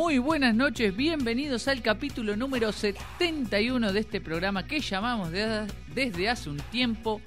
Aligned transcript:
Muy 0.00 0.16
buenas 0.16 0.54
noches, 0.54 0.96
bienvenidos 0.96 1.68
al 1.68 1.82
capítulo 1.82 2.34
número 2.34 2.72
71 2.72 3.92
de 3.92 4.00
este 4.00 4.22
programa 4.22 4.66
que 4.66 4.80
llamamos 4.80 5.30
de- 5.30 5.66
desde 5.94 6.30
hace 6.30 6.48
un 6.48 6.56
tiempo 6.56 7.20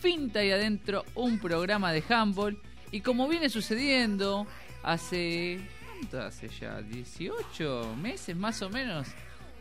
Finta 0.00 0.42
y 0.42 0.50
Adentro, 0.50 1.04
un 1.16 1.38
programa 1.38 1.92
de 1.92 2.02
handball. 2.08 2.56
Y 2.90 3.02
como 3.02 3.28
viene 3.28 3.50
sucediendo 3.50 4.46
hace... 4.82 5.60
¿Cuánto 5.98 6.22
hace 6.22 6.48
ya? 6.48 6.80
¿18 6.80 7.94
meses 7.96 8.34
más 8.34 8.62
o 8.62 8.70
menos? 8.70 9.06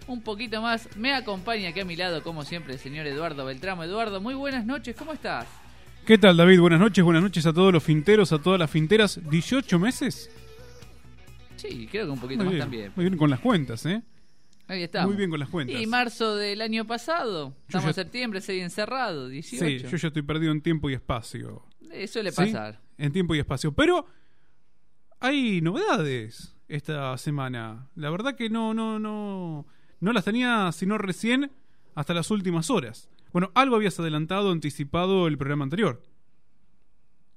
Un 0.07 0.21
poquito 0.21 0.61
más. 0.61 0.87
Me 0.95 1.13
acompaña 1.13 1.67
aquí 1.67 1.81
a 1.81 1.85
mi 1.85 1.97
lado, 1.97 2.23
como 2.23 2.45
siempre, 2.45 2.75
el 2.75 2.79
señor 2.79 3.05
Eduardo 3.07 3.43
Beltramo. 3.43 3.83
Eduardo, 3.83 4.21
muy 4.21 4.35
buenas 4.35 4.65
noches, 4.65 4.95
¿cómo 4.95 5.11
estás? 5.11 5.47
¿Qué 6.05 6.17
tal, 6.17 6.37
David? 6.37 6.61
Buenas 6.61 6.79
noches, 6.79 7.03
buenas 7.03 7.23
noches 7.23 7.45
a 7.45 7.51
todos 7.51 7.73
los 7.73 7.83
finteros, 7.83 8.31
a 8.31 8.39
todas 8.39 8.57
las 8.57 8.71
finteras. 8.71 9.21
¿18 9.21 9.77
meses? 9.79 10.29
Sí, 11.67 11.87
creo 11.89 12.05
que 12.05 12.11
un 12.11 12.19
poquito 12.19 12.43
Muy 12.43 12.45
más 12.45 12.53
bien, 12.53 12.61
también. 12.63 12.91
muy 12.95 13.05
bien 13.05 13.17
con 13.17 13.29
las 13.29 13.39
cuentas, 13.39 13.85
¿eh? 13.85 14.01
Ahí 14.67 14.83
estamos. 14.83 15.09
Muy 15.09 15.17
bien 15.17 15.29
con 15.29 15.39
las 15.39 15.49
cuentas. 15.49 15.79
Y 15.81 15.85
marzo 15.87 16.35
del 16.35 16.61
año 16.61 16.85
pasado. 16.85 17.55
Estamos 17.67 17.83
ya- 17.85 17.89
en 17.89 17.93
septiembre, 17.95 18.41
seguí 18.41 18.61
encerrado, 18.61 19.27
18. 19.27 19.65
Sí, 19.65 19.91
yo 19.91 19.97
ya 19.97 20.07
estoy 20.07 20.21
perdido 20.21 20.51
en 20.51 20.61
tiempo 20.61 20.89
y 20.89 20.93
espacio. 20.93 21.65
Eh, 21.91 22.07
suele 22.07 22.31
¿Sí? 22.31 22.37
pasar. 22.37 22.79
En 22.97 23.11
tiempo 23.11 23.35
y 23.35 23.39
espacio. 23.39 23.73
Pero 23.73 24.05
hay 25.19 25.61
novedades 25.61 26.55
esta 26.67 27.17
semana. 27.17 27.89
La 27.95 28.09
verdad 28.09 28.35
que 28.35 28.49
no, 28.49 28.73
no, 28.73 28.99
no. 28.99 29.65
No 29.99 30.13
las 30.13 30.25
tenía 30.25 30.71
sino 30.71 30.97
recién 30.97 31.51
hasta 31.95 32.13
las 32.13 32.31
últimas 32.31 32.69
horas. 32.69 33.09
Bueno, 33.31 33.51
algo 33.55 33.75
habías 33.75 33.99
adelantado, 33.99 34.51
anticipado 34.51 35.27
el 35.27 35.37
programa 35.37 35.63
anterior. 35.63 36.01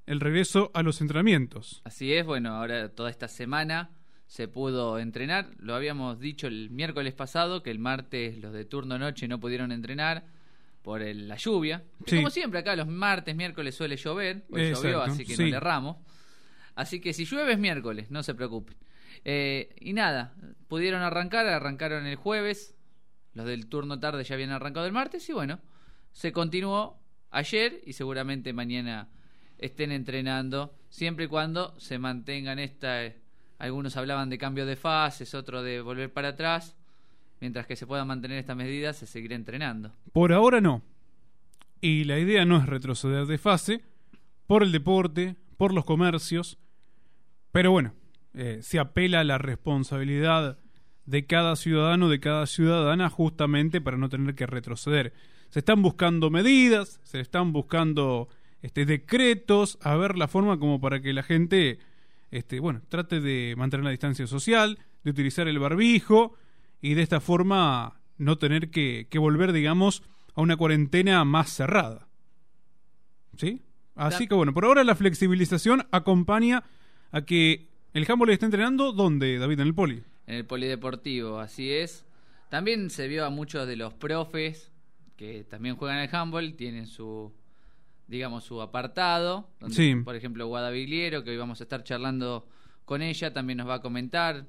El 0.06 0.20
regreso 0.20 0.70
a 0.74 0.82
los 0.82 1.00
entrenamientos. 1.00 1.80
Así 1.84 2.12
es, 2.12 2.24
bueno, 2.24 2.50
ahora 2.54 2.88
toda 2.90 3.10
esta 3.10 3.26
semana 3.28 3.90
se 4.26 4.48
pudo 4.48 4.98
entrenar. 4.98 5.50
Lo 5.58 5.74
habíamos 5.74 6.18
dicho 6.20 6.46
el 6.46 6.70
miércoles 6.70 7.14
pasado, 7.14 7.62
que 7.62 7.70
el 7.70 7.78
martes 7.78 8.38
los 8.38 8.52
de 8.52 8.64
turno 8.64 8.98
noche 8.98 9.28
no 9.28 9.38
pudieron 9.40 9.72
entrenar 9.72 10.24
por 10.82 11.02
el- 11.02 11.28
la 11.28 11.36
lluvia. 11.36 11.82
Sí. 12.06 12.16
Como 12.16 12.30
siempre, 12.30 12.60
acá 12.60 12.76
los 12.76 12.86
martes, 12.88 13.34
miércoles 13.34 13.74
suele 13.74 13.96
llover. 13.96 14.44
Hoy 14.50 14.70
llovió, 14.72 15.02
así 15.02 15.24
que 15.24 15.36
sí. 15.36 15.42
no 15.44 15.48
le 15.50 15.56
erramos. 15.56 15.96
Así 16.74 17.00
que 17.00 17.12
si 17.12 17.24
llueve 17.24 17.52
es 17.52 17.58
miércoles, 17.58 18.10
no 18.10 18.22
se 18.22 18.34
preocupen. 18.34 18.76
Eh, 19.24 19.74
y 19.80 19.92
nada, 19.94 20.34
pudieron 20.68 21.02
arrancar, 21.02 21.46
arrancaron 21.46 22.06
el 22.06 22.16
jueves. 22.16 22.74
Los 23.34 23.46
del 23.46 23.66
turno 23.66 23.98
tarde 23.98 24.24
ya 24.24 24.34
habían 24.34 24.50
arrancado 24.50 24.86
el 24.86 24.92
martes 24.92 25.28
y 25.28 25.32
bueno, 25.32 25.58
se 26.12 26.32
continuó 26.32 27.00
ayer 27.30 27.80
y 27.84 27.92
seguramente 27.94 28.52
mañana 28.52 29.08
estén 29.58 29.90
entrenando, 29.92 30.74
siempre 30.88 31.24
y 31.26 31.28
cuando 31.28 31.78
se 31.80 31.98
mantengan 31.98 32.58
esta... 32.58 33.12
algunos 33.58 33.96
hablaban 33.96 34.30
de 34.30 34.38
cambio 34.38 34.66
de 34.66 34.76
fases, 34.76 35.34
otros 35.34 35.64
de 35.64 35.80
volver 35.80 36.12
para 36.12 36.28
atrás. 36.28 36.76
Mientras 37.40 37.66
que 37.66 37.76
se 37.76 37.86
puedan 37.86 38.06
mantener 38.06 38.38
estas 38.38 38.56
medidas, 38.56 38.96
se 38.96 39.06
seguirá 39.06 39.34
entrenando. 39.34 39.92
Por 40.12 40.32
ahora 40.32 40.60
no. 40.60 40.82
Y 41.80 42.04
la 42.04 42.18
idea 42.18 42.44
no 42.44 42.56
es 42.56 42.66
retroceder 42.66 43.26
de 43.26 43.38
fase 43.38 43.82
por 44.46 44.62
el 44.62 44.72
deporte, 44.72 45.36
por 45.56 45.74
los 45.74 45.84
comercios. 45.84 46.58
Pero 47.52 47.70
bueno, 47.70 47.92
eh, 48.34 48.60
se 48.62 48.78
apela 48.78 49.20
a 49.20 49.24
la 49.24 49.38
responsabilidad 49.38 50.58
de 51.06 51.26
cada 51.26 51.56
ciudadano, 51.56 52.08
de 52.08 52.20
cada 52.20 52.46
ciudadana, 52.46 53.08
justamente 53.08 53.80
para 53.80 53.96
no 53.96 54.08
tener 54.08 54.34
que 54.34 54.46
retroceder. 54.46 55.12
Se 55.50 55.60
están 55.60 55.82
buscando 55.82 56.30
medidas, 56.30 57.00
se 57.04 57.20
están 57.20 57.52
buscando 57.52 58.28
este, 58.62 58.84
decretos, 58.84 59.78
a 59.80 59.94
ver 59.96 60.18
la 60.18 60.28
forma 60.28 60.58
como 60.58 60.80
para 60.80 61.00
que 61.00 61.12
la 61.12 61.22
gente, 61.22 61.78
este, 62.30 62.60
bueno, 62.60 62.82
trate 62.88 63.20
de 63.20 63.54
mantener 63.56 63.84
la 63.84 63.90
distancia 63.90 64.26
social, 64.26 64.78
de 65.04 65.10
utilizar 65.10 65.48
el 65.48 65.58
barbijo 65.58 66.34
y 66.80 66.94
de 66.94 67.02
esta 67.02 67.20
forma 67.20 68.00
no 68.18 68.38
tener 68.38 68.70
que, 68.70 69.06
que 69.10 69.18
volver, 69.18 69.52
digamos, 69.52 70.02
a 70.34 70.40
una 70.40 70.56
cuarentena 70.56 71.24
más 71.24 71.50
cerrada. 71.50 72.08
¿Sí? 73.36 73.62
Así 73.94 74.26
que 74.26 74.34
bueno, 74.34 74.52
por 74.52 74.64
ahora 74.64 74.84
la 74.84 74.94
flexibilización 74.94 75.86
acompaña 75.90 76.64
a 77.12 77.22
que 77.22 77.68
el 77.94 78.04
handball 78.08 78.30
esté 78.30 78.44
entrenando, 78.44 78.92
¿dónde, 78.92 79.38
David? 79.38 79.60
En 79.60 79.66
el 79.66 79.74
poli. 79.74 80.02
en 80.26 80.34
el 80.34 80.44
polideportivo, 80.44 81.38
así 81.38 81.72
es. 81.72 82.04
También 82.50 82.90
se 82.90 83.08
vio 83.08 83.24
a 83.24 83.30
muchos 83.30 83.66
de 83.66 83.76
los 83.76 83.94
profes 83.94 84.70
que 85.16 85.44
también 85.44 85.76
juegan 85.76 85.98
al 85.98 86.14
handball, 86.14 86.54
tienen 86.54 86.86
su, 86.86 87.32
digamos, 88.06 88.44
su 88.44 88.60
apartado. 88.62 89.48
Donde, 89.60 89.74
Sí. 89.74 89.94
Por 90.04 90.14
ejemplo, 90.16 90.46
Guada 90.46 90.70
Vigliero, 90.70 91.24
que 91.24 91.30
hoy 91.30 91.36
vamos 91.36 91.60
a 91.60 91.64
estar 91.64 91.82
charlando 91.84 92.48
con 92.84 93.02
ella, 93.02 93.32
también 93.32 93.58
nos 93.58 93.68
va 93.68 93.74
a 93.74 93.82
comentar. 93.82 94.46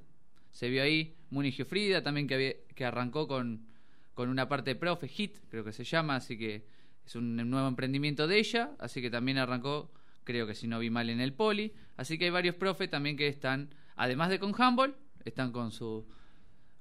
Se 0.51 0.69
vio 0.69 0.83
ahí. 0.83 1.15
Muni 1.29 1.51
Frida 1.51 2.01
también 2.03 2.27
que, 2.27 2.35
había- 2.35 2.53
que 2.75 2.85
arrancó 2.85 3.27
con, 3.27 3.65
con 4.13 4.29
una 4.29 4.47
parte 4.47 4.71
de 4.71 4.75
profe, 4.75 5.07
HIT, 5.07 5.39
creo 5.49 5.63
que 5.63 5.73
se 5.73 5.83
llama, 5.83 6.15
así 6.15 6.37
que 6.37 6.65
es 7.05 7.15
un 7.15 7.35
nuevo 7.49 7.67
emprendimiento 7.67 8.27
de 8.27 8.39
ella, 8.39 8.71
así 8.79 9.01
que 9.01 9.09
también 9.09 9.37
arrancó, 9.37 9.91
creo 10.23 10.47
que 10.47 10.55
si 10.55 10.67
no 10.67 10.79
vi 10.79 10.89
mal, 10.89 11.09
en 11.09 11.19
el 11.19 11.33
poli. 11.33 11.73
Así 11.97 12.17
que 12.17 12.25
hay 12.25 12.31
varios 12.31 12.55
profes 12.55 12.89
también 12.89 13.17
que 13.17 13.27
están, 13.27 13.73
además 13.95 14.29
de 14.29 14.39
con 14.39 14.53
handball, 14.57 14.95
están 15.25 15.51
con 15.51 15.71
su 15.71 16.05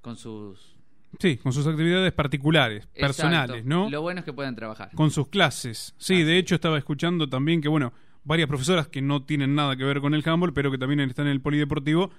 con 0.01 0.17
sus 0.17 0.76
Sí, 1.19 1.37
con 1.39 1.53
sus 1.53 1.67
actividades 1.67 2.13
particulares, 2.13 2.85
Exacto. 2.95 3.01
personales, 3.01 3.65
¿no? 3.65 3.89
Lo 3.89 4.03
bueno 4.03 4.21
es 4.21 4.25
que 4.25 4.33
pueden 4.33 4.55
trabajar. 4.55 4.91
Con 4.95 5.11
sus 5.11 5.29
clases. 5.29 5.95
Sí, 5.99 6.23
de 6.23 6.39
hecho 6.39 6.55
estaba 6.55 6.79
escuchando 6.79 7.29
también 7.29 7.61
que, 7.61 7.69
bueno, 7.69 7.93
varias 8.25 8.49
profesoras 8.49 8.89
que 8.89 9.01
no 9.01 9.25
tienen 9.25 9.55
nada 9.55 9.77
que 9.77 9.85
ver 9.85 10.01
con 10.01 10.15
el 10.15 10.23
handball, 10.29 10.53
pero 10.53 10.71
que 10.71 10.79
también 10.79 11.01
están 11.01 11.27
en 11.27 11.33
el 11.33 11.41
polideportivo, 11.41 12.11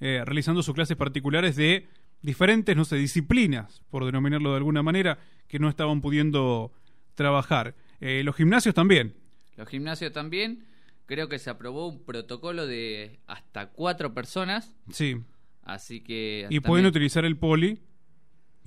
eh, 0.00 0.22
realizando 0.24 0.62
sus 0.62 0.74
clases 0.74 0.96
particulares 0.96 1.54
de 1.56 1.86
diferentes, 2.22 2.76
no 2.76 2.84
sé, 2.84 2.96
disciplinas, 2.96 3.82
por 3.90 4.04
denominarlo 4.04 4.50
de 4.50 4.56
alguna 4.56 4.82
manera, 4.82 5.18
que 5.46 5.58
no 5.58 5.68
estaban 5.68 6.00
pudiendo 6.00 6.72
trabajar. 7.14 7.74
Eh, 8.00 8.22
los 8.24 8.34
gimnasios 8.34 8.74
también. 8.74 9.14
Los 9.56 9.68
gimnasios 9.68 10.12
también. 10.12 10.64
Creo 11.06 11.28
que 11.28 11.38
se 11.38 11.50
aprobó 11.50 11.88
un 11.88 12.04
protocolo 12.04 12.66
de 12.66 13.18
hasta 13.26 13.70
cuatro 13.70 14.14
personas. 14.14 14.74
Sí. 14.90 15.16
Así 15.62 16.00
que. 16.00 16.46
Y 16.50 16.60
pueden 16.60 16.86
utilizar 16.86 17.24
el 17.24 17.36
poli 17.36 17.80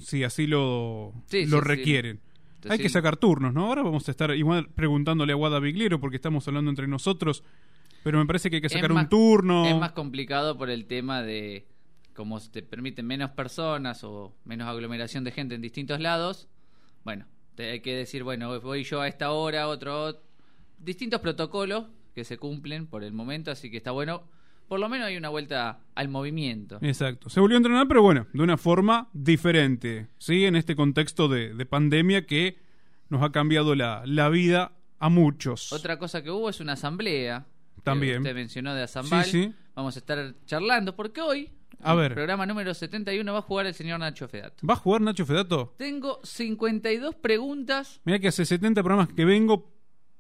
si 0.04 0.24
así 0.24 0.46
lo, 0.48 1.14
Sí, 1.28 1.46
lo 1.46 1.58
sí, 1.58 1.64
sí. 1.64 1.68
requieren. 1.68 2.20
Entonces, 2.56 2.72
Hay 2.72 2.78
que 2.84 2.90
sacar 2.90 3.18
turnos, 3.18 3.54
¿no? 3.54 3.66
Ahora 3.66 3.82
vamos 3.84 4.08
a 4.08 4.12
estar 4.12 4.32
igual 4.36 4.70
preguntándole 4.70 5.34
a 5.34 5.36
Guada 5.36 5.60
Bigliero 5.60 6.00
porque 6.00 6.16
estamos 6.16 6.48
hablando 6.48 6.70
entre 6.70 6.88
nosotros, 6.88 7.44
pero 8.04 8.20
me 8.20 8.26
parece 8.26 8.50
que 8.50 8.58
hay 8.58 8.62
que 8.62 8.70
sacar 8.70 8.94
más- 8.94 9.04
un 9.06 9.10
turno. 9.10 9.66
Es 9.66 9.76
más 9.78 9.92
complicado 9.94 10.58
por 10.58 10.70
el 10.70 10.86
tema 10.86 11.22
de. 11.24 11.68
Como 12.16 12.40
te 12.40 12.62
permiten 12.62 13.08
menos 13.08 13.32
personas 13.32 14.04
o 14.04 14.36
menos 14.46 14.68
aglomeración 14.68 15.24
de 15.24 15.32
gente 15.32 15.56
en 15.56 15.62
distintos 15.62 16.00
lados. 16.00 16.48
Bueno, 17.04 17.26
te 17.56 17.72
hay 17.72 17.80
que 17.82 17.96
decir, 17.96 18.24
bueno, 18.24 18.60
voy 18.62 18.84
yo 18.84 19.02
a 19.02 19.08
esta 19.08 19.32
hora, 19.32 19.68
otro. 19.68 20.22
Distintos 20.78 21.22
protocolos 21.22 21.86
que 22.14 22.24
se 22.24 22.38
cumplen 22.38 22.86
por 22.88 23.04
el 23.04 23.14
momento, 23.14 23.50
así 23.52 23.72
que 23.72 23.78
está 23.78 23.92
bueno. 23.92 24.24
Por 24.74 24.80
lo 24.80 24.90
menos 24.90 25.06
hay 25.06 25.18
una 25.18 25.30
vuelta 25.30 25.82
al 25.94 26.08
movimiento. 26.10 26.80
Exacto. 26.82 27.30
Se 27.30 27.40
volvió 27.40 27.58
a 27.58 27.60
entrenar, 27.60 27.88
pero 27.88 28.02
bueno, 28.02 28.26
de 28.34 28.42
una 28.42 28.58
forma 28.58 29.08
diferente, 29.14 30.08
¿sí? 30.18 30.46
En 30.46 30.56
este 30.56 30.76
contexto 30.76 31.28
de, 31.28 31.54
de 31.54 31.66
pandemia 31.68 32.26
que 32.26 32.58
nos 33.10 33.22
ha 33.22 33.32
cambiado 33.32 33.76
la, 33.76 34.02
la 34.08 34.30
vida 34.30 34.72
a 34.98 35.10
muchos. 35.10 35.72
Otra 35.72 36.00
cosa 36.00 36.24
que 36.24 36.32
hubo 36.32 36.50
es 36.50 36.60
una 36.60 36.74
asamblea. 36.74 37.46
También. 37.84 38.18
Usted 38.18 38.34
mencionó 38.34 38.74
de 38.74 38.82
Azambal. 38.82 39.26
Sí, 39.26 39.44
sí. 39.44 39.54
Vamos 39.76 39.96
a 39.96 40.00
estar 40.00 40.34
charlando 40.48 40.96
porque 40.96 41.22
hoy, 41.22 41.52
A 41.84 41.92
en 41.92 41.98
ver. 42.00 42.12
el 42.14 42.16
programa 42.16 42.48
número 42.48 42.74
71, 42.74 43.32
va 43.32 43.38
a 43.38 43.42
jugar 43.44 43.68
el 43.68 43.76
señor 43.76 44.00
Nacho 44.00 44.28
Fedato. 44.28 44.66
¿Va 44.66 44.74
a 44.74 44.78
jugar 44.78 45.02
Nacho 45.02 45.24
Fedato? 45.28 45.76
Tengo 45.78 46.20
52 46.24 47.14
preguntas. 47.14 48.02
Mira 48.06 48.18
que 48.18 48.30
hace 48.30 48.44
70 48.44 48.82
programas 48.82 49.10
que 49.14 49.24
vengo 49.24 49.72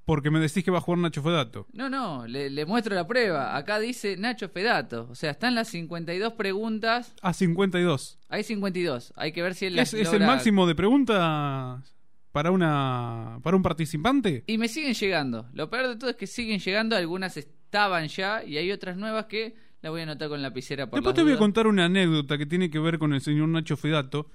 porque 0.05 0.29
me 0.29 0.39
decís 0.39 0.63
que 0.63 0.71
va 0.71 0.79
a 0.79 0.81
jugar 0.81 0.99
Nacho 0.99 1.23
Fedato. 1.23 1.67
No, 1.71 1.89
no, 1.89 2.27
le, 2.27 2.49
le 2.49 2.65
muestro 2.65 2.93
la 2.95 3.07
prueba. 3.07 3.55
Acá 3.55 3.79
dice 3.79 4.17
Nacho 4.17 4.49
Fedato. 4.49 5.07
O 5.09 5.15
sea, 5.15 5.31
están 5.31 5.55
las 5.55 5.69
52 5.69 6.33
preguntas. 6.33 7.13
A 7.21 7.33
52. 7.33 8.19
Hay 8.29 8.43
52. 8.43 9.13
Hay 9.15 9.31
que 9.31 9.41
ver 9.41 9.55
si 9.55 9.67
él 9.67 9.75
las 9.75 9.93
¿Es, 9.93 10.07
es 10.07 10.13
el 10.13 10.25
máximo 10.25 10.67
de 10.67 10.75
preguntas 10.75 11.95
para 12.31 12.51
una 12.51 13.39
para 13.43 13.55
un 13.55 13.63
participante? 13.63 14.43
Y 14.47 14.57
me 14.57 14.67
siguen 14.67 14.93
llegando. 14.93 15.47
Lo 15.53 15.69
peor 15.69 15.87
de 15.87 15.95
todo 15.95 16.09
es 16.09 16.15
que 16.17 16.27
siguen 16.27 16.59
llegando. 16.59 16.97
Algunas 16.97 17.37
estaban 17.37 18.07
ya 18.07 18.43
y 18.43 18.57
hay 18.57 18.71
otras 18.71 18.97
nuevas 18.97 19.25
que 19.25 19.55
las 19.81 19.91
voy 19.91 20.01
a 20.01 20.03
anotar 20.03 20.29
con 20.29 20.41
lapicera 20.41 20.89
por 20.89 20.99
Después 20.99 21.15
te 21.15 21.23
voy 21.23 21.33
a 21.33 21.37
contar 21.37 21.67
una 21.67 21.85
anécdota 21.85 22.37
que 22.37 22.45
tiene 22.45 22.69
que 22.69 22.79
ver 22.79 22.99
con 22.99 23.13
el 23.13 23.21
señor 23.21 23.49
Nacho 23.49 23.77
Fedato, 23.77 24.29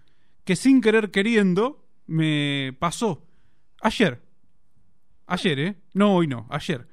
que 0.44 0.56
sin 0.56 0.80
querer 0.80 1.10
queriendo 1.10 1.84
me 2.06 2.74
pasó 2.78 3.26
ayer. 3.80 4.27
Ayer, 5.28 5.58
¿eh? 5.60 5.76
No, 5.94 6.14
hoy 6.16 6.26
no, 6.26 6.46
ayer. 6.50 6.86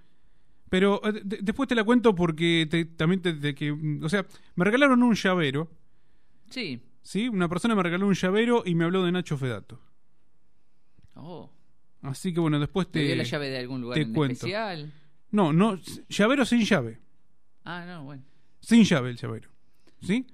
Pero 0.69 1.01
eh, 1.05 1.21
de- 1.23 1.39
después 1.41 1.67
te 1.69 1.75
la 1.75 1.83
cuento 1.83 2.13
porque 2.13 2.67
te- 2.69 2.85
también 2.85 3.21
te, 3.21 3.33
te- 3.33 3.55
que, 3.55 3.71
mm, 3.71 4.03
o 4.03 4.09
sea, 4.09 4.25
me 4.55 4.65
regalaron 4.65 5.01
un 5.03 5.15
llavero, 5.15 5.69
Sí. 6.49 6.81
¿sí? 7.01 7.27
Una 7.29 7.47
persona 7.49 7.75
me 7.75 7.83
regaló 7.83 8.07
un 8.07 8.13
llavero 8.13 8.63
y 8.65 8.75
me 8.75 8.83
habló 8.85 9.03
de 9.03 9.11
Nacho 9.11 9.37
Fedato. 9.37 9.79
Oh. 11.15 11.49
Así 12.01 12.33
que 12.33 12.39
bueno, 12.39 12.59
después 12.59 12.87
¿Te 12.87 12.99
te 12.99 13.05
dio 13.05 13.15
la 13.15 13.23
llave 13.23 13.49
de 13.49 13.57
algún 13.59 13.81
lugar 13.81 13.95
te 13.95 14.01
en 14.03 14.13
cuento. 14.13 14.33
especial? 14.33 14.91
No, 15.31 15.51
no, 15.53 15.79
llavero 16.09 16.45
sin 16.45 16.61
llave. 16.61 16.99
Ah, 17.63 17.83
no, 17.87 18.03
bueno. 18.03 18.23
Sin 18.59 18.83
llave 18.83 19.09
el 19.09 19.17
llavero. 19.17 19.49
¿Sí? 20.01 20.27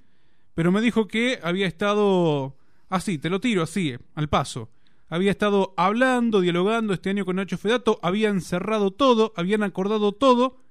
pero 0.53 0.69
me 0.71 0.81
dijo 0.81 1.07
que 1.07 1.39
había 1.42 1.65
estado 1.65 2.57
así, 2.89 3.18
te 3.18 3.30
lo 3.30 3.39
tiro 3.39 3.63
así, 3.63 3.92
eh, 3.92 4.00
al 4.15 4.27
paso. 4.27 4.69
Había 5.12 5.31
estado 5.31 5.74
hablando, 5.75 6.40
dialogando 6.40 6.94
este 6.94 7.10
año 7.10 7.25
con 7.25 7.36
Nacho 7.36 7.58
Fedato, 7.58 8.00
habían 8.02 8.40
cerrado 8.40 8.92
todo, 8.92 9.34
habían 9.36 9.62
acordado 9.62 10.13
todo 10.13 10.63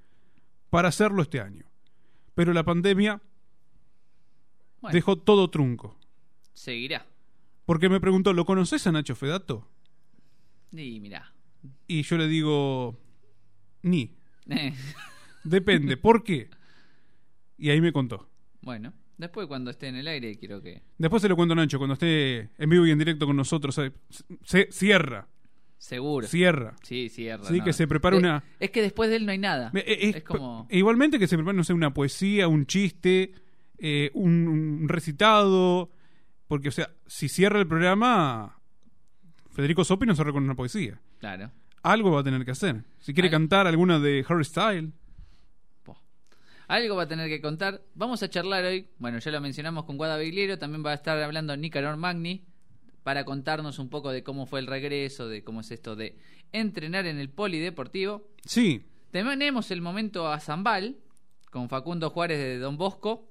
para 0.70 0.88
hacerlo 0.88 1.20
este 1.20 1.40
año. 1.40 1.66
Pero 2.34 2.54
la 2.54 2.64
pandemia 2.64 3.20
Bueno, 4.81 4.94
dejó 4.94 5.19
todo 5.19 5.50
trunco. 5.50 5.98
seguirá. 6.54 7.04
Porque 7.66 7.90
me 7.90 8.00
preguntó, 8.00 8.32
¿lo 8.32 8.46
conoces 8.46 8.87
a 8.87 8.92
Nacho 8.92 9.14
Fedato? 9.14 9.69
Y 10.72 10.98
mirá. 11.00 11.34
Y 11.87 12.02
yo 12.02 12.16
le 12.16 12.26
digo, 12.26 12.98
ni. 13.82 14.16
Depende, 15.44 15.98
¿por 15.98 16.25
qué? 16.25 16.48
Y 17.58 17.69
ahí 17.69 17.82
me 17.82 17.92
contó. 17.92 18.26
bueno, 18.62 18.94
después 19.20 19.46
cuando 19.46 19.70
esté 19.70 19.88
en 19.88 19.96
el 19.96 20.08
aire 20.08 20.37
quiero 20.37 20.61
que... 20.62 20.82
Después 20.99 21.22
se 21.22 21.28
lo 21.28 21.37
cuento 21.37 21.52
a 21.52 21.56
Nacho, 21.56 21.78
cuando 21.78 21.94
esté 21.94 22.50
en 22.58 22.70
vivo 22.70 22.87
y 22.87 22.90
en 22.90 22.99
directo 22.99 23.26
con 23.26 23.37
nosotros. 23.37 23.76
eh, 23.78 23.93
Se 24.44 24.69
cierra, 24.72 25.28
Seguro. 25.78 26.26
cierra. 26.26 26.75
Sí, 26.82 27.08
cierra. 27.08 27.44
Sí, 27.44 27.58
no. 27.58 27.64
que 27.64 27.72
se 27.72 27.87
prepare 27.87 28.17
De- 28.17 28.20
una- 28.22 28.43
Es 28.58 28.70
que 28.70 28.82
después 28.82 29.08
de 29.11 29.17
él 29.17 29.26
no 29.26 29.32
hay 29.32 29.38
nada. 29.38 29.70
Eh, 29.75 29.84
eh, 29.87 30.12
es 30.17 30.25
como... 30.25 30.67
e 30.70 30.78
Igualmente 30.78 31.19
que 31.19 31.26
se 31.26 31.37
prepare, 31.37 31.56
no 31.56 31.64
sé, 31.64 31.72
una 31.72 31.94
poesía, 31.94 32.49
un 32.49 32.67
chiste, 32.67 33.32
eh, 33.78 34.11
un, 34.14 34.49
un 34.49 34.88
recitado. 34.88 35.90
Porque, 36.49 36.69
o 36.69 36.73
sea, 36.73 36.90
si 37.06 37.28
cierra 37.28 37.61
el 37.61 37.66
programa, 37.69 38.58
Federico 39.52 39.84
Sopi 39.84 40.06
nos 40.06 40.16
cerró 40.16 40.32
con 40.32 40.43
una 40.44 40.55
poesía. 40.55 41.00
Claro. 41.19 41.50
Algo 41.82 42.11
va 42.11 42.20
a 42.20 42.25
tener 42.25 42.44
que 42.44 42.50
hacer. 42.50 42.82
Si 42.99 43.14
quiere 43.14 43.28
Al- 43.28 43.32
cantar 43.32 43.66
alguna 43.66 43.99
de 43.99 44.25
Harry 44.28 44.44
Style. 44.44 44.93
Algo 46.70 46.94
va 46.94 47.02
a 47.02 47.08
tener 47.08 47.28
que 47.28 47.40
contar. 47.40 47.82
Vamos 47.96 48.22
a 48.22 48.31
charlar 48.31 48.64
hoy. 48.64 48.87
Bueno, 49.00 49.19
ya 49.19 49.32
lo 49.32 49.40
mencionamos 49.40 49.87
con 49.87 49.96
Guada. 49.96 50.17
También 50.56 50.87
va 50.87 50.93
a 50.93 50.94
estar 50.94 51.20
hablando 51.20 51.56
Nicanor 51.56 51.96
Magni 51.96 52.44
para 53.02 53.25
contarnos 53.25 53.81
un 53.81 53.88
poco 53.88 54.12
de 54.12 54.22
cómo 54.22 54.46
fue 54.46 54.61
el 54.61 54.69
regreso, 54.69 55.28
de 55.28 55.43
cómo 55.43 55.62
es 55.62 55.72
esto 55.72 55.96
de 55.96 56.17
entrenar 56.52 57.06
en 57.06 57.19
el 57.19 57.28
polideportivo. 57.28 58.28
Sí, 58.44 58.87
Tenemos 59.11 59.72
el 59.72 59.81
momento 59.81 60.28
a 60.28 60.38
Zambal 60.38 60.99
con 61.50 61.69
Facundo 61.69 62.08
Juárez 62.08 62.38
de 62.38 62.58
Don 62.61 62.76
Bosco 62.76 63.28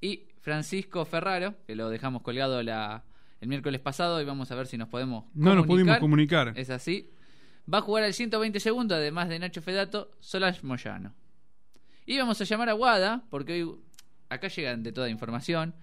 y 0.00 0.28
Francisco 0.40 1.04
Ferraro, 1.04 1.56
que 1.66 1.74
lo 1.74 1.90
dejamos 1.90 2.22
colgado 2.22 2.62
la, 2.62 3.02
el 3.40 3.48
miércoles 3.48 3.80
pasado 3.80 4.22
y 4.22 4.24
vamos 4.24 4.52
a 4.52 4.54
ver 4.54 4.68
si 4.68 4.78
nos 4.78 4.88
podemos 4.88 5.24
no 5.34 5.56
nos 5.56 5.66
pudimos 5.66 5.98
comunicar. 5.98 6.46
comunicar. 6.46 6.52
Es 6.56 6.70
así. 6.70 7.10
Va 7.72 7.78
a 7.78 7.82
jugar 7.82 8.04
al 8.04 8.14
120 8.14 8.60
segundos, 8.60 8.96
además 8.96 9.28
de 9.28 9.40
Nacho 9.40 9.60
Fedato, 9.60 10.12
Solange 10.20 10.64
Moyano. 10.64 11.14
Y 12.10 12.18
vamos 12.18 12.40
a 12.40 12.44
llamar 12.44 12.68
a 12.68 12.74
Wada, 12.74 13.22
porque 13.30 13.62
hoy 13.62 13.76
acá 14.30 14.48
llegan 14.48 14.82
de 14.82 14.90
toda 14.90 15.08
información. 15.08 15.74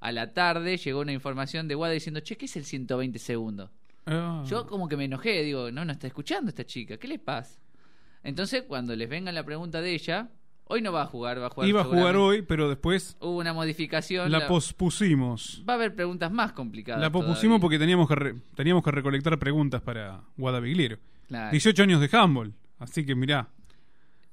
A 0.00 0.12
la 0.12 0.32
tarde 0.32 0.78
llegó 0.78 1.00
una 1.00 1.12
información 1.12 1.68
de 1.68 1.74
Wada 1.76 1.92
diciendo, 1.92 2.20
che, 2.20 2.38
¿qué 2.38 2.46
es 2.46 2.56
el 2.56 2.64
120 2.64 3.18
segundos? 3.18 3.70
Ah. 4.06 4.42
Yo 4.48 4.66
como 4.66 4.88
que 4.88 4.96
me 4.96 5.04
enojé, 5.04 5.42
digo, 5.42 5.70
no, 5.70 5.84
no 5.84 5.92
está 5.92 6.06
escuchando 6.06 6.48
esta 6.48 6.64
chica, 6.64 6.96
¿qué 6.96 7.06
le 7.06 7.18
pasa? 7.18 7.58
Entonces, 8.22 8.62
cuando 8.62 8.96
les 8.96 9.10
venga 9.10 9.30
la 9.30 9.44
pregunta 9.44 9.82
de 9.82 9.92
ella, 9.92 10.30
hoy 10.64 10.80
no 10.80 10.90
va 10.90 11.02
a 11.02 11.06
jugar, 11.06 11.38
va 11.38 11.48
a 11.48 11.50
jugar 11.50 11.68
Iba 11.68 11.82
a 11.82 11.84
jugar 11.84 12.16
hoy, 12.16 12.40
pero 12.40 12.70
después 12.70 13.18
Hubo 13.20 13.36
una 13.36 13.52
modificación. 13.52 14.32
la 14.32 14.38
la- 14.38 14.48
pospusimos. 14.48 15.62
Va 15.68 15.74
a 15.74 15.76
haber 15.76 15.94
preguntas 15.94 16.32
más 16.32 16.52
complicadas. 16.52 17.02
La 17.02 17.12
pospusimos 17.12 17.40
todavía. 17.40 17.60
porque 17.60 17.78
teníamos 17.78 18.08
que, 18.08 18.14
re- 18.14 18.34
teníamos 18.54 18.82
que 18.82 18.90
recolectar 18.90 19.38
preguntas 19.38 19.82
para 19.82 20.22
Guadavigliero. 20.38 20.96
Claro. 21.28 21.50
18 21.50 21.82
años 21.82 22.00
de 22.00 22.08
handball. 22.16 22.54
Así 22.78 23.04
que 23.04 23.14
mirá. 23.14 23.48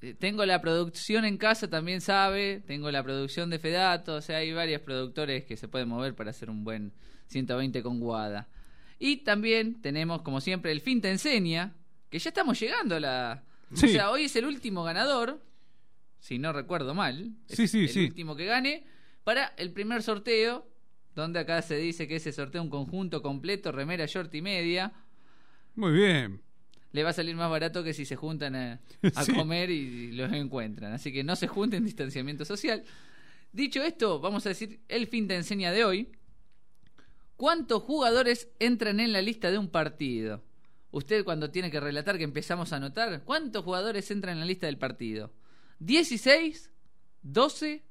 Eh, 0.02 0.16
Tengo 0.18 0.46
la 0.46 0.62
producción 0.62 1.26
en 1.26 1.38
casa, 1.38 1.70
también 1.70 2.02
sabe. 2.02 2.62
Tengo 2.66 2.92
la 2.92 3.04
producción 3.04 3.50
de 3.50 3.60
Fedato. 3.60 4.16
O 4.16 4.22
sea, 4.22 4.38
hay 4.38 4.52
varios 4.52 4.82
productores 4.82 5.46
que 5.46 5.58
se 5.58 5.68
pueden 5.68 5.90
mover 5.90 6.16
para 6.16 6.32
hacer 6.32 6.50
un 6.50 6.64
buen 6.64 6.94
120 7.28 7.82
con 7.84 8.00
Guada. 8.00 8.48
Y 9.00 9.18
también 9.18 9.82
tenemos, 9.82 10.22
como 10.22 10.42
siempre, 10.42 10.72
el 10.72 10.82
fin 10.82 11.02
te 11.02 11.10
enseña. 11.10 11.76
Que 12.10 12.20
ya 12.20 12.30
estamos 12.30 12.60
llegando 12.60 12.96
a 12.96 13.00
la. 13.00 13.44
Sí. 13.74 13.86
O 13.86 13.90
sea, 13.90 14.12
hoy 14.12 14.26
es 14.26 14.36
el 14.36 14.46
último 14.46 14.84
ganador. 14.84 15.42
Si 16.20 16.38
no 16.38 16.54
recuerdo 16.54 16.94
mal. 16.94 17.32
Sí, 17.48 17.68
sí, 17.68 17.84
el 17.84 17.90
sí. 17.90 18.06
último 18.06 18.36
que 18.36 18.46
gane. 18.46 18.86
Para 19.24 19.54
el 19.58 19.72
primer 19.72 20.04
sorteo. 20.04 20.68
Donde 21.16 21.40
acá 21.40 21.62
se 21.62 21.76
dice 21.76 22.08
que 22.08 22.16
ese 22.16 22.32
sorteo 22.32 22.62
un 22.62 22.70
conjunto 22.70 23.22
completo, 23.22 23.74
remera, 23.74 24.06
short 24.06 24.34
y 24.34 24.42
media. 24.42 24.94
Muy 25.76 25.92
bien. 25.92 26.42
Le 26.92 27.04
va 27.04 27.10
a 27.12 27.14
salir 27.14 27.36
más 27.36 27.50
barato 27.50 27.84
que 27.84 27.94
si 27.94 28.06
se 28.06 28.16
juntan 28.16 28.56
a, 28.56 28.80
a 29.16 29.24
Sí. 29.24 29.34
comer 29.34 29.70
y 29.70 30.12
los 30.12 30.32
encuentran. 30.34 30.94
Así 30.94 31.12
que 31.12 31.24
no 31.24 31.36
se 31.36 31.48
junten 31.48 31.86
distanciamiento 31.86 32.46
social. 32.46 32.84
Dicho 33.54 33.82
esto, 33.84 34.20
vamos 34.20 34.46
a 34.46 34.50
decir 34.50 34.80
el 34.88 35.08
fin 35.08 35.28
de 35.28 35.36
enseña 35.36 35.72
de 35.72 35.84
hoy. 35.86 36.10
¿Cuántos 37.36 37.82
jugadores 37.84 38.50
entran 38.60 39.00
en 39.00 39.12
la 39.14 39.22
lista 39.22 39.50
de 39.50 39.58
un 39.58 39.70
partido? 39.70 40.44
Usted 40.92 41.24
cuando 41.24 41.50
tiene 41.52 41.72
que 41.72 41.80
relatar 41.80 42.18
que 42.18 42.24
empezamos 42.24 42.72
a 42.74 42.76
anotar, 42.76 43.24
¿cuántos 43.24 43.64
jugadores 43.64 44.12
entran 44.12 44.34
en 44.36 44.40
la 44.42 44.46
lista 44.46 44.68
del 44.68 44.78
partido? 44.78 45.32
¿16? 45.80 46.70
¿12? 47.26 47.82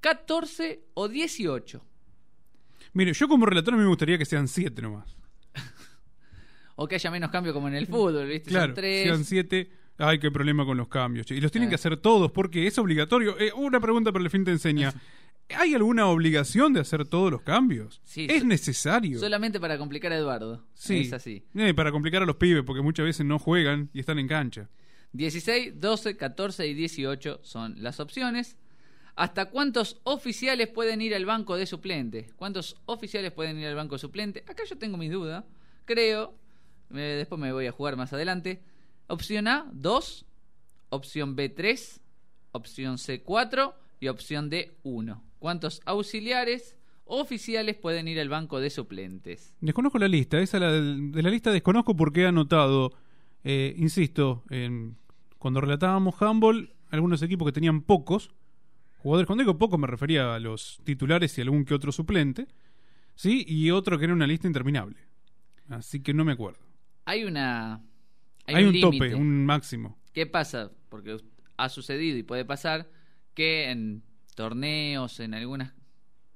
¿14 0.00 0.80
o 0.94 1.08
18? 1.08 1.84
Mire, 2.92 3.12
yo 3.12 3.28
como 3.28 3.44
relator 3.46 3.74
a 3.74 3.76
mí 3.76 3.82
me 3.82 3.88
gustaría 3.88 4.16
que 4.18 4.24
sean 4.24 4.46
7 4.48 4.80
nomás. 4.82 5.16
O 6.76 6.86
que 6.88 6.96
haya 6.96 7.10
menos 7.10 7.30
cambio 7.30 7.52
como 7.52 7.68
en 7.68 7.74
el 7.74 7.86
fútbol, 7.86 8.26
¿viste? 8.26 8.50
Claro, 8.50 8.66
Son 8.68 8.74
tres. 8.74 9.04
sean 9.04 9.24
7. 9.24 9.70
Ay, 9.98 10.18
qué 10.18 10.30
problema 10.30 10.64
con 10.66 10.76
los 10.76 10.88
cambios. 10.88 11.24
che. 11.26 11.36
Y 11.36 11.40
los 11.40 11.52
tienen 11.52 11.68
que 11.68 11.76
hacer 11.76 11.96
todos 11.98 12.32
porque 12.32 12.66
es 12.66 12.76
obligatorio. 12.78 13.38
Eh, 13.38 13.52
una 13.54 13.78
pregunta 13.80 14.10
para 14.12 14.24
el 14.24 14.30
fin 14.30 14.44
te 14.44 14.50
enseña. 14.50 14.92
¿Hay 15.56 15.74
alguna 15.74 16.06
obligación 16.06 16.72
de 16.72 16.80
hacer 16.80 17.06
todos 17.06 17.30
los 17.30 17.42
cambios? 17.42 18.00
Sí, 18.02 18.26
es 18.28 18.40
so- 18.40 18.46
necesario. 18.46 19.20
Solamente 19.20 19.60
para 19.60 19.78
complicar 19.78 20.10
a 20.10 20.16
Eduardo. 20.16 20.64
Sí. 20.74 21.00
Es 21.02 21.12
así. 21.12 21.44
Eh, 21.54 21.74
para 21.74 21.92
complicar 21.92 22.22
a 22.22 22.26
los 22.26 22.36
pibes, 22.36 22.64
porque 22.64 22.80
muchas 22.82 23.04
veces 23.04 23.24
no 23.26 23.38
juegan 23.38 23.90
y 23.92 24.00
están 24.00 24.18
en 24.18 24.26
cancha. 24.26 24.68
16, 25.12 25.80
12, 25.80 26.16
14 26.16 26.66
y 26.66 26.74
18 26.74 27.40
son 27.42 27.74
las 27.82 28.00
opciones. 28.00 28.56
¿Hasta 29.16 29.50
cuántos 29.50 30.00
oficiales 30.02 30.66
pueden 30.68 31.00
ir 31.02 31.14
al 31.14 31.24
banco 31.24 31.56
de 31.56 31.66
suplente? 31.66 32.30
¿Cuántos 32.34 32.76
oficiales 32.86 33.30
pueden 33.30 33.58
ir 33.60 33.66
al 33.68 33.76
banco 33.76 33.94
de 33.94 34.00
suplente? 34.00 34.42
Acá 34.48 34.64
yo 34.68 34.76
tengo 34.76 34.96
mi 34.96 35.08
duda. 35.08 35.44
Creo. 35.84 36.34
Eh, 36.94 37.16
después 37.16 37.40
me 37.40 37.52
voy 37.52 37.66
a 37.66 37.72
jugar 37.72 37.96
más 37.96 38.12
adelante. 38.12 38.62
Opción 39.06 39.48
A, 39.48 39.66
2. 39.72 40.26
Opción 40.90 41.36
B, 41.36 41.48
3. 41.48 42.00
Opción 42.52 42.98
C, 42.98 43.22
4. 43.22 43.74
Y 44.00 44.08
opción 44.08 44.50
D, 44.50 44.76
1. 44.82 45.22
¿Cuántos 45.38 45.82
auxiliares 45.84 46.76
oficiales 47.04 47.76
pueden 47.76 48.08
ir 48.08 48.18
al 48.20 48.28
banco 48.28 48.60
de 48.60 48.70
suplentes? 48.70 49.54
Desconozco 49.60 49.98
la 49.98 50.08
lista. 50.08 50.38
Esa 50.40 50.58
la 50.58 50.72
de 50.72 51.22
la 51.22 51.30
lista 51.30 51.50
desconozco 51.50 51.96
porque 51.96 52.22
he 52.22 52.26
anotado, 52.26 52.92
eh, 53.44 53.74
insisto, 53.76 54.42
en, 54.50 54.96
cuando 55.38 55.60
relatábamos 55.60 56.20
handball, 56.20 56.72
algunos 56.90 57.22
equipos 57.22 57.46
que 57.46 57.52
tenían 57.52 57.82
pocos 57.82 58.30
jugadores. 58.98 59.26
Cuando 59.26 59.42
digo 59.42 59.58
poco 59.58 59.76
me 59.76 59.86
refería 59.86 60.34
a 60.34 60.38
los 60.38 60.80
titulares 60.84 61.36
y 61.36 61.42
algún 61.42 61.64
que 61.64 61.74
otro 61.74 61.92
suplente. 61.92 62.46
¿Sí? 63.14 63.44
Y 63.46 63.70
otro 63.70 63.98
que 63.98 64.06
era 64.06 64.14
una 64.14 64.26
lista 64.26 64.46
interminable. 64.46 64.96
Así 65.68 66.00
que 66.00 66.14
no 66.14 66.24
me 66.24 66.32
acuerdo. 66.32 66.60
Hay 67.04 67.24
una. 67.24 67.82
Hay, 68.46 68.64
un, 68.64 68.80
tope, 68.80 69.14
un 69.14 69.44
máximo. 69.46 69.98
¿Qué 70.12 70.26
pasa? 70.26 70.70
Porque 70.88 71.16
ha 71.56 71.68
sucedido 71.68 72.18
y 72.18 72.22
puede 72.22 72.44
pasar 72.44 72.88
que 73.32 73.70
en 73.70 74.02
torneos, 74.34 75.20
en 75.20 75.34
algunas, 75.34 75.72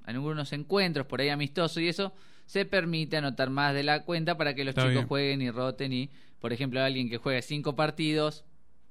en 0.06 0.16
algunos 0.16 0.52
encuentros 0.52 1.06
por 1.06 1.20
ahí 1.20 1.28
amistosos 1.28 1.82
y 1.82 1.88
eso, 1.88 2.14
se 2.46 2.64
permite 2.64 3.16
anotar 3.18 3.50
más 3.50 3.74
de 3.74 3.82
la 3.82 4.04
cuenta 4.04 4.38
para 4.38 4.54
que 4.54 4.64
los 4.64 4.72
Está 4.72 4.82
chicos 4.82 4.94
bien. 4.94 5.06
jueguen 5.06 5.42
y 5.42 5.50
roten 5.50 5.92
y, 5.92 6.10
por 6.40 6.52
ejemplo, 6.52 6.80
alguien 6.82 7.10
que 7.10 7.18
juegue 7.18 7.42
cinco 7.42 7.76
partidos, 7.76 8.44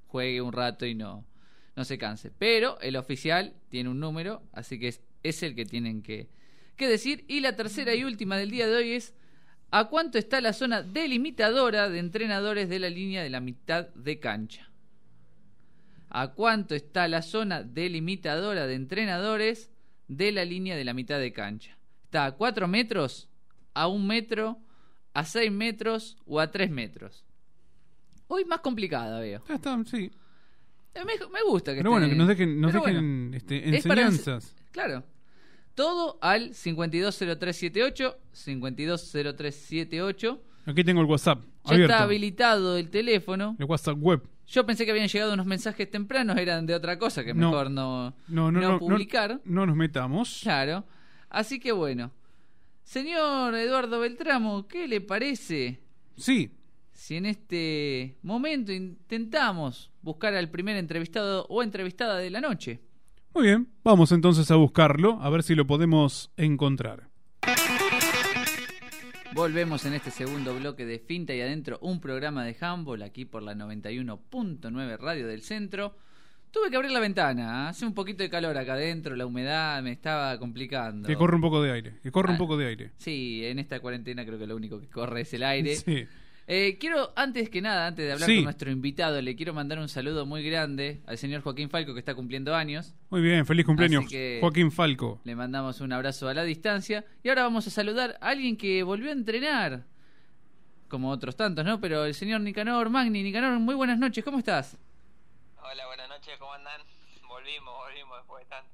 juegue 0.06 0.42
un 0.42 0.54
rato 0.54 0.86
y 0.86 0.94
no, 0.94 1.26
no 1.76 1.84
se 1.86 1.98
canse. 1.98 2.32
Pero 2.38 2.80
el 2.82 2.96
oficial 2.98 3.56
tiene 3.70 3.90
un 3.90 4.00
número, 4.00 4.44
así 4.54 4.78
que 4.80 4.90
es, 4.90 5.02
es 5.24 5.42
el 5.42 5.56
que 5.56 5.66
tienen 5.66 6.04
que, 6.04 6.30
que 6.76 6.88
decir. 6.88 7.26
Y 7.28 7.40
la 7.40 7.56
tercera 7.56 7.96
y 7.96 8.04
última 8.04 8.38
del 8.38 8.52
día 8.52 8.68
de 8.68 8.76
hoy 8.76 8.92
es 8.92 9.16
¿A 9.70 9.90
cuánto 9.90 10.18
está 10.18 10.40
la 10.42 10.54
zona 10.54 10.82
delimitadora 10.82 11.90
de 11.90 12.00
entrenadores 12.00 12.70
de 12.70 12.80
la 12.80 12.90
línea 12.90 13.22
de 13.24 13.30
la 13.30 13.40
mitad 13.42 13.90
de 13.96 14.20
cancha? 14.20 14.70
¿A 16.10 16.30
cuánto 16.34 16.74
está 16.74 17.08
la 17.08 17.22
zona 17.22 17.64
delimitadora 17.64 18.66
de 18.66 18.76
entrenadores 18.76 19.70
de 20.08 20.32
la 20.32 20.46
línea 20.46 20.76
de 20.78 20.86
la 20.86 20.94
mitad 20.94 21.20
de 21.20 21.34
cancha? 21.34 21.78
¿Está 22.06 22.26
a 22.26 22.32
4 22.32 22.68
metros? 22.68 23.28
¿A 23.74 23.88
1 23.88 24.06
metro? 24.06 24.58
¿A 25.14 25.26
6 25.26 25.52
metros? 25.52 26.18
¿O 26.26 26.40
a 26.40 26.50
3 26.50 26.72
metros? 26.72 27.26
Hoy 28.28 28.46
más 28.46 28.60
complicada 28.62 29.20
veo. 29.20 29.44
Ya 29.50 29.56
está, 29.56 29.78
sí. 29.86 30.10
Eh, 30.94 31.00
Me, 31.06 31.14
me 31.32 31.44
gusta 31.46 31.74
que 31.74 31.80
Pero 31.80 31.92
bueno, 31.92 32.06
esté- 32.06 32.12
que 32.14 32.18
nos 32.18 32.28
dejen, 32.30 32.62
nos 32.62 32.74
dejen 32.74 32.94
bueno. 32.94 33.36
este, 33.38 33.66
ens- 33.68 33.76
enseñanzas. 33.76 34.56
Claro. 34.72 35.04
Todo 35.78 36.18
al 36.22 36.56
520378, 36.56 38.18
520378. 38.34 40.42
Aquí 40.66 40.84
tengo 40.84 41.02
el 41.02 41.06
WhatsApp 41.08 41.44
Ya 41.66 41.74
abierto. 41.76 41.94
está 41.94 42.04
habilitado 42.04 42.78
el 42.78 42.90
teléfono. 42.90 43.56
El 43.60 43.66
WhatsApp 43.66 43.96
web. 44.00 44.28
Yo 44.48 44.66
pensé 44.66 44.86
que 44.86 44.92
habían 44.92 45.08
llegado 45.08 45.34
unos 45.36 45.46
mensajes 45.46 45.92
tempranos, 45.92 46.36
eran 46.38 46.66
de 46.66 46.74
otra 46.74 46.98
cosa 46.98 47.24
que 47.24 47.36
No. 47.36 47.52
mejor 47.52 47.70
no, 47.70 48.16
No, 48.28 48.52
no, 48.52 48.60
no, 48.60 48.72
no, 48.72 48.80
publicar. 48.80 49.40
no 49.46 49.68
nos 49.68 49.76
metamos. 49.76 50.40
Claro. 50.42 50.84
Así 51.30 51.60
que 51.60 51.72
bueno. 51.72 52.12
Señor 52.84 53.54
Eduardo 53.54 54.00
Beltramo, 54.00 54.68
¿qué 54.68 54.88
le 54.88 55.00
parece 55.02 55.80
Sí, 56.16 56.50
si 56.92 57.18
en 57.18 57.28
este 57.28 58.18
momento 58.24 58.72
intentamos 58.72 59.92
buscar 60.02 60.34
al 60.34 60.50
primer 60.50 60.76
entrevistado 60.78 61.46
o 61.50 61.62
entrevistada 61.62 62.18
de 62.18 62.32
la 62.32 62.42
noche? 62.42 62.80
Muy 63.38 63.46
bien. 63.46 63.68
Vamos 63.84 64.12
entonces 64.12 64.50
a 64.50 64.56
buscarlo, 64.56 65.20
a 65.22 65.30
ver 65.30 65.44
si 65.44 65.54
lo 65.54 65.68
podemos 65.68 66.32
encontrar. 66.38 67.08
Volvemos 69.36 69.86
en 69.86 69.94
este 69.94 70.10
segundo 70.10 70.56
bloque 70.56 70.88
de 70.88 70.98
Finta 70.98 71.36
y 71.36 71.42
Adentro, 71.42 71.78
un 71.84 72.02
programa 72.02 72.44
de 72.44 72.58
handball 72.60 73.04
aquí 73.04 73.26
por 73.26 73.44
la 73.44 73.54
91.9 73.54 74.98
Radio 74.98 75.28
del 75.28 75.44
Centro. 75.44 75.96
Tuve 76.50 76.72
que 76.72 76.78
abrir 76.78 76.90
la 76.92 77.00
ventana, 77.00 77.66
¿eh? 77.66 77.70
hace 77.70 77.86
un 77.86 77.94
poquito 77.94 78.24
de 78.24 78.30
calor 78.32 78.58
acá 78.58 78.74
adentro, 78.74 79.16
la 79.16 79.28
humedad 79.28 79.84
me 79.84 79.92
estaba 79.92 80.40
complicando. 80.40 81.08
Que 81.08 81.16
corre 81.16 81.36
un 81.36 81.42
poco 81.42 81.62
de 81.62 81.72
aire, 81.72 82.00
que 82.02 82.12
corre 82.12 82.30
un 82.32 82.36
Ah. 82.36 82.40
poco 82.40 82.58
de 82.58 82.66
aire. 82.66 82.92
Sí, 82.98 83.46
en 83.46 83.60
esta 83.60 83.80
cuarentena 83.80 84.26
creo 84.26 84.40
que 84.40 84.48
lo 84.48 84.56
único 84.56 84.80
que 84.80 84.88
corre 84.90 85.22
es 85.22 85.34
el 85.36 85.44
aire. 85.44 85.76
Sí. 85.86 86.08
Eh, 86.50 86.78
quiero, 86.80 87.12
antes 87.18 87.50
que 87.50 87.62
nada, 87.62 87.88
antes 87.88 88.06
de 88.06 88.14
hablar 88.14 88.30
Sí. 88.30 88.36
con 88.38 88.46
nuestro 88.46 88.72
invitado, 88.72 89.22
le 89.22 89.36
quiero 89.36 89.54
mandar 89.54 89.80
un 89.80 89.90
saludo 89.90 90.26
muy 90.26 90.42
grande 90.50 91.02
al 91.06 91.18
señor 91.18 91.42
Joaquín 91.42 91.70
Falco 91.70 91.94
que 91.94 92.00
está 92.00 92.16
cumpliendo 92.16 92.56
años. 92.56 92.96
Muy 93.10 93.22
bien, 93.22 93.46
feliz 93.46 93.66
cumpleaños, 93.66 94.06
Así 94.06 94.16
que- 94.16 94.38
Joaquín 94.40 94.72
Falco. 94.72 95.20
Le 95.26 95.36
mandamos 95.36 95.82
un 95.82 95.92
abrazo 95.92 96.30
a 96.30 96.34
la 96.34 96.44
distancia. 96.46 97.04
Y 97.22 97.28
ahora 97.28 97.44
vamos 97.44 97.68
a 97.68 97.70
saludar 97.70 98.18
a 98.22 98.30
alguien 98.30 98.56
que 98.56 98.82
volvió 98.84 99.10
a 99.10 99.14
entrenar. 99.14 99.84
Como 100.88 101.10
otros 101.10 101.36
tantos, 101.36 101.66
¿no? 101.66 101.82
Pero 101.82 102.06
el 102.06 102.14
señor 102.14 102.40
Nicanor 102.40 102.90
Magni. 102.90 103.24
Nicanor, 103.24 103.60
muy 103.60 103.76
buenas 103.76 104.00
noches, 104.00 104.24
¿cómo 104.24 104.40
estás? 104.40 104.78
Hola, 105.62 105.86
buenas 105.88 106.08
noches, 106.08 106.34
¿cómo 106.40 106.54
andan? 106.54 106.80
Volvimos, 107.28 107.74
volvimos 107.76 108.18
después 108.20 108.46
de 108.46 108.50
tanto. 108.50 108.72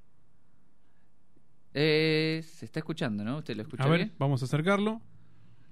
Eh, 1.73 2.43
se 2.45 2.65
está 2.65 2.77
escuchando, 2.81 3.23
¿no? 3.23 3.37
¿Usted 3.37 3.55
lo 3.55 3.63
escucha 3.63 3.83
A 3.83 3.87
ver, 3.87 3.97
bien? 3.97 4.13
vamos 4.19 4.43
a 4.43 4.45
acercarlo. 4.45 5.01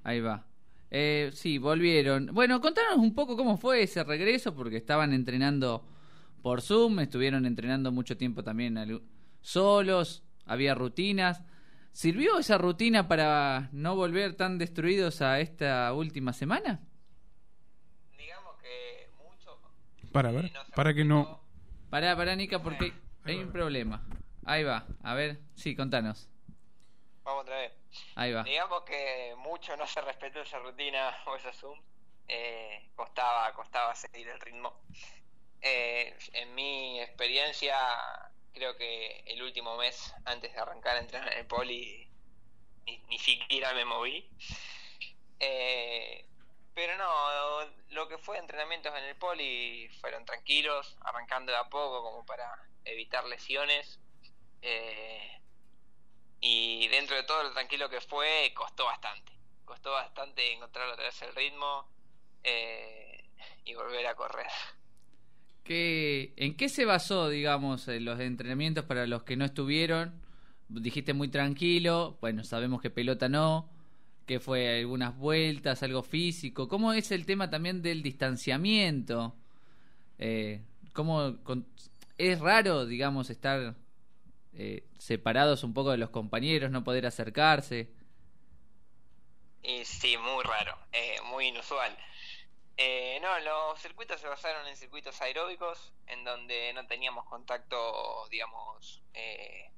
Ahí 0.03 0.19
va. 0.19 0.47
Eh, 0.93 1.31
sí, 1.33 1.57
volvieron. 1.57 2.27
Bueno, 2.33 2.59
contanos 2.59 2.97
un 2.97 3.15
poco 3.15 3.37
cómo 3.37 3.57
fue 3.57 3.83
ese 3.83 4.03
regreso, 4.03 4.53
porque 4.53 4.75
estaban 4.75 5.13
entrenando 5.13 5.87
por 6.41 6.61
Zoom, 6.61 6.99
estuvieron 6.99 7.45
entrenando 7.45 7.93
mucho 7.93 8.17
tiempo 8.17 8.43
también 8.43 8.77
solos, 9.39 10.23
había 10.45 10.75
rutinas. 10.75 11.43
¿Sirvió 11.93 12.39
esa 12.39 12.57
rutina 12.57 13.07
para 13.07 13.69
no 13.71 13.95
volver 13.95 14.35
tan 14.35 14.57
destruidos 14.57 15.21
a 15.21 15.39
esta 15.39 15.93
última 15.93 16.33
semana? 16.33 16.81
Digamos 18.17 18.55
que 18.61 19.09
mucho. 19.17 19.59
Para 20.11 20.31
eh, 20.31 20.33
ver, 20.33 20.51
no 20.53 20.59
para 20.75 20.93
que 20.93 21.05
no. 21.05 21.41
Pará, 21.89 22.15
pará, 22.15 22.35
Nica, 22.35 22.61
porque 22.61 22.93
hay 23.23 23.37
un 23.37 23.51
problema. 23.51 24.01
Ahí 24.45 24.63
va, 24.63 24.87
a 25.03 25.13
ver, 25.13 25.41
sí, 25.55 25.75
contanos. 25.75 26.30
Vamos 27.23 27.43
otra 27.43 27.57
vez. 27.57 27.73
Ahí 28.15 28.31
va. 28.31 28.43
Digamos 28.43 28.83
que 28.83 29.33
mucho 29.37 29.75
no 29.77 29.85
se 29.87 30.01
respetó 30.01 30.41
esa 30.41 30.59
rutina 30.59 31.15
o 31.25 31.35
esa 31.35 31.53
Zoom. 31.53 31.79
Eh, 32.27 32.89
costaba, 32.95 33.53
costaba 33.53 33.95
seguir 33.95 34.27
el 34.29 34.39
ritmo. 34.39 34.81
Eh, 35.61 36.17
en 36.33 36.55
mi 36.55 36.99
experiencia, 37.01 37.77
creo 38.53 38.75
que 38.77 39.23
el 39.27 39.41
último 39.43 39.77
mes 39.77 40.13
antes 40.25 40.53
de 40.53 40.59
arrancar 40.59 40.95
a 40.97 40.99
entrenar 40.99 41.33
en 41.33 41.39
el 41.39 41.45
poli, 41.45 42.09
ni, 42.85 42.97
ni 43.09 43.19
siquiera 43.19 43.73
me 43.73 43.85
moví. 43.85 44.29
Eh, 45.39 46.25
pero 46.73 46.97
no, 46.97 47.65
lo 47.89 48.07
que 48.07 48.17
fue 48.17 48.37
entrenamientos 48.37 48.95
en 48.97 49.03
el 49.03 49.15
poli 49.17 49.89
fueron 49.99 50.25
tranquilos, 50.25 50.97
arrancando 51.01 51.51
de 51.51 51.57
a 51.57 51.65
poco 51.65 52.01
como 52.01 52.25
para 52.25 52.49
evitar 52.85 53.25
lesiones. 53.25 53.99
Eh, 54.61 55.40
y 56.41 56.87
dentro 56.87 57.15
de 57.15 57.23
todo 57.23 57.43
lo 57.43 57.51
tranquilo 57.51 57.89
que 57.89 58.01
fue, 58.01 58.51
costó 58.55 58.85
bastante. 58.85 59.31
Costó 59.63 59.91
bastante 59.91 60.53
encontrar 60.53 60.89
otra 60.89 61.05
vez 61.05 61.21
el 61.21 61.35
ritmo 61.35 61.87
eh, 62.43 63.23
y 63.63 63.75
volver 63.75 64.07
a 64.07 64.15
correr. 64.15 64.47
¿Qué, 65.63 66.33
¿En 66.37 66.57
qué 66.57 66.67
se 66.67 66.85
basó, 66.85 67.29
digamos, 67.29 67.87
en 67.87 68.03
los 68.03 68.19
entrenamientos 68.19 68.83
para 68.85 69.05
los 69.05 69.23
que 69.23 69.37
no 69.37 69.45
estuvieron? 69.45 70.19
Dijiste 70.67 71.13
muy 71.13 71.27
tranquilo, 71.27 72.17
bueno, 72.19 72.43
sabemos 72.43 72.81
que 72.81 72.89
pelota 72.89 73.29
no, 73.29 73.69
que 74.25 74.39
fue 74.39 74.79
algunas 74.79 75.15
vueltas, 75.15 75.83
algo 75.83 76.01
físico. 76.01 76.67
¿Cómo 76.67 76.93
es 76.93 77.11
el 77.11 77.25
tema 77.25 77.49
también 77.49 77.81
del 77.81 78.01
distanciamiento? 78.01 79.35
Eh, 80.17 80.61
¿cómo 80.93 81.37
es 82.17 82.39
raro, 82.39 82.85
digamos, 82.85 83.29
estar 83.29 83.75
eh, 84.53 84.83
separados 84.97 85.63
un 85.63 85.73
poco 85.73 85.91
de 85.91 85.97
los 85.97 86.09
compañeros, 86.09 86.71
no 86.71 86.83
poder 86.83 87.05
acercarse? 87.05 87.89
Y 89.63 89.85
sí, 89.85 90.17
muy 90.17 90.43
raro, 90.43 90.77
eh, 90.91 91.17
muy 91.25 91.47
inusual. 91.47 91.95
Eh, 92.77 93.19
no, 93.21 93.39
los 93.39 93.79
circuitos 93.79 94.19
se 94.19 94.27
basaron 94.27 94.67
en 94.67 94.75
circuitos 94.75 95.21
aeróbicos, 95.21 95.93
en 96.07 96.23
donde 96.23 96.73
no 96.73 96.87
teníamos 96.87 97.25
contacto, 97.25 98.27
digamos, 98.31 99.03
eh, 99.13 99.69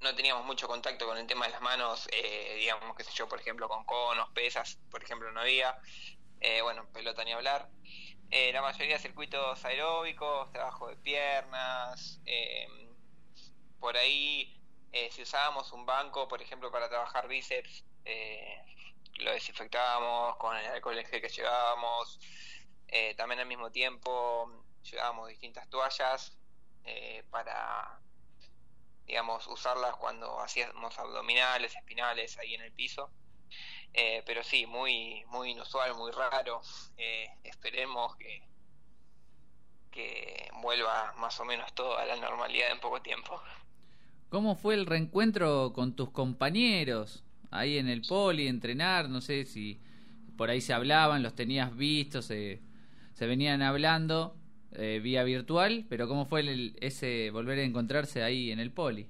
no 0.00 0.14
teníamos 0.14 0.46
mucho 0.46 0.66
contacto 0.66 1.06
con 1.06 1.18
el 1.18 1.26
tema 1.26 1.46
de 1.46 1.52
las 1.52 1.60
manos, 1.60 2.08
eh, 2.12 2.56
digamos, 2.58 2.96
qué 2.96 3.04
sé 3.04 3.10
yo, 3.12 3.28
por 3.28 3.38
ejemplo, 3.40 3.68
con 3.68 3.84
conos, 3.84 4.30
pesas, 4.30 4.78
por 4.90 5.02
ejemplo, 5.02 5.30
no 5.32 5.40
había. 5.40 5.78
Bueno, 6.62 6.88
pelota 6.92 7.22
ni 7.22 7.32
hablar. 7.32 7.68
La 8.30 8.62
mayoría 8.62 8.94
de 8.96 9.02
circuitos 9.02 9.62
aeróbicos, 9.64 10.50
trabajo 10.52 10.88
de 10.88 10.96
piernas, 10.96 12.20
eh, 12.24 12.66
por 13.80 13.96
ahí, 13.96 14.60
eh, 14.92 15.10
si 15.10 15.22
usábamos 15.22 15.72
un 15.72 15.86
banco, 15.86 16.28
por 16.28 16.42
ejemplo, 16.42 16.70
para 16.70 16.88
trabajar 16.88 17.26
bíceps, 17.26 17.84
eh, 18.04 18.62
lo 19.18 19.32
desinfectábamos 19.32 20.36
con 20.36 20.56
el 20.56 20.66
alcohol 20.66 20.98
en 20.98 21.06
gel 21.06 21.20
que 21.20 21.28
llevábamos. 21.28 22.20
Eh, 22.88 23.14
también 23.14 23.40
al 23.40 23.46
mismo 23.46 23.70
tiempo 23.70 24.64
llevábamos 24.82 25.28
distintas 25.28 25.68
toallas 25.70 26.36
para, 27.30 28.00
digamos, 29.04 29.46
usarlas 29.46 29.94
cuando 29.96 30.40
hacíamos 30.40 30.98
abdominales, 30.98 31.76
espinales 31.76 32.36
ahí 32.38 32.54
en 32.54 32.62
el 32.62 32.72
piso. 32.72 33.12
Pero 33.92 34.42
sí, 34.42 34.66
muy, 34.66 35.24
muy 35.26 35.50
inusual, 35.50 35.94
muy 35.94 36.10
raro. 36.10 36.62
Esperemos 37.44 38.16
que, 38.16 38.42
que 39.92 40.50
vuelva 40.54 41.12
más 41.16 41.38
o 41.38 41.44
menos 41.44 41.72
todo 41.74 41.96
a 41.96 42.04
la 42.06 42.16
normalidad 42.16 42.70
en 42.70 42.80
poco 42.80 43.00
tiempo. 43.02 43.40
¿Cómo 44.30 44.56
fue 44.56 44.74
el 44.74 44.86
reencuentro 44.86 45.72
con 45.74 45.94
tus 45.96 46.10
compañeros 46.10 47.24
ahí 47.50 47.78
en 47.78 47.88
el 47.88 48.02
poli, 48.06 48.48
entrenar? 48.48 49.08
No 49.10 49.20
sé 49.20 49.44
si 49.44 49.80
por 50.36 50.50
ahí 50.50 50.60
se 50.62 50.72
hablaban, 50.74 51.22
los 51.22 51.34
tenías 51.34 51.76
vistos, 51.76 52.26
se, 52.26 52.62
se 53.14 53.26
venían 53.26 53.62
hablando 53.62 54.36
eh, 54.72 55.00
vía 55.02 55.24
virtual, 55.24 55.86
pero 55.88 56.08
¿cómo 56.08 56.26
fue 56.26 56.40
el- 56.42 56.76
ese 56.80 57.30
volver 57.32 57.58
a 57.58 57.64
encontrarse 57.64 58.22
ahí 58.22 58.52
en 58.52 58.60
el 58.60 58.72
poli? 58.72 59.08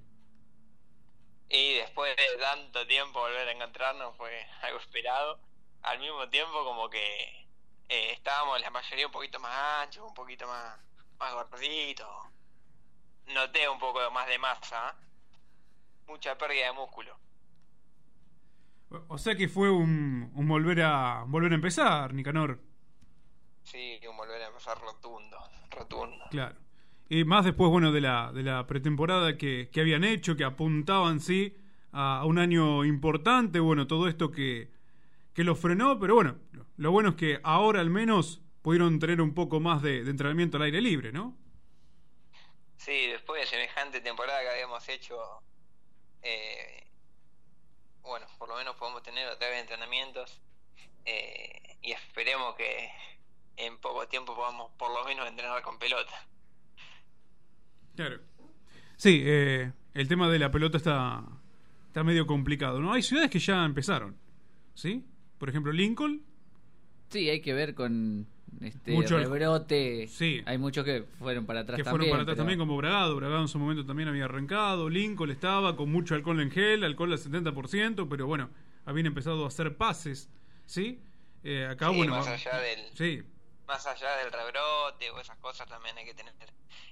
Y 1.51 1.75
después 1.75 2.17
de 2.17 2.39
tanto 2.39 2.87
tiempo 2.87 3.21
volver 3.21 3.49
a 3.49 3.53
encontrarnos 3.53 4.17
fue 4.17 4.47
algo 4.63 4.79
esperado. 4.79 5.41
Al 5.83 5.99
mismo 5.99 6.29
tiempo 6.31 6.65
como 6.65 6.89
que 6.91 6.99
eh, 7.89 8.13
estábamos 8.13 8.61
la 8.61 8.71
mayoría 8.71 9.07
un 9.07 9.13
poquito 9.13 9.39
más 9.41 9.53
anchos, 9.83 10.05
un 10.07 10.15
poquito 10.15 10.47
más, 10.47 10.79
más 11.19 11.35
gorditos. 11.35 12.09
Noté 13.35 13.67
un 13.69 13.79
poco 13.79 14.11
más 14.11 14.27
de 14.29 14.39
masa, 14.39 14.91
¿eh? 14.91 15.10
Mucha 16.11 16.37
pérdida 16.37 16.67
de 16.67 16.73
músculo. 16.73 17.19
O 19.09 19.19
sea 19.19 19.37
que 19.37 19.49
fue 19.49 19.71
un, 19.71 20.31
un 20.35 20.49
volver 20.49 20.83
a 20.83 21.25
volver 21.27 21.53
a 21.53 21.55
empezar, 21.55 22.13
Nicanor. 22.13 22.61
Sí, 23.63 24.01
un 24.09 24.17
volver 24.17 24.43
a 24.43 24.49
empezar 24.49 24.79
rotundo, 24.81 25.39
rotundo. 25.71 26.25
Claro. 26.31 26.57
Y 27.09 27.25
más 27.25 27.45
después, 27.45 27.71
bueno, 27.71 27.93
de 27.93 28.01
la, 28.01 28.33
de 28.33 28.43
la 28.43 28.67
pretemporada 28.67 29.37
que, 29.37 29.69
que 29.73 29.81
habían 29.81 30.05
hecho, 30.05 30.37
que 30.37 30.45
apuntaban, 30.45 31.21
sí, 31.21 31.57
a, 31.93 32.21
a 32.21 32.25
un 32.25 32.39
año 32.39 32.85
importante, 32.85 33.61
bueno, 33.61 33.87
todo 33.87 34.09
esto 34.09 34.31
que, 34.31 34.71
que 35.35 35.45
los 35.45 35.59
frenó, 35.59 35.99
pero 35.99 36.15
bueno, 36.15 36.39
lo, 36.53 36.67
lo 36.77 36.91
bueno 36.93 37.11
es 37.11 37.15
que 37.17 37.41
ahora 37.43 37.81
al 37.81 37.91
menos 37.91 38.43
pudieron 38.63 38.99
tener 38.99 39.21
un 39.21 39.35
poco 39.35 39.61
más 39.61 39.83
de, 39.83 40.05
de 40.05 40.11
entrenamiento 40.11 40.57
al 40.57 40.65
aire 40.65 40.81
libre, 40.81 41.13
¿no? 41.13 41.37
Sí, 42.77 43.07
después 43.09 43.43
de 43.43 43.47
semejante 43.47 44.01
temporada 44.01 44.41
que 44.41 44.49
habíamos 44.49 44.89
hecho, 44.89 45.17
eh, 46.23 46.87
bueno, 48.03 48.27
por 48.39 48.49
lo 48.49 48.57
menos 48.57 48.77
podemos 48.77 49.03
tener 49.03 49.29
otra 49.29 49.49
vez 49.49 49.61
entrenamientos 49.61 50.41
eh, 51.05 51.77
y 51.83 51.93
esperemos 51.93 52.55
que 52.57 52.91
en 53.57 53.79
poco 53.79 54.07
tiempo 54.09 54.35
podamos 54.35 54.73
por 54.79 54.93
lo 54.93 55.05
menos 55.05 55.29
entrenar 55.29 55.63
con 55.63 55.79
pelota. 55.79 56.27
Claro. 57.97 58.21
Sí, 58.97 59.23
eh, 59.25 59.73
el 59.95 60.09
tema 60.09 60.29
de 60.29 60.39
la 60.39 60.51
pelota 60.51 60.77
está, 60.77 61.23
está 61.87 62.05
medio 62.05 62.27
complicado, 62.27 62.81
¿no? 62.81 62.93
Hay 62.93 63.03
ciudades 63.03 63.31
que 63.31 63.39
ya 63.39 63.65
empezaron, 63.65 64.17
¿sí? 64.75 65.05
Por 65.39 65.49
ejemplo, 65.49 65.73
Lincoln 65.73 66.31
Sí, 67.11 67.29
hay 67.29 67.41
que 67.41 67.53
ver 67.53 67.75
con 67.75 68.29
este 68.61 68.93
Mucho 68.93 69.17
el- 69.19 69.25
rebrote. 69.25 70.07
Sí. 70.09 70.43
Hay 70.47 70.59
muchos 70.59 70.85
que 70.85 71.05
fueron 71.19 71.47
para 71.47 71.61
atrás 71.61 71.77
que 71.77 71.85
también. 71.85 72.01
fueron 72.01 72.11
para 72.13 72.23
atrás 72.23 72.35
pero- 72.35 72.43
también 72.43 72.59
como 72.59 72.77
Bragado. 72.77 73.17
Bragado 73.17 73.43
en 73.43 73.49
su 73.49 73.59
momento 73.59 73.85
también 73.87 74.09
había 74.09 74.25
arrancado. 74.27 74.89
Lincoln 74.89 75.31
estaba 75.31 75.77
con 75.77 75.91
mucho 75.91 76.15
alcohol 76.15 76.41
en 76.41 76.51
gel, 76.51 76.85
alcohol 76.85 77.13
al 77.13 77.19
70%, 77.19 78.09
pero 78.09 78.27
bueno, 78.27 78.51
habían 78.85 79.07
empezado 79.07 79.45
a 79.45 79.49
hacer 79.49 79.77
pases, 79.77 80.29
¿sí? 80.67 81.01
Eh, 81.43 81.67
acá, 81.71 81.89
Sí, 81.91 81.97
bueno, 81.97 82.13
más 82.17 82.27
allá 82.29 82.59
del 82.59 82.81
sí, 82.95 83.23
más 83.67 83.87
allá 83.87 84.17
del 84.17 84.31
rebrote 84.33 85.11
o 85.11 85.21
esas 85.21 85.39
cosas 85.39 85.67
también 85.69 85.97
hay 85.97 86.05
que 86.05 86.13
tener 86.15 86.35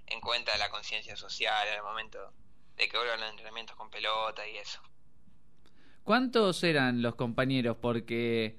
en 0.06 0.20
cuenta 0.20 0.56
la 0.56 0.70
conciencia 0.70 1.16
social 1.16 1.68
al 1.76 1.82
momento 1.82 2.18
de 2.76 2.88
que 2.88 2.96
vuelvan 2.96 3.20
los 3.20 3.30
entrenamientos 3.30 3.76
con 3.76 3.90
pelota 3.90 4.46
y 4.48 4.56
eso. 4.56 4.80
¿Cuántos 6.04 6.62
eran 6.64 7.02
los 7.02 7.14
compañeros? 7.16 7.76
Porque 7.80 8.58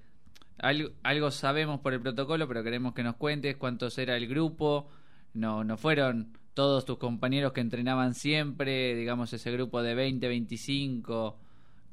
algo, 0.61 0.89
algo 1.03 1.31
sabemos 1.31 1.79
por 1.81 1.93
el 1.93 2.01
protocolo, 2.01 2.47
pero 2.47 2.63
queremos 2.63 2.93
que 2.93 3.03
nos 3.03 3.15
cuentes 3.15 3.57
cuántos 3.57 3.97
era 3.97 4.15
el 4.17 4.27
grupo. 4.27 4.89
No, 5.33 5.63
no 5.63 5.77
fueron 5.77 6.37
todos 6.53 6.85
tus 6.85 6.97
compañeros 6.97 7.53
que 7.53 7.61
entrenaban 7.61 8.13
siempre, 8.13 8.95
digamos 8.95 9.31
ese 9.33 9.51
grupo 9.51 9.81
de 9.81 9.95
20, 9.95 10.27
25 10.27 11.37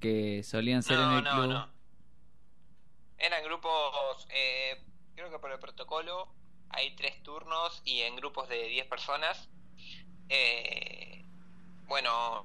que 0.00 0.42
solían 0.42 0.82
ser 0.82 0.98
en 1.00 1.10
el 1.12 1.24
no, 1.24 1.30
club. 1.30 1.48
no. 1.50 1.68
Eran 3.18 3.42
grupos, 3.44 4.26
eh, 4.30 4.82
creo 5.14 5.30
que 5.30 5.38
por 5.38 5.50
el 5.52 5.58
protocolo 5.58 6.28
hay 6.70 6.94
tres 6.96 7.22
turnos 7.22 7.80
y 7.84 8.00
en 8.02 8.16
grupos 8.16 8.48
de 8.48 8.68
10 8.68 8.86
personas. 8.86 9.48
Eh, 10.28 11.24
bueno, 11.86 12.42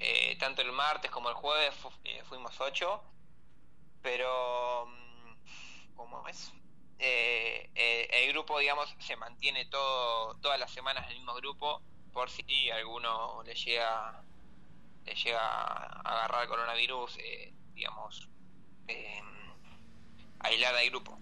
eh, 0.00 0.36
tanto 0.38 0.62
el 0.62 0.72
martes 0.72 1.10
como 1.10 1.28
el 1.28 1.34
jueves 1.34 1.74
fu- 1.74 1.90
eh, 2.04 2.22
fuimos 2.28 2.60
8, 2.60 3.02
pero 4.02 4.86
¿cómo 5.98 6.26
es? 6.28 6.50
Eh, 6.98 7.70
eh, 7.74 8.08
el 8.10 8.32
grupo, 8.32 8.58
digamos, 8.58 8.94
se 8.98 9.16
mantiene 9.16 9.66
todo 9.66 10.34
todas 10.40 10.58
las 10.58 10.72
semanas 10.72 11.06
el 11.10 11.16
mismo 11.16 11.34
grupo 11.34 11.82
por 12.14 12.30
si 12.30 12.70
alguno 12.70 13.42
le 13.44 13.54
llega 13.54 14.22
le 15.04 15.14
llega 15.14 15.40
a 15.40 16.00
agarrar 16.00 16.48
coronavirus, 16.48 17.18
eh, 17.18 17.52
digamos, 17.74 18.28
eh, 18.88 19.20
aislar 20.40 20.74
al 20.74 20.88
grupo. 20.90 21.18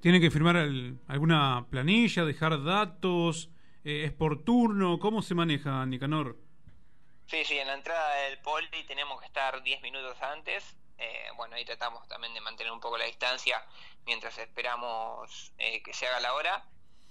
tienen 0.00 0.22
que 0.22 0.30
firmar 0.30 0.56
el- 0.56 0.98
alguna 1.08 1.66
planilla, 1.70 2.24
dejar 2.24 2.64
datos, 2.64 3.50
es 3.84 4.12
por 4.12 4.44
turno, 4.44 4.98
¿cómo 4.98 5.20
se 5.20 5.34
maneja, 5.34 5.84
Nicanor? 5.84 6.38
Sí, 7.26 7.44
sí, 7.44 7.58
en 7.58 7.66
la 7.66 7.74
entrada 7.74 8.14
del 8.24 8.38
poli 8.38 8.66
tenemos 8.88 9.20
que 9.20 9.26
estar 9.26 9.62
10 9.62 9.80
minutos 9.82 10.16
antes. 10.22 10.76
Eh, 11.02 11.30
bueno, 11.34 11.56
ahí 11.56 11.64
tratamos 11.64 12.06
también 12.08 12.34
de 12.34 12.42
mantener 12.42 12.70
un 12.70 12.78
poco 12.80 12.98
la 12.98 13.06
distancia 13.06 13.64
mientras 14.04 14.36
esperamos 14.36 15.50
eh, 15.56 15.82
que 15.82 15.94
se 15.94 16.06
haga 16.06 16.20
la 16.20 16.34
hora. 16.34 16.62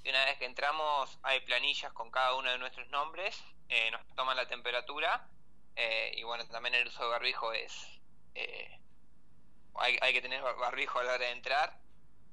Y 0.03 0.09
una 0.09 0.23
vez 0.25 0.37
que 0.37 0.45
entramos, 0.45 1.17
hay 1.23 1.39
planillas 1.41 1.91
con 1.93 2.11
cada 2.11 2.35
uno 2.35 2.51
de 2.51 2.59
nuestros 2.59 2.87
nombres, 2.89 3.43
eh, 3.67 3.89
nos 3.91 4.05
toman 4.15 4.37
la 4.37 4.47
temperatura 4.47 5.27
eh, 5.75 6.11
y 6.15 6.23
bueno, 6.23 6.45
también 6.47 6.75
el 6.75 6.87
uso 6.87 7.03
de 7.03 7.09
barbijo 7.09 7.51
es... 7.51 7.73
eh, 8.35 8.79
hay, 9.75 9.97
hay 10.01 10.13
que 10.13 10.21
tener 10.21 10.41
bar- 10.41 10.55
barbijo 10.57 10.99
a 10.99 11.03
la 11.03 11.13
hora 11.15 11.25
de 11.25 11.31
entrar 11.31 11.75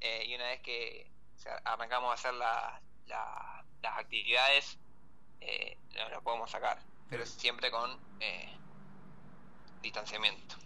y 0.00 0.34
una 0.34 0.44
vez 0.48 0.60
que 0.60 1.10
o 1.36 1.38
sea, 1.38 1.56
arrancamos 1.64 2.10
a 2.10 2.14
hacer 2.14 2.34
la- 2.34 2.80
la- 3.06 3.64
las 3.80 3.98
actividades, 3.98 4.78
nos 5.94 6.10
lo 6.10 6.22
podemos 6.22 6.50
sacar, 6.50 6.78
pero 7.08 7.25
siempre 7.25 7.70
con 7.70 7.98
eh, 8.20 8.60
distanciamiento. 9.82 10.56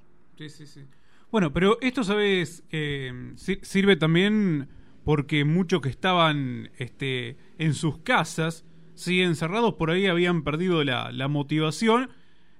Sí, 0.40 0.48
sí, 0.48 0.66
sí. 0.66 0.86
Bueno, 1.30 1.52
pero 1.52 1.76
esto, 1.82 2.02
¿sabes? 2.02 2.62
Eh, 2.70 3.34
si- 3.36 3.60
sirve 3.60 3.96
también 3.96 4.70
porque 5.04 5.44
muchos 5.44 5.82
que 5.82 5.90
estaban 5.90 6.72
este, 6.78 7.36
en 7.58 7.74
sus 7.74 7.98
casas, 7.98 8.64
sí, 8.94 9.20
encerrados, 9.20 9.74
por 9.74 9.90
ahí 9.90 10.06
habían 10.06 10.42
perdido 10.42 10.82
la, 10.82 11.28
motivación 11.28 12.10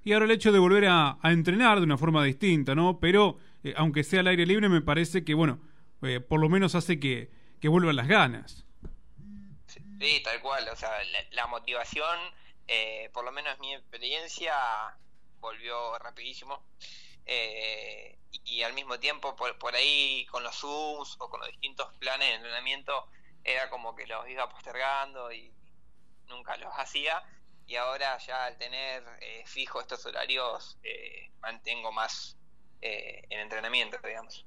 y 0.03 0.13
ahora 0.13 0.25
el 0.25 0.31
hecho 0.31 0.51
de 0.51 0.59
volver 0.59 0.85
a, 0.89 1.17
entrenar 1.23 1.79
de 1.79 1.85
una 1.85 1.97
forma 1.97 2.23
distinta, 2.23 2.75
¿no? 2.75 2.99
Pero, 2.99 3.39
eh, 3.63 3.73
aunque 3.75 4.03
sea 4.03 4.19
al 4.19 4.27
aire 4.27 4.45
libre, 4.45 4.69
me 4.69 4.81
parece 4.81 5.25
que, 5.25 5.33
bueno, 5.33 5.59
eh, 6.03 6.19
por 6.19 6.39
lo 6.39 6.49
menos 6.49 6.75
hace 6.75 6.99
que, 6.99 7.31
vuelvan 7.63 7.95
las 7.95 8.07
ganas. 8.07 8.67
Sí, 9.65 9.79
sí, 9.99 10.21
tal 10.23 10.39
cual, 10.41 10.69
o 10.71 10.75
sea, 10.75 10.91
la, 11.05 11.19
la 11.31 11.47
motivación, 11.47 12.19
eh, 12.67 13.09
por 13.11 13.25
lo 13.25 13.31
menos 13.31 13.57
mi 13.57 13.73
experiencia, 13.73 14.53
volvió 15.39 15.97
rapidísimo. 15.97 16.63
Eh, 17.25 18.17
y, 18.43 18.63
al 18.63 18.73
mismo 18.73 18.99
tiempo, 18.99 19.35
por, 19.35 19.57
por 19.57 19.75
ahí 19.75 20.25
con 20.27 20.43
los 20.43 20.55
Zooms 20.55 21.15
o 21.19 21.29
con 21.29 21.39
los 21.41 21.49
distintos 21.49 21.93
planes 21.97 22.29
de 22.29 22.35
entrenamiento, 22.35 23.07
era 23.43 23.69
como 23.69 23.95
que 23.95 24.07
los 24.07 24.27
iba 24.29 24.49
postergando 24.49 25.31
y 25.31 25.53
nunca 26.27 26.57
los 26.57 26.73
hacía. 26.73 27.23
Y 27.67 27.75
ahora 27.75 28.17
ya 28.17 28.45
al 28.45 28.57
tener 28.57 29.03
eh, 29.21 29.43
fijo 29.45 29.79
estos 29.79 30.05
horarios, 30.05 30.77
eh, 30.83 31.31
mantengo 31.39 31.91
más 31.91 32.37
eh, 32.81 33.23
el 33.29 33.39
entrenamiento, 33.39 33.97
digamos. 34.03 34.45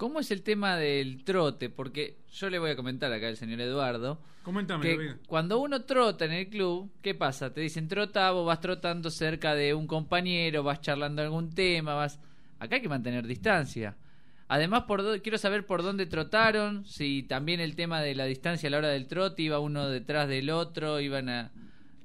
¿Cómo 0.00 0.18
es 0.18 0.30
el 0.30 0.40
tema 0.40 0.78
del 0.78 1.24
trote? 1.24 1.68
Porque 1.68 2.16
yo 2.32 2.48
le 2.48 2.58
voy 2.58 2.70
a 2.70 2.76
comentar 2.76 3.12
acá 3.12 3.28
al 3.28 3.36
señor 3.36 3.60
Eduardo 3.60 4.18
Coméntame, 4.42 4.82
que 4.82 5.16
cuando 5.26 5.58
uno 5.60 5.82
trota 5.82 6.24
en 6.24 6.32
el 6.32 6.48
club, 6.48 6.90
¿qué 7.02 7.14
pasa? 7.14 7.52
Te 7.52 7.60
dicen 7.60 7.86
trota, 7.86 8.30
vos 8.30 8.46
vas 8.46 8.62
trotando 8.62 9.10
cerca 9.10 9.54
de 9.54 9.74
un 9.74 9.86
compañero, 9.86 10.62
vas 10.62 10.80
charlando 10.80 11.20
algún 11.20 11.54
tema, 11.54 11.92
vas... 11.92 12.18
Acá 12.60 12.76
hay 12.76 12.80
que 12.80 12.88
mantener 12.88 13.26
distancia. 13.26 13.98
Además, 14.48 14.84
por 14.84 15.20
quiero 15.20 15.36
saber 15.36 15.66
por 15.66 15.82
dónde 15.82 16.06
trotaron, 16.06 16.86
si 16.86 17.22
también 17.24 17.60
el 17.60 17.76
tema 17.76 18.00
de 18.00 18.14
la 18.14 18.24
distancia 18.24 18.68
a 18.68 18.70
la 18.70 18.78
hora 18.78 18.88
del 18.88 19.06
trote, 19.06 19.42
iba 19.42 19.58
uno 19.58 19.86
detrás 19.86 20.30
del 20.30 20.48
otro, 20.48 21.00
iban 21.00 21.28
a, 21.28 21.52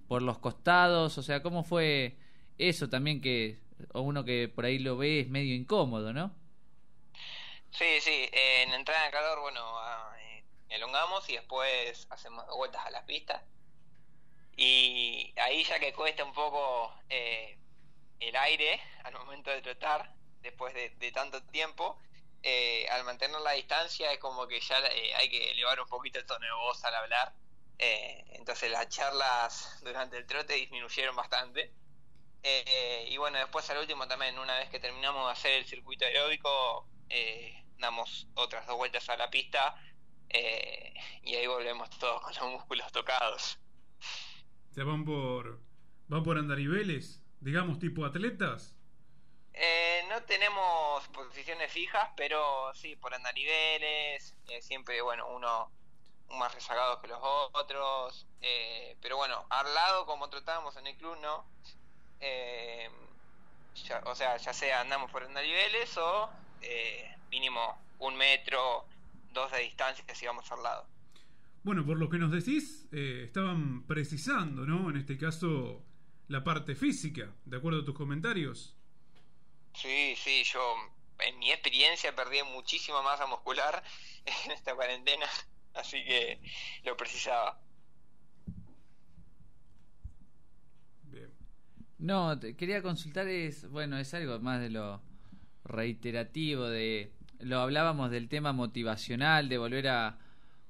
por 0.09 0.21
los 0.21 0.39
costados, 0.39 1.17
o 1.17 1.23
sea, 1.23 1.41
¿cómo 1.41 1.63
fue 1.63 2.17
eso 2.57 2.89
también 2.89 3.21
que 3.21 3.57
o 3.93 4.01
uno 4.01 4.25
que 4.25 4.51
por 4.53 4.65
ahí 4.65 4.79
lo 4.79 4.97
ve 4.97 5.21
es 5.21 5.29
medio 5.29 5.55
incómodo, 5.55 6.11
¿no? 6.11 6.33
Sí, 7.77 7.99
sí, 7.99 8.29
en 8.31 8.73
entrada 8.73 9.05
en 9.05 9.11
calor, 9.11 9.41
bueno, 9.41 9.61
ah, 9.79 10.15
eh, 10.19 10.45
elongamos 10.69 11.29
y 11.29 11.33
después 11.33 12.07
hacemos 12.09 12.45
vueltas 12.55 12.85
a 12.85 12.89
las 12.89 13.03
pistas. 13.03 13.43
Y 14.55 15.33
ahí 15.37 15.63
ya 15.65 15.79
que 15.79 15.93
cuesta 15.93 16.23
un 16.23 16.33
poco 16.33 16.93
eh, 17.09 17.57
el 18.21 18.35
aire 18.37 18.81
al 19.03 19.13
momento 19.15 19.51
de 19.51 19.61
trotar, 19.61 20.09
después 20.41 20.73
de, 20.73 21.11
tanto 21.11 21.43
tiempo, 21.43 21.99
eh, 22.43 22.87
al 22.91 23.03
mantener 23.03 23.41
la 23.41 23.51
distancia 23.51 24.11
es 24.13 24.19
como 24.19 24.47
que 24.47 24.61
ya 24.61 24.79
eh, 24.79 25.13
hay 25.15 25.29
que 25.29 25.51
elevar 25.51 25.79
un 25.81 25.89
poquito 25.89 26.19
el 26.19 26.25
tono 26.25 26.45
de 26.45 26.53
voz 26.53 26.83
al 26.85 26.95
hablar. 26.95 27.33
Entonces 27.77 28.71
las 28.71 28.87
charlas 28.87 29.79
durante 29.83 30.17
el 30.17 30.25
trote 30.25 30.53
disminuyeron 30.53 31.15
bastante. 31.15 31.73
Y 33.09 33.17
bueno, 33.17 33.37
después 33.39 33.69
al 33.69 33.79
último 33.79 34.07
también, 34.07 34.39
una 34.39 34.57
vez 34.59 34.69
que 34.69 34.79
terminamos 34.79 35.25
de 35.25 35.31
hacer 35.33 35.53
el 35.53 35.65
circuito 35.65 36.05
aeróbico, 36.05 36.87
eh, 37.09 37.64
damos 37.77 38.27
otras 38.35 38.65
dos 38.67 38.77
vueltas 38.77 39.09
a 39.09 39.17
la 39.17 39.29
pista 39.29 39.75
eh, 40.29 40.93
y 41.23 41.35
ahí 41.35 41.47
volvemos 41.47 41.89
todos 41.91 42.21
con 42.21 42.33
los 42.33 42.51
músculos 42.51 42.91
tocados. 42.91 43.59
¿Se 44.71 44.83
van 44.83 45.05
por, 45.05 45.61
van 46.07 46.23
por 46.23 46.37
andariveles? 46.37 47.21
Digamos, 47.39 47.79
tipo 47.79 48.05
atletas. 48.05 48.75
Eh, 49.53 50.03
no 50.09 50.21
tenemos 50.23 51.07
posiciones 51.09 51.71
fijas, 51.71 52.09
pero 52.17 52.73
sí, 52.73 52.95
por 52.97 53.13
andariveles, 53.13 54.35
eh, 54.47 54.61
siempre, 54.61 55.01
bueno, 55.01 55.27
uno 55.29 55.71
más 56.29 56.53
rezagado 56.53 56.99
que 57.01 57.07
los 57.07 57.19
otros, 57.53 58.27
eh, 58.41 58.97
pero 59.01 59.17
bueno, 59.17 59.45
al 59.49 59.73
lado, 59.73 60.05
como 60.05 60.29
tratábamos 60.29 60.75
en 60.77 60.87
el 60.87 60.97
club, 60.97 61.17
no. 61.21 61.45
Eh, 62.19 62.89
ya- 63.75 64.01
o 64.05 64.15
sea, 64.15 64.37
ya 64.37 64.53
sea 64.53 64.81
andamos 64.81 65.11
por 65.11 65.23
andariveles 65.23 65.97
o 65.97 66.29
eh, 66.61 67.14
mínimo 67.29 67.77
un 67.99 68.15
metro, 68.15 68.85
dos 69.33 69.51
de 69.51 69.59
distancia 69.59 70.03
si 70.13 70.25
vamos 70.25 70.51
al 70.51 70.63
lado. 70.63 70.87
Bueno, 71.63 71.85
por 71.85 71.97
lo 71.97 72.09
que 72.09 72.17
nos 72.17 72.31
decís, 72.31 72.87
eh, 72.91 73.23
estaban 73.25 73.87
precisando, 73.87 74.65
¿no? 74.65 74.89
En 74.89 74.97
este 74.97 75.17
caso, 75.17 75.83
la 76.27 76.43
parte 76.43 76.75
física, 76.75 77.33
de 77.43 77.57
acuerdo 77.57 77.81
a 77.81 77.85
tus 77.85 77.95
comentarios. 77.95 78.75
Sí, 79.73 80.15
sí, 80.15 80.43
yo 80.43 80.61
en 81.19 81.39
mi 81.39 81.51
experiencia 81.51 82.15
perdí 82.15 82.37
muchísima 82.53 83.01
masa 83.01 83.25
muscular 83.25 83.83
en 84.45 84.51
esta 84.51 84.75
cuarentena, 84.75 85.25
así 85.73 86.03
que 86.03 86.39
lo 86.83 86.95
precisaba. 86.95 87.59
Bien. 91.03 91.31
No, 91.97 92.39
te 92.39 92.55
quería 92.55 92.81
consultar 92.81 93.27
es, 93.27 93.67
bueno, 93.69 93.97
es 93.97 94.13
algo 94.13 94.39
más 94.39 94.61
de 94.61 94.69
lo 94.69 95.01
reiterativo 95.65 96.69
de 96.69 97.11
lo 97.39 97.59
hablábamos 97.59 98.11
del 98.11 98.29
tema 98.29 98.53
motivacional 98.53 99.49
de 99.49 99.57
volver 99.57 99.89
a 99.89 100.17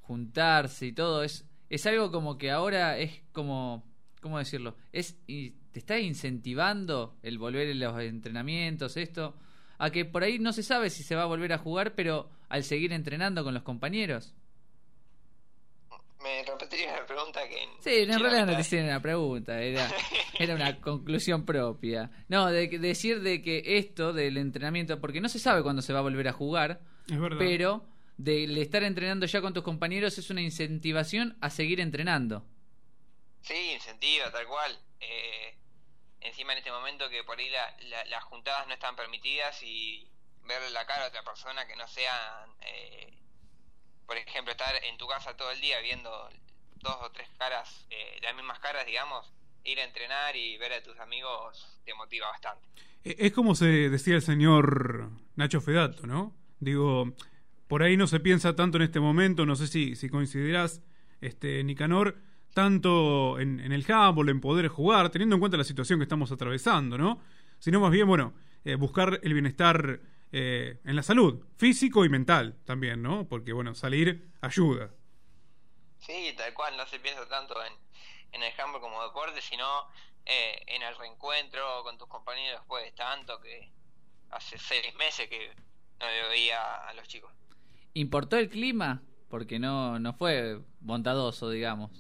juntarse 0.01 0.87
y 0.87 0.93
todo 0.93 1.23
es 1.23 1.45
es 1.69 1.85
algo 1.85 2.11
como 2.11 2.37
que 2.37 2.51
ahora 2.51 2.97
es 2.97 3.21
como 3.31 3.83
cómo 4.21 4.39
decirlo 4.39 4.75
es 4.91 5.19
y 5.27 5.51
te 5.71 5.79
está 5.79 5.99
incentivando 5.99 7.15
el 7.21 7.37
volver 7.37 7.69
a 7.69 7.75
los 7.75 8.01
entrenamientos 8.01 8.97
esto 8.97 9.35
a 9.77 9.89
que 9.89 10.05
por 10.05 10.23
ahí 10.23 10.39
no 10.39 10.53
se 10.53 10.63
sabe 10.63 10.89
si 10.89 11.03
se 11.03 11.15
va 11.15 11.23
a 11.23 11.27
volver 11.27 11.53
a 11.53 11.57
jugar, 11.57 11.95
pero 11.95 12.29
al 12.49 12.63
seguir 12.63 12.93
entrenando 12.93 13.43
con 13.43 13.53
los 13.53 13.63
compañeros. 13.63 14.33
Me 16.25 16.43
repetiría 16.43 16.91
la 16.91 17.05
pregunta 17.05 17.47
que... 17.47 17.69
Sí, 17.81 17.99
en 17.99 18.19
realidad 18.19 18.47
no 18.47 18.55
te 18.55 18.61
hicieron 18.61 18.89
una 18.89 18.99
pregunta, 18.99 19.61
era, 19.61 19.87
era 20.39 20.55
una 20.55 20.81
conclusión 20.81 21.45
propia. 21.45 22.09
No, 22.29 22.47
de, 22.47 22.67
decir 22.79 23.21
de 23.21 23.43
que 23.43 23.77
esto 23.77 24.11
del 24.11 24.37
entrenamiento, 24.37 24.99
porque 24.99 25.21
no 25.21 25.29
se 25.29 25.37
sabe 25.37 25.61
cuándo 25.61 25.83
se 25.83 25.93
va 25.93 25.99
a 25.99 26.01
volver 26.01 26.27
a 26.27 26.33
jugar, 26.33 26.81
pero 27.37 27.85
de 28.17 28.61
estar 28.61 28.81
entrenando 28.81 29.27
ya 29.27 29.39
con 29.39 29.53
tus 29.53 29.63
compañeros 29.63 30.17
es 30.17 30.31
una 30.31 30.41
incentivación 30.41 31.37
a 31.41 31.51
seguir 31.51 31.79
entrenando. 31.79 32.43
Sí, 33.41 33.73
incentiva, 33.73 34.31
tal 34.31 34.47
cual. 34.47 34.79
Eh, 34.99 35.55
encima 36.21 36.53
en 36.53 36.59
este 36.59 36.71
momento 36.71 37.07
que 37.07 37.23
por 37.23 37.37
ahí 37.37 37.51
las 38.09 38.23
juntadas 38.23 38.65
no 38.67 38.73
están 38.73 38.95
permitidas 38.95 39.61
y 39.61 40.09
verle 40.43 40.71
la 40.71 40.87
cara 40.87 41.05
a 41.05 41.07
otra 41.09 41.21
persona 41.21 41.67
que 41.67 41.75
no 41.75 41.87
sean, 41.87 42.49
eh, 42.61 43.13
por 44.05 44.17
ejemplo, 44.17 44.51
estar 44.51 44.73
en 44.83 44.97
tu 44.97 45.07
casa 45.07 45.35
todo 45.35 45.51
el 45.51 45.61
día 45.61 45.79
viendo 45.81 46.09
dos 46.81 46.97
o 47.01 47.11
tres 47.11 47.27
caras, 47.37 47.85
eh, 47.89 48.19
las 48.21 48.35
mismas 48.35 48.59
caras, 48.59 48.85
digamos, 48.85 49.31
ir 49.63 49.79
a 49.79 49.83
entrenar 49.83 50.35
y 50.35 50.57
ver 50.57 50.73
a 50.73 50.83
tus 50.83 50.97
amigos 50.99 51.79
te 51.83 51.93
motiva 51.93 52.27
bastante. 52.29 52.65
E, 53.03 53.15
es 53.19 53.33
como 53.33 53.55
se 53.55 53.89
decía 53.89 54.15
el 54.15 54.21
señor 54.21 55.09
Nacho 55.35 55.61
Fedato, 55.61 56.05
¿no? 56.05 56.33
Digo, 56.59 57.13
por 57.67 57.83
ahí 57.83 57.97
no 57.97 58.07
se 58.07 58.19
piensa 58.19 58.55
tanto 58.55 58.77
en 58.77 58.83
este 58.83 58.99
momento, 58.99 59.45
no 59.45 59.55
sé 59.55 59.67
si, 59.67 59.95
si 59.95 60.09
coincidirás, 60.09 60.81
este, 61.21 61.63
Nicanor, 61.63 62.17
tanto 62.53 63.39
en, 63.39 63.59
el 63.59 63.91
handball, 63.91 64.29
en 64.29 64.39
poder 64.39 64.67
jugar, 64.69 65.09
teniendo 65.09 65.35
en 65.35 65.39
cuenta 65.41 65.57
la 65.57 65.63
situación 65.63 65.99
que 65.99 66.03
estamos 66.03 66.31
atravesando, 66.31 66.97
¿no? 66.97 67.19
Sino 67.59 67.79
más 67.79 67.91
bien, 67.91 68.07
bueno, 68.07 68.33
eh, 68.63 68.75
buscar 68.75 69.19
el 69.23 69.33
bienestar 69.33 69.99
eh, 70.37 70.81
en 70.83 70.97
la 70.97 71.01
salud, 71.01 71.45
físico 71.55 72.03
y 72.03 72.09
mental 72.09 72.57
también, 72.65 73.01
¿no? 73.01 73.25
Porque, 73.25 73.53
bueno, 73.53 73.73
salir 73.73 74.27
ayuda. 74.41 74.89
Sí, 75.99 76.33
tal 76.35 76.53
cual, 76.53 76.75
no 76.75 76.85
se 76.87 76.99
piensa 76.99 77.25
tanto 77.29 77.55
en, 77.63 77.71
en 78.33 78.43
el 78.43 78.51
handball 78.59 78.81
como 78.81 79.01
deporte, 79.01 79.39
sino 79.39 79.65
eh, 80.25 80.61
en 80.67 80.81
el 80.81 80.93
reencuentro 80.97 81.83
con 81.83 81.97
tus 81.97 82.09
compañeros 82.09 82.59
después 82.59 82.83
de 82.83 82.91
tanto 82.91 83.39
que 83.39 83.71
hace 84.31 84.57
seis 84.57 84.93
meses 84.95 85.29
que 85.29 85.55
no 86.01 86.05
veía 86.29 86.85
a 86.85 86.93
los 86.95 87.07
chicos. 87.07 87.31
¿Importó 87.93 88.35
el 88.35 88.49
clima? 88.49 89.01
Porque 89.29 89.57
no, 89.57 89.99
no 89.99 90.11
fue 90.15 90.59
bondadoso, 90.81 91.49
digamos. 91.49 91.91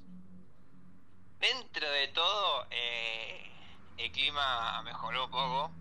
Dentro 1.39 1.89
de 1.89 2.09
todo, 2.09 2.67
eh, 2.69 3.49
el 3.97 4.11
clima 4.11 4.81
mejoró 4.83 5.29
poco. 5.29 5.71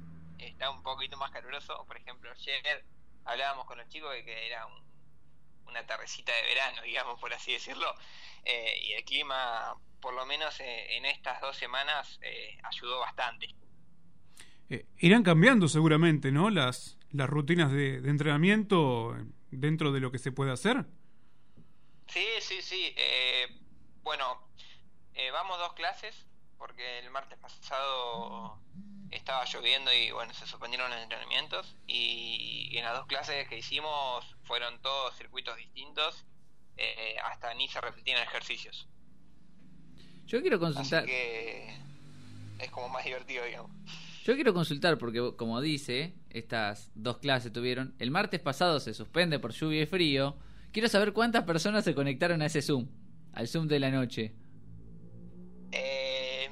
Está 0.46 0.70
un 0.70 0.82
poquito 0.82 1.16
más 1.16 1.30
caluroso. 1.30 1.84
Por 1.86 1.96
ejemplo, 1.96 2.30
ayer 2.30 2.84
hablábamos 3.24 3.66
con 3.66 3.78
los 3.78 3.88
chicos 3.88 4.12
de 4.12 4.24
que 4.24 4.46
era 4.46 4.66
una 5.66 5.86
tardecita 5.86 6.32
de 6.32 6.42
verano, 6.42 6.82
digamos, 6.84 7.20
por 7.20 7.32
así 7.32 7.52
decirlo. 7.52 7.94
Eh, 8.44 8.80
y 8.82 8.92
el 8.92 9.04
clima, 9.04 9.74
por 10.00 10.14
lo 10.14 10.26
menos 10.26 10.60
eh, 10.60 10.96
en 10.96 11.06
estas 11.06 11.40
dos 11.40 11.56
semanas, 11.56 12.20
ayudó 12.62 13.00
bastante. 13.00 13.48
irán 14.98 15.22
cambiando 15.22 15.68
seguramente, 15.68 16.30
¿no? 16.32 16.50
Las, 16.50 16.98
las 17.10 17.28
rutinas 17.28 17.72
de, 17.72 18.00
de, 18.00 18.10
entrenamiento 18.10 19.16
dentro 19.50 19.92
de 19.92 20.00
lo 20.00 20.10
que 20.10 20.18
se 20.18 20.32
puede 20.32 20.52
hacer. 20.52 20.84
Sí, 22.06 22.26
sí, 22.40 22.60
sí. 22.60 22.94
bueno, 24.02 24.44
eh, 25.14 25.30
vamos 25.30 25.58
dos 25.58 25.74
clases, 25.74 26.26
porque 26.58 26.98
el 26.98 27.10
martes 27.10 27.38
pasado 27.38 28.60
estaba 29.14 29.44
lloviendo 29.44 29.92
y 29.92 30.10
bueno, 30.10 30.34
se 30.34 30.46
suspendieron 30.46 30.90
los 30.90 31.00
entrenamientos. 31.00 31.76
Y, 31.86 32.76
en 32.76 32.84
las 32.84 32.94
dos 32.94 33.06
clases 33.06 33.48
que 33.48 33.58
hicimos 33.58 34.24
fueron 34.42 34.80
todos 34.82 35.16
circuitos 35.16 35.56
distintos, 35.56 36.26
eh, 36.76 37.16
hasta 37.24 37.54
ni 37.54 37.68
se 37.68 37.80
repetían 37.80 38.20
ejercicios. 38.22 38.88
Yo 40.26 40.40
quiero 40.40 40.58
consultar. 40.58 41.04
que 41.04 41.76
es 42.58 42.70
como 42.70 42.88
más 42.88 43.04
divertido, 43.04 43.44
digamos. 43.44 43.70
Yo 44.24 44.34
quiero 44.34 44.54
consultar 44.54 44.96
porque, 44.98 45.34
como 45.36 45.60
dice, 45.60 46.14
estas 46.30 46.90
dos 46.94 47.18
clases 47.18 47.52
tuvieron. 47.52 47.94
El 47.98 48.10
martes 48.10 48.40
pasado 48.40 48.80
se 48.80 48.94
suspende 48.94 49.38
por 49.38 49.52
lluvia 49.52 49.82
y 49.82 49.86
frío. 49.86 50.36
Quiero 50.72 50.88
saber 50.88 51.12
cuántas 51.12 51.44
personas 51.44 51.84
se 51.84 51.94
conectaron 51.94 52.42
a 52.42 52.46
ese 52.46 52.62
Zoom, 52.62 52.88
al 53.32 53.46
Zoom 53.46 53.68
de 53.68 53.78
la 53.78 53.90
noche. 53.90 54.34
Eh, 55.72 56.03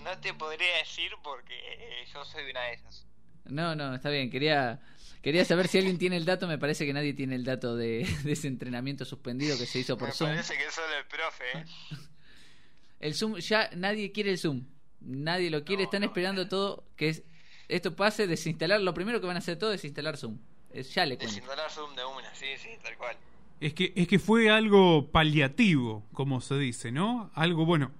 no 0.02 0.18
te 0.18 0.34
podría 0.34 0.76
decir 0.78 1.12
porque 1.22 1.54
eh, 1.54 2.04
yo 2.12 2.24
soy 2.24 2.50
una 2.50 2.60
de 2.62 2.74
esas. 2.74 3.06
No, 3.44 3.74
no, 3.74 3.94
está 3.94 4.10
bien. 4.10 4.30
Quería 4.30 4.80
quería 5.22 5.44
saber 5.44 5.68
si 5.68 5.78
alguien 5.78 5.98
tiene 5.98 6.16
el 6.16 6.24
dato. 6.24 6.46
Me 6.46 6.58
parece 6.58 6.86
que 6.86 6.92
nadie 6.92 7.14
tiene 7.14 7.34
el 7.34 7.44
dato 7.44 7.76
de, 7.76 8.02
ese 8.26 8.48
entrenamiento 8.48 9.04
suspendido 9.04 9.56
que 9.58 9.66
se 9.66 9.80
hizo 9.80 9.96
por 9.96 10.12
Zoom. 10.12 10.30
Me 10.30 10.36
parece 10.36 10.56
que 10.56 10.70
solo 10.70 10.94
el 10.98 11.06
profe. 11.06 11.44
¿eh? 11.54 11.64
el 13.00 13.14
Zoom, 13.14 13.36
ya 13.36 13.70
nadie 13.74 14.12
quiere 14.12 14.30
el 14.30 14.38
Zoom. 14.38 14.66
Nadie 15.00 15.50
lo 15.50 15.64
quiere. 15.64 15.84
Están 15.84 16.04
esperando 16.04 16.48
todo 16.48 16.84
que 16.96 17.08
es, 17.08 17.22
esto 17.68 17.96
pase, 17.96 18.26
desinstalar. 18.26 18.80
Lo 18.80 18.94
primero 18.94 19.20
que 19.20 19.26
van 19.26 19.36
a 19.36 19.40
hacer 19.40 19.58
todo 19.58 19.72
es 19.72 19.84
instalar 19.84 20.16
Zoom. 20.16 20.38
ya 20.72 21.06
le 21.06 21.16
cuento. 21.16 21.34
Desinstalar 21.34 21.70
Zoom 21.70 21.94
de 21.96 22.04
una, 22.04 22.34
sí, 22.34 22.46
sí, 22.58 22.70
tal 22.82 22.96
cual. 22.96 23.16
Es 23.60 23.74
que, 23.74 23.92
es 23.94 24.08
que 24.08 24.18
fue 24.18 24.50
algo 24.50 25.10
paliativo, 25.12 26.04
como 26.12 26.40
se 26.40 26.58
dice, 26.58 26.90
¿no? 26.90 27.30
Algo, 27.34 27.64
bueno, 27.64 27.92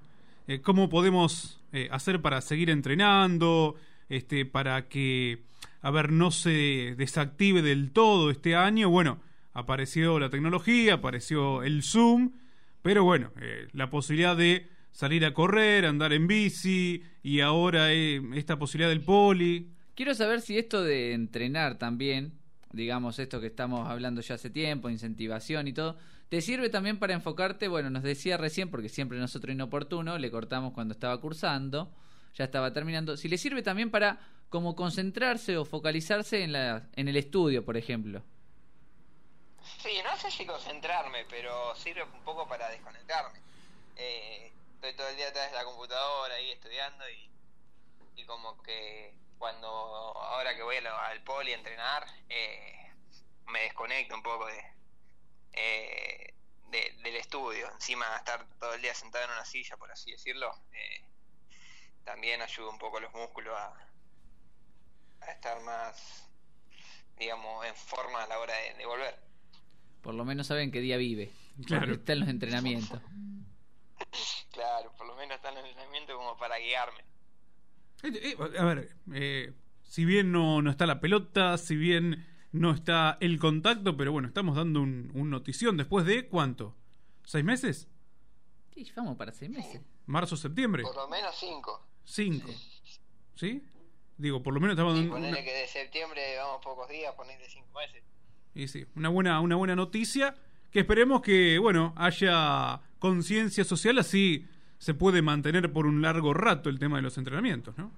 eh, 0.47 0.61
cómo 0.61 0.89
podemos 0.89 1.61
eh, 1.73 1.89
hacer 1.91 2.21
para 2.21 2.41
seguir 2.41 2.71
entrenando, 2.71 3.77
este, 4.09 4.45
para 4.45 4.89
que, 4.89 5.43
a 5.81 5.91
ver, 5.91 6.13
no 6.13 6.31
se 6.31 6.95
desactive 6.97 7.63
del 7.63 7.93
todo 7.93 8.31
este 8.31 8.57
año. 8.57 8.91
Bueno, 8.91 9.21
apareció 9.53 10.19
la 10.19 10.31
tecnología, 10.31 10.95
apareció 10.95 11.63
el 11.63 11.83
Zoom, 11.83 12.33
pero 12.83 13.05
bueno, 13.05 13.33
eh, 13.41 13.69
la 13.73 13.91
posibilidad 13.91 14.37
de 14.37 14.69
salir 14.91 15.25
a 15.25 15.33
correr, 15.33 15.87
andar 15.87 16.13
en 16.13 16.27
bici 16.27 17.03
y 17.23 17.41
ahora 17.41 17.93
esta 17.93 18.59
posibilidad 18.59 18.91
del 18.91 19.01
poli. 19.01 19.69
Quiero 19.95 20.15
saber 20.15 20.41
si 20.41 20.59
esto 20.59 20.83
de 20.83 21.13
entrenar 21.13 21.79
también, 21.79 22.33
digamos 22.73 23.19
esto 23.19 23.41
que 23.41 23.47
estamos 23.47 23.89
hablando 23.89 24.21
ya 24.21 24.35
hace 24.35 24.51
tiempo, 24.51 24.91
incentivación 24.91 25.69
y 25.69 25.73
todo, 25.73 25.97
te 26.33 26.41
sirve 26.41 26.71
también 26.71 26.99
para 26.99 27.13
enfocarte, 27.13 27.69
bueno, 27.69 27.91
nos 27.91 28.03
decía 28.03 28.39
recién, 28.39 28.71
porque 28.71 28.89
siempre 28.89 29.19
nosotros 29.19 29.53
inoportuno, 29.53 30.17
le 30.17 30.31
cortamos 30.31 30.73
cuando 30.73 30.95
estaba 30.95 31.21
cursando, 31.21 31.93
ya 32.33 32.47
estaba 32.47 32.73
terminando, 32.73 33.19
si 33.19 33.29
le 33.29 33.37
sirve 33.37 33.63
también 33.63 33.91
para 33.91 34.19
como 34.49 34.75
concentrarse 34.75 35.59
o 35.59 35.67
focalizarse 35.67 36.43
en, 36.43 36.53
la, 36.53 36.89
en 36.97 37.09
el 37.09 37.19
estudio, 37.19 37.67
por 37.67 37.77
ejemplo. 37.77 38.23
Sí, 39.83 39.91
no 40.03 40.17
sé 40.17 40.31
si 40.31 40.47
concentrarme, 40.47 41.27
pero 41.29 41.77
sirve 41.77 42.03
un 42.03 42.25
poco 42.25 42.49
para 42.49 42.67
desconectarme. 42.71 43.39
Eh, 43.97 44.51
estoy 44.77 44.95
todo 44.95 45.09
el 45.09 45.17
día 45.17 45.29
atrás 45.29 45.51
de 45.51 45.59
la 45.59 45.65
computadora 45.65 46.35
ahí 46.37 46.51
estudiando 46.51 47.05
y, 47.11 48.23
y 48.23 48.25
como 48.25 48.57
que 48.63 49.13
cuando 49.37 49.69
ahora 49.69 50.57
que 50.57 50.63
voy 50.63 50.77
al, 50.77 51.23
poli 51.25 51.53
a 51.53 51.57
entrenar, 51.57 52.07
eh, 52.31 52.91
me 53.49 53.65
desconecto 53.65 54.15
un 54.15 54.23
poco 54.23 54.47
de, 54.47 54.72
eh, 55.53 56.35
del 56.71 57.17
estudio. 57.17 57.71
Encima 57.73 58.07
estar 58.17 58.47
todo 58.59 58.75
el 58.75 58.83
día 58.83 58.95
sentado 58.95 59.25
en 59.25 59.31
una 59.33 59.45
silla, 59.45 59.77
por 59.77 59.91
así 59.91 60.11
decirlo, 60.13 60.53
eh, 60.73 61.05
también 62.05 62.41
ayuda 62.41 62.71
un 62.71 62.79
poco 62.79 62.99
a 62.99 63.01
los 63.01 63.13
músculos 63.13 63.55
a, 63.55 63.89
estar 65.31 65.61
más, 65.63 66.29
digamos, 67.19 67.65
en 67.67 67.75
forma 67.75 68.25
a 68.25 68.27
la 68.27 68.39
hora 68.39 68.55
de, 68.77 68.87
volver. 68.87 69.15
Por 70.03 70.15
lo 70.15 70.25
menos 70.25 70.47
saben 70.47 70.73
qué 70.73 70.81
día 70.81 70.97
vive. 70.97 71.31
Claro. 71.67 71.93
Está 71.93 72.15
en 72.15 72.21
los 72.21 72.29
entrenamientos. 72.29 73.01
claro, 74.53 74.93
por 74.97 75.07
lo 75.07 75.15
menos 75.15 75.37
está 75.37 75.51
en 75.51 75.57
los 75.57 75.65
entrenamientos 75.65 76.17
como 76.17 76.37
para 76.37 76.59
guiarme. 76.59 77.05
Eh, 78.03 78.37
a 78.59 78.65
ver, 78.65 79.55
si 79.83 80.05
bien 80.05 80.33
no, 80.33 80.61
no 80.63 80.71
está 80.71 80.87
la 80.87 81.01
pelota, 81.01 81.57
si 81.59 81.77
bien 81.77 82.27
no 82.53 82.73
está 82.73 83.17
el 83.21 83.39
contacto, 83.39 83.97
pero 83.97 84.13
bueno, 84.13 84.29
estamos 84.29 84.57
dando 84.57 84.81
un, 84.83 85.11
notición 85.31 85.77
después 85.77 86.07
de 86.07 86.29
cuánto? 86.29 86.75
¿Seis 87.25 87.45
meses? 87.45 87.89
Sí, 88.75 88.91
vamos 88.95 89.17
para 89.17 89.33
seis 89.33 89.51
meses. 89.51 89.81
¿Marzo, 90.07 90.37
septiembre? 90.37 90.83
Por 90.83 90.95
lo 90.95 91.09
menos 91.09 91.35
cinco. 91.39 91.87
Cinco. 92.05 92.51
¿Sí? 93.35 93.63
Digo, 94.19 94.43
por 94.43 94.55
lo 94.55 94.61
menos 94.61 94.75
estamos 94.75 94.95
dando. 94.95 95.13
Ponele 95.13 95.43
que 95.43 95.53
de 95.53 95.67
septiembre 95.67 96.37
vamos 96.39 96.61
pocos 96.63 96.89
días, 96.89 97.15
ponele 97.15 97.49
cinco 97.49 97.69
meses. 97.79 98.03
Y 98.55 98.69
sí, 98.69 98.87
una 98.95 99.09
buena, 99.09 99.41
una 99.41 99.57
buena 99.57 99.75
noticia. 99.75 100.37
Que 100.71 100.81
esperemos 100.81 101.21
que, 101.21 101.59
bueno, 101.59 101.93
haya 101.97 102.81
conciencia 102.99 103.63
social, 103.65 103.99
así 103.99 104.47
se 104.79 104.95
puede 104.95 105.21
mantener 105.21 105.71
por 105.73 105.87
un 105.87 106.01
largo 106.01 106.33
rato 106.33 106.71
el 106.71 106.79
tema 106.79 106.97
de 106.97 107.03
los 107.03 107.19
entrenamientos, 107.19 107.77
¿no? 107.77 107.93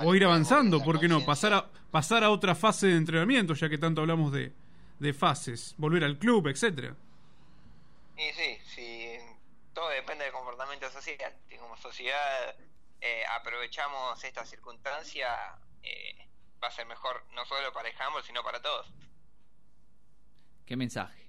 O 0.00 0.14
ir 0.14 0.24
avanzando, 0.24 0.82
¿por 0.82 0.98
qué 1.00 1.08
no? 1.08 1.24
Pasar 1.24 1.52
a, 1.54 1.66
pasar 1.90 2.24
a 2.24 2.30
otra 2.30 2.54
fase 2.54 2.88
de 2.88 2.96
entrenamiento, 2.96 3.54
ya 3.54 3.68
que 3.68 3.78
tanto 3.78 4.00
hablamos 4.00 4.32
de, 4.32 4.52
de 4.98 5.12
fases. 5.12 5.74
Volver 5.78 6.04
al 6.04 6.18
club, 6.18 6.48
etcétera. 6.48 6.94
Y 8.16 8.32
sí, 8.32 8.58
sí, 8.74 9.12
todo 9.74 9.88
depende 9.90 10.24
del 10.24 10.32
comportamiento 10.32 10.90
social. 10.90 11.32
Como 11.60 11.76
sociedad 11.76 12.54
eh, 13.00 13.22
aprovechamos 13.38 14.22
esta 14.24 14.44
circunstancia, 14.46 15.28
eh, 15.82 16.26
va 16.62 16.68
a 16.68 16.70
ser 16.70 16.86
mejor 16.86 17.24
no 17.34 17.44
solo 17.44 17.72
para 17.72 17.88
el 17.88 17.94
handball, 18.00 18.22
sino 18.24 18.42
para 18.42 18.60
todos. 18.62 18.86
¿Qué 20.64 20.76
mensaje? 20.76 21.26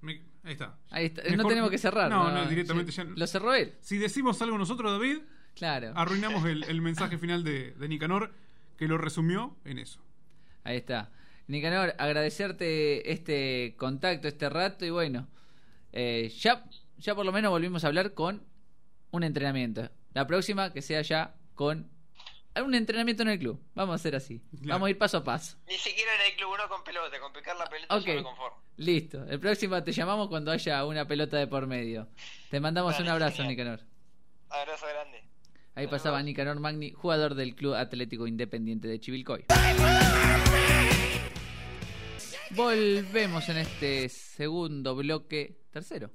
Me- 0.00 0.22
Ahí 0.44 0.52
está. 0.52 0.76
Ahí 0.90 1.06
está. 1.06 1.22
No 1.36 1.46
tenemos 1.46 1.70
que 1.70 1.78
cerrar. 1.78 2.10
No, 2.10 2.30
no, 2.30 2.46
directamente 2.46 2.90
Sí. 2.90 2.98
ya- 2.98 3.04
Lo 3.04 3.26
cerró 3.26 3.54
él. 3.54 3.76
Si 3.80 3.98
decimos 3.98 4.40
algo 4.42 4.58
nosotros, 4.58 4.90
David, 4.92 5.18
Claro. 5.54 5.92
arruinamos 5.94 6.44
el, 6.46 6.64
el 6.64 6.80
mensaje 6.80 7.18
final 7.18 7.44
de, 7.44 7.72
de 7.72 7.88
Nicanor, 7.88 8.32
que 8.76 8.88
lo 8.88 8.98
resumió 8.98 9.56
en 9.64 9.78
eso. 9.78 10.00
Ahí 10.64 10.76
está. 10.78 11.10
Nicanor, 11.46 11.94
agradecerte 11.98 13.12
este 13.12 13.74
contacto, 13.76 14.28
este 14.28 14.48
rato 14.48 14.84
y 14.86 14.90
bueno, 14.90 15.28
eh, 15.92 16.32
ya, 16.38 16.64
ya 16.98 17.14
por 17.14 17.26
lo 17.26 17.32
menos 17.32 17.50
volvimos 17.50 17.84
a 17.84 17.88
hablar 17.88 18.14
con 18.14 18.42
un 19.10 19.24
entrenamiento. 19.24 19.90
La 20.14 20.26
próxima 20.26 20.72
que 20.72 20.82
sea 20.82 21.02
ya 21.02 21.34
con 21.54 21.90
un 22.56 22.74
entrenamiento 22.74 23.22
en 23.22 23.28
el 23.30 23.38
club. 23.38 23.60
Vamos 23.74 23.92
a 23.92 23.96
hacer 23.96 24.14
así. 24.16 24.40
Claro. 24.50 24.68
Vamos 24.74 24.86
a 24.86 24.90
ir 24.90 24.98
paso 24.98 25.18
a 25.18 25.24
paso. 25.24 25.56
Ni 25.68 25.74
siquiera 25.76 26.10
en 26.16 26.30
el 26.32 26.36
club 26.36 26.50
uno 26.54 26.68
con 26.68 26.82
pelota, 26.84 27.18
con 27.20 27.32
picar 27.32 27.56
la 27.56 27.66
pelota 27.66 27.94
Ok. 27.96 28.06
yo 28.06 28.14
me 28.14 28.22
conformo. 28.22 28.62
Listo. 28.76 29.24
El 29.26 29.38
próximo 29.40 29.82
te 29.82 29.92
llamamos 29.92 30.28
cuando 30.28 30.50
haya 30.50 30.84
una 30.86 31.06
pelota 31.06 31.36
de 31.36 31.46
por 31.46 31.66
medio. 31.66 32.08
Te 32.50 32.60
mandamos 32.60 32.98
un 33.00 33.08
abrazo, 33.08 33.36
genial. 33.38 33.50
Nicanor. 33.50 33.80
Abrazo 34.50 34.86
grande. 34.86 35.22
Ahí 35.74 35.86
pasaba. 35.86 36.22
Nicanor 36.22 36.60
Magni, 36.60 36.92
jugador 36.92 37.34
del 37.34 37.54
Club 37.54 37.74
Atlético 37.74 38.26
Independiente 38.26 38.88
de 38.88 39.00
Chivilcoy. 39.00 39.44
Volvemos 42.50 43.48
en 43.48 43.56
este 43.58 44.08
segundo 44.08 44.94
bloque. 44.94 45.56
Tercero. 45.70 46.10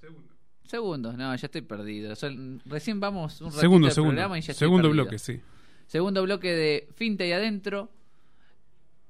Segundo. 0.00 0.34
Segundo, 0.64 1.12
no, 1.12 1.34
ya 1.36 1.46
estoy 1.46 1.62
perdido. 1.62 2.16
Son- 2.16 2.60
recién 2.64 2.98
vamos 2.98 3.40
un 3.40 3.46
ratito 3.48 3.60
Segundo, 3.60 3.86
del 3.86 3.94
segundo. 3.94 4.12
programa 4.14 4.38
y 4.38 4.40
ya 4.40 4.52
estoy 4.52 4.66
Segundo 4.66 4.88
perdido. 4.88 5.04
bloque, 5.04 5.18
sí. 5.18 5.40
Segundo 5.86 6.22
bloque 6.24 6.52
de 6.52 6.88
Finta 6.96 7.24
y 7.24 7.32
Adentro. 7.32 7.90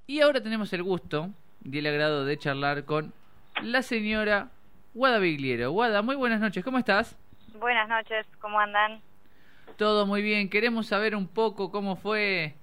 Y 0.06 0.20
ahora 0.20 0.42
tenemos 0.42 0.72
el 0.74 0.82
gusto 0.82 1.30
y 1.64 1.78
el 1.78 1.86
agrado 1.86 2.26
de 2.26 2.36
charlar 2.36 2.84
con 2.84 3.14
la 3.62 3.80
señora 3.82 4.50
Guada 4.92 5.18
Bigliero. 5.18 5.70
Guada, 5.70 6.02
muy 6.02 6.16
buenas 6.16 6.40
noches, 6.40 6.62
¿cómo 6.62 6.78
estás? 6.78 7.16
Buenas 7.58 7.88
noches, 7.88 8.26
¿cómo 8.40 8.60
andan? 8.60 9.00
Todo 9.76 10.06
muy 10.06 10.22
bien. 10.22 10.48
Queremos 10.48 10.86
saber 10.86 11.16
un 11.16 11.26
poco 11.26 11.70
cómo 11.70 11.96
fue, 11.96 12.54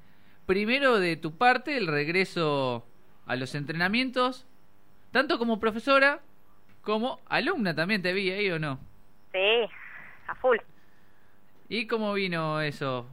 primero 0.45 0.99
de 0.99 1.17
tu 1.17 1.37
parte, 1.37 1.77
el 1.77 1.87
regreso 1.87 2.85
a 3.25 3.35
los 3.35 3.55
entrenamientos, 3.55 4.45
tanto 5.11 5.37
como 5.37 5.59
profesora 5.59 6.21
como 6.81 7.19
alumna 7.27 7.75
también 7.75 8.01
te 8.01 8.13
vi 8.13 8.31
ahí 8.31 8.49
o 8.49 8.59
no. 8.59 8.79
Sí, 9.31 9.69
a 10.27 10.35
full. 10.35 10.57
¿Y 11.69 11.87
cómo 11.87 12.13
vino 12.13 12.59
eso? 12.61 13.07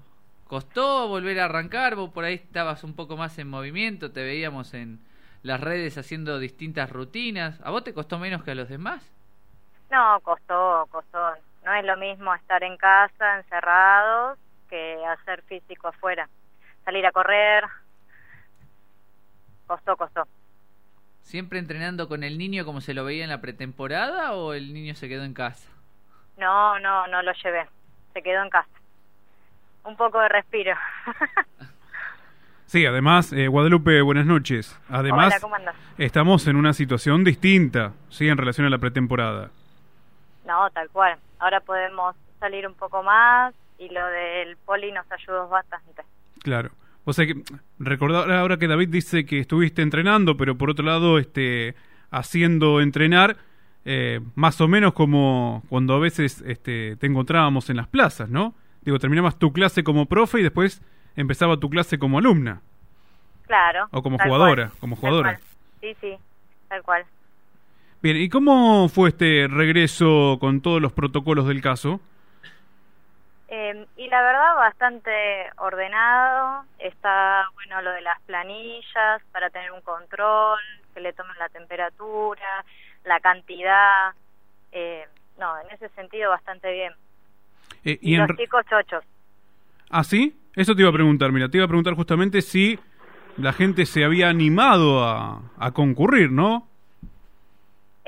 ¿Costó 0.47 1.09
volver 1.09 1.39
a 1.41 1.45
arrancar? 1.45 1.95
Vos 1.95 2.11
por 2.11 2.25
ahí 2.25 2.35
estabas 2.35 2.83
un 2.83 2.95
poco 2.95 3.17
más 3.17 3.39
en 3.39 3.49
movimiento, 3.49 4.11
te 4.11 4.23
veíamos 4.23 4.73
en 4.75 5.01
las 5.43 5.61
redes 5.61 5.99
haciendo 5.99 6.39
distintas 6.39 6.91
rutinas. 6.91 7.61
¿A 7.63 7.71
vos 7.71 7.85
te 7.85 7.95
costó 7.95 8.19
menos 8.19 8.43
que 8.43 8.53
a 8.53 8.55
los 8.55 8.69
demás? 8.69 9.13
No, 9.91 10.21
costó, 10.23 10.89
costó. 10.91 11.19
No 11.69 11.75
es 11.75 11.85
lo 11.85 11.99
mismo 11.99 12.35
estar 12.35 12.65
en 12.65 12.79
casa, 12.79 13.37
encerrados, 13.37 14.39
que 14.71 15.05
hacer 15.05 15.43
físico 15.43 15.89
afuera. 15.89 16.27
Salir 16.83 17.05
a 17.05 17.13
correr. 17.13 17.63
Costó, 19.67 19.95
costó. 19.99 20.27
¿Siempre 21.21 21.59
entrenando 21.59 22.09
con 22.09 22.23
el 22.25 22.39
niño 22.39 22.65
como 22.65 22.81
se 22.81 22.95
lo 22.95 23.05
veía 23.05 23.25
en 23.25 23.29
la 23.29 23.43
pretemporada 23.43 24.33
o 24.33 24.55
el 24.55 24.73
niño 24.73 24.95
se 24.95 25.11
quedó 25.11 25.25
en 25.25 25.35
casa? 25.35 25.69
No, 26.39 26.79
no, 26.79 27.07
no 27.07 27.21
lo 27.21 27.33
llevé. 27.35 27.67
Se 28.15 28.23
quedó 28.23 28.43
en 28.43 28.49
casa. 28.49 28.71
Un 29.85 29.95
poco 29.95 30.21
de 30.21 30.29
respiro. 30.31 30.75
Sí, 32.65 32.85
además, 32.85 33.33
eh, 33.33 33.49
Guadalupe, 33.49 34.03
buenas 34.03 34.27
noches. 34.27 34.79
Además, 34.91 35.29
Hola, 35.29 35.41
¿cómo 35.41 35.55
andas? 35.55 35.75
estamos 35.97 36.47
en 36.49 36.57
una 36.57 36.75
situación 36.75 37.25
distinta, 37.25 37.95
sí, 38.11 38.29
en 38.29 38.37
relación 38.37 38.67
a 38.67 38.69
la 38.69 38.77
pretemporada. 38.77 39.49
No, 40.49 40.71
tal 40.71 40.89
cual. 40.89 41.19
Ahora 41.39 41.61
podemos 41.61 42.17
salir 42.41 42.67
un 42.67 42.75
poco 42.75 43.03
más 43.03 43.55
y 43.79 43.91
lo 43.91 44.05
del 44.07 44.57
poli 44.57 44.91
nos 44.91 45.05
ayudó 45.13 45.47
bastante. 45.49 46.03
Claro. 46.43 46.71
O 47.05 47.13
sea 47.13 47.27
que 47.27 47.35
recordar 47.79 48.31
ahora 48.33 48.57
que 48.57 48.67
David 48.67 48.89
dice 48.89 49.27
que 49.27 49.41
estuviste 49.41 49.83
entrenando, 49.83 50.37
pero 50.37 50.57
por 50.57 50.71
otro 50.71 50.85
lado, 50.85 51.19
este, 51.19 51.75
haciendo 52.11 52.81
entrenar, 52.81 53.37
eh, 53.85 54.21
más 54.35 54.61
o 54.61 54.69
menos 54.69 54.95
como 54.95 55.63
cuando 55.69 55.95
a 55.95 55.99
veces 55.99 56.43
este, 56.47 56.97
te 56.97 57.07
encontrábamos 57.07 57.71
en 57.71 57.77
las 57.77 57.87
plazas, 57.87 58.29
¿no? 58.31 58.55
Digo, 58.83 58.99
terminabas 58.99 59.39
tu 59.39 59.53
clase 59.53 59.85
como 59.85 60.07
profe 60.07 60.41
y 60.41 60.43
después 60.43 60.83
empezaba 61.15 61.59
tu 61.59 61.69
clase 61.69 61.99
como 61.99 62.19
alumna. 62.19 62.63
Claro. 63.47 63.89
O 63.91 64.03
como 64.03 64.19
jugadora, 64.19 64.69
cual, 64.69 64.81
como 64.81 64.97
jugadora. 64.97 65.41
Sí, 65.81 65.95
sí, 66.01 66.17
tal 66.69 66.83
cual. 66.83 67.05
Bien, 68.01 68.17
¿y 68.17 68.29
cómo 68.29 68.89
fue 68.89 69.09
este 69.09 69.49
regreso 69.49 70.39
con 70.41 70.61
todos 70.61 70.81
los 70.81 70.93
protocolos 70.93 71.49
del 71.49 71.61
caso? 71.61 72.01
Eh, 73.49 73.87
y 73.97 74.09
la 74.09 74.23
verdad 74.23 74.55
bastante 74.57 75.11
ordenado, 75.57 76.65
está 76.79 77.49
bueno 77.55 77.83
lo 77.83 77.91
de 77.91 78.03
las 78.03 78.21
planillas 78.23 79.23
para 79.33 79.51
tener 79.51 79.73
un 79.73 79.81
control, 79.81 80.61
que 80.95 81.01
le 81.01 81.13
tomen 81.13 81.37
la 81.39 81.49
temperatura, 81.49 82.65
la 83.05 83.19
cantidad, 83.21 84.13
eh, 84.71 85.05
no, 85.41 85.59
en 85.61 85.71
ese 85.75 85.89
sentido 85.91 86.31
bastante 86.31 86.73
bien. 86.73 86.93
Eh, 87.85 87.99
Y, 88.01 88.13
y 88.13 88.15
en 88.15 88.29
los 88.29 88.37
chicos 88.37 88.65
chochos, 88.69 89.05
¿Ah, 89.91 90.05
sí? 90.05 90.37
Eso 90.55 90.75
te 90.75 90.83
iba 90.83 90.91
a 90.91 90.93
preguntar, 90.93 91.33
mira, 91.33 91.49
te 91.49 91.57
iba 91.57 91.65
a 91.65 91.69
preguntar 91.69 91.95
justamente 91.95 92.43
si 92.43 92.79
la 93.39 93.53
gente 93.53 93.87
se 93.87 94.05
había 94.05 94.29
animado 94.29 95.03
a, 95.05 95.41
a 95.59 95.71
concurrir, 95.73 96.31
¿no? 96.31 96.69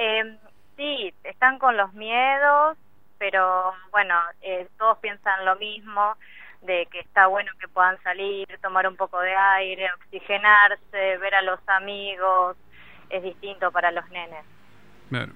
Eh, 0.00 0.38
sí, 0.76 1.12
están 1.24 1.58
con 1.58 1.76
los 1.76 1.92
miedos, 1.94 2.76
pero 3.18 3.72
bueno, 3.92 4.14
eh, 4.40 4.66
todos 4.78 4.98
piensan 4.98 5.44
lo 5.44 5.56
mismo, 5.56 6.16
de 6.62 6.86
que 6.90 7.00
está 7.00 7.26
bueno 7.26 7.50
que 7.60 7.68
puedan 7.68 8.00
salir, 8.02 8.46
tomar 8.62 8.86
un 8.88 8.96
poco 8.96 9.20
de 9.20 9.34
aire, 9.36 9.88
oxigenarse, 9.94 11.18
ver 11.18 11.34
a 11.34 11.42
los 11.42 11.60
amigos, 11.68 12.56
es 13.10 13.22
distinto 13.22 13.70
para 13.72 13.90
los 13.90 14.08
nenes, 14.10 14.44
Claro. 15.08 15.32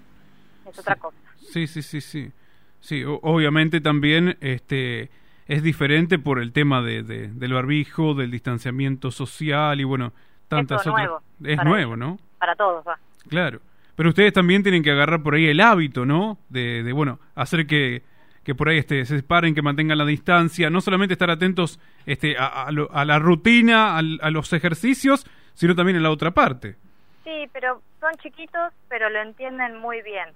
es 0.66 0.78
otra 0.78 0.96
cosa. 0.96 1.16
Sí, 1.36 1.66
sí, 1.66 1.82
sí, 1.82 2.00
sí. 2.00 2.32
Sí, 2.80 3.02
obviamente 3.04 3.80
también 3.80 4.36
este 4.40 5.10
es 5.46 5.62
diferente 5.62 6.18
por 6.18 6.38
el 6.38 6.52
tema 6.52 6.82
de, 6.82 7.02
de- 7.02 7.28
del 7.28 7.52
barbijo, 7.54 8.14
del 8.14 8.30
distanciamiento 8.30 9.10
social 9.10 9.80
y 9.80 9.84
bueno, 9.84 10.12
tantas 10.48 10.84
todo 10.84 10.92
otras. 10.94 11.06
nuevo 11.08 11.22
es 11.44 11.64
nuevo, 11.64 11.94
ellos. 11.94 11.98
¿no? 11.98 12.18
Para 12.38 12.54
todos 12.54 12.86
va. 12.86 12.98
Claro. 13.28 13.60
Pero 13.96 14.08
ustedes 14.10 14.32
también 14.32 14.62
tienen 14.62 14.82
que 14.82 14.90
agarrar 14.90 15.22
por 15.22 15.34
ahí 15.34 15.46
el 15.46 15.60
hábito, 15.60 16.04
¿no? 16.04 16.38
De, 16.48 16.82
de 16.82 16.92
bueno, 16.92 17.20
hacer 17.34 17.66
que, 17.66 18.02
que 18.42 18.54
por 18.54 18.68
ahí 18.68 18.78
este, 18.78 19.04
se 19.04 19.16
separen, 19.18 19.54
que 19.54 19.62
mantengan 19.62 19.98
la 19.98 20.04
distancia, 20.04 20.68
no 20.70 20.80
solamente 20.80 21.14
estar 21.14 21.30
atentos 21.30 21.78
este, 22.06 22.36
a, 22.36 22.46
a 22.64 22.72
lo- 22.72 22.90
a 22.92 23.04
la 23.04 23.18
rutina, 23.18 23.96
al- 23.96 24.18
a 24.22 24.30
los 24.30 24.52
ejercicios, 24.52 25.26
sino 25.54 25.74
también 25.76 25.96
en 25.96 26.02
la 26.02 26.10
otra 26.10 26.32
parte. 26.32 26.76
Sí, 27.22 27.48
pero 27.52 27.80
son 28.00 28.12
chiquitos, 28.22 28.72
pero 28.88 29.08
lo 29.10 29.20
entienden 29.22 29.78
muy 29.78 30.02
bien, 30.02 30.28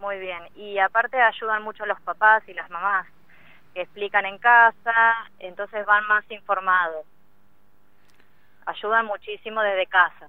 muy 0.00 0.18
bien. 0.18 0.38
Y 0.54 0.78
aparte 0.78 1.20
ayudan 1.20 1.62
mucho 1.64 1.84
los 1.84 2.00
papás 2.02 2.42
y 2.48 2.54
las 2.54 2.70
mamás, 2.70 3.06
que 3.74 3.82
explican 3.82 4.24
en 4.26 4.38
casa, 4.38 4.94
entonces 5.40 5.84
van 5.86 6.06
más 6.06 6.24
informados. 6.30 7.04
Ayudan 8.66 9.06
muchísimo 9.06 9.60
desde 9.60 9.86
casa. 9.88 10.28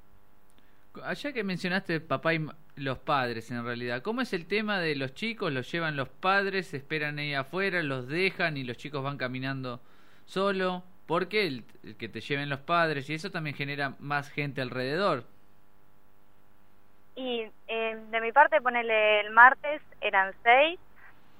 Allá 1.03 1.33
que 1.33 1.43
mencionaste 1.43 1.99
papá 1.99 2.33
y 2.33 2.45
los 2.75 2.97
padres 2.97 3.51
en 3.51 3.63
realidad, 3.63 4.01
¿cómo 4.01 4.21
es 4.21 4.33
el 4.33 4.47
tema 4.47 4.79
de 4.79 4.95
los 4.95 5.13
chicos? 5.13 5.51
¿Los 5.51 5.71
llevan 5.71 5.95
los 5.95 6.09
padres, 6.09 6.73
esperan 6.73 7.19
ahí 7.19 7.33
afuera, 7.33 7.83
los 7.83 8.07
dejan 8.07 8.57
y 8.57 8.63
los 8.63 8.77
chicos 8.77 9.03
van 9.03 9.17
caminando 9.17 9.79
solo? 10.25 10.83
¿Por 11.05 11.27
qué 11.27 11.47
el, 11.47 11.65
el 11.83 11.97
que 11.97 12.09
te 12.09 12.21
lleven 12.21 12.49
los 12.49 12.59
padres? 12.59 13.09
Y 13.09 13.13
eso 13.13 13.29
también 13.29 13.55
genera 13.55 13.93
más 13.99 14.29
gente 14.29 14.61
alrededor. 14.61 15.25
Y 17.15 17.45
eh, 17.67 17.97
de 18.09 18.21
mi 18.21 18.31
parte, 18.31 18.61
ponele 18.61 19.21
el 19.21 19.31
martes, 19.31 19.81
eran 20.01 20.33
seis 20.43 20.79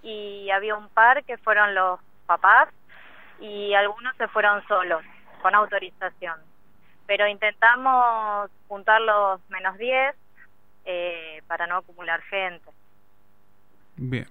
y 0.03 0.49
había 0.51 0.75
un 0.75 0.89
par 0.89 1.23
que 1.23 1.37
fueron 1.37 1.73
los 1.73 1.99
papás 2.25 2.69
y 3.39 3.73
algunos 3.73 4.15
se 4.17 4.27
fueron 4.27 4.65
solos, 4.67 5.03
con 5.41 5.55
autorización. 5.55 6.39
Pero 7.07 7.27
intentamos 7.27 8.49
juntar 8.67 9.01
los 9.01 9.39
menos 9.49 9.77
diez 9.77 10.15
eh, 10.85 11.41
para 11.47 11.67
no 11.67 11.77
acumular 11.77 12.21
gente. 12.23 12.69
Bien. 13.95 14.27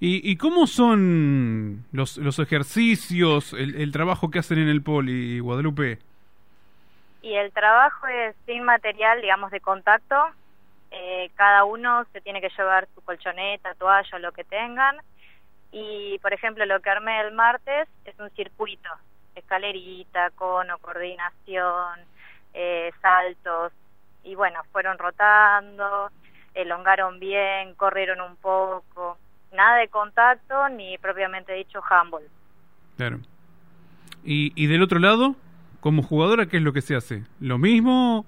¿Y, 0.00 0.30
y 0.30 0.36
cómo 0.36 0.66
son 0.66 1.84
los, 1.92 2.18
los 2.18 2.38
ejercicios, 2.38 3.52
el, 3.52 3.74
el 3.80 3.90
trabajo 3.90 4.30
que 4.30 4.38
hacen 4.38 4.58
en 4.58 4.68
el 4.68 4.82
poli, 4.82 5.40
Guadalupe? 5.40 5.98
Y 7.20 7.34
el 7.34 7.52
trabajo 7.52 8.06
es 8.06 8.36
sin 8.46 8.62
material, 8.62 9.20
digamos, 9.20 9.50
de 9.50 9.60
contacto. 9.60 10.14
Eh, 10.90 11.30
cada 11.34 11.64
uno 11.64 12.06
se 12.12 12.20
tiene 12.20 12.40
que 12.40 12.48
llevar 12.56 12.88
su 12.94 13.02
colchoneta, 13.02 13.74
toalla, 13.74 14.18
lo 14.20 14.32
que 14.32 14.44
tengan. 14.44 14.96
Y, 15.72 16.18
por 16.22 16.32
ejemplo, 16.32 16.64
lo 16.64 16.80
que 16.80 16.90
armé 16.90 17.20
el 17.20 17.32
martes 17.34 17.88
es 18.04 18.18
un 18.20 18.30
circuito. 18.30 18.88
escalerita, 19.38 20.30
cono, 20.30 20.78
coordinación, 20.78 22.00
eh, 22.54 22.90
saltos, 23.00 23.72
y 24.24 24.34
bueno, 24.34 24.60
fueron 24.72 24.98
rotando, 24.98 26.10
elongaron 26.54 27.18
bien, 27.20 27.74
corrieron 27.74 28.20
un 28.20 28.36
poco, 28.36 29.18
nada 29.52 29.76
de 29.78 29.88
contacto 29.88 30.68
ni 30.70 30.98
propiamente 30.98 31.52
dicho 31.52 31.80
handball. 31.88 32.24
Claro. 32.96 33.18
Y, 34.24 34.52
y 34.62 34.66
del 34.66 34.82
otro 34.82 34.98
lado, 34.98 35.36
como 35.80 36.02
jugadora, 36.02 36.46
¿qué 36.46 36.56
es 36.58 36.62
lo 36.62 36.72
que 36.72 36.80
se 36.82 36.96
hace? 36.96 37.22
¿Lo 37.40 37.58
mismo? 37.58 38.26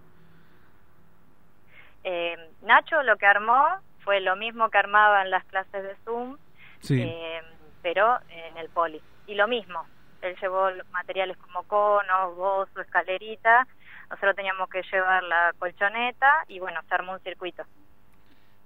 Eh, 2.04 2.36
Nacho 2.62 3.02
lo 3.02 3.16
que 3.16 3.26
armó 3.26 3.66
fue 4.04 4.20
lo 4.20 4.36
mismo 4.36 4.70
que 4.70 4.78
armaba 4.78 5.22
en 5.22 5.30
las 5.30 5.44
clases 5.46 5.82
de 5.82 5.94
Zoom, 6.04 6.36
Sí. 6.80 7.00
eh, 7.02 7.42
pero 7.82 8.18
en 8.30 8.56
el 8.56 8.68
poli. 8.70 9.00
Y 9.26 9.34
lo 9.34 9.46
mismo, 9.48 9.84
él 10.22 10.34
llevó 10.40 10.68
materiales 10.92 11.36
como 11.38 11.62
conos, 11.64 12.36
bozo, 12.36 12.80
escalerita, 12.80 13.66
nosotros 14.10 14.34
teníamos 14.36 14.68
que 14.68 14.82
llevar 14.90 15.22
la 15.22 15.52
colchoneta 15.58 16.44
y 16.48 16.58
bueno, 16.58 16.80
se 16.88 16.94
armó 16.94 17.12
un 17.12 17.20
circuito. 17.20 17.62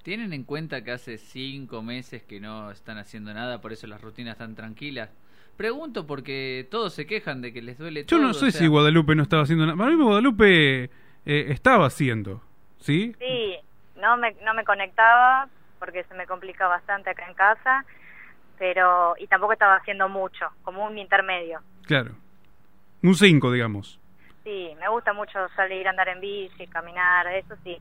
¿Tienen 0.02 0.32
en 0.32 0.44
cuenta 0.44 0.82
que 0.84 0.92
hace 0.92 1.16
cinco 1.18 1.82
meses 1.82 2.22
que 2.22 2.40
no 2.40 2.70
están 2.70 2.98
haciendo 2.98 3.32
nada, 3.32 3.60
por 3.60 3.72
eso 3.72 3.86
las 3.86 4.00
rutinas 4.02 4.32
están 4.32 4.54
tranquilas? 4.54 5.10
Pregunto 5.56 6.06
porque 6.06 6.66
todos 6.70 6.92
se 6.94 7.06
quejan 7.06 7.40
de 7.40 7.52
que 7.52 7.62
les 7.62 7.78
duele 7.78 8.00
Yo 8.00 8.16
todo. 8.16 8.20
no 8.22 8.30
o 8.30 8.34
sé 8.34 8.50
sea, 8.50 8.60
si 8.60 8.66
Guadalupe 8.66 9.14
no 9.14 9.22
estaba 9.22 9.44
haciendo 9.44 9.64
nada. 9.66 9.78
Para 9.78 9.90
mí 9.90 10.02
Guadalupe 10.02 10.84
eh, 10.84 10.90
estaba 11.24 11.86
haciendo, 11.86 12.42
¿sí? 12.78 13.14
Sí, 13.18 13.56
no 14.00 14.16
me, 14.16 14.32
no 14.44 14.52
me 14.54 14.64
conectaba 14.64 15.48
porque 15.78 16.04
se 16.04 16.14
me 16.14 16.26
complica 16.26 16.66
bastante 16.66 17.10
acá 17.10 17.26
en 17.28 17.34
casa, 17.34 17.84
pero 18.58 19.14
y 19.18 19.26
tampoco 19.26 19.52
estaba 19.52 19.76
haciendo 19.76 20.08
mucho, 20.08 20.46
como 20.64 20.84
un 20.86 20.98
intermedio. 20.98 21.60
Claro. 21.86 22.12
Un 23.02 23.14
5, 23.14 23.52
digamos. 23.52 24.00
Sí, 24.44 24.68
me 24.78 24.88
gusta 24.88 25.12
mucho 25.12 25.38
salir 25.56 25.86
a 25.86 25.90
andar 25.90 26.08
en 26.08 26.20
bici, 26.20 26.66
caminar, 26.68 27.26
eso 27.28 27.54
sí. 27.64 27.76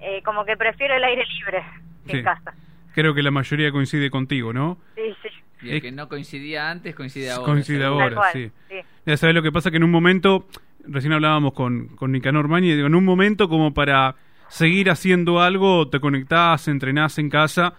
Eh, 0.00 0.22
como 0.24 0.44
que 0.44 0.56
prefiero 0.56 0.94
el 0.96 1.04
aire 1.04 1.24
libre 1.38 1.62
que 2.06 2.12
Sí. 2.12 2.16
en 2.18 2.24
casa. 2.24 2.54
Creo 2.94 3.12
que 3.14 3.22
la 3.22 3.30
mayoría 3.30 3.70
coincide 3.70 4.10
contigo, 4.10 4.52
¿no? 4.52 4.78
Sí, 4.94 5.14
sí. 5.22 5.28
Y 5.62 5.70
el 5.72 5.82
que 5.82 5.92
no 5.92 6.08
coincidía 6.08 6.70
antes, 6.70 6.94
coincide 6.94 7.30
ahora. 7.30 7.52
Coincide 7.52 7.84
ahora. 7.84 8.14
Cual, 8.14 8.32
sí. 8.32 8.50
sí. 8.68 8.76
Ya 9.06 9.16
sabes 9.16 9.34
lo 9.34 9.42
que 9.42 9.52
pasa 9.52 9.70
que 9.70 9.76
en 9.78 9.84
un 9.84 9.90
momento, 9.90 10.46
recién 10.86 11.12
hablábamos 11.12 11.52
con, 11.52 11.88
con 11.96 12.12
Nicanor 12.12 12.48
Mañi, 12.48 12.74
digo, 12.74 12.86
en 12.86 12.94
un 12.94 13.04
momento 13.04 13.48
como 13.48 13.74
para 13.74 14.14
seguir 14.48 14.90
haciendo 14.90 15.40
algo, 15.40 15.88
te 15.88 16.00
conectás, 16.00 16.68
entrenás 16.68 17.18
en 17.18 17.28
casa, 17.30 17.74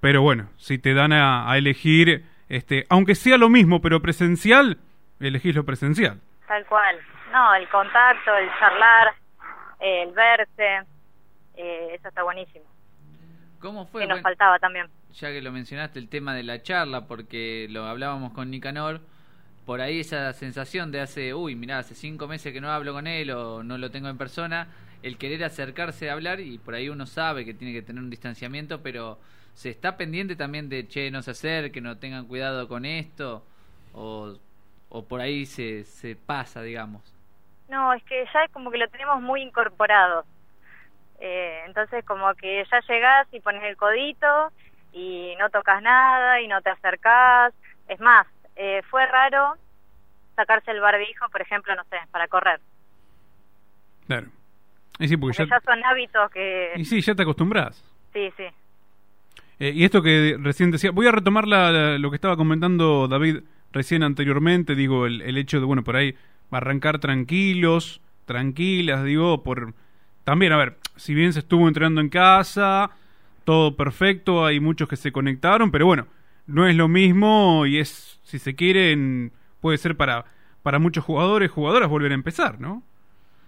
pero 0.00 0.22
bueno, 0.22 0.48
si 0.56 0.78
te 0.78 0.94
dan 0.94 1.12
a, 1.12 1.50
a 1.50 1.58
elegir, 1.58 2.24
este, 2.48 2.86
aunque 2.88 3.14
sea 3.14 3.38
lo 3.38 3.48
mismo, 3.48 3.80
pero 3.80 4.00
presencial, 4.02 4.78
elegís 5.20 5.54
lo 5.54 5.64
presencial. 5.64 6.20
Tal 6.48 6.64
cual. 6.66 6.96
No, 7.32 7.54
el 7.54 7.68
contacto, 7.68 8.36
el 8.36 8.48
charlar, 8.58 9.14
el 9.80 10.12
verse, 10.12 10.86
eh, 11.54 11.94
eso 11.94 12.08
está 12.08 12.22
buenísimo. 12.24 12.66
¿Cómo 13.58 13.86
fue? 13.86 14.02
que 14.02 14.06
nos 14.06 14.20
Bueno, 14.20 14.22
faltaba 14.22 14.58
también. 14.58 14.86
ya 15.10 15.30
que 15.32 15.42
lo 15.42 15.52
mencionaste, 15.52 15.98
el 16.00 16.08
tema 16.08 16.34
de 16.34 16.42
la 16.44 16.62
charla, 16.62 17.06
porque 17.08 17.68
lo 17.70 17.86
hablábamos 17.86 18.32
con 18.32 18.50
Nicanor, 18.50 19.02
por 19.66 19.80
ahí 19.82 20.00
esa 20.00 20.32
sensación 20.34 20.92
de 20.92 21.00
hace, 21.02 21.34
uy, 21.34 21.56
mirá, 21.56 21.80
hace 21.80 21.94
cinco 21.96 22.28
meses 22.28 22.52
que 22.52 22.60
no 22.62 22.70
hablo 22.72 22.94
con 22.94 23.06
él 23.08 23.30
o 23.32 23.62
no 23.64 23.78
lo 23.78 23.90
tengo 23.92 24.08
en 24.08 24.18
persona, 24.18 24.68
el 25.02 25.18
querer 25.18 25.44
acercarse 25.44 26.10
a 26.10 26.14
hablar 26.14 26.40
y 26.40 26.58
por 26.58 26.74
ahí 26.74 26.88
uno 26.90 27.06
sabe 27.06 27.44
que 27.46 27.54
tiene 27.54 27.74
que 27.74 27.82
tener 27.82 28.02
un 28.02 28.10
distanciamiento, 28.10 28.82
pero 28.82 29.20
se 29.54 29.70
está 29.70 29.96
pendiente 29.98 30.36
también 30.36 30.68
de, 30.70 30.88
che, 30.88 31.10
no 31.10 31.22
se 31.22 31.32
acerque, 31.32 31.80
no 31.82 31.98
tengan 31.98 32.26
cuidado 32.26 32.68
con 32.68 32.84
esto, 32.86 33.46
o, 33.94 34.38
o 34.90 35.06
por 35.08 35.20
ahí 35.22 35.46
se, 35.46 35.84
se 35.84 36.16
pasa, 36.16 36.62
digamos. 36.62 37.15
No, 37.68 37.92
es 37.92 38.02
que 38.04 38.24
ya 38.32 38.44
es 38.44 38.50
como 38.52 38.70
que 38.70 38.78
lo 38.78 38.88
tenemos 38.88 39.20
muy 39.20 39.42
incorporado. 39.42 40.24
Eh, 41.20 41.62
entonces 41.66 42.04
como 42.04 42.34
que 42.34 42.64
ya 42.70 42.80
llegás 42.88 43.26
y 43.32 43.40
pones 43.40 43.62
el 43.64 43.76
codito 43.76 44.52
y 44.92 45.34
no 45.38 45.48
tocas 45.50 45.82
nada 45.82 46.40
y 46.40 46.48
no 46.48 46.60
te 46.62 46.70
acercás. 46.70 47.52
Es 47.88 48.00
más, 48.00 48.26
eh, 48.56 48.82
fue 48.90 49.06
raro 49.06 49.54
sacarse 50.36 50.70
el 50.70 50.80
barbijo, 50.80 51.28
por 51.30 51.40
ejemplo, 51.40 51.74
no 51.74 51.82
sé, 51.84 51.96
para 52.10 52.28
correr. 52.28 52.60
Claro. 54.06 54.26
Y 54.98 55.08
sí, 55.08 55.16
porque 55.16 55.36
Porque 55.36 55.50
ya, 55.50 55.58
ya 55.58 55.64
son 55.64 55.84
hábitos 55.84 56.30
que... 56.30 56.72
y 56.76 56.84
sí, 56.84 57.00
ya 57.00 57.14
te 57.14 57.22
acostumbras. 57.22 57.82
Sí, 58.12 58.32
sí. 58.36 58.44
Eh, 59.58 59.72
y 59.74 59.84
esto 59.84 60.02
que 60.02 60.36
recién 60.38 60.70
decía, 60.70 60.90
voy 60.90 61.06
a 61.06 61.12
retomar 61.12 61.46
la- 61.48 61.72
la- 61.72 61.98
lo 61.98 62.10
que 62.10 62.16
estaba 62.16 62.36
comentando 62.36 63.08
David 63.08 63.40
recién 63.72 64.02
anteriormente, 64.02 64.74
digo, 64.74 65.06
el, 65.06 65.22
el 65.22 65.36
hecho 65.38 65.58
de, 65.60 65.66
bueno, 65.66 65.82
por 65.82 65.96
ahí 65.96 66.14
arrancar 66.50 66.98
tranquilos, 66.98 68.00
tranquilas, 68.24 69.04
digo, 69.04 69.42
por... 69.42 69.74
También, 70.24 70.52
a 70.52 70.56
ver, 70.56 70.76
si 70.96 71.14
bien 71.14 71.32
se 71.32 71.38
estuvo 71.40 71.68
entrenando 71.68 72.00
en 72.00 72.08
casa, 72.08 72.90
todo 73.44 73.76
perfecto, 73.76 74.44
hay 74.44 74.58
muchos 74.58 74.88
que 74.88 74.96
se 74.96 75.12
conectaron, 75.12 75.70
pero 75.70 75.86
bueno, 75.86 76.06
no 76.46 76.66
es 76.66 76.74
lo 76.74 76.88
mismo 76.88 77.64
y 77.66 77.78
es, 77.78 78.20
si 78.24 78.38
se 78.38 78.54
quieren, 78.56 79.32
puede 79.60 79.78
ser 79.78 79.96
para, 79.96 80.24
para 80.62 80.78
muchos 80.78 81.04
jugadores, 81.04 81.50
jugadoras 81.50 81.88
volver 81.88 82.10
a 82.10 82.16
empezar, 82.16 82.60
¿no? 82.60 82.82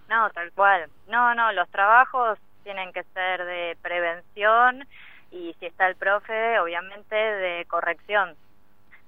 No, 0.09 0.29
tal 0.31 0.51
cual. 0.53 0.89
No, 1.09 1.35
no, 1.35 1.51
los 1.51 1.69
trabajos 1.69 2.39
tienen 2.63 2.91
que 2.93 3.03
ser 3.13 3.43
de 3.45 3.77
prevención 3.81 4.85
y 5.31 5.55
si 5.59 5.65
está 5.65 5.87
el 5.87 5.95
profe, 5.95 6.59
obviamente 6.59 7.15
de 7.15 7.65
corrección. 7.65 8.35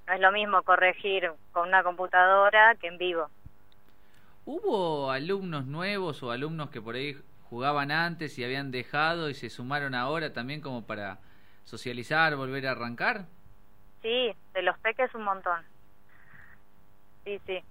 No 0.08 0.14
es 0.14 0.20
lo 0.20 0.32
mismo 0.32 0.62
corregir 0.64 1.32
con 1.52 1.68
una 1.68 1.84
computadora 1.84 2.76
que 2.76 2.88
en 2.88 2.98
vivo. 2.98 3.30
¿Hubo 4.54 5.12
alumnos 5.12 5.66
nuevos 5.66 6.22
o 6.24 6.32
alumnos 6.32 6.72
que 6.72 6.82
por 6.82 6.96
ahí 6.96 7.16
jugaban 7.50 7.90
antes 7.90 8.38
y 8.38 8.44
habían 8.44 8.70
dejado 8.70 9.30
y 9.30 9.34
se 9.34 9.50
sumaron 9.50 9.96
ahora 9.96 10.34
también 10.34 10.60
como 10.60 10.86
para 10.86 11.20
socializar, 11.64 12.36
volver 12.36 12.68
a 12.68 12.72
arrancar? 12.72 13.28
Sí, 14.02 14.36
de 14.54 14.62
los 14.62 14.78
peques 14.80 15.16
un 15.16 15.24
montón. 15.24 15.64
Sí, 17.24 17.40
sí. 17.46 17.64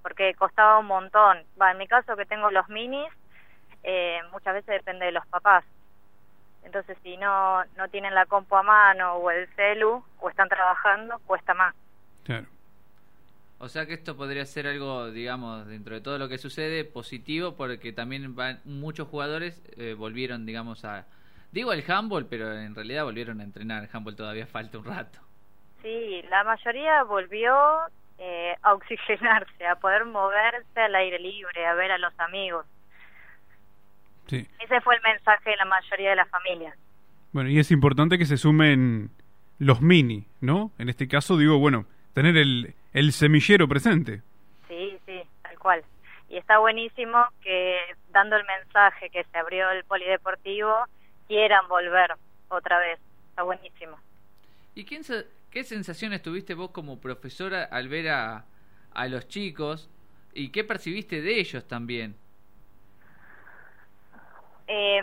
Porque 0.00 0.34
costaba 0.34 0.78
un 0.78 0.86
montón. 0.86 1.42
Va, 1.60 1.72
en 1.72 1.78
mi 1.78 1.88
caso 1.88 2.14
que 2.14 2.26
tengo 2.26 2.48
los 2.52 2.68
minis, 2.68 3.08
eh, 3.82 4.20
muchas 4.30 4.54
veces 4.54 4.76
depende 4.76 5.06
de 5.06 5.12
los 5.12 5.26
papás. 5.26 5.64
Entonces, 6.62 6.96
si 7.02 7.16
no, 7.16 7.64
no 7.76 7.88
tienen 7.88 8.14
la 8.14 8.26
compu 8.26 8.54
a 8.54 8.62
mano 8.62 9.14
o 9.14 9.32
el 9.32 9.48
celu 9.56 10.04
o 10.20 10.28
están 10.30 10.48
trabajando, 10.48 11.18
cuesta 11.26 11.54
más. 11.54 11.74
Claro. 12.22 12.46
O 13.60 13.68
sea 13.68 13.86
que 13.86 13.94
esto 13.94 14.16
podría 14.16 14.46
ser 14.46 14.68
algo, 14.68 15.10
digamos, 15.10 15.66
dentro 15.66 15.96
de 15.96 16.00
todo 16.00 16.16
lo 16.16 16.28
que 16.28 16.38
sucede, 16.38 16.84
positivo, 16.84 17.56
porque 17.56 17.92
también 17.92 18.36
van, 18.36 18.60
muchos 18.64 19.08
jugadores 19.08 19.60
eh, 19.76 19.94
volvieron, 19.94 20.46
digamos, 20.46 20.84
a... 20.84 21.06
Digo 21.50 21.72
el 21.72 21.82
handball, 21.90 22.26
pero 22.26 22.56
en 22.56 22.74
realidad 22.74 23.04
volvieron 23.04 23.40
a 23.40 23.44
entrenar. 23.44 23.82
El 23.82 23.90
handball 23.92 24.14
todavía 24.14 24.46
falta 24.46 24.78
un 24.78 24.84
rato. 24.84 25.18
Sí, 25.82 26.22
la 26.30 26.44
mayoría 26.44 27.02
volvió 27.02 27.52
eh, 28.18 28.54
a 28.62 28.74
oxigenarse, 28.74 29.66
a 29.66 29.76
poder 29.76 30.04
moverse 30.04 30.80
al 30.80 30.94
aire 30.94 31.18
libre, 31.18 31.66
a 31.66 31.74
ver 31.74 31.90
a 31.90 31.98
los 31.98 32.12
amigos. 32.20 32.64
Sí. 34.26 34.46
Ese 34.60 34.80
fue 34.82 34.94
el 34.94 35.02
mensaje 35.02 35.50
de 35.50 35.56
la 35.56 35.64
mayoría 35.64 36.10
de 36.10 36.16
las 36.16 36.28
familias. 36.28 36.76
Bueno, 37.32 37.50
y 37.50 37.58
es 37.58 37.70
importante 37.70 38.18
que 38.18 38.26
se 38.26 38.36
sumen 38.36 39.10
los 39.58 39.80
mini, 39.80 40.26
¿no? 40.40 40.70
En 40.78 40.88
este 40.88 41.08
caso, 41.08 41.36
digo, 41.36 41.58
bueno, 41.58 41.86
tener 42.12 42.36
el, 42.36 42.74
el 42.92 43.12
semillero 43.12 43.68
presente. 43.68 44.22
Sí, 44.68 44.98
sí, 45.06 45.22
tal 45.42 45.58
cual. 45.58 45.84
Y 46.28 46.36
está 46.36 46.58
buenísimo 46.58 47.24
que 47.42 47.78
dando 48.10 48.36
el 48.36 48.44
mensaje 48.44 49.08
que 49.10 49.24
se 49.24 49.38
abrió 49.38 49.70
el 49.70 49.84
polideportivo 49.84 50.74
quieran 51.26 51.66
volver 51.68 52.12
otra 52.48 52.78
vez. 52.78 52.98
Está 53.30 53.42
buenísimo. 53.42 53.98
¿Y 54.74 54.84
quién 54.84 55.04
se- 55.04 55.26
qué 55.50 55.64
sensaciones 55.64 56.22
tuviste 56.22 56.54
vos 56.54 56.70
como 56.70 57.00
profesora 57.00 57.64
al 57.64 57.88
ver 57.88 58.08
a, 58.10 58.44
a 58.92 59.08
los 59.08 59.26
chicos 59.28 59.90
y 60.34 60.50
qué 60.50 60.64
percibiste 60.64 61.20
de 61.22 61.38
ellos 61.40 61.66
también? 61.66 62.14
Eh, 64.66 65.02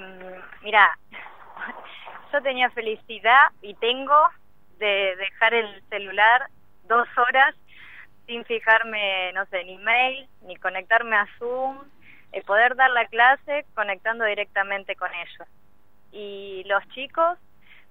mira, 0.62 0.98
yo 2.32 2.42
tenía 2.42 2.70
felicidad 2.72 3.48
y 3.62 3.74
tengo 3.76 4.16
de 4.78 5.16
dejar 5.18 5.54
el 5.54 5.82
celular 5.90 6.50
dos 6.88 7.08
horas 7.18 7.56
sin 8.26 8.46
fijarme, 8.46 9.32
no 9.34 9.46
sé, 9.48 9.64
ni 9.64 9.78
mail, 9.78 10.28
ni 10.42 10.56
conectarme 10.58 11.16
a 11.16 11.28
Zoom, 11.38 11.78
eh, 12.32 12.42
poder 12.44 12.76
dar 12.76 12.92
la 12.92 13.06
clase 13.08 13.66
conectando 13.74 14.26
directamente 14.26 14.96
con 14.96 15.10
ellos. 15.14 15.48
Y 16.12 16.64
los 16.66 16.88
chicos 16.90 17.38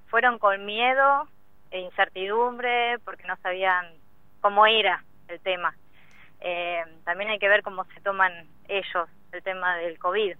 fueron 0.06 0.38
con 0.38 0.64
miedo 0.64 1.28
e 1.70 1.80
incertidumbre 1.80 2.98
porque 3.04 3.26
no 3.26 3.36
sabían 3.38 3.86
cómo 4.40 4.66
era 4.66 5.04
el 5.28 5.40
tema. 5.40 5.74
Eh, 6.40 6.84
también 7.04 7.30
hay 7.30 7.38
que 7.38 7.48
ver 7.48 7.62
cómo 7.62 7.84
se 7.86 8.00
toman 8.00 8.32
ellos 8.68 9.08
el 9.32 9.42
tema 9.42 9.76
del 9.76 9.98
COVID 9.98 10.36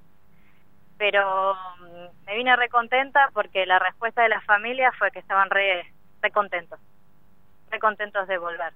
pero 0.99 1.55
mm, 1.81 2.27
me 2.27 2.37
vine 2.37 2.57
recontenta 2.57 3.31
porque 3.33 3.67
la 3.67 3.79
respuesta 3.79 4.23
de 4.23 4.29
las 4.29 4.45
familias 4.45 4.95
fue 4.99 5.11
que 5.11 5.19
estaban 5.19 5.51
re, 5.51 5.93
re 6.23 6.31
contentos, 6.31 6.79
re 7.71 7.79
contentos 7.79 8.27
de 8.29 8.39
volver. 8.39 8.73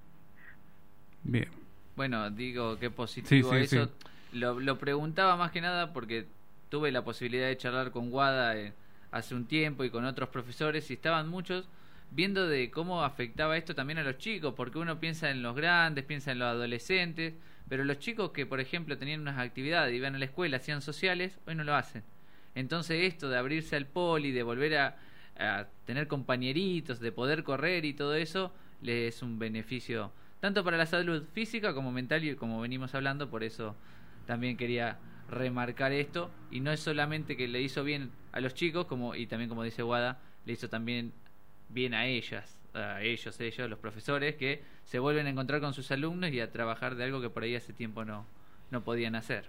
Bien. 1.31 1.47
Bueno, 1.95 2.29
digo 2.29 2.77
qué 2.79 2.89
positivo 2.89 3.51
Sí, 3.53 3.67
sí, 3.67 3.75
eso. 3.75 3.85
sí. 3.85 3.91
Lo, 4.39 4.59
lo 4.59 4.77
preguntaba 4.77 5.35
más 5.35 5.51
que 5.51 5.61
nada 5.61 5.91
porque 5.91 6.25
tuve 6.69 6.91
la 6.91 7.03
posibilidad 7.03 7.47
de 7.47 7.57
charlar 7.57 7.91
con 7.91 8.09
Guada 8.11 8.55
eh, 8.57 8.73
hace 9.11 9.35
un 9.35 9.45
tiempo 9.45 9.83
y 9.83 9.89
con 9.89 10.05
otros 10.05 10.29
profesores 10.29 10.89
y 10.91 10.93
estaban 10.93 11.27
muchos 11.27 11.67
viendo 12.11 12.47
de 12.47 12.71
cómo 12.71 13.03
afectaba 13.03 13.57
esto 13.57 13.75
también 13.75 13.99
a 13.99 14.03
los 14.03 14.17
chicos, 14.17 14.53
porque 14.55 14.79
uno 14.79 14.99
piensa 14.99 15.29
en 15.29 15.41
los 15.43 15.55
grandes, 15.55 16.05
piensa 16.05 16.31
en 16.31 16.39
los 16.39 16.47
adolescentes, 16.47 17.33
pero 17.67 17.83
los 17.83 17.99
chicos 17.99 18.31
que, 18.31 18.45
por 18.45 18.59
ejemplo, 18.59 18.97
tenían 18.97 19.21
unas 19.21 19.37
actividades, 19.37 19.93
iban 19.95 20.15
a 20.15 20.19
la 20.19 20.25
escuela, 20.25 20.57
hacían 20.57 20.81
sociales, 20.81 21.37
hoy 21.45 21.55
no 21.55 21.63
lo 21.63 21.75
hacen. 21.75 22.03
Entonces 22.55 23.03
esto 23.03 23.29
de 23.29 23.37
abrirse 23.37 23.75
al 23.75 23.85
poli, 23.85 24.31
de 24.31 24.41
volver 24.43 24.77
a, 24.77 24.97
a 25.37 25.67
tener 25.85 26.07
compañeritos, 26.07 26.99
de 26.99 27.11
poder 27.11 27.43
correr 27.43 27.85
y 27.85 27.93
todo 27.93 28.15
eso, 28.15 28.51
le 28.81 29.07
es 29.07 29.21
un 29.21 29.37
beneficio 29.37 30.11
tanto 30.39 30.63
para 30.63 30.77
la 30.77 30.85
salud 30.85 31.23
física 31.33 31.73
como 31.73 31.91
mental 31.91 32.23
y 32.23 32.35
como 32.35 32.61
venimos 32.61 32.95
hablando, 32.95 33.29
por 33.29 33.43
eso 33.43 33.75
también 34.25 34.57
quería 34.57 34.97
remarcar 35.29 35.91
esto 35.91 36.31
y 36.51 36.59
no 36.59 36.71
es 36.71 36.79
solamente 36.79 37.37
que 37.37 37.47
le 37.47 37.61
hizo 37.61 37.83
bien 37.83 38.11
a 38.31 38.39
los 38.39 38.53
chicos 38.53 38.85
como 38.85 39.15
y 39.15 39.27
también 39.27 39.49
como 39.49 39.63
dice 39.63 39.83
Guada 39.83 40.17
le 40.45 40.53
hizo 40.53 40.69
también 40.69 41.13
bien 41.69 41.93
a 41.93 42.07
ellas 42.07 42.59
a 42.73 43.01
ellos 43.03 43.39
ellos 43.39 43.69
los 43.69 43.77
profesores 43.77 44.35
que 44.37 44.63
se 44.85 44.97
vuelven 44.97 45.27
a 45.27 45.29
encontrar 45.29 45.61
con 45.61 45.75
sus 45.75 45.91
alumnos 45.91 46.31
y 46.31 46.41
a 46.41 46.51
trabajar 46.51 46.95
de 46.95 47.03
algo 47.03 47.21
que 47.21 47.29
por 47.29 47.43
ahí 47.43 47.55
hace 47.55 47.73
tiempo 47.73 48.05
no 48.05 48.25
no 48.71 48.81
podían 48.81 49.15
hacer 49.15 49.45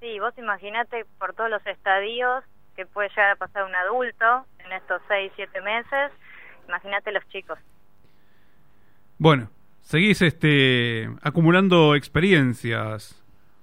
Sí, 0.00 0.20
vos 0.20 0.36
imaginate 0.36 1.04
por 1.18 1.34
todos 1.34 1.50
los 1.50 1.66
estadios 1.66 2.44
que 2.74 2.86
puede 2.86 3.08
llegar 3.08 3.32
a 3.32 3.36
pasar 3.36 3.64
un 3.64 3.74
adulto 3.74 4.46
en 4.58 4.72
estos 4.72 5.00
seis, 5.08 5.32
siete 5.34 5.60
meses. 5.62 6.12
Imagínate 6.68 7.10
los 7.12 7.26
chicos. 7.28 7.58
Bueno, 9.18 9.48
seguís 9.86 10.20
este 10.20 11.08
acumulando 11.22 11.94
experiencias, 11.94 13.22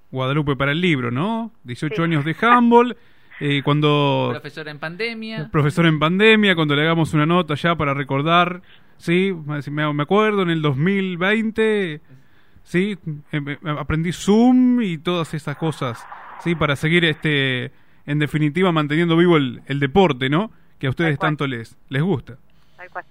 Guadalupe, 0.10 0.56
para 0.56 0.72
el 0.72 0.80
libro, 0.80 1.12
¿no? 1.12 1.52
18 1.66 1.96
Sí. 1.98 2.02
años 2.02 2.24
de 2.24 2.36
handball, 2.42 2.96
eh, 3.42 3.62
cuando 3.64 4.30
profesora 4.32 4.72
en 4.72 4.80
pandemia 4.80 5.50
profesor 5.52 5.86
en 5.86 6.00
pandemia, 6.00 6.56
cuando 6.56 6.76
le 6.76 6.84
hagamos 6.84 7.14
una 7.14 7.26
nota 7.26 7.56
ya 7.56 7.76
para 7.76 7.94
recordar, 7.94 8.62
sí, 8.98 9.34
me, 9.70 9.94
me 9.94 10.04
acuerdo 10.04 10.44
en 10.44 10.50
el 10.50 10.62
2020, 10.62 12.00
sí, 12.64 12.98
em, 13.32 13.58
aprendí 13.78 14.14
Zoom 14.14 14.82
y 14.82 14.98
todas 15.00 15.34
esas 15.34 15.58
cosas, 15.58 16.06
sí, 16.44 16.56
para 16.56 16.76
seguir 16.78 17.04
este, 17.04 17.72
en 18.06 18.20
definitiva 18.20 18.72
manteniendo 18.72 19.18
vivo 19.18 19.36
el, 19.36 19.62
el 19.66 19.80
deporte, 19.82 20.30
¿no? 20.30 20.52
Que 20.80 20.88
a 20.88 20.92
ustedes 20.92 21.20
tanto 21.20 21.48
les 21.48 21.76
les 21.90 22.02
gusta. 22.02 22.38
Tal 22.78 22.90
cual. 22.90 23.06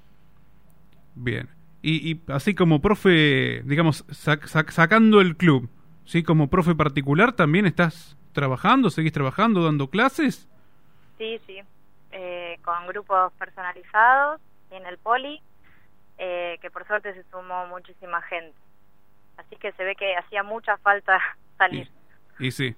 Bien. 1.14 1.48
Y, 1.82 2.12
y 2.12 2.22
así 2.28 2.54
como 2.54 2.80
profe, 2.80 3.62
digamos, 3.64 4.06
sac- 4.08 4.42
sac- 4.46 4.70
sacando 4.70 5.20
el 5.20 5.36
club, 5.36 5.68
¿sí? 6.04 6.22
Como 6.22 6.48
profe 6.48 6.74
particular, 6.74 7.32
¿también 7.32 7.66
estás 7.66 8.16
trabajando, 8.32 8.88
seguís 8.90 9.12
trabajando, 9.12 9.64
dando 9.64 9.90
clases? 9.90 10.48
Sí, 11.18 11.40
sí. 11.46 11.58
Eh, 12.12 12.58
con 12.64 12.86
grupos 12.86 13.32
personalizados 13.34 14.40
y 14.70 14.76
en 14.76 14.86
el 14.86 14.98
poli, 14.98 15.40
eh, 16.18 16.58
que 16.62 16.70
por 16.70 16.86
suerte 16.86 17.14
se 17.14 17.24
sumó 17.30 17.66
muchísima 17.66 18.22
gente. 18.22 18.56
Así 19.36 19.56
que 19.56 19.72
se 19.72 19.82
ve 19.82 19.96
que 19.96 20.14
hacía 20.16 20.42
mucha 20.42 20.76
falta 20.78 21.18
salir. 21.58 21.88
Y 22.38 22.50
sí, 22.52 22.74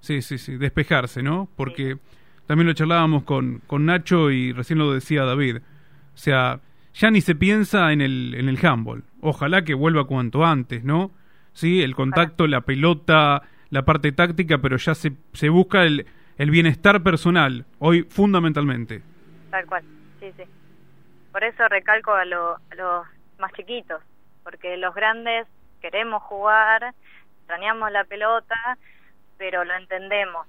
sí, 0.00 0.20
sí, 0.22 0.38
sí, 0.38 0.56
despejarse, 0.56 1.22
¿no? 1.22 1.48
Porque 1.56 1.98
también 2.46 2.66
lo 2.66 2.72
charlábamos 2.72 3.22
con, 3.24 3.58
con 3.66 3.86
Nacho 3.86 4.30
y 4.30 4.52
recién 4.52 4.78
lo 4.78 4.92
decía 4.92 5.24
David. 5.24 5.58
O 5.58 6.18
sea, 6.18 6.60
ya 6.94 7.10
ni 7.10 7.20
se 7.20 7.34
piensa 7.34 7.92
en 7.92 8.00
el, 8.00 8.34
en 8.36 8.48
el 8.48 8.64
handball. 8.64 9.04
Ojalá 9.20 9.62
que 9.62 9.74
vuelva 9.74 10.06
cuanto 10.06 10.44
antes, 10.44 10.84
¿no? 10.84 11.10
Sí, 11.52 11.82
el 11.82 11.94
contacto, 11.94 12.46
la 12.46 12.62
pelota, 12.62 13.42
la 13.70 13.82
parte 13.84 14.12
táctica, 14.12 14.58
pero 14.58 14.76
ya 14.76 14.94
se, 14.94 15.12
se 15.32 15.48
busca 15.48 15.82
el, 15.84 16.06
el 16.38 16.50
bienestar 16.50 17.02
personal, 17.02 17.64
hoy 17.78 18.02
fundamentalmente. 18.04 19.02
Tal 19.50 19.66
cual, 19.66 19.82
sí, 20.20 20.32
sí. 20.36 20.42
Por 21.30 21.44
eso 21.44 21.66
recalco 21.68 22.12
a, 22.12 22.24
lo- 22.24 22.56
a 22.56 22.74
los 22.76 23.06
más 23.38 23.52
chiquitos, 23.52 24.02
porque 24.44 24.76
los 24.76 24.94
grandes 24.94 25.46
queremos 25.80 26.22
jugar, 26.22 26.94
extrañamos 27.40 27.90
la 27.92 28.04
pelota, 28.04 28.54
pero 29.38 29.64
lo 29.64 29.74
entendemos. 29.74 30.46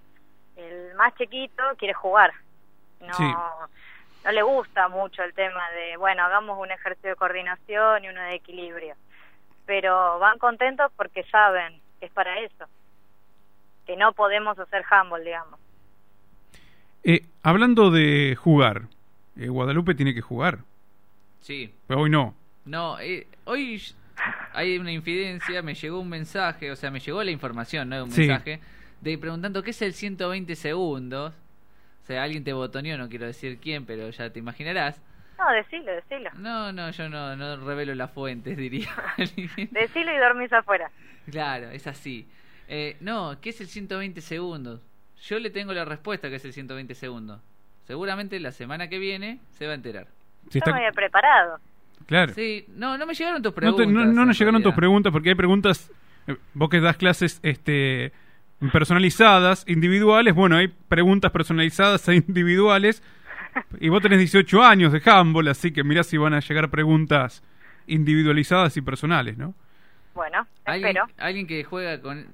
El 0.55 0.95
más 0.95 1.13
chiquito 1.15 1.63
quiere 1.77 1.93
jugar, 1.93 2.31
no, 3.01 3.13
Sí. 3.13 3.23
No 4.23 4.31
le 4.31 4.41
gusta 4.41 4.87
mucho 4.87 5.23
el 5.23 5.33
tema 5.33 5.69
de, 5.71 5.97
bueno, 5.97 6.23
hagamos 6.23 6.57
un 6.59 6.71
ejercicio 6.71 7.11
de 7.11 7.15
coordinación 7.15 8.03
y 8.05 8.09
uno 8.09 8.21
de 8.21 8.35
equilibrio, 8.35 8.95
pero 9.65 10.19
van 10.19 10.39
contentos 10.39 10.91
porque 10.95 11.23
saben 11.25 11.79
que 11.99 12.05
es 12.07 12.11
para 12.11 12.39
eso, 12.39 12.65
que 13.85 13.95
no 13.97 14.13
podemos 14.13 14.57
hacer 14.59 14.83
handball, 14.89 15.23
digamos. 15.23 15.59
Eh, 17.03 17.25
hablando 17.41 17.91
de 17.91 18.35
jugar, 18.35 18.83
eh, 19.37 19.47
Guadalupe 19.49 19.93
tiene 19.95 20.13
que 20.13 20.21
jugar, 20.21 20.59
sí 21.41 21.73
pero 21.87 22.01
hoy 22.01 22.09
no. 22.09 22.33
No, 22.65 22.97
eh, 23.01 23.27
hoy 23.43 23.81
hay 24.53 24.77
una 24.77 24.91
infidencia, 24.93 25.61
me 25.61 25.73
llegó 25.75 25.99
un 25.99 26.07
mensaje, 26.07 26.71
o 26.71 26.77
sea, 26.77 26.91
me 26.91 27.01
llegó 27.01 27.21
la 27.23 27.31
información, 27.31 27.89
no 27.89 28.03
un 28.05 28.11
Sí. 28.11 28.21
mensaje, 28.21 28.61
de 29.01 29.17
preguntando 29.17 29.61
qué 29.63 29.71
es 29.71 29.81
el 29.81 29.93
120 29.93 30.55
segundos. 30.55 31.33
O 32.03 32.05
sea, 32.05 32.23
alguien 32.23 32.43
te 32.43 32.51
botoneó, 32.53 32.97
no 32.97 33.07
quiero 33.09 33.25
decir 33.25 33.59
quién, 33.61 33.85
pero 33.85 34.09
ya 34.09 34.29
te 34.29 34.39
imaginarás. 34.39 35.01
No, 35.37 35.49
decilo, 35.51 35.91
decilo. 35.91 36.29
No, 36.37 36.71
no, 36.71 36.91
yo 36.91 37.09
no, 37.09 37.35
no 37.35 37.55
revelo 37.65 37.95
las 37.95 38.11
fuentes, 38.11 38.55
diría. 38.57 38.89
Decilo 39.71 40.13
y 40.13 40.17
dormís 40.17 40.51
afuera. 40.53 40.91
claro, 41.31 41.69
es 41.71 41.87
así. 41.87 42.27
Eh, 42.67 42.97
no, 43.01 43.37
¿qué 43.41 43.49
es 43.49 43.61
el 43.61 43.67
120 43.67 44.21
segundos? 44.21 44.81
Yo 45.23 45.39
le 45.39 45.49
tengo 45.49 45.73
la 45.73 45.85
respuesta 45.85 46.29
que 46.29 46.35
es 46.35 46.45
el 46.45 46.53
120 46.53 46.93
segundos. 46.95 47.41
Seguramente 47.85 48.39
la 48.39 48.51
semana 48.51 48.87
que 48.89 48.99
viene 48.99 49.39
se 49.51 49.65
va 49.65 49.71
a 49.71 49.75
enterar. 49.75 50.07
Si 50.49 50.53
Yo 50.53 50.59
está- 50.59 50.71
me 50.71 50.77
había 50.79 50.91
preparado. 50.91 51.59
claro. 52.05 52.33
Sí, 52.33 52.65
no, 52.69 52.97
no 52.97 53.05
me 53.05 53.13
llegaron 53.13 53.41
tus 53.41 53.51
No, 53.51 53.55
te- 53.55 53.61
preguntas. 53.61 53.87
no, 53.93 54.05
no 54.13 54.25
nos 54.25 54.37
llegaron 54.37 54.61
tus 54.61 54.73
preguntas 54.73 55.11
porque 55.11 55.29
hay 55.29 55.35
preguntas, 55.35 55.89
eh, 56.27 56.35
vos 56.53 56.69
que 56.69 56.79
das 56.79 56.97
clases 56.97 57.39
este, 57.43 58.11
personalizadas, 58.71 59.65
individuales, 59.67 60.33
bueno, 60.33 60.55
hay 60.57 60.67
preguntas 60.67 61.31
personalizadas 61.31 62.07
e 62.09 62.15
individuales 62.15 63.03
y 63.79 63.89
vos 63.89 64.01
tenés 64.01 64.19
18 64.19 64.63
años 64.63 64.91
de 64.93 65.01
handball, 65.05 65.47
así 65.47 65.71
que 65.71 65.83
mirá 65.83 66.03
si 66.03 66.17
van 66.17 66.33
a 66.33 66.39
llegar 66.39 66.69
preguntas 66.69 67.43
individualizadas 67.87 68.75
y 68.77 68.81
personales, 68.81 69.37
¿no? 69.37 69.53
Bueno, 70.15 70.47
Alguien, 70.65 70.89
espero. 70.97 71.07
alguien 71.17 71.47
que 71.47 71.63
juega 71.63 71.99
con, 72.01 72.25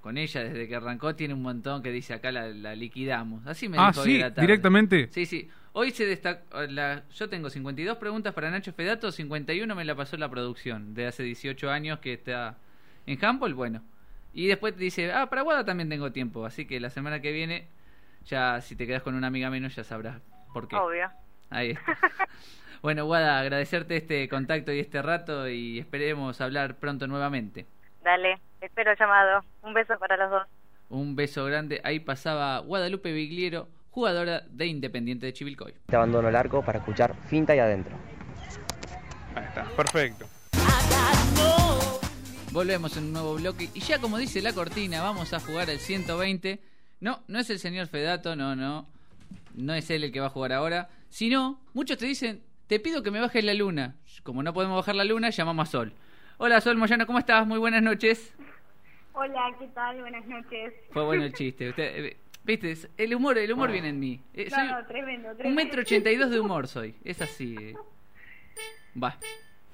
con 0.00 0.18
ella 0.18 0.42
desde 0.44 0.66
que 0.66 0.74
arrancó 0.76 1.14
tiene 1.14 1.34
un 1.34 1.42
montón 1.42 1.82
que 1.82 1.92
dice 1.92 2.14
acá 2.14 2.32
la, 2.32 2.48
la 2.48 2.74
liquidamos. 2.74 3.46
Así 3.46 3.68
me 3.68 3.76
Ah, 3.78 3.88
dijo 3.90 4.00
hoy 4.02 4.12
sí, 4.12 4.18
la 4.18 4.30
tarde. 4.34 4.40
directamente. 4.46 5.08
Sí, 5.12 5.26
sí. 5.26 5.48
Hoy 5.72 5.90
se 5.90 6.06
destacó. 6.06 6.62
La, 6.62 7.04
yo 7.14 7.28
tengo 7.28 7.50
52 7.50 7.98
preguntas 7.98 8.32
para 8.32 8.50
Nacho 8.50 8.72
Fedato, 8.72 9.12
51 9.12 9.74
me 9.74 9.84
la 9.84 9.94
pasó 9.94 10.16
la 10.16 10.30
producción 10.30 10.94
de 10.94 11.06
hace 11.06 11.22
18 11.22 11.70
años 11.70 11.98
que 12.00 12.14
está 12.14 12.56
en 13.06 13.22
handball. 13.22 13.52
Bueno, 13.54 13.82
y 14.36 14.48
después 14.48 14.76
dice, 14.76 15.10
ah, 15.12 15.30
para 15.30 15.40
Guada 15.40 15.64
también 15.64 15.88
tengo 15.88 16.12
tiempo. 16.12 16.44
Así 16.44 16.66
que 16.66 16.78
la 16.78 16.90
semana 16.90 17.22
que 17.22 17.32
viene, 17.32 17.68
ya 18.26 18.60
si 18.60 18.76
te 18.76 18.86
quedas 18.86 19.02
con 19.02 19.14
una 19.14 19.28
amiga 19.28 19.48
menos, 19.48 19.74
ya 19.74 19.82
sabrás 19.82 20.20
por 20.52 20.68
qué. 20.68 20.76
Obvio. 20.76 21.10
Ahí 21.50 21.70
está. 21.70 21.98
Bueno, 22.82 23.06
Guada, 23.06 23.40
agradecerte 23.40 23.96
este 23.96 24.28
contacto 24.28 24.70
y 24.70 24.78
este 24.78 25.00
rato 25.00 25.48
y 25.48 25.78
esperemos 25.78 26.40
hablar 26.42 26.76
pronto 26.76 27.06
nuevamente. 27.06 27.64
Dale, 28.04 28.38
espero 28.60 28.92
llamado. 28.94 29.42
Un 29.62 29.72
beso 29.72 29.98
para 29.98 30.18
los 30.18 30.30
dos. 30.30 30.46
Un 30.90 31.16
beso 31.16 31.46
grande. 31.46 31.80
Ahí 31.82 31.98
pasaba 31.98 32.58
Guadalupe 32.58 33.12
Bigliero, 33.12 33.68
jugadora 33.90 34.42
de 34.50 34.66
Independiente 34.66 35.24
de 35.24 35.32
Chivilcoy. 35.32 35.74
Te 35.86 35.96
abandono 35.96 36.28
el 36.28 36.36
arco 36.36 36.62
para 36.62 36.78
escuchar 36.78 37.16
finta 37.28 37.56
y 37.56 37.58
adentro. 37.58 37.96
Ahí 39.34 39.44
está, 39.46 39.64
perfecto. 39.74 40.26
Volvemos 42.52 42.96
en 42.96 43.04
un 43.04 43.12
nuevo 43.12 43.34
bloque 43.34 43.68
y 43.74 43.80
ya 43.80 43.98
como 44.00 44.16
dice 44.18 44.40
la 44.40 44.52
cortina, 44.52 45.02
vamos 45.02 45.32
a 45.34 45.40
jugar 45.40 45.68
el 45.68 45.78
120. 45.78 46.58
No, 47.00 47.22
no 47.28 47.38
es 47.38 47.50
el 47.50 47.58
señor 47.58 47.86
Fedato, 47.88 48.34
no, 48.36 48.56
no. 48.56 48.86
No 49.54 49.74
es 49.74 49.90
él 49.90 50.04
el 50.04 50.12
que 50.12 50.20
va 50.20 50.26
a 50.26 50.30
jugar 50.30 50.52
ahora. 50.52 50.88
Sino, 51.10 51.60
muchos 51.74 51.98
te 51.98 52.06
dicen, 52.06 52.42
te 52.66 52.80
pido 52.80 53.02
que 53.02 53.10
me 53.10 53.20
bajes 53.20 53.44
la 53.44 53.52
luna. 53.54 53.96
Como 54.22 54.42
no 54.42 54.52
podemos 54.54 54.76
bajar 54.76 54.94
la 54.94 55.04
luna, 55.04 55.30
llamamos 55.30 55.68
a 55.68 55.70
Sol. 55.70 55.92
Hola 56.38 56.60
Sol 56.60 56.76
Moyano, 56.76 57.06
¿cómo 57.06 57.18
estás? 57.18 57.46
Muy 57.46 57.58
buenas 57.58 57.82
noches. 57.82 58.32
Hola, 59.12 59.54
¿qué 59.58 59.66
tal? 59.68 60.00
Buenas 60.00 60.26
noches. 60.26 60.72
Fue 60.92 61.04
bueno 61.04 61.24
el 61.24 61.32
chiste. 61.34 61.68
Usted, 61.70 62.04
eh, 62.06 62.16
Viste, 62.44 62.76
el 62.96 63.12
humor, 63.14 63.36
el 63.38 63.52
humor 63.52 63.72
viene 63.72 63.88
en 63.88 63.98
mí. 63.98 64.20
Eh, 64.32 64.46
No, 64.50 64.56
soy 64.56 64.68
no, 64.68 64.86
tremendo, 64.86 65.30
un 65.30 65.36
tremendo. 65.36 65.62
metro 65.64 65.80
ochenta 65.82 66.10
y 66.12 66.16
dos 66.16 66.30
de 66.30 66.38
humor 66.40 66.68
soy. 66.68 66.94
Es 67.04 67.20
así. 67.20 67.56
eh. 67.58 67.74
Va. 69.02 69.18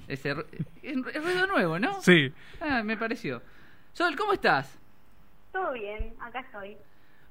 Ese 0.09 0.34
ru- 0.34 0.46
es 0.82 1.24
ruido 1.24 1.46
nuevo, 1.46 1.78
¿no? 1.78 2.00
Sí, 2.03 2.32
Ah, 2.61 2.82
me 2.82 2.96
pareció. 2.96 3.42
Sol, 3.92 4.16
¿cómo 4.16 4.32
estás? 4.32 4.78
Todo 5.53 5.72
bien, 5.72 6.14
acá 6.20 6.40
estoy. 6.40 6.76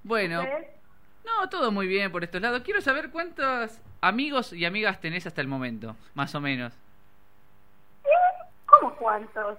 Bueno, 0.03 0.41
¿Ustedes? 0.41 0.67
no, 1.26 1.49
todo 1.49 1.72
muy 1.72 1.88
bien 1.88 2.11
por 2.11 2.24
estos 2.24 2.41
lados. 2.41 2.61
Quiero 2.63 2.82
saber 2.82 3.09
cuántos 3.09 3.82
amigos 4.01 4.53
y 4.53 4.65
amigas 4.65 4.99
tenés 5.01 5.26
hasta 5.28 5.41
el 5.41 5.47
momento, 5.47 5.95
más 6.13 6.34
o 6.36 6.41
menos. 6.41 6.74
¿Cómo 8.65 8.95
cuántos? 8.95 9.57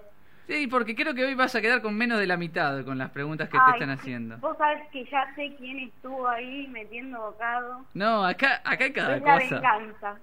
Sí, 0.49 0.67
porque 0.67 0.95
creo 0.97 1.15
que 1.15 1.25
hoy 1.25 1.35
vas 1.35 1.55
a 1.55 1.61
quedar 1.61 1.81
con 1.83 1.95
menos 1.97 2.19
de 2.19 2.27
la 2.27 2.37
mitad 2.37 2.85
con 2.85 2.99
las 2.99 3.11
preguntas 3.11 3.49
que 3.49 3.59
te 3.59 3.71
están 3.73 3.91
haciendo. 3.91 4.37
Vos 4.39 4.57
sabés 4.59 4.83
que 4.91 5.05
ya 5.05 5.33
sé 5.37 5.55
quién 5.59 5.79
estuvo 5.79 6.27
ahí 6.29 6.67
metiendo 6.69 7.21
bocado. 7.21 7.85
No, 7.95 8.25
acá, 8.25 8.61
acá 8.65 8.85
hay 8.85 8.93
cada 8.93 9.17
es 9.17 9.23
la 9.23 9.33
cosa. 9.39 9.55
venganza. 9.55 10.17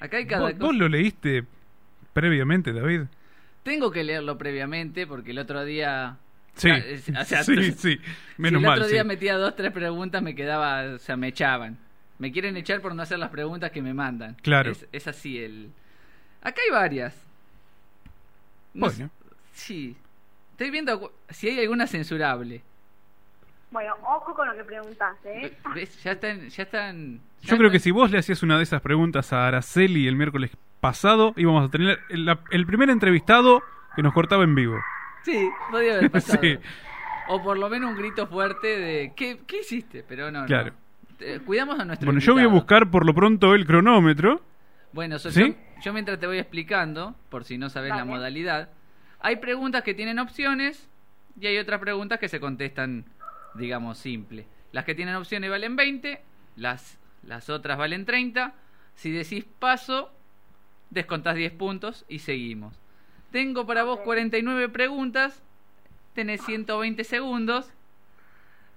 Acá 0.00 0.16
hay 0.16 0.26
cada 0.26 0.42
¿Vos, 0.42 0.52
cosa. 0.52 0.64
vos 0.64 0.74
lo 0.76 0.88
leíste 0.88 1.44
previamente, 2.20 2.72
David? 2.72 3.02
Tengo 3.62 3.90
que 3.90 4.02
leerlo 4.04 4.36
previamente 4.38 5.06
porque 5.06 5.30
el 5.32 5.38
otro 5.38 5.64
día. 5.64 6.16
Sí, 6.54 6.70
es- 6.70 7.08
o 7.08 7.24
sea, 7.24 7.44
sí, 7.44 7.54
sí. 7.72 7.72
si 7.72 8.00
Menos 8.36 8.60
el 8.62 8.66
mal, 8.68 8.78
otro 8.78 8.88
día 8.90 9.02
sí. 9.02 9.08
metía 9.08 9.36
dos, 9.36 9.54
tres 9.56 9.72
preguntas, 9.72 10.22
me 10.22 10.34
quedaba. 10.34 10.94
O 10.94 10.98
sea, 10.98 11.16
me 11.16 11.28
echaban. 11.28 11.78
Me 12.18 12.32
quieren 12.32 12.56
echar 12.56 12.80
por 12.80 12.94
no 12.94 13.02
hacer 13.02 13.18
las 13.18 13.30
preguntas 13.30 13.70
que 13.70 13.80
me 13.82 13.94
mandan. 13.94 14.34
Claro. 14.42 14.72
Es, 14.72 14.86
es 14.90 15.06
así 15.06 15.38
el. 15.38 15.70
Acá 16.42 16.60
hay 16.64 16.72
varias. 16.72 17.14
No 18.74 18.86
Bueno. 18.86 18.96
sé- 18.96 19.10
Sí. 19.52 19.96
Estoy 20.52 20.70
viendo 20.70 21.12
si 21.30 21.48
hay 21.48 21.60
alguna 21.60 21.86
censurable. 21.86 22.62
Bueno, 23.70 23.94
ojo 24.02 24.34
con 24.34 24.48
lo 24.48 24.56
que 24.56 24.64
preguntaste, 24.64 25.46
¿eh? 25.46 25.56
¿Ves? 25.74 26.02
Ya 26.02 26.12
están. 26.12 26.48
Ya 26.48 26.62
están 26.62 27.20
ya 27.42 27.50
Yo 27.50 27.58
creo 27.58 27.70
que 27.70 27.78
si 27.78 27.90
vos 27.90 28.10
le 28.10 28.18
hacías 28.18 28.42
una 28.42 28.56
de 28.56 28.62
esas 28.64 28.80
preguntas 28.80 29.32
a 29.32 29.46
Araceli 29.46 30.08
el 30.08 30.16
miércoles 30.16 30.50
pasado, 30.80 31.32
íbamos 31.36 31.66
a 31.66 31.70
tener 31.70 31.98
el, 32.08 32.24
la- 32.24 32.40
el 32.50 32.66
primer 32.66 32.90
entrevistado 32.90 33.62
que 33.96 34.02
nos 34.02 34.12
cortaba 34.12 34.44
en 34.44 34.54
vivo. 34.54 34.76
Sí, 35.24 35.48
podía 35.70 35.94
haber 35.96 36.10
pasado. 36.10 36.40
Sí. 36.42 36.58
O 37.28 37.42
por 37.42 37.58
lo 37.58 37.68
menos 37.68 37.90
un 37.90 37.96
grito 37.98 38.26
fuerte 38.26 38.66
de. 38.78 39.12
¿Qué, 39.14 39.40
qué 39.46 39.60
hiciste? 39.60 40.04
Pero 40.08 40.30
no, 40.30 40.40
no. 40.42 40.46
Claro. 40.46 40.72
Eh, 41.20 41.40
Cuidamos 41.44 41.78
a 41.80 41.84
nuestro 41.84 42.06
Bueno, 42.06 42.20
yo 42.20 42.32
voy 42.34 42.44
a 42.44 42.48
buscar 42.48 42.90
por 42.90 43.04
lo 43.04 43.12
pronto 43.14 43.54
el 43.54 43.66
cronómetro. 43.66 44.40
Bueno, 44.92 45.18
so- 45.18 45.30
¿Sí? 45.30 45.54
yo, 45.76 45.82
yo 45.82 45.92
mientras 45.92 46.18
te 46.18 46.26
voy 46.26 46.38
explicando, 46.38 47.14
por 47.28 47.44
si 47.44 47.58
no 47.58 47.68
sabes 47.70 47.90
la 47.90 48.04
modalidad, 48.04 48.70
hay 49.20 49.36
preguntas 49.36 49.82
que 49.82 49.94
tienen 49.94 50.18
opciones 50.18 50.88
y 51.38 51.46
hay 51.46 51.58
otras 51.58 51.80
preguntas 51.80 52.18
que 52.18 52.28
se 52.28 52.40
contestan, 52.40 53.04
digamos, 53.54 53.98
simple. 53.98 54.46
Las 54.72 54.84
que 54.84 54.94
tienen 54.94 55.14
opciones 55.16 55.50
valen 55.50 55.76
20, 55.76 56.22
las, 56.56 56.98
las 57.22 57.50
otras 57.50 57.76
valen 57.76 58.06
30. 58.06 58.54
Si 58.94 59.10
decís 59.10 59.44
paso, 59.58 60.10
descontás 60.90 61.34
10 61.36 61.52
puntos 61.52 62.04
y 62.08 62.20
seguimos. 62.20 62.78
Tengo 63.30 63.66
para 63.66 63.84
vos 63.84 63.98
Ok. 63.98 64.04
49 64.04 64.68
preguntas, 64.70 65.42
tenés 66.14 66.42
120 66.44 67.04
segundos. 67.04 67.70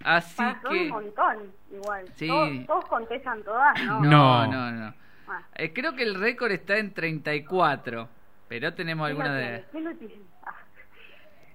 Así 0.03 0.35
Para 0.35 0.61
son 0.61 0.71
un 0.71 0.77
que... 0.77 0.89
montón, 0.89 1.37
igual. 1.71 2.05
Sí. 2.15 2.27
¿Todos, 2.27 2.65
todos 2.65 2.85
contestan 2.85 3.43
todas? 3.43 3.83
No. 3.85 4.01
No, 4.01 4.47
No. 4.47 4.71
no. 4.71 4.93
Ah, 5.27 5.41
Eh, 5.55 5.71
creo 5.71 5.95
que 5.95 6.03
el 6.03 6.15
récord 6.15 6.51
está 6.51 6.77
en 6.77 6.93
34, 6.93 8.09
pero 8.49 8.73
tenemos 8.73 9.07
¿quién 9.07 9.17
lo 9.17 9.23
alguna 9.23 9.39
de... 9.39 9.63
¿Quién 9.71 9.83
lo 9.85 9.95
tiene? 9.95 10.15
Ah, 10.43 10.55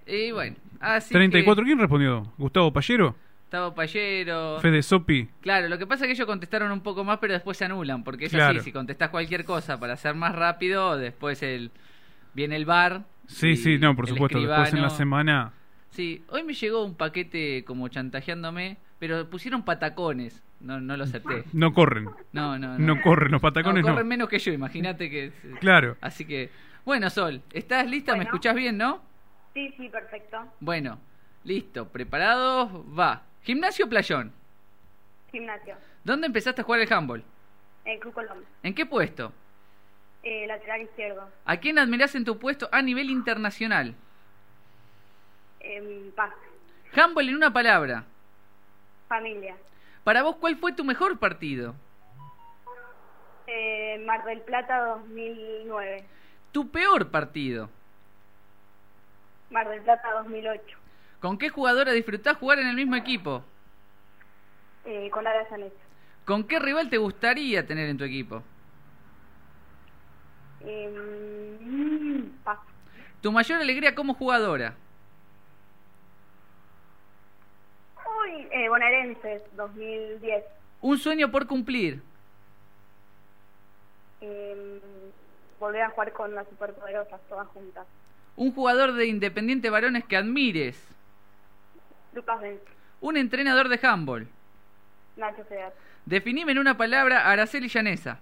Y 0.07 0.30
bueno, 0.32 0.57
así 0.80 1.12
34, 1.12 1.62
que 1.64 1.66
¿quién 1.68 1.78
respondió? 1.80 2.32
¿Gustavo 2.38 2.72
Pallero? 2.72 3.14
Gustavo 3.47 3.76
Pallero... 3.76 4.59
¿Fede 4.61 4.82
Sopi? 4.82 5.28
Claro, 5.40 5.68
lo 5.68 5.78
que 5.78 5.86
pasa 5.86 6.05
es 6.05 6.09
que 6.09 6.12
ellos 6.14 6.26
contestaron 6.26 6.72
un 6.72 6.80
poco 6.80 7.05
más, 7.05 7.18
pero 7.18 7.32
después 7.32 7.57
se 7.57 7.64
anulan, 7.64 8.03
porque 8.03 8.24
es 8.24 8.32
Claro. 8.32 8.59
así, 8.59 8.64
si 8.64 8.72
contestás 8.72 9.11
cualquier 9.11 9.44
cosa 9.44 9.78
para 9.78 9.97
ser 9.97 10.16
más 10.16 10.34
rápido, 10.34 10.97
después 10.97 11.40
el 11.44 11.70
viene 12.34 12.57
el 12.57 12.64
bar. 12.64 13.05
Sí, 13.28 13.55
sí, 13.55 13.78
no, 13.78 13.94
por 13.94 14.09
supuesto. 14.09 14.40
Después 14.40 14.74
en 14.74 14.82
la 14.82 14.90
semana. 14.90 15.53
Sí, 15.90 16.24
hoy 16.28 16.42
me 16.42 16.55
llegó 16.55 16.84
un 16.84 16.97
paquete 16.97 17.62
como 17.64 17.86
chantajeándome, 17.86 18.78
pero 18.99 19.30
pusieron 19.30 19.62
patacones, 19.62 20.42
no, 20.59 20.80
no 20.80 20.97
lo 20.97 21.05
acepté. 21.05 21.44
No 21.53 21.72
corren. 21.72 22.07
No, 22.32 22.59
no, 22.59 22.76
no. 22.76 22.97
No 22.97 23.01
corren, 23.01 23.30
los 23.30 23.40
patacones 23.40 23.84
no. 23.84 23.90
no. 23.90 23.94
corren 23.94 24.09
menos 24.09 24.28
que 24.28 24.40
yo, 24.40 24.53
imagínate 24.53 25.09
que... 25.09 25.30
Claro. 25.61 25.97
Así 26.01 26.24
que, 26.24 26.51
bueno, 26.84 27.09
Sol, 27.11 27.42
¿estás 27.53 27.88
lista? 27.88 28.16
¿Me 28.16 28.24
escuchás 28.24 28.57
bien, 28.57 28.76
no? 28.76 29.03
sí, 29.55 29.72
sí, 29.76 29.88
perfecto. 29.88 30.36
Bueno, 30.59 30.99
listo, 31.44 31.86
preparados, 31.88 32.70
va. 32.99 33.22
Gimnasio 33.47 33.86
o 33.86 33.88
Playón. 33.88 34.32
Gimnasio. 35.30 35.76
¿Dónde 36.03 36.26
empezaste 36.26 36.62
a 36.62 36.64
jugar 36.64 36.80
el 36.80 36.92
handball? 36.92 37.22
Eh, 37.84 37.97
Cruz 38.01 38.12
Colón. 38.12 38.44
¿En 38.64 38.74
qué 38.74 38.84
puesto? 38.84 39.32
Eh, 40.24 40.49
lateral 40.49 40.82
izquierdo. 40.82 41.30
¿A 41.44 41.57
quién 41.59 41.78
admirás 41.78 42.16
en 42.16 42.24
tu 42.24 42.40
puesto 42.40 42.68
a 42.72 42.82
nivel 42.82 43.09
internacional? 43.09 43.94
Eh, 45.61 46.11
paz. 46.16 46.34
Handball 46.92 47.28
en 47.28 47.36
una 47.36 47.53
palabra. 47.53 48.05
Familia. 49.09 49.57
Para 50.03 50.24
vos, 50.24 50.36
¿cuál 50.36 50.57
fue 50.57 50.72
tu 50.72 50.82
mejor 50.84 51.20
partido? 51.20 51.76
Eh, 53.47 54.03
Mar 54.05 54.24
del 54.24 54.40
Plata 54.40 54.78
2009. 54.86 56.05
Tu 56.51 56.68
peor 56.68 57.12
partido. 57.12 57.70
Mar 59.51 59.68
del 59.68 59.82
Plata 59.82 60.11
2008. 60.14 60.78
¿Con 61.20 61.38
qué 61.38 61.48
jugadora 61.48 61.92
disfrutás 61.92 62.36
jugar 62.36 62.58
en 62.58 62.68
el 62.68 62.76
mismo 62.76 62.96
equipo? 62.96 63.42
Eh, 64.84 65.10
con 65.10 65.26
Ara 65.26 65.48
Sanet. 65.48 65.72
¿Con 66.24 66.44
qué 66.44 66.58
rival 66.58 66.90
te 66.90 66.98
gustaría 66.98 67.66
tener 67.66 67.88
en 67.88 67.98
tu 67.98 68.04
equipo? 68.04 68.42
Eh, 70.60 72.24
paz. 72.44 72.58
¿Tu 73.20 73.32
mayor 73.32 73.60
alegría 73.60 73.94
como 73.94 74.14
jugadora? 74.14 74.74
Uy, 78.04 78.48
eh, 78.50 78.68
Bonaerenses 78.68 79.42
2010. 79.56 80.44
¿Un 80.80 80.98
sueño 80.98 81.30
por 81.30 81.46
cumplir? 81.46 82.02
Eh, 84.20 84.80
volver 85.58 85.82
a 85.82 85.90
jugar 85.90 86.12
con 86.12 86.34
las 86.34 86.48
superpoderosas 86.48 87.20
todas 87.28 87.46
juntas. 87.48 87.86
¿Un 88.36 88.52
jugador 88.52 88.92
de 88.92 89.06
Independiente 89.06 89.70
Varones 89.70 90.04
que 90.04 90.16
admires? 90.16 90.95
Lucas 92.16 92.40
Benz. 92.40 92.60
¿Un 93.02 93.18
entrenador 93.18 93.68
de 93.68 93.78
handball? 93.86 94.26
Nacho 95.16 95.44
Seat. 95.44 95.72
Definime 96.06 96.52
en 96.52 96.58
una 96.58 96.76
palabra 96.76 97.20
a 97.20 97.32
Araceli 97.32 97.68
Llanesa. 97.68 98.18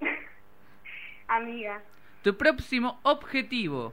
Amiga. 1.28 1.80
Tu 2.22 2.36
próximo 2.36 2.98
objetivo. 3.04 3.92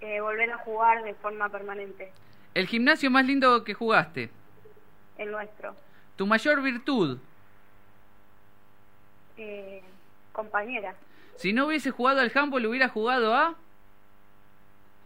Eh, 0.00 0.20
volver 0.20 0.50
a 0.50 0.58
jugar 0.58 1.04
de 1.04 1.14
forma 1.14 1.48
permanente. 1.48 2.12
El 2.54 2.66
gimnasio 2.66 3.10
más 3.10 3.24
lindo 3.24 3.62
que 3.62 3.74
jugaste. 3.74 4.30
El 5.16 5.30
nuestro. 5.30 5.76
Tu 6.16 6.26
mayor 6.26 6.62
virtud. 6.62 7.18
Eh, 9.36 9.82
compañera. 10.32 10.96
Si 11.36 11.52
no 11.52 11.66
hubiese 11.66 11.92
jugado 11.92 12.20
al 12.20 12.32
handball, 12.34 12.66
hubiera 12.66 12.88
jugado 12.88 13.34
a. 13.34 13.54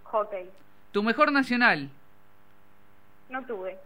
Hockey. 0.04 0.48
Tu 0.92 1.02
mejor 1.02 1.30
nacional. 1.30 1.90
No 3.28 3.44
tuve. 3.44 3.78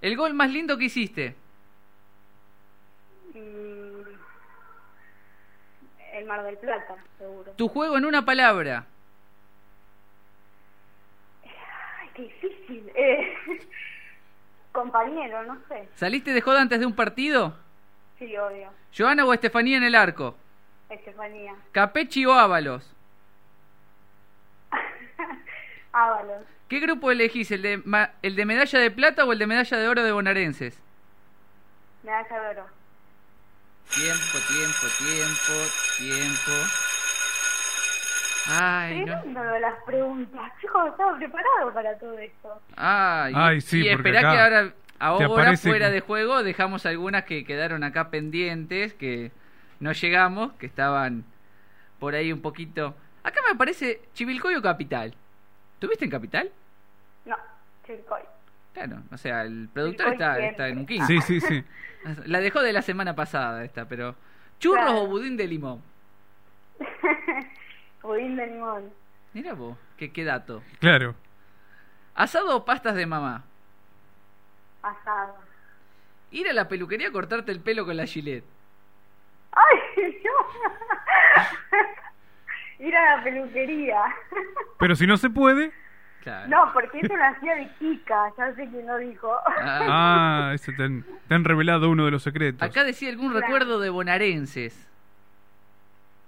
El 0.00 0.16
gol 0.16 0.34
más 0.34 0.50
lindo 0.50 0.76
que 0.78 0.84
hiciste. 0.84 1.34
Mm, 3.34 4.00
el 6.12 6.24
Mar 6.26 6.44
del 6.44 6.56
Plata, 6.58 6.96
seguro. 7.18 7.52
Tu 7.52 7.68
juego 7.68 7.96
en 7.96 8.04
una 8.04 8.24
palabra. 8.24 8.86
Ay, 11.44 12.08
qué 12.14 12.22
difícil. 12.22 12.92
Eh, 12.94 13.34
compañero, 14.72 15.42
no 15.44 15.58
sé. 15.68 15.88
¿Saliste 15.96 16.32
de 16.32 16.40
joda 16.40 16.60
antes 16.62 16.78
de 16.80 16.86
un 16.86 16.94
partido? 16.94 17.56
Sí, 18.18 18.36
obvio. 18.36 18.70
¿Joana 18.96 19.24
o 19.24 19.32
Estefanía 19.32 19.76
en 19.78 19.84
el 19.84 19.94
arco? 19.94 20.36
Estefanía. 20.88 21.56
¿Capechi 21.72 22.24
o 22.26 22.34
Ábalos? 22.34 22.88
Ábalos. 25.92 26.44
¿Qué 26.74 26.80
grupo 26.80 27.12
elegís? 27.12 27.52
¿El 27.52 27.62
de, 27.62 27.80
ma- 27.84 28.10
¿El 28.20 28.34
de 28.34 28.44
medalla 28.44 28.80
de 28.80 28.90
plata 28.90 29.24
o 29.24 29.32
el 29.32 29.38
de 29.38 29.46
medalla 29.46 29.76
de 29.78 29.86
oro 29.86 30.02
de 30.02 30.10
bonaerenses? 30.10 30.76
Medalla 32.02 32.40
de 32.40 32.48
oro. 32.48 32.66
Tiempo, 33.94 34.38
tiempo, 34.48 34.86
tiempo, 34.98 35.52
tiempo. 35.98 36.52
Ay, 38.48 39.04
no. 39.04 39.24
Lo 39.26 39.52
de 39.52 39.60
las 39.60 39.84
preguntas. 39.84 40.52
Chicos, 40.60 40.88
estaba 40.90 41.16
preparado 41.16 41.72
para 41.72 41.96
todo 41.96 42.18
esto. 42.18 42.60
Ay, 42.74 43.32
Ay, 43.36 43.60
sí, 43.60 43.82
y 43.84 43.88
esperá 43.90 44.22
que 44.22 44.26
ahora, 44.26 44.72
ahora 44.98 45.56
fuera 45.56 45.90
de 45.90 46.00
juego 46.00 46.42
dejamos 46.42 46.86
algunas 46.86 47.22
que 47.22 47.44
quedaron 47.44 47.84
acá 47.84 48.10
pendientes, 48.10 48.94
que 48.94 49.30
no 49.78 49.92
llegamos, 49.92 50.52
que 50.54 50.66
estaban 50.66 51.24
por 52.00 52.16
ahí 52.16 52.32
un 52.32 52.40
poquito... 52.42 52.96
Acá 53.22 53.42
me 53.46 53.52
aparece 53.54 54.00
Chivilcoy 54.14 54.56
o 54.56 54.60
Capital. 54.62 55.14
¿Tuviste 55.78 56.04
en 56.04 56.10
Capital? 56.10 56.50
No, 57.24 57.36
Chilcoy. 57.86 58.22
Claro, 58.72 58.96
o 59.12 59.16
sea, 59.16 59.42
el 59.42 59.68
productor 59.72 60.12
está, 60.14 60.34
siempre. 60.34 60.50
está 60.50 60.68
en 60.68 60.78
un 60.78 60.86
15. 60.86 61.06
Sí, 61.06 61.20
sí, 61.20 61.40
sí. 61.40 61.64
La 62.26 62.40
dejó 62.40 62.60
de 62.60 62.72
la 62.72 62.82
semana 62.82 63.14
pasada 63.14 63.64
esta, 63.64 63.86
pero... 63.88 64.16
¿Churros 64.58 64.84
Claro. 64.84 65.02
o 65.02 65.06
budín 65.06 65.36
de 65.36 65.46
limón? 65.46 65.80
Budín 68.02 68.36
de 68.36 68.46
limón. 68.48 68.92
Mira 69.32 69.54
vos, 69.54 69.76
qué, 69.96 70.12
qué 70.12 70.24
dato. 70.24 70.62
Claro. 70.80 71.14
¿Asado 72.14 72.56
o 72.56 72.64
pastas 72.64 72.94
de 72.94 73.06
mamá? 73.06 73.44
Asado. 74.82 75.34
Ir 76.30 76.48
a 76.48 76.52
la 76.52 76.68
peluquería 76.68 77.08
a 77.08 77.12
cortarte 77.12 77.50
el 77.52 77.60
pelo 77.60 77.84
con 77.86 77.96
la 77.96 78.06
gilet. 78.06 78.44
¡Ay! 79.52 80.20
no. 80.24 80.30
Ir 82.86 82.96
a 82.96 83.16
la 83.16 83.24
peluquería. 83.24 84.02
Pero 84.78 84.96
si 84.96 85.06
no 85.06 85.16
se 85.16 85.30
puede. 85.30 85.72
Claro. 86.24 86.48
No, 86.48 86.72
porque 86.72 87.00
eso 87.02 87.14
lo 87.14 87.22
hacía 87.24 87.54
de 87.54 87.68
chica, 87.78 88.32
ya 88.38 88.54
sé 88.54 88.66
quién 88.70 88.86
lo 88.86 88.96
dijo. 88.98 89.30
Ah. 89.46 90.52
Ese 90.54 90.72
te, 90.72 90.82
han, 90.84 91.04
te 91.28 91.34
han 91.34 91.44
revelado 91.44 91.90
uno 91.90 92.06
de 92.06 92.10
los 92.10 92.22
secretos. 92.22 92.62
Acá 92.62 92.82
decía 92.82 93.10
algún 93.10 93.30
Claro. 93.30 93.46
recuerdo 93.46 93.78
de 93.78 93.90
bonaerenses. 93.90 94.88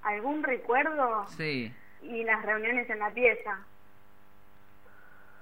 ¿Algún 0.02 0.42
recuerdo? 0.42 1.26
Sí. 1.36 1.72
Y 2.02 2.24
las 2.24 2.44
reuniones 2.44 2.88
en 2.90 2.98
la 2.98 3.10
pieza. 3.10 3.58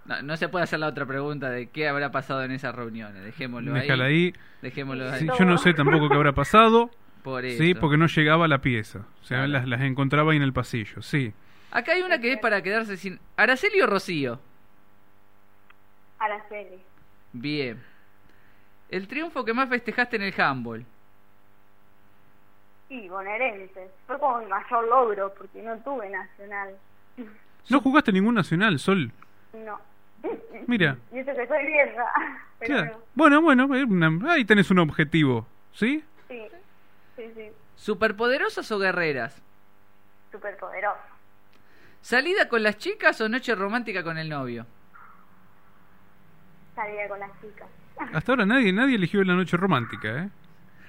No, 0.07 0.23
no 0.23 0.37
se 0.37 0.49
puede 0.49 0.65
hacer 0.65 0.79
la 0.79 0.87
otra 0.89 1.07
pregunta 1.07 1.51
de 1.51 1.69
qué 1.69 1.89
habrá 1.89 2.11
pasado 2.13 2.45
en 2.45 2.51
esas 2.53 2.75
reuniones. 2.75 3.25
Dejémoslo 3.25 3.73
Déjala 3.73 4.05
ahí. 4.05 4.35
Dejémoslo 4.63 5.11
ahí. 5.11 5.21
Sí, 5.21 5.29
yo 5.39 5.45
no 5.45 5.59
sé 5.59 5.75
tampoco 5.75 6.09
qué 6.09 6.15
habrá 6.15 6.33
pasado. 6.33 6.91
Por 7.23 7.45
eso. 7.45 7.63
Sí, 7.63 7.75
porque 7.75 7.97
no 7.97 8.07
llegaba 8.07 8.45
a 8.45 8.49
la 8.49 8.59
pieza. 8.59 9.01
O 9.23 9.25
sea, 9.25 9.39
Claro. 9.39 9.53
las, 9.53 9.67
las 9.69 9.81
encontraba 9.81 10.33
ahí 10.33 10.37
en 10.37 10.43
el 10.43 10.53
pasillo. 10.53 11.01
Sí. 11.03 11.33
Acá 11.75 11.93
hay 11.93 12.03
una 12.03 12.21
que 12.21 12.33
es 12.33 12.39
para 12.39 12.63
quedarse 12.63 12.97
sin. 12.97 13.19
¿Araceli 13.37 13.81
o 13.81 13.87
Rocío? 13.89 14.39
Araceli. 16.21 16.81
Bien. 17.33 17.83
El 18.89 19.09
triunfo 19.09 19.45
que 19.45 19.53
más 19.53 19.69
festejaste 19.69 20.15
en 20.15 20.23
el 20.23 20.41
handball. 20.41 20.87
Y 22.89 23.09
bonaerenses. 23.09 23.91
Fue 24.07 24.17
como 24.21 24.39
mi 24.39 24.47
mayor 24.47 24.87
logro, 24.87 25.35
porque 25.35 25.63
no 25.63 25.77
tuve 25.79 26.09
nacional. 26.11 26.77
No 27.69 27.81
jugaste 27.81 28.13
ningún 28.13 28.37
nacional, 28.37 28.79
Sol. 28.79 29.11
No. 29.53 29.81
Mira. 30.69 30.97
Y 31.13 31.19
eso 31.19 31.35
que 31.35 31.47
soy 31.49 31.67
vieja. 31.67 32.05
Pero 32.61 32.75
Claro. 32.75 33.03
Bueno, 33.15 33.43
bueno, 33.43 33.75
eh, 33.75 34.31
ahí 34.31 34.45
tenés 34.45 34.71
un 34.71 34.79
objetivo. 34.79 35.45
¿Sí? 35.73 36.05
sí, 36.29 36.41
sí, 37.17 37.33
sí. 37.35 37.51
¿Superpoderosas 37.75 38.71
o 38.71 38.79
guerreras? 38.79 39.43
Súper 40.31 40.57
poderoso. 40.57 41.14
¿Salida 42.05 42.49
con 42.51 42.63
las 42.63 42.77
chicas 42.77 43.19
o 43.23 43.31
noche 43.31 43.55
romántica 43.55 44.03
con 44.05 44.19
el 44.19 44.29
novio? 44.29 44.67
Salía 46.75 47.09
con 47.09 47.19
las 47.19 47.31
chicas. 47.41 47.67
Hasta 48.13 48.33
ahora 48.33 48.45
nadie, 48.45 48.75
nadie 48.75 48.97
eligió 48.97 49.25
la 49.25 49.33
noche 49.35 49.57
romántica, 49.57 50.25
¿eh? 50.25 50.29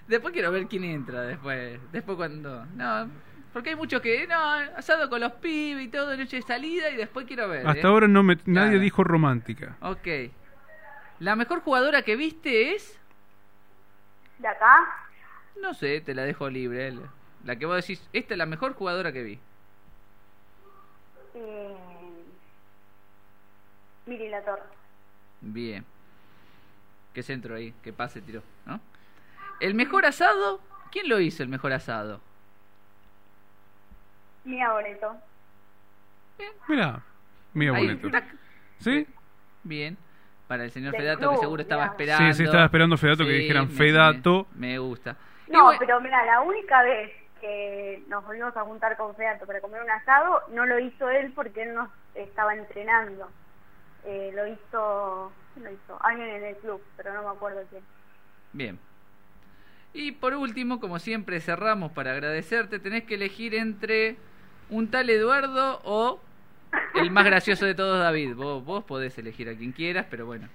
Después 0.09 0.34
quiero 0.34 0.51
ver 0.51 0.68
quién 0.68 0.84
entra 0.84 1.22
después. 1.22 1.80
Después 1.93 2.18
cuando. 2.18 2.66
No, 2.76 3.09
porque 3.53 3.70
hay 3.70 3.76
muchos 3.78 4.01
que. 4.01 4.28
No, 4.28 4.38
asado 4.76 5.09
con 5.09 5.22
los 5.22 5.32
pibes 5.34 5.86
y 5.86 5.88
todo, 5.88 6.18
noche 6.18 6.36
de 6.36 6.41
salida 6.41 6.89
y 6.89 6.97
después 6.97 7.26
quiero 7.26 7.47
ver. 7.47 7.66
Hasta 7.66 7.80
¿eh? 7.80 7.89
ahora 7.89 8.09
no 8.09 8.22
me, 8.22 8.36
nadie 8.45 8.72
Claro. 8.72 8.80
dijo 8.80 9.03
romántica. 9.05 9.78
Ok. 9.80 10.07
¿La 11.20 11.38
mejor 11.38 11.61
jugadora 11.61 12.01
que 12.01 12.18
viste 12.18 12.76
es? 12.76 12.99
¿De 14.39 14.49
acá? 14.49 14.86
No 15.61 15.74
sé, 15.74 16.01
te 16.01 16.13
la 16.13 16.24
dejo 16.24 16.49
libre. 16.49 16.89
el- 16.89 16.99
La 17.45 17.55
que 17.55 17.66
vos 17.66 17.78
decís, 17.78 18.05
esta 18.11 18.34
es 18.34 18.38
la 18.38 18.45
mejor 18.45 18.74
jugadora 18.74 19.13
que 19.13 19.24
vi. 19.24 19.39
Eh... 21.36 21.75
Miri 24.05 24.29
La 24.29 24.41
Torre. 24.43 24.63
Bien. 25.41 25.83
Qué 27.13 27.23
centro 27.23 27.55
ahí, 27.55 27.73
qué 27.83 27.93
pase 27.93 28.21
tiró, 28.21 28.43
¿no? 28.65 28.79
¿El 29.59 29.73
mejor 29.73 30.05
asado? 30.05 30.59
¿Quién 30.91 31.07
lo 31.09 31.19
hizo 31.19 31.43
el 31.43 31.49
mejor 31.49 31.71
asado? 31.73 32.19
Mía 34.43 34.71
Boreto. 34.71 35.15
Mira, 36.67 37.01
mira 37.53 37.75
Ahí, 37.75 37.95
tac. 38.11 38.25
¿Sí? 38.79 39.07
Bien. 39.63 39.97
Para 40.47 40.65
el 40.65 40.71
señor 40.71 40.91
Del 40.91 41.01
Fedato 41.01 41.21
que 41.21 41.25
club, 41.27 41.39
seguro 41.39 41.61
estaba 41.63 41.86
esperando. 41.86 42.27
Sí, 42.27 42.33
sí, 42.38 42.43
estaba 42.43 42.65
esperando 42.65 42.97
Fedato 42.97 43.23
que 43.23 43.31
dijeran 43.31 43.67
me- 43.67 43.73
Fedato. 43.73 44.47
Me, 44.53 44.67
me 44.67 44.79
gusta. 44.79 45.15
Y 45.47 45.51
No, 45.51 45.63
bueno, 45.63 45.79
pero 45.79 45.99
mira, 46.01 46.23
la 46.25 46.41
única 46.41 46.83
vez 46.83 47.11
que 47.41 48.03
nos 48.07 48.25
volvimos 48.25 48.55
a 48.55 48.61
juntar 48.61 48.95
con 48.97 49.15
Feato 49.15 49.45
para 49.45 49.61
comer 49.61 49.81
un 49.81 49.89
asado, 49.89 50.41
no 50.51 50.65
lo 50.65 50.79
hizo 50.79 51.09
él 51.09 51.31
porque 51.36 51.63
él 51.63 51.73
nos 51.73 51.89
estaba 52.13 52.55
entrenando. 52.55 53.29
Eh, 54.05 54.31
lo 54.33 54.47
hizo, 54.47 55.31
¿quién 55.53 55.65
lo 55.65 55.71
hizo? 55.71 55.97
Alguien 56.01 56.29
en 56.29 56.43
el 56.43 56.55
club, 56.57 56.81
pero 56.97 57.13
no 57.13 57.23
me 57.23 57.29
acuerdo 57.29 57.61
quién. 57.69 57.83
Bien. 58.53 58.79
Y 59.93 60.11
por 60.11 60.33
último, 60.33 60.79
como 60.79 60.99
siempre 60.99 61.39
cerramos 61.39 61.91
para 61.91 62.11
agradecerte, 62.11 62.79
tenés 62.79 63.03
que 63.05 63.15
elegir 63.15 63.55
entre 63.55 64.17
un 64.69 64.91
tal 64.91 65.09
Eduardo 65.09 65.81
o 65.83 66.19
el 66.95 67.11
más 67.11 67.25
gracioso 67.25 67.65
de 67.65 67.75
todos, 67.75 67.99
David. 67.99 68.36
Vos, 68.36 68.63
vos 68.63 68.83
podés 68.83 69.17
elegir 69.17 69.49
a 69.49 69.55
quien 69.55 69.71
quieras, 69.71 70.05
pero 70.09 70.25
bueno. 70.25 70.49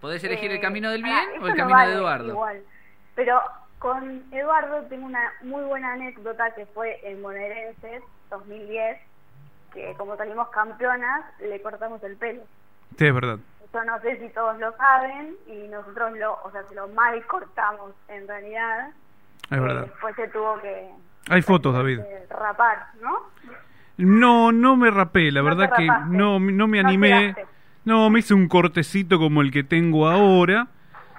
Podés 0.00 0.22
elegir 0.24 0.50
el 0.50 0.58
Eh, 0.58 0.60
camino 0.60 0.90
del 0.90 1.02
bien 1.02 1.16
o 1.40 1.46
el 1.46 1.52
no 1.52 1.56
camino 1.56 1.76
vale 1.78 1.90
de 1.90 1.96
Eduardo. 1.96 2.28
Igual. 2.28 2.62
Pero 3.14 3.40
con 3.86 4.24
Eduardo 4.32 4.82
tengo 4.88 5.06
una 5.06 5.32
muy 5.42 5.62
buena 5.64 5.92
anécdota 5.92 6.52
que 6.56 6.66
fue 6.66 6.98
en 7.04 7.22
Bonaerenses 7.22 8.02
2010, 8.30 8.98
que 9.72 9.94
como 9.96 10.16
salimos 10.16 10.48
campeonas, 10.48 11.24
le 11.38 11.62
cortamos 11.62 12.02
el 12.02 12.16
pelo. 12.16 12.42
Sí, 12.98 13.06
es 13.06 13.14
verdad. 13.14 13.38
Yo 13.72 13.84
no 13.84 14.00
sé 14.00 14.18
si 14.18 14.28
todos 14.30 14.58
lo 14.58 14.76
saben 14.76 15.36
y 15.46 15.68
nosotros 15.68 16.18
lo, 16.18 16.32
o 16.42 16.50
sea, 16.50 16.64
se 16.64 16.74
lo 16.74 16.88
mal 16.88 17.24
cortamos 17.26 17.92
en 18.08 18.26
realidad. 18.26 18.88
Es 19.50 19.56
Eh, 19.56 19.60
verdad. 19.60 19.82
Después 19.82 20.16
se 20.16 20.26
tuvo 20.28 20.60
que 20.60 20.88
Hay 21.28 21.42
fotos, 21.42 21.72
David. 21.72 22.00
eh, 22.00 22.26
rapar, 22.28 22.86
¿no? 23.00 23.20
No, 23.98 24.50
no 24.50 24.74
me 24.76 24.90
rapé, 24.90 25.30
la 25.30 25.42
No 25.42 25.46
verdad 25.46 25.70
que 25.76 25.86
no, 26.08 26.40
no 26.40 26.66
me 26.66 26.82
No 26.82 26.88
animé. 26.88 27.34
quedaste. 27.34 27.46
No, 27.84 28.10
me 28.10 28.18
hice 28.18 28.34
un 28.34 28.48
cortecito 28.48 29.16
como 29.18 29.42
el 29.42 29.52
que 29.52 29.62
tengo 29.62 30.08
ahora. 30.08 30.66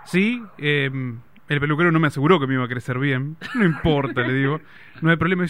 ¿Sí? 0.04 0.44
Eh, 0.58 0.90
el 1.50 1.60
peluquero 1.60 1.92
no 1.92 2.00
me 2.00 2.08
aseguró 2.08 2.40
que 2.40 2.48
me 2.48 2.56
iba 2.56 2.66
a 2.66 2.68
crecer 2.68 2.98
bien. 3.00 3.38
No 3.56 3.66
importa, 3.66 4.22
le 4.22 4.34
digo. 4.34 4.60
No 5.02 5.10
hay 5.10 5.16
problema. 5.18 5.46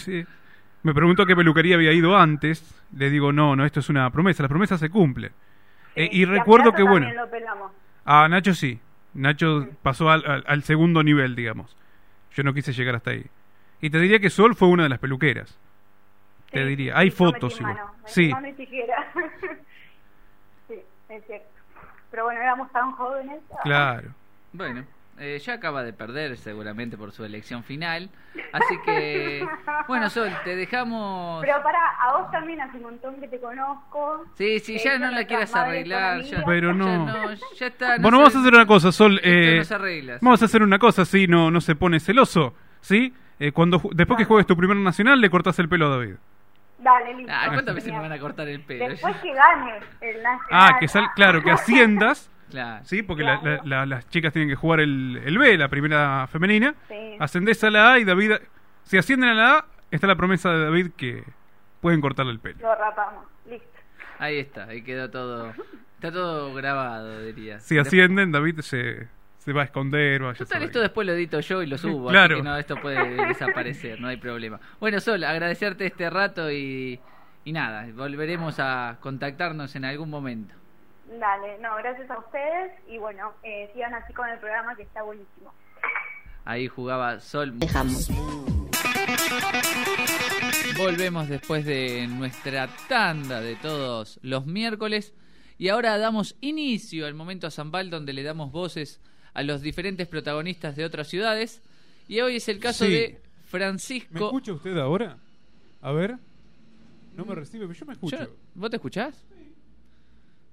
Me 0.84 0.94
preguntó 0.94 1.22
a 1.22 1.26
qué 1.26 1.34
peluquería 1.34 1.74
había 1.76 1.92
ido 1.92 2.16
antes. 2.16 2.80
Le 2.96 3.10
digo, 3.10 3.32
no, 3.32 3.56
no, 3.56 3.64
esto 3.64 3.80
es 3.80 3.88
una 3.88 4.08
promesa. 4.10 4.42
La 4.42 4.48
promesa 4.48 4.78
se 4.78 4.90
cumple. 4.90 5.32
Eh, 5.96 6.08
y 6.12 6.24
a 6.24 6.28
recuerdo 6.28 6.72
que, 6.72 6.82
bueno, 6.84 7.12
lo 7.12 7.28
pelamos. 7.28 7.72
a 8.04 8.28
Nacho 8.28 8.54
sí. 8.54 8.78
Nacho 9.14 9.66
pasó 9.82 10.10
al, 10.10 10.24
al- 10.24 10.44
al 10.46 10.62
segundo 10.62 11.02
nivel, 11.02 11.34
digamos. 11.34 11.76
Yo 12.34 12.44
no 12.44 12.54
quise 12.54 12.72
llegar 12.72 12.94
hasta 12.94 13.10
ahí. 13.10 13.26
Y 13.80 13.90
te 13.90 13.98
diría 13.98 14.20
que 14.20 14.30
Sol 14.30 14.54
fue 14.54 14.68
una 14.68 14.84
de 14.84 14.88
las 14.90 15.00
peluqueras. 15.00 15.58
Te 16.52 16.64
diría. 16.64 16.96
Hay 16.96 17.10
fotos 17.10 17.58
igual. 17.60 17.74
mano, 17.74 17.90
Sí. 18.06 18.28
mano 18.28 18.46
y 18.48 18.52
sí, 20.68 20.74
es 21.08 21.24
cierto. 21.26 21.46
Pero 22.10 22.24
bueno, 22.24 22.40
éramos 22.40 22.70
tan 22.72 22.92
jóvenes. 22.92 23.40
Claro. 23.64 24.08
Bueno, 24.52 24.84
eh, 25.18 25.38
ya 25.38 25.54
acaba 25.54 25.82
de 25.82 25.92
perder 25.92 26.36
seguramente 26.36 26.96
por 26.96 27.12
su 27.12 27.24
elección 27.24 27.64
final. 27.64 28.10
Así 28.52 28.76
que, 28.84 29.46
bueno, 29.88 30.08
Sol, 30.10 30.30
te 30.44 30.56
dejamos... 30.56 31.42
Pero 31.42 31.62
para, 31.62 31.78
a 32.00 32.16
vos 32.18 32.30
también 32.30 32.60
hace 32.60 32.76
un 32.78 32.84
montón 32.84 33.20
que 33.20 33.28
te 33.28 33.38
conozco. 33.40 34.24
Sí, 34.36 34.58
sí, 34.60 34.76
Eh, 34.76 34.80
ya 34.84 34.98
no 34.98 35.10
la 35.10 35.24
quieras 35.24 35.54
arreglar. 35.54 36.22
Ya. 36.22 36.44
Pero 36.44 36.68
ya 36.72 36.74
no. 36.74 37.06
no, 37.06 37.34
ya 37.34 37.66
está. 37.66 37.96
no 37.96 38.02
bueno, 38.02 38.18
vamos 38.18 38.36
a 38.36 38.40
hacer 38.40 38.54
una 38.54 38.66
cosa, 38.66 38.92
Sol. 38.92 39.20
eh, 39.22 39.62
no 39.70 40.18
vamos 40.22 40.42
a 40.42 40.44
hacer 40.44 40.62
una 40.62 40.78
cosa, 40.78 41.02
así 41.02 41.26
no, 41.26 41.50
no 41.50 41.60
se 41.60 41.74
pone 41.74 42.00
celoso. 42.00 42.54
¿Sí? 42.80 43.12
Eh, 43.40 43.52
cuando 43.52 43.80
después 43.92 44.16
que 44.18 44.24
juegues 44.24 44.46
tu 44.46 44.56
primer 44.56 44.76
nacional, 44.76 45.20
le 45.20 45.30
cortas 45.30 45.58
el 45.58 45.68
pelo 45.68 45.86
a 45.86 45.90
David. 45.96 46.14
Dale, 46.78 47.14
listo. 47.14 47.32
Ah, 47.34 47.48
¿cuántas 47.52 47.74
veces 47.74 47.92
me 47.92 47.98
van 47.98 48.12
a 48.12 48.18
cortar 48.18 48.48
el 48.48 48.60
pelo? 48.60 48.88
Después 48.88 49.16
que 49.22 49.32
gane 49.32 49.78
el 50.00 50.22
nacional. 50.22 50.40
Ah, 50.50 50.76
que 50.78 50.88
sal, 50.88 51.08
claro, 51.14 51.42
que 51.42 51.50
asciendas. 51.52 52.30
Claro. 52.50 52.84
Sí, 52.84 53.02
porque 53.02 53.22
la- 53.22 53.40
Claro. 53.40 53.62
la- 53.64 53.76
la- 53.80 53.86
las 53.86 54.08
chicas 54.08 54.32
tienen 54.32 54.48
que 54.48 54.54
jugar 54.56 54.80
el, 54.80 55.20
el 55.24 55.38
B, 55.38 55.56
la 55.58 55.68
primera 55.68 56.26
femenina. 56.28 56.74
Sí. 56.88 57.16
Ascendés 57.18 57.62
a 57.64 57.70
la 57.70 57.92
A 57.92 57.98
y 57.98 58.04
David. 58.04 58.32
Si 58.84 58.96
ascienden 58.96 59.30
a 59.30 59.34
la 59.34 59.58
A, 59.58 59.66
está 59.90 60.06
la 60.06 60.16
promesa 60.16 60.50
de 60.52 60.64
David 60.64 60.90
que 60.96 61.24
pueden 61.80 62.00
cortarle 62.00 62.32
el 62.32 62.40
pelo. 62.40 62.58
Lo 62.60 62.74
rapamos. 62.74 63.24
Listo. 63.48 63.66
Ahí 64.18 64.38
está, 64.38 64.64
ahí 64.64 64.82
quedó 64.82 65.10
todo. 65.10 65.52
Está 65.94 66.12
todo 66.12 66.54
grabado, 66.54 67.22
diría. 67.22 67.60
Si 67.60 67.76
ascienden, 67.78 68.30
David 68.32 68.60
se, 68.60 69.08
se 69.38 69.52
va 69.52 69.62
a 69.62 69.64
esconder. 69.64 70.22
Vaya 70.22 70.32
a 70.32 70.34
Total, 70.34 70.62
esto 70.62 70.80
después 70.80 71.06
lo 71.06 71.12
edito 71.12 71.40
yo 71.40 71.62
y 71.62 71.66
lo 71.66 71.76
subo. 71.76 72.08
Claro. 72.10 72.36
Así 72.36 72.42
que 72.42 72.48
no, 72.48 72.56
esto 72.56 72.76
puede 72.76 73.26
desaparecer, 73.26 74.00
no 74.00 74.08
hay 74.08 74.16
problema. 74.16 74.58
Bueno, 74.80 75.00
Sol, 75.00 75.22
agradecerte 75.24 75.86
este 75.86 76.08
rato 76.08 76.50
y, 76.50 76.98
y 77.44 77.52
nada, 77.52 77.86
volveremos 77.94 78.58
a 78.60 78.96
contactarnos 79.00 79.74
en 79.76 79.84
algún 79.84 80.08
momento. 80.10 80.54
Dale, 81.08 81.58
no, 81.58 81.74
gracias 81.76 82.10
a 82.10 82.18
ustedes 82.18 82.72
y 82.88 82.98
bueno, 82.98 83.32
eh, 83.42 83.70
sigan 83.72 83.94
así 83.94 84.12
con 84.12 84.28
el 84.28 84.38
programa 84.38 84.76
que 84.76 84.82
está 84.82 85.02
buenísimo. 85.02 85.52
Ahí 86.44 86.68
jugaba 86.68 87.18
Sol. 87.20 87.58
Dejamos. 87.58 88.08
Volvemos 90.76 91.28
después 91.28 91.64
de 91.64 92.06
nuestra 92.08 92.68
tanda 92.88 93.40
de 93.40 93.56
todos 93.56 94.18
los 94.22 94.46
miércoles 94.46 95.12
y 95.58 95.68
ahora 95.70 95.98
damos 95.98 96.36
inicio 96.40 97.06
al 97.06 97.14
momento 97.14 97.46
a 97.46 97.50
Zambal 97.50 97.90
donde 97.90 98.12
le 98.12 98.22
damos 98.22 98.52
voces 98.52 99.00
a 99.34 99.42
los 99.42 99.60
diferentes 99.60 100.06
protagonistas 100.06 100.76
de 100.76 100.84
otras 100.84 101.08
ciudades 101.08 101.62
y 102.06 102.20
hoy 102.20 102.36
es 102.36 102.48
el 102.48 102.60
caso 102.60 102.84
Sí. 102.84 102.92
de 102.92 103.20
¿Me 103.22 103.48
Francisco. 103.50 104.26
escucha 104.26 104.52
usted 104.52 104.76
ahora? 104.78 105.16
A 105.82 105.92
ver. 105.92 106.16
No 107.16 107.24
me 107.24 107.34
recibe, 107.34 107.66
pero 107.66 107.78
yo 107.78 107.86
me 107.86 107.92
escucho. 107.94 108.16
Yo- 108.18 108.30
¿Vos 108.54 108.70
te 108.70 108.76
escuchás? 108.76 109.24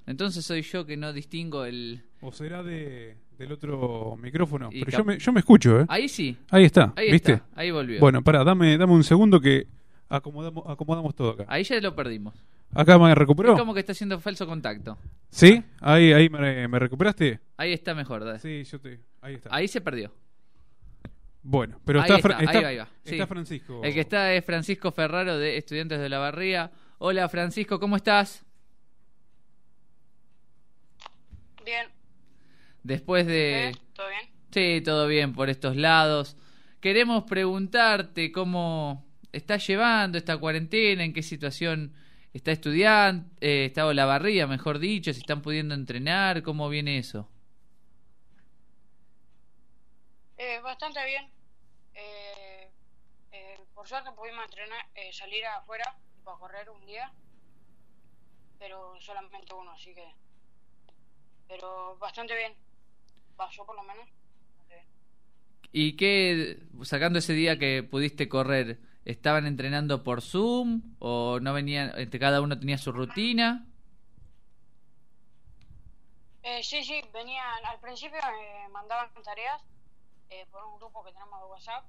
Entonces 0.07 0.45
soy 0.45 0.61
yo 0.61 0.85
que 0.85 0.97
no 0.97 1.13
distingo 1.13 1.65
el... 1.65 2.01
¿O 2.21 2.31
será 2.31 2.63
de, 2.63 3.17
del 3.37 3.51
otro 3.51 4.15
micrófono? 4.21 4.69
Y 4.71 4.85
Pero 4.85 4.99
yo 4.99 5.03
me, 5.05 5.17
yo 5.17 5.31
me 5.31 5.39
escucho, 5.39 5.81
¿eh? 5.81 5.85
Ahí 5.87 6.07
sí, 6.07 6.37
Ahí 6.49 6.63
está, 6.65 6.93
ahí 6.95 7.11
¿viste? 7.11 7.33
está, 7.33 7.47
ahí 7.55 7.71
volvió. 7.71 7.99
Bueno, 7.99 8.21
pará, 8.23 8.43
dame, 8.43 8.77
dame 8.77 8.93
un 8.93 9.03
segundo 9.03 9.39
que 9.39 9.67
acomodamos, 10.09 10.63
acomodamos 10.67 11.15
todo 11.15 11.31
acá. 11.31 11.45
Ahí 11.47 11.63
ya 11.63 11.79
lo 11.81 11.95
perdimos. 11.95 12.33
Acá 12.73 12.99
me 12.99 13.13
recuperó. 13.15 13.53
Es 13.53 13.59
como 13.59 13.73
que 13.73 13.79
está 13.79 13.93
haciendo 13.93 14.19
falso 14.19 14.45
contacto. 14.45 14.97
¿Sí? 15.29 15.63
Ahí, 15.79 16.11
ahí 16.13 16.29
me, 16.29 16.67
me 16.67 16.79
recuperaste. 16.79 17.39
Ahí 17.57 17.73
está 17.73 17.95
mejor. 17.95 18.25
dale. 18.25 18.39
Sí, 18.39 18.63
yo 18.63 18.79
te. 18.79 18.99
Ahí 19.21 19.35
está. 19.35 19.49
Ahí 19.55 19.67
se 19.67 19.81
perdió. 19.81 20.11
Bueno, 21.41 21.79
pero 21.85 22.01
Ahí 22.01 22.11
está, 22.11 22.15
está, 22.17 22.37
ahí 22.39 22.45
va, 22.63 22.67
ahí 22.69 22.77
va. 22.77 22.87
Sí. 23.03 23.15
está 23.15 23.27
Francisco. 23.27 23.81
El 23.83 23.93
que 23.93 23.99
está 24.01 24.33
es 24.33 24.43
Francisco 24.43 24.91
Ferraro 24.91 25.37
de 25.37 25.57
Estudiantes 25.57 25.99
de 25.99 26.09
la 26.09 26.17
Barría. 26.17 26.71
Hola 26.97 27.29
Francisco, 27.29 27.79
¿cómo 27.79 27.95
estás? 27.97 28.44
Bien, 31.65 31.89
Después 32.83 33.25
de... 33.25 33.69
¿eh? 33.69 33.71
¿todo 33.95 34.07
bien? 34.09 34.31
Sí, 34.51 34.81
todo 34.85 35.07
bien 35.07 35.33
por 35.33 35.49
estos 35.49 35.75
lados. 35.75 36.37
Queremos 36.79 37.23
preguntarte 37.23 38.31
cómo 38.31 39.03
estás 39.31 39.65
llevando 39.65 40.19
esta 40.19 40.37
cuarentena, 40.37 41.03
en 41.03 41.11
qué 41.11 41.23
situación 41.23 41.95
está 42.31 42.51
estudiando, 42.51 43.27
eh, 43.41 43.65
está 43.65 43.91
la 43.91 44.05
barría, 44.05 44.45
mejor 44.45 44.77
dicho, 44.77 45.11
si 45.11 45.21
están 45.21 45.41
pudiendo 45.41 45.73
entrenar, 45.73 46.43
cómo 46.43 46.69
viene 46.69 46.99
eso. 46.99 47.27
Eh, 50.37 50.59
bastante 50.61 51.03
bien. 51.05 51.27
Eh, 51.95 52.69
eh, 53.31 53.59
por 53.73 53.87
suerte 53.87 54.11
pudimos 54.11 54.45
entrenar, 54.45 54.85
eh, 54.93 55.11
salir 55.11 55.43
afuera 55.47 55.97
para 56.23 56.37
correr 56.37 56.69
un 56.69 56.85
día, 56.85 57.11
pero 58.59 58.93
solamente 59.01 59.55
uno, 59.55 59.71
así 59.71 59.95
que... 59.95 60.24
Pero 61.47 61.97
bastante 61.97 62.35
bien. 62.35 62.53
Va, 63.39 63.49
yo 63.49 63.65
por 63.65 63.75
lo 63.75 63.83
menos. 63.83 64.05
bien. 64.67 64.83
¿Y 65.71 65.95
qué, 65.95 66.59
sacando 66.83 67.19
ese 67.19 67.33
día 67.33 67.59
que 67.59 67.83
pudiste 67.83 68.29
correr, 68.29 68.79
estaban 69.05 69.45
entrenando 69.45 70.03
por 70.03 70.21
Zoom 70.21 70.95
o 70.99 71.39
no 71.39 71.53
venían, 71.53 71.91
este, 71.97 72.19
cada 72.19 72.41
uno 72.41 72.57
tenía 72.57 72.77
su 72.77 72.91
rutina? 72.91 73.67
Eh, 76.43 76.61
sí, 76.63 76.83
sí, 76.83 77.01
venían, 77.13 77.65
al 77.65 77.79
principio 77.79 78.19
me 78.21 78.69
mandaban 78.69 79.09
tareas 79.23 79.63
eh, 80.29 80.45
por 80.51 80.63
un 80.63 80.77
grupo 80.77 81.03
que 81.03 81.11
tenemos 81.11 81.39
de 81.39 81.45
WhatsApp 81.47 81.85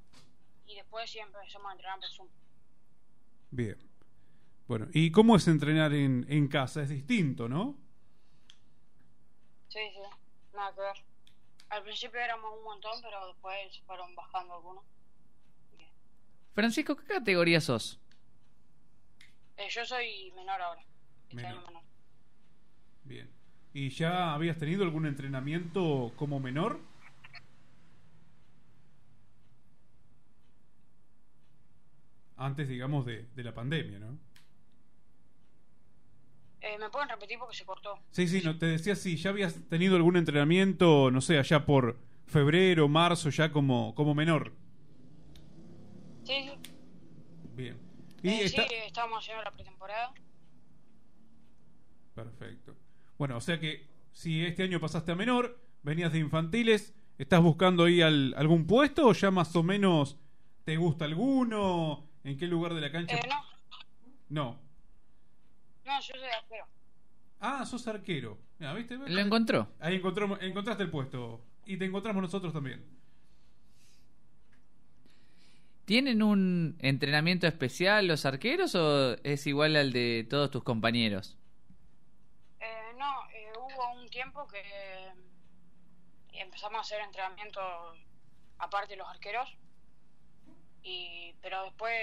y 0.66 0.74
después 0.76 1.10
sí 1.10 1.18
empezamos 1.18 1.68
a 1.68 1.72
entrenar 1.72 1.98
por 2.00 2.08
Zoom. 2.08 2.28
Bien. 3.50 3.76
Bueno, 4.66 4.88
¿y 4.92 5.10
cómo 5.12 5.36
es 5.36 5.46
entrenar 5.46 5.92
en, 5.92 6.26
en 6.28 6.48
casa? 6.48 6.82
Es 6.82 6.88
distinto, 6.88 7.48
¿no? 7.48 7.76
Sí, 9.76 9.82
sí, 9.92 10.00
nada 10.54 10.72
que 10.74 10.80
ver. 10.80 10.96
Al 11.68 11.82
principio 11.82 12.18
éramos 12.18 12.50
un 12.56 12.64
montón, 12.64 12.92
pero 13.02 13.26
después 13.26 13.78
fueron 13.86 14.14
bajando 14.14 14.54
algunos. 14.54 14.84
Francisco, 16.54 16.96
¿qué 16.96 17.04
categoría 17.04 17.60
sos? 17.60 18.00
eh, 19.58 19.68
yo 19.68 19.84
soy 19.84 20.32
menor 20.34 20.60
ahora. 20.62 20.82
Este 21.28 21.36
Menor. 21.36 21.52
año 21.58 21.66
menor. 21.66 21.82
Bien. 23.04 23.30
¿Y 23.74 23.90
ya 23.90 24.32
habías 24.32 24.56
tenido 24.56 24.82
algún 24.82 25.04
entrenamiento 25.06 26.12
como 26.16 26.40
menor? 26.40 26.80
Antes, 32.36 32.68
digamos, 32.68 33.04
de, 33.06 33.26
de 33.34 33.44
la 33.44 33.54
pandemia, 33.54 33.98
¿no? 33.98 34.18
Eh, 36.66 36.78
¿Me 36.78 36.90
pueden 36.90 37.08
repetir 37.08 37.38
porque 37.38 37.54
se 37.56 37.64
cortó? 37.64 37.98
Sí, 38.10 38.26
sí, 38.26 38.42
no, 38.44 38.58
te 38.58 38.66
decía 38.66 38.96
si 38.96 39.16
ya 39.16 39.30
habías 39.30 39.54
tenido 39.68 39.94
algún 39.94 40.16
entrenamiento, 40.16 41.10
no 41.12 41.20
sé, 41.20 41.38
allá 41.38 41.64
por 41.64 41.96
febrero, 42.26 42.88
marzo, 42.88 43.30
ya 43.30 43.52
como, 43.52 43.94
como 43.94 44.14
menor. 44.14 44.52
Sí, 46.24 46.32
sí. 46.42 46.50
Bien. 47.54 47.78
Y 48.22 48.28
Eh, 48.30 48.44
está... 48.46 48.62
Sí, 48.66 48.74
estábamos 48.86 49.18
haciendo 49.22 49.44
la 49.44 49.52
pretemporada. 49.52 50.12
Perfecto. 52.14 52.74
Bueno, 53.18 53.36
o 53.36 53.40
sea 53.40 53.60
que 53.60 53.86
si 54.12 54.44
este 54.44 54.64
año 54.64 54.80
pasaste 54.80 55.12
a 55.12 55.14
menor, 55.14 55.60
venías 55.82 56.12
de 56.12 56.18
infantiles, 56.18 56.94
¿estás 57.18 57.40
buscando 57.42 57.84
ahí 57.84 58.02
al- 58.02 58.34
algún 58.36 58.66
puesto 58.66 59.06
o 59.06 59.12
ya 59.12 59.30
más 59.30 59.54
o 59.54 59.62
menos 59.62 60.18
te 60.64 60.76
gusta 60.76 61.04
alguno? 61.04 62.08
¿En 62.24 62.36
qué 62.36 62.46
lugar 62.48 62.74
de 62.74 62.80
la 62.80 62.90
cancha? 62.90 63.16
Eh, 63.16 63.20
no, 63.28 63.44
No. 64.28 64.65
No, 65.86 66.00
yo 66.00 66.14
soy 66.14 66.28
arquero. 66.28 66.66
Ah, 67.40 67.64
sos 67.64 67.86
arquero. 67.86 68.38
Mira, 68.58 68.74
¿viste? 68.74 68.96
¿Lo 68.96 69.20
encontró? 69.20 69.68
Ahí 69.80 69.96
encontramos, 69.96 70.38
encontraste 70.42 70.82
el 70.82 70.90
puesto. 70.90 71.40
Y 71.64 71.76
te 71.76 71.84
encontramos 71.84 72.22
nosotros 72.22 72.52
también. 72.52 72.84
¿Tienen 75.84 76.22
un 76.22 76.76
entrenamiento 76.80 77.46
especial 77.46 78.08
los 78.08 78.26
arqueros 78.26 78.74
o 78.74 79.16
es 79.22 79.46
igual 79.46 79.76
al 79.76 79.92
de 79.92 80.26
todos 80.28 80.50
tus 80.50 80.64
compañeros? 80.64 81.38
Eh, 82.58 82.92
no, 82.98 83.30
eh, 83.32 83.52
hubo 83.56 84.00
un 84.00 84.08
tiempo 84.08 84.48
que 84.48 84.62
empezamos 86.32 86.78
a 86.78 86.80
hacer 86.80 87.00
entrenamientos 87.02 87.62
aparte 88.58 88.94
de 88.94 88.96
los 88.96 89.08
arqueros. 89.08 89.56
Y, 90.82 91.34
pero 91.42 91.64
después 91.64 91.94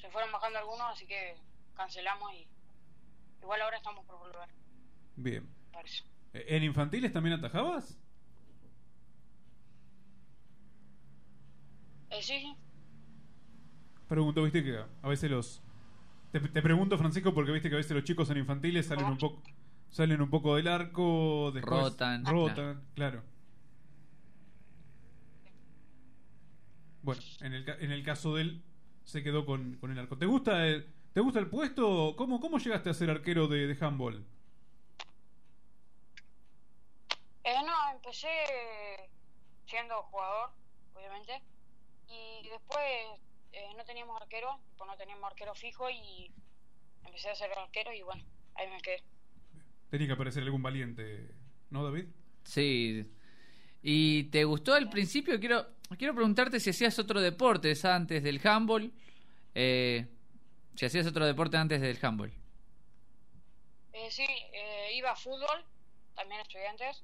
se 0.00 0.10
fueron 0.10 0.32
bajando 0.32 0.58
algunos, 0.58 0.92
así 0.92 1.06
que 1.06 1.36
cancelamos 1.74 2.32
y 2.34 2.48
igual 3.42 3.60
ahora 3.62 3.76
estamos 3.76 4.04
por 4.04 4.18
volver, 4.18 4.48
Bien. 5.16 5.46
parece. 5.72 6.04
Eh, 6.32 6.44
¿En 6.48 6.64
infantiles 6.64 7.12
también 7.12 7.34
atajabas? 7.38 7.98
Eh, 12.10 12.22
sí, 12.22 12.38
sí. 12.40 12.54
Pregunto, 14.08 14.42
viste 14.42 14.62
que 14.64 14.78
a 15.02 15.08
veces 15.08 15.30
los... 15.30 15.62
Te, 16.32 16.40
te 16.40 16.62
pregunto, 16.62 16.96
Francisco, 16.98 17.34
porque 17.34 17.52
viste 17.52 17.68
que 17.68 17.74
a 17.74 17.78
veces 17.78 17.92
los 17.92 18.04
chicos 18.04 18.30
en 18.30 18.38
infantiles 18.38 18.86
salen 18.86 19.06
un 19.06 19.18
poco 19.18 19.42
salen 19.90 20.20
un 20.20 20.28
poco 20.28 20.56
del 20.56 20.68
arco, 20.68 21.50
después 21.54 21.80
Rotan. 21.80 22.24
rotan, 22.26 22.82
claro. 22.94 23.22
Bueno, 27.02 27.22
en 27.40 27.54
el, 27.54 27.68
en 27.80 27.90
el 27.92 28.02
caso 28.04 28.34
de 28.34 28.42
él, 28.42 28.62
se 29.04 29.22
quedó 29.22 29.46
con, 29.46 29.76
con 29.76 29.90
el 29.90 29.98
arco. 29.98 30.18
¿Te 30.18 30.26
gusta 30.26 30.66
el, 30.66 30.86
¿te 31.18 31.22
gusta 31.22 31.40
el 31.40 31.48
puesto? 31.48 32.14
¿Cómo, 32.14 32.38
cómo 32.38 32.58
llegaste 32.58 32.90
a 32.90 32.94
ser 32.94 33.10
arquero 33.10 33.48
de, 33.48 33.66
de 33.66 33.84
handball? 33.84 34.24
Eh, 37.42 37.56
no, 37.66 37.92
empecé 37.92 38.28
siendo 39.66 40.00
jugador, 40.04 40.50
obviamente, 40.94 41.42
y 42.06 42.48
después 42.48 42.84
eh, 43.52 43.66
no 43.76 43.84
teníamos 43.84 44.22
arquero, 44.22 44.60
pues 44.76 44.88
no 44.88 44.96
teníamos 44.96 45.24
arquero 45.24 45.56
fijo 45.56 45.90
y 45.90 46.30
empecé 47.04 47.30
a 47.30 47.34
ser 47.34 47.50
arquero 47.58 47.92
y 47.92 48.02
bueno, 48.02 48.22
ahí 48.54 48.70
me 48.70 48.80
quedé. 48.80 49.02
Tenía 49.90 50.06
que 50.06 50.12
aparecer 50.12 50.44
algún 50.44 50.62
valiente, 50.62 51.34
¿no, 51.70 51.82
David? 51.82 52.04
Sí. 52.44 53.04
¿Y 53.82 54.22
te 54.30 54.44
gustó 54.44 54.72
al 54.72 54.88
principio? 54.88 55.40
Quiero, 55.40 55.66
quiero 55.98 56.14
preguntarte 56.14 56.60
si 56.60 56.70
hacías 56.70 56.96
otro 57.00 57.20
deporte 57.20 57.74
antes 57.82 58.22
del 58.22 58.40
handball. 58.46 58.92
Eh, 59.56 60.06
si 60.78 60.86
hacías 60.86 61.08
otro 61.08 61.26
deporte 61.26 61.56
antes 61.56 61.80
del 61.80 61.98
handball. 62.00 62.32
Eh, 63.92 64.10
sí, 64.12 64.26
eh, 64.52 64.92
iba 64.94 65.10
a 65.10 65.16
fútbol, 65.16 65.64
también 66.14 66.40
estudiantes, 66.40 67.02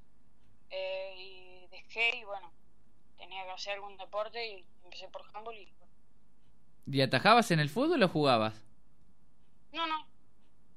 eh, 0.71 1.15
y 1.19 1.67
dejé 1.73 2.19
y 2.19 2.25
bueno, 2.25 2.53
tenía 3.19 3.43
que 3.43 3.51
hacer 3.51 3.73
algún 3.73 3.97
deporte 3.97 4.47
y 4.47 4.65
empecé 4.85 5.09
por 5.09 5.23
handball 5.35 5.57
y 5.57 5.73
bueno. 5.77 5.93
¿Y 6.87 7.01
atajabas 7.01 7.51
en 7.51 7.59
el 7.59 7.69
fútbol 7.69 8.01
o 8.05 8.09
jugabas? 8.09 8.63
No, 9.73 9.89
no, 9.89 10.07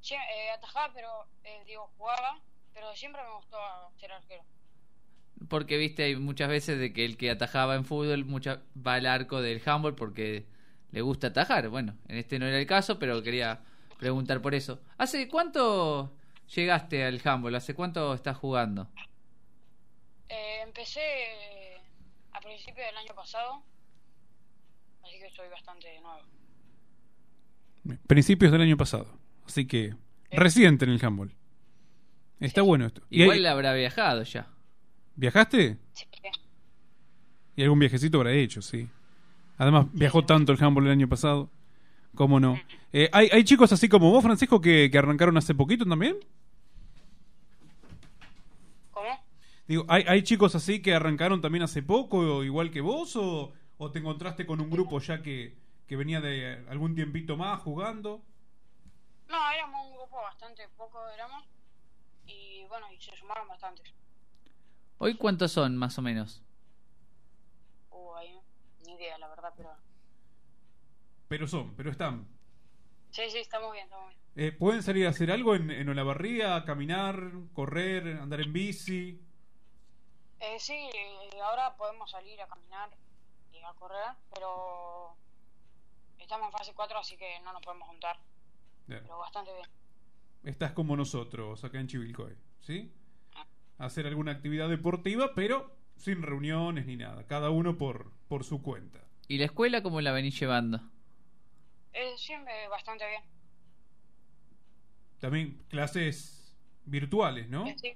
sí, 0.01 0.15
eh, 0.15 0.49
atajaba, 0.55 0.91
pero 0.91 1.27
eh, 1.43 1.61
digo, 1.67 1.91
jugaba, 1.99 2.39
pero 2.73 2.95
siempre 2.95 3.21
me 3.21 3.35
gustó 3.35 3.59
ser 3.99 4.11
arquero. 4.11 4.43
Porque 5.49 5.77
viste, 5.77 6.03
hay 6.03 6.15
muchas 6.15 6.49
veces 6.49 6.79
de 6.79 6.93
que 6.93 7.05
el 7.05 7.15
que 7.15 7.29
atajaba 7.29 7.75
en 7.75 7.85
fútbol 7.85 8.25
mucha, 8.25 8.63
va 8.75 8.95
al 8.95 9.05
arco 9.05 9.39
del 9.39 9.61
handball 9.63 9.93
porque 9.93 10.47
le 10.91 11.01
gusta 11.01 11.27
atajar. 11.27 11.69
Bueno, 11.69 11.95
en 12.07 12.17
este 12.17 12.39
no 12.39 12.45
era 12.45 12.57
el 12.59 12.65
caso, 12.67 12.97
pero 12.99 13.21
quería 13.23 13.61
preguntar 13.99 14.41
por 14.41 14.53
eso. 14.55 14.81
¿Hace 14.97 15.27
cuánto 15.27 16.13
llegaste 16.55 17.03
al 17.05 17.21
handball? 17.23 17.55
¿Hace 17.55 17.73
cuánto 17.73 18.13
estás 18.13 18.38
jugando? 18.38 18.89
Eh, 20.29 20.61
empecé 20.63 20.99
eh, 21.01 21.77
a 22.33 22.39
principios 22.39 22.85
del 22.88 22.97
año 22.97 23.13
pasado, 23.15 23.63
así 25.03 25.17
que 25.19 25.25
estoy 25.27 25.47
bastante 25.49 25.88
nuevo. 26.01 26.21
Principios 28.07 28.51
del 28.51 28.61
año 28.61 28.75
pasado. 28.77 29.07
Así 29.45 29.65
que 29.65 29.95
reciente 30.31 30.83
en 30.85 30.91
el 30.91 31.03
handball. 31.05 31.33
Está 32.39 32.61
bueno 32.61 32.85
esto. 32.85 33.01
¿Y 33.09 33.23
Igual 33.23 33.39
ahí- 33.39 33.45
habrá 33.45 33.73
viajado 33.73 34.23
ya. 34.23 34.47
¿Viajaste? 35.15 35.77
Sí, 35.93 36.05
Y 37.55 37.63
algún 37.63 37.79
viajecito 37.79 38.17
habrá 38.17 38.33
hecho, 38.33 38.61
sí. 38.61 38.89
Además, 39.57 39.87
viajó 39.93 40.25
tanto 40.25 40.51
el 40.51 40.63
handball 40.63 40.85
el 40.85 40.91
año 40.91 41.09
pasado. 41.09 41.49
¿Cómo 42.15 42.39
no? 42.39 42.59
Eh, 42.93 43.09
¿hay, 43.11 43.29
¿Hay 43.31 43.43
chicos 43.43 43.71
así 43.71 43.89
como 43.89 44.11
vos, 44.11 44.23
Francisco, 44.23 44.61
que, 44.61 44.89
que 44.91 44.97
arrancaron 44.97 45.37
hace 45.37 45.53
poquito 45.53 45.85
también? 45.85 46.17
¿Cómo? 48.91 49.23
Digo, 49.67 49.85
¿hay, 49.87 50.03
¿hay 50.07 50.23
chicos 50.23 50.55
así 50.55 50.81
que 50.81 50.93
arrancaron 50.93 51.41
también 51.41 51.63
hace 51.63 51.83
poco, 51.83 52.43
igual 52.43 52.71
que 52.71 52.81
vos? 52.81 53.15
¿O, 53.15 53.51
o 53.77 53.91
te 53.91 53.99
encontraste 53.99 54.45
con 54.45 54.59
un 54.61 54.69
grupo 54.69 54.99
ya 54.99 55.21
que, 55.21 55.55
que 55.87 55.95
venía 55.95 56.19
de 56.19 56.65
algún 56.69 56.95
tiempito 56.95 57.37
más 57.37 57.61
jugando. 57.61 58.21
No, 59.29 59.51
éramos 59.51 59.87
un 59.87 59.93
grupo 59.95 60.17
bastante 60.17 60.67
poco, 60.75 60.99
éramos. 61.13 61.43
Y 62.25 62.65
bueno, 62.67 62.87
y 62.91 63.01
se 63.01 63.15
sumaron 63.15 63.47
bastantes. 63.47 63.93
¿Hoy 64.97 65.15
cuántos 65.15 65.51
son, 65.51 65.77
más 65.77 65.97
o 65.97 66.01
menos? 66.01 66.43
Ahí, 68.97 69.03
ni 69.03 69.03
idea, 69.05 69.17
la 69.17 69.27
verdad, 69.27 69.53
pero. 69.55 69.69
Pero 71.27 71.47
son, 71.47 71.75
pero 71.75 71.91
están. 71.91 72.27
Sí, 73.11 73.23
sí, 73.29 73.39
estamos 73.39 73.71
bien, 73.71 73.85
estamos 73.85 74.09
bien. 74.09 74.19
Eh, 74.35 74.51
¿Pueden 74.51 74.83
salir 74.83 75.07
a 75.07 75.09
hacer 75.09 75.31
algo 75.31 75.55
en, 75.55 75.71
en 75.71 75.89
Olavarría? 75.89 76.63
¿Caminar? 76.65 77.31
¿Correr? 77.53 78.19
¿Andar 78.19 78.41
en 78.41 78.53
bici? 78.53 79.19
Eh, 80.39 80.59
sí, 80.59 80.73
eh, 80.73 81.41
ahora 81.41 81.75
podemos 81.75 82.11
salir 82.11 82.39
a 82.41 82.47
caminar 82.47 82.89
y 83.51 83.57
a 83.63 83.73
correr, 83.73 84.15
pero 84.33 85.15
estamos 86.19 86.47
en 86.47 86.51
fase 86.51 86.73
4, 86.75 86.99
así 86.99 87.17
que 87.17 87.39
no 87.39 87.53
nos 87.53 87.61
podemos 87.63 87.87
juntar. 87.87 88.19
Bien. 88.85 89.01
Pero 89.01 89.17
bastante 89.17 89.51
bien. 89.53 89.67
Estás 90.43 90.73
como 90.73 90.95
nosotros 90.95 91.63
acá 91.63 91.79
en 91.79 91.87
Chivilcoy, 91.87 92.37
¿sí? 92.61 92.93
Hacer 93.79 94.05
alguna 94.05 94.31
actividad 94.31 94.69
deportiva, 94.69 95.33
pero 95.35 95.76
sin 95.97 96.21
reuniones 96.21 96.85
ni 96.85 96.95
nada. 96.95 97.25
Cada 97.27 97.49
uno 97.49 97.77
por, 97.77 98.11
por 98.27 98.43
su 98.43 98.61
cuenta. 98.61 98.99
¿Y 99.27 99.37
la 99.37 99.45
escuela 99.45 99.81
cómo 99.83 99.99
la 100.01 100.11
venís 100.11 100.39
llevando? 100.39 100.79
Eh, 101.93 102.13
siempre 102.17 102.67
bastante 102.69 103.05
bien. 103.07 103.23
También 105.19 105.63
clases 105.69 106.55
virtuales, 106.85 107.49
¿no? 107.49 107.65
Sí, 107.81 107.93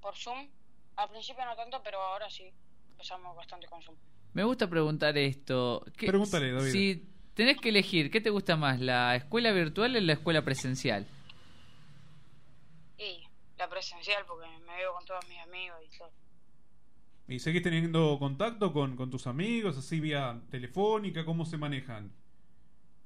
por 0.00 0.16
Zoom. 0.16 0.48
Al 0.96 1.10
principio 1.10 1.44
no 1.44 1.54
tanto, 1.56 1.80
pero 1.82 2.00
ahora 2.00 2.30
sí. 2.30 2.50
Empezamos 2.92 3.36
bastante 3.36 3.66
con 3.66 3.82
Zoom. 3.82 3.96
Me 4.32 4.44
gusta 4.44 4.68
preguntar 4.68 5.16
esto. 5.18 5.84
¿Qué- 5.96 6.06
Pregúntale, 6.06 6.52
David. 6.52 6.70
Si 6.72 7.08
tenés 7.34 7.60
que 7.60 7.68
elegir, 7.68 8.10
¿qué 8.10 8.20
te 8.20 8.30
gusta 8.30 8.56
más, 8.56 8.80
la 8.80 9.14
escuela 9.16 9.52
virtual 9.52 9.94
o 9.96 10.00
la 10.00 10.12
escuela 10.14 10.42
presencial? 10.42 11.06
Y 12.98 13.24
la 13.58 13.68
presencial, 13.68 14.24
porque 14.26 14.46
me 14.66 14.76
veo 14.76 14.94
con 14.94 15.04
todos 15.04 15.26
mis 15.28 15.38
amigos 15.40 15.78
y 15.84 15.98
todo. 15.98 16.10
¿Y 17.26 17.38
seguís 17.38 17.62
teniendo 17.62 18.18
contacto 18.18 18.72
con, 18.72 18.96
con 18.96 19.10
tus 19.10 19.26
amigos, 19.26 19.78
así 19.78 19.98
vía 20.00 20.40
telefónica? 20.50 21.24
¿Cómo 21.24 21.46
se 21.46 21.56
manejan? 21.56 22.12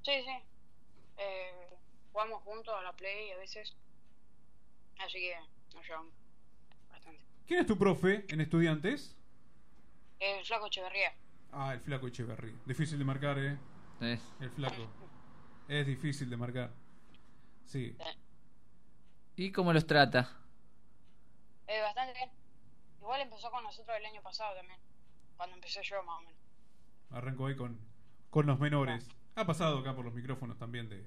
Sí, 0.03 0.13
sí. 0.25 0.33
Eh, 1.19 1.77
jugamos 2.13 2.43
juntos 2.43 2.75
a 2.77 2.83
la 2.83 2.93
Play 2.95 3.31
a 3.31 3.37
veces. 3.37 3.77
Así 4.99 5.19
que 5.19 5.35
nos 5.75 5.87
llevamos 5.87 6.13
bastante. 6.91 7.21
¿Quién 7.47 7.61
es 7.61 7.67
tu 7.67 7.79
profe 7.79 8.25
en 8.29 8.41
estudiantes? 8.41 9.15
El 10.19 10.45
Flaco 10.45 10.67
Echeverría. 10.67 11.13
Ah, 11.53 11.73
el 11.75 11.81
flaco 11.81 12.09
Echeverry. 12.09 12.55
Difícil 12.67 12.99
de 12.99 13.05
marcar, 13.05 13.39
¿eh? 13.39 13.57
Es- 14.01 14.21
El 14.41 14.51
flaco. 14.51 14.87
Es 15.69 15.87
difícil 15.87 16.29
de 16.29 16.37
marcar. 16.37 16.71
Sí. 17.65 17.97
¿Y 19.37 19.53
cómo 19.53 19.73
los 19.73 19.87
trata? 19.87 20.37
Eh, 21.69 21.81
bastante 21.83 22.15
bien. 22.15 22.31
Igual 23.01 23.21
empezó 23.23 23.51
con 23.51 23.63
nosotros 23.65 23.97
el 23.99 24.07
año 24.07 24.23
pasado 24.23 24.55
también. 24.57 24.79
Cuando 25.37 25.55
empecé 25.57 25.81
yo, 25.83 26.03
más 26.03 26.19
o 26.19 26.21
menos. 26.21 26.35
Arrancó 27.11 27.47
ahí 27.47 27.55
con, 27.57 27.79
con 28.31 28.47
los 28.47 28.59
menores. 28.59 29.09
Ha 29.35 29.47
pasado 29.47 29.79
acá 29.79 29.95
por 29.95 30.05
los 30.05 30.15
micrófonos 30.15 30.59
también 30.59 30.89
de, 30.89 31.07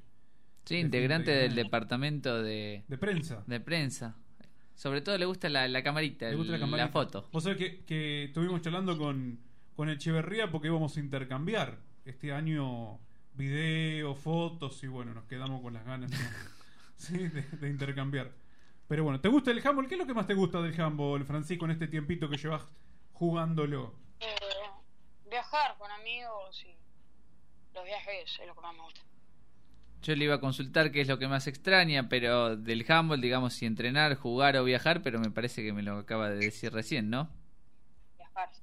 Sí, 0.65 0.75
De 0.75 0.81
integrante 0.81 1.31
del 1.31 1.55
departamento 1.55 2.41
de, 2.41 2.83
de 2.87 2.97
prensa. 2.97 3.43
de 3.45 3.59
prensa. 3.59 4.15
Sobre 4.75 5.01
todo 5.01 5.17
le 5.17 5.25
gusta 5.25 5.49
la, 5.49 5.67
la 5.67 5.83
camarita, 5.83 6.29
Le 6.29 6.35
gusta 6.35 6.57
la 6.57 6.87
foto. 6.89 7.29
Vos 7.31 7.43
sabés 7.43 7.57
que, 7.57 7.83
que 7.85 8.25
estuvimos 8.25 8.61
charlando 8.61 8.97
con, 8.97 9.39
con 9.75 9.89
Echeverría 9.89 10.49
porque 10.49 10.67
íbamos 10.69 10.95
a 10.95 10.99
intercambiar 10.99 11.77
este 12.05 12.31
año 12.31 12.99
video, 13.33 14.15
fotos 14.15 14.83
y 14.83 14.87
bueno, 14.87 15.13
nos 15.13 15.25
quedamos 15.25 15.61
con 15.61 15.73
las 15.73 15.85
ganas 15.85 16.09
¿no? 16.11 16.17
Sí, 16.95 17.17
de, 17.17 17.41
de 17.41 17.69
intercambiar. 17.69 18.31
Pero 18.91 19.05
bueno, 19.05 19.21
¿te 19.21 19.29
gusta 19.29 19.51
el 19.51 19.65
handball? 19.65 19.87
¿Qué 19.87 19.95
es 19.95 19.99
lo 19.99 20.05
que 20.05 20.13
más 20.13 20.27
te 20.27 20.33
gusta 20.33 20.61
del 20.61 20.77
handball, 20.77 21.23
Francisco, 21.23 21.63
en 21.63 21.71
este 21.71 21.87
tiempito 21.87 22.29
que 22.29 22.35
llevas 22.35 22.61
jugándolo? 23.13 23.95
Eh, 24.19 24.35
viajar 25.29 25.77
con 25.77 25.89
amigos 25.91 26.61
y 26.65 26.75
los 27.73 27.85
viajes 27.85 28.37
es 28.37 28.45
lo 28.45 28.53
que 28.53 28.59
más 28.59 28.73
me 28.75 28.81
gusta. 28.81 28.99
Yo 30.01 30.13
le 30.13 30.25
iba 30.25 30.35
a 30.35 30.41
consultar 30.41 30.91
qué 30.91 30.99
es 30.99 31.07
lo 31.07 31.17
que 31.17 31.29
más 31.29 31.47
extraña, 31.47 32.09
pero 32.09 32.57
del 32.57 32.83
handball, 32.85 33.21
digamos, 33.21 33.53
si 33.53 33.65
entrenar, 33.65 34.15
jugar 34.15 34.57
o 34.57 34.65
viajar, 34.65 35.01
pero 35.01 35.21
me 35.21 35.31
parece 35.31 35.63
que 35.63 35.71
me 35.71 35.83
lo 35.83 35.99
acaba 35.99 36.29
de 36.29 36.35
decir 36.35 36.73
recién, 36.73 37.09
¿no? 37.09 37.29
Viajar, 38.17 38.49
sí. 38.53 38.61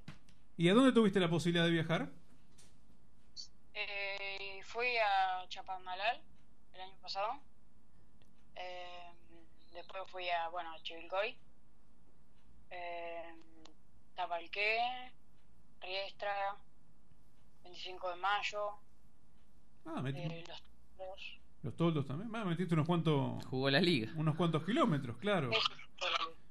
¿Y 0.58 0.68
a 0.68 0.74
dónde 0.74 0.92
tuviste 0.92 1.20
la 1.20 1.30
posibilidad 1.30 1.64
de 1.64 1.70
viajar? 1.70 2.10
Eh, 3.72 4.60
fui 4.62 4.88
a 4.98 5.48
Chapadmalal 5.48 6.20
el 6.74 6.80
año 6.82 6.96
pasado. 7.00 7.40
Eh, 8.56 9.07
después 9.78 10.02
fui 10.10 10.28
a, 10.28 10.48
bueno, 10.48 10.70
a 10.72 10.82
Chivilcoy. 10.82 11.36
Eh, 12.70 13.32
Tapalqué, 14.14 14.78
Riestra, 15.80 16.56
25 17.62 18.10
de 18.10 18.16
mayo, 18.16 18.70
Ah, 19.86 20.00
metí- 20.02 20.18
eh, 20.18 20.44
Los 20.46 20.62
Toros. 20.96 21.38
los 21.62 21.76
toldos 21.76 22.06
también. 22.06 22.30
Ah, 22.34 22.44
metiste 22.44 22.74
unos 22.74 22.86
cuantos, 22.86 23.42
Jugó 23.46 23.70
la 23.70 23.80
liga. 23.80 24.12
unos 24.16 24.34
cuantos 24.36 24.64
kilómetros, 24.64 25.16
claro. 25.18 25.50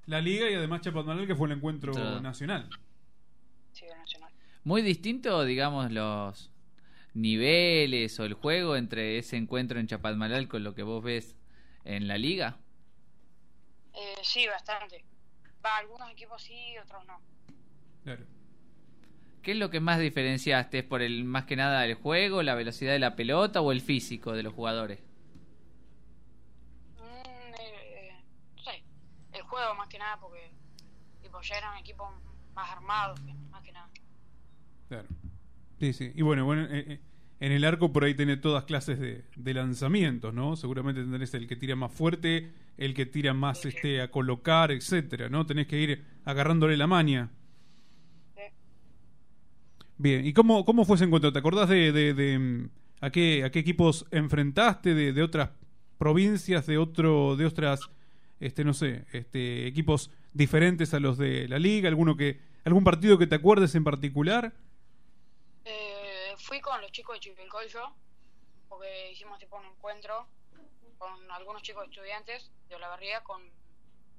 La- 0.07 0.21
liga 0.21 0.49
y 0.49 0.53
además 0.55 0.81
Chapadmalal 0.81 1.27
que 1.27 1.35
fue 1.35 1.47
el 1.49 1.57
encuentro 1.57 1.91
Claro. 1.91 2.21
nacional. 2.21 2.69
sí, 3.73 3.85
el 3.85 3.97
nacional. 3.97 4.31
Muy 4.63 4.81
distinto, 4.81 5.43
digamos, 5.43 5.91
los 5.91 6.49
niveles 7.13 8.19
o 8.19 8.25
el 8.25 8.33
juego 8.33 8.75
entre 8.75 9.17
ese 9.19 9.37
encuentro 9.37 9.79
en 9.79 9.85
Chapadmalal 9.87 10.47
con 10.47 10.63
lo 10.63 10.73
que 10.73 10.81
vos 10.83 11.03
ves 11.03 11.35
en 11.83 12.07
la 12.07 12.17
liga. 12.17 12.57
Eh, 13.97 14.15
sí, 14.21 14.47
bastante. 14.47 15.03
Va, 15.65 15.77
algunos 15.77 16.11
equipos 16.11 16.41
sí, 16.41 16.77
otros 16.77 17.03
no. 17.05 17.19
Claro. 18.03 18.23
¿Qué 19.41 19.51
es 19.51 19.57
lo 19.57 19.69
que 19.69 19.79
más 19.79 19.99
diferenciaste? 19.99 20.79
¿Es 20.79 20.83
por 20.83 21.01
el 21.01 21.23
más 21.23 21.45
que 21.45 21.55
nada 21.55 21.83
el 21.85 21.95
juego, 21.95 22.43
la 22.43 22.53
velocidad 22.53 22.91
de 22.91 22.99
la 22.99 23.15
pelota 23.15 23.61
o 23.61 23.71
el 23.71 23.81
físico 23.81 24.33
de 24.33 24.43
los 24.43 24.53
jugadores? 24.53 24.99
Mm, 26.97 27.53
eh, 27.59 28.23
no 28.55 28.63
sé, 28.63 28.83
el 29.33 29.41
juego 29.43 29.73
más 29.75 29.87
que 29.87 29.97
nada 29.97 30.19
porque 30.19 30.51
tipo 31.21 31.41
ya 31.41 31.57
eran 31.57 31.77
equipos 31.77 32.07
más 32.53 32.69
armados, 32.71 33.19
más 33.49 33.63
que 33.63 33.71
nada. 33.71 33.89
Claro. 34.89 35.07
Sí, 35.79 35.93
sí. 35.93 36.11
Y 36.13 36.21
bueno, 36.21 36.45
bueno 36.45 36.63
eh, 36.65 36.85
eh, 36.87 37.01
en 37.39 37.51
el 37.51 37.63
arco 37.65 37.91
por 37.93 38.03
ahí 38.03 38.13
tenés 38.15 38.41
todas 38.41 38.63
clases 38.65 38.99
de, 38.99 39.23
de 39.35 39.53
lanzamientos, 39.53 40.33
¿no? 40.33 40.55
Seguramente 40.55 41.01
tendrés 41.01 41.33
el 41.33 41.47
que 41.47 41.55
tira 41.55 41.75
más 41.75 41.91
fuerte, 41.91 42.51
el 42.77 42.93
que 42.93 43.05
tira 43.05 43.33
más 43.33 43.65
este 43.65 44.01
a 44.01 44.09
colocar, 44.11 44.71
etcétera, 44.71 45.29
¿no? 45.29 45.45
Tenés 45.45 45.67
que 45.67 45.79
ir 45.81 46.03
agarrándole 46.25 46.77
la 46.77 46.87
maña. 46.87 47.31
Sí. 48.35 48.41
Bien, 49.97 50.25
¿y 50.25 50.33
cómo, 50.33 50.63
cómo 50.65 50.85
fue 50.85 50.95
ese 50.95 51.05
encuentro? 51.05 51.33
¿Te 51.33 51.39
acordás 51.39 51.69
de, 51.69 51.91
de- 51.91 52.13
de, 52.13 52.39
mm, 52.39 52.69
a, 53.01 53.09
qué, 53.11 53.43
a 53.43 53.51
qué 53.51 53.59
equipos 53.59 54.05
enfrentaste 54.11 54.93
de, 54.93 55.13
de 55.13 55.23
otras 55.23 55.49
provincias, 55.97 56.67
de 56.67 56.77
otro, 56.77 57.35
de 57.35 57.45
otras, 57.45 57.89
este, 58.39 58.63
no 58.63 58.73
sé, 58.73 59.05
este, 59.13 59.65
equipos 59.67 60.11
diferentes 60.33 60.93
a 60.93 60.99
los 60.99 61.17
de 61.17 61.47
la 61.47 61.57
liga? 61.59 61.89
¿Alguno 61.89 62.15
que, 62.15 62.39
algún 62.63 62.83
partido 62.83 63.17
que 63.17 63.27
te 63.27 63.35
acuerdes 63.35 63.73
en 63.75 63.83
particular? 63.83 64.53
Fui 66.39 66.61
con 66.61 66.79
los 66.81 66.91
chicos 66.91 67.15
de 67.15 67.19
Chivilcoy 67.19 67.67
yo, 67.69 67.93
porque 68.69 69.11
hicimos 69.11 69.39
tipo 69.39 69.57
un 69.57 69.65
encuentro 69.65 70.27
con 70.97 71.31
algunos 71.31 71.61
chicos 71.61 71.87
estudiantes 71.87 72.51
de 72.69 72.75
Olavarría 72.75 73.21
con, 73.23 73.41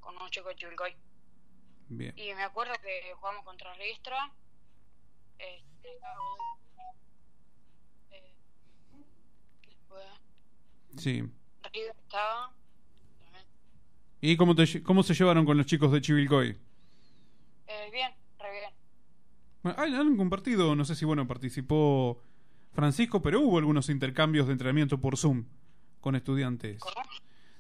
con 0.01 0.17
unos 0.17 0.31
chicos 0.31 0.51
de 0.51 0.57
Chivilcoy. 0.57 0.97
Bien. 1.89 2.13
Y 2.19 2.35
me 2.35 2.43
acuerdo 2.43 2.75
que 2.83 3.13
jugamos 3.15 3.45
contra 3.45 3.73
Riestra. 3.75 4.33
Eh, 5.39 5.63
estaba- 5.83 6.19
eh, 8.11 8.35
después 9.67 10.05
Sí. 10.97 11.23
River 11.73 11.97
estaba. 12.05 12.53
también. 13.21 13.47
¿Y 14.21 14.37
cómo, 14.37 14.55
te 14.55 14.83
cómo 14.83 15.03
se 15.03 15.15
llevaron 15.15 15.45
con 15.47 15.57
los 15.57 15.67
chicos 15.67 15.91
de 15.93 16.01
Chivilcoy? 16.01 16.59
Eh, 17.69 17.91
bien. 17.93 18.15
Bueno, 19.63 19.79
Hay 19.81 19.95
algún 19.95 20.31
partido, 20.31 20.75
no 20.75 20.85
sé 20.85 20.95
si 20.95 21.05
bueno 21.05 21.27
participó 21.27 22.21
Francisco, 22.73 23.23
pero 23.23 23.41
hubo 23.41 23.59
algunos 23.59 23.89
intercambios 23.89 24.47
de 24.47 24.53
entrenamiento 24.53 25.01
por 25.01 25.17
Zoom 25.17 25.45
con 26.01 26.15
estudiantes. 26.15 26.81
¿Cómo? 26.81 26.95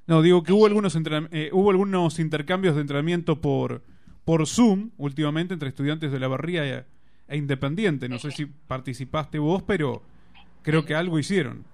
No, 0.07 0.23
digo 0.23 0.43
que 0.43 0.53
hubo 0.53 0.67
algunos 0.67 0.97
eh, 1.33 1.51
hubo 1.53 1.71
algunos 1.71 2.19
intercambios 2.19 2.75
de 2.75 2.81
entrenamiento 2.81 3.41
por 3.41 3.83
por 4.25 4.47
Zoom 4.47 4.91
últimamente 4.99 5.55
entre 5.55 5.71
estudiantes 5.71 6.13
de 6.13 6.19
la 6.19 6.29
Barría 6.29 6.67
e, 6.67 6.87
e 7.29 7.37
Independiente. 7.37 8.09
No 8.09 8.19
sé 8.19 8.31
si 8.31 8.47
participaste 8.47 9.39
vos, 9.39 9.63
pero 9.63 10.03
creo 10.63 10.85
que 10.85 10.95
algo 10.95 11.19
hicieron. 11.19 11.65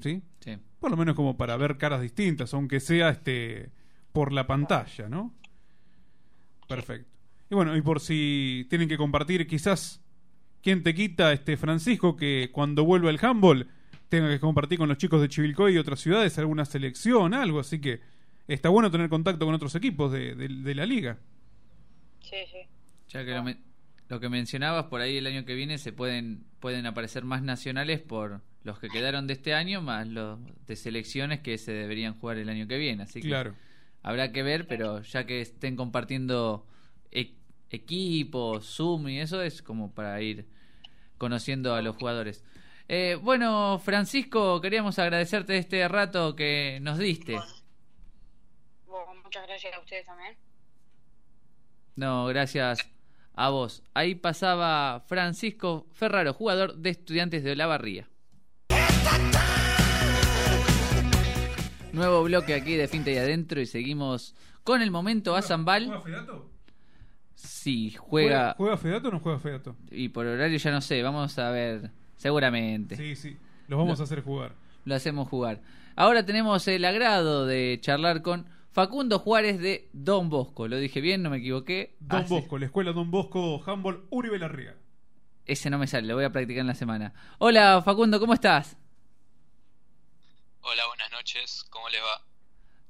¿sí? 0.00 0.22
Sí. 0.40 0.58
Por 0.80 0.90
lo 0.90 0.96
menos 0.96 1.14
como 1.14 1.36
para 1.36 1.56
ver 1.56 1.78
caras 1.78 2.00
distintas, 2.00 2.52
aunque 2.54 2.80
sea 2.80 3.10
este 3.10 3.70
por 4.12 4.32
la 4.32 4.46
pantalla, 4.46 5.08
¿no? 5.08 5.32
Perfecto. 6.76 7.08
Y 7.50 7.54
bueno, 7.54 7.76
y 7.76 7.82
por 7.82 8.00
si 8.00 8.66
tienen 8.70 8.88
que 8.88 8.96
compartir 8.96 9.46
quizás 9.46 10.00
¿quién 10.62 10.82
te 10.82 10.94
quita, 10.94 11.32
este 11.32 11.56
Francisco, 11.56 12.16
que 12.16 12.50
cuando 12.52 12.84
vuelva 12.84 13.10
el 13.10 13.18
handball 13.20 13.66
tenga 14.08 14.28
que 14.28 14.40
compartir 14.40 14.78
con 14.78 14.88
los 14.88 14.98
chicos 14.98 15.20
de 15.20 15.28
Chivilcoy 15.28 15.74
y 15.74 15.78
otras 15.78 16.00
ciudades 16.00 16.38
alguna 16.38 16.64
selección, 16.64 17.34
algo? 17.34 17.60
Así 17.60 17.80
que 17.80 18.00
está 18.48 18.68
bueno 18.68 18.90
tener 18.90 19.08
contacto 19.08 19.44
con 19.46 19.54
otros 19.54 19.74
equipos 19.74 20.12
de, 20.12 20.34
de- 20.34 20.48
de 20.48 20.74
la 20.74 20.86
liga. 20.86 21.18
Sí, 22.20 22.36
sí. 22.50 22.58
Ya 23.08 23.24
que 23.24 23.56
lo 24.08 24.20
que 24.20 24.28
mencionabas, 24.28 24.86
por 24.86 25.00
ahí 25.00 25.16
el 25.16 25.26
año 25.26 25.44
que 25.44 25.54
viene 25.54 25.78
se 25.78 25.92
pueden, 25.92 26.44
pueden 26.60 26.86
aparecer 26.86 27.24
más 27.24 27.42
nacionales 27.42 28.00
por 28.00 28.40
los 28.64 28.78
que 28.78 28.88
quedaron 28.88 29.26
de 29.26 29.34
este 29.34 29.54
año, 29.54 29.80
más 29.82 30.06
los 30.06 30.38
de 30.66 30.76
selecciones 30.76 31.40
que 31.40 31.56
se 31.58 31.72
deberían 31.72 32.14
jugar 32.18 32.38
el 32.38 32.48
año 32.48 32.66
que 32.66 32.76
viene. 32.76 33.04
Así 33.04 33.20
que 33.20 33.28
Claro. 33.28 33.54
Habrá 34.02 34.32
que 34.32 34.42
ver, 34.42 34.66
pero 34.66 35.02
ya 35.02 35.24
que 35.26 35.40
estén 35.40 35.76
compartiendo 35.76 36.66
e- 37.10 37.34
equipos, 37.70 38.66
Zoom 38.66 39.08
y 39.08 39.20
eso 39.20 39.42
es 39.42 39.62
como 39.62 39.92
para 39.92 40.20
ir 40.20 40.46
conociendo 41.18 41.74
a 41.74 41.82
los 41.82 41.96
jugadores. 41.96 42.44
Eh, 42.88 43.16
bueno, 43.22 43.78
Francisco, 43.78 44.60
queríamos 44.60 44.98
agradecerte 44.98 45.56
este 45.56 45.86
rato 45.86 46.34
que 46.34 46.78
nos 46.82 46.98
diste. 46.98 47.38
Bueno, 48.86 49.14
muchas 49.22 49.46
gracias 49.46 49.74
a 49.74 49.80
ustedes 49.80 50.06
también. 50.06 50.36
No, 51.94 52.26
gracias 52.26 52.80
a 53.34 53.50
vos. 53.50 53.82
Ahí 53.94 54.14
pasaba 54.14 55.04
Francisco 55.06 55.86
Ferraro, 55.92 56.32
jugador 56.34 56.76
de 56.76 56.90
Estudiantes 56.90 57.44
de 57.44 57.52
Olavarría. 57.52 58.08
Nuevo 61.92 62.22
bloque 62.22 62.54
aquí 62.54 62.76
de 62.76 62.86
Finta 62.88 63.10
y 63.10 63.16
Adentro 63.16 63.60
y 63.60 63.66
seguimos 63.66 64.34
con 64.64 64.82
el 64.82 64.90
momento 64.90 65.34
a 65.34 65.42
Zambal. 65.42 65.86
¿Juega 65.86 66.00
Fedato? 66.02 66.50
Sí, 67.34 67.94
juega 67.98 68.54
¿Juega 68.56 68.76
Fedato 68.76 69.08
o 69.08 69.12
no 69.12 69.20
juega 69.20 69.38
Fedato? 69.38 69.76
y 69.90 70.10
por 70.10 70.26
horario 70.26 70.58
ya 70.58 70.70
no 70.70 70.80
sé, 70.80 71.02
vamos 71.02 71.38
a 71.38 71.50
ver 71.50 71.90
seguramente. 72.16 72.96
Sí, 72.96 73.16
sí. 73.16 73.36
Los 73.66 73.78
vamos 73.78 73.98
a 74.00 74.02
hacer 74.04 74.22
jugar. 74.22 74.52
Lo 74.84 74.94
hacemos 74.94 75.28
jugar. 75.28 75.60
Ahora 75.96 76.24
tenemos 76.24 76.66
el 76.68 76.84
agrado 76.84 77.46
de 77.46 77.78
charlar 77.80 78.22
con 78.22 78.46
Facundo 78.72 79.18
Juárez 79.18 79.58
de 79.58 79.88
Don 79.92 80.28
Bosco. 80.28 80.68
Lo 80.68 80.76
dije 80.76 81.00
bien, 81.00 81.22
no 81.22 81.30
me 81.30 81.38
equivoqué. 81.38 81.96
Don 82.00 82.20
Así- 82.20 82.34
Bosco, 82.34 82.58
la 82.58 82.66
escuela 82.66 82.92
Don 82.92 83.10
Bosco 83.10 83.62
Handball 83.66 84.04
Uribe 84.10 84.38
Larriga. 84.38 84.74
Ese 85.46 85.70
no 85.70 85.78
me 85.78 85.86
sale, 85.86 86.06
lo 86.06 86.14
voy 86.14 86.24
a 86.24 86.30
practicar 86.30 86.60
en 86.60 86.66
la 86.68 86.74
semana. 86.74 87.12
Hola 87.38 87.82
Facundo, 87.82 88.20
¿cómo 88.20 88.34
estás? 88.34 88.76
Hola, 90.62 90.86
buenas 90.88 91.10
noches, 91.10 91.64
¿cómo 91.70 91.88
les 91.88 92.02
va? 92.02 92.22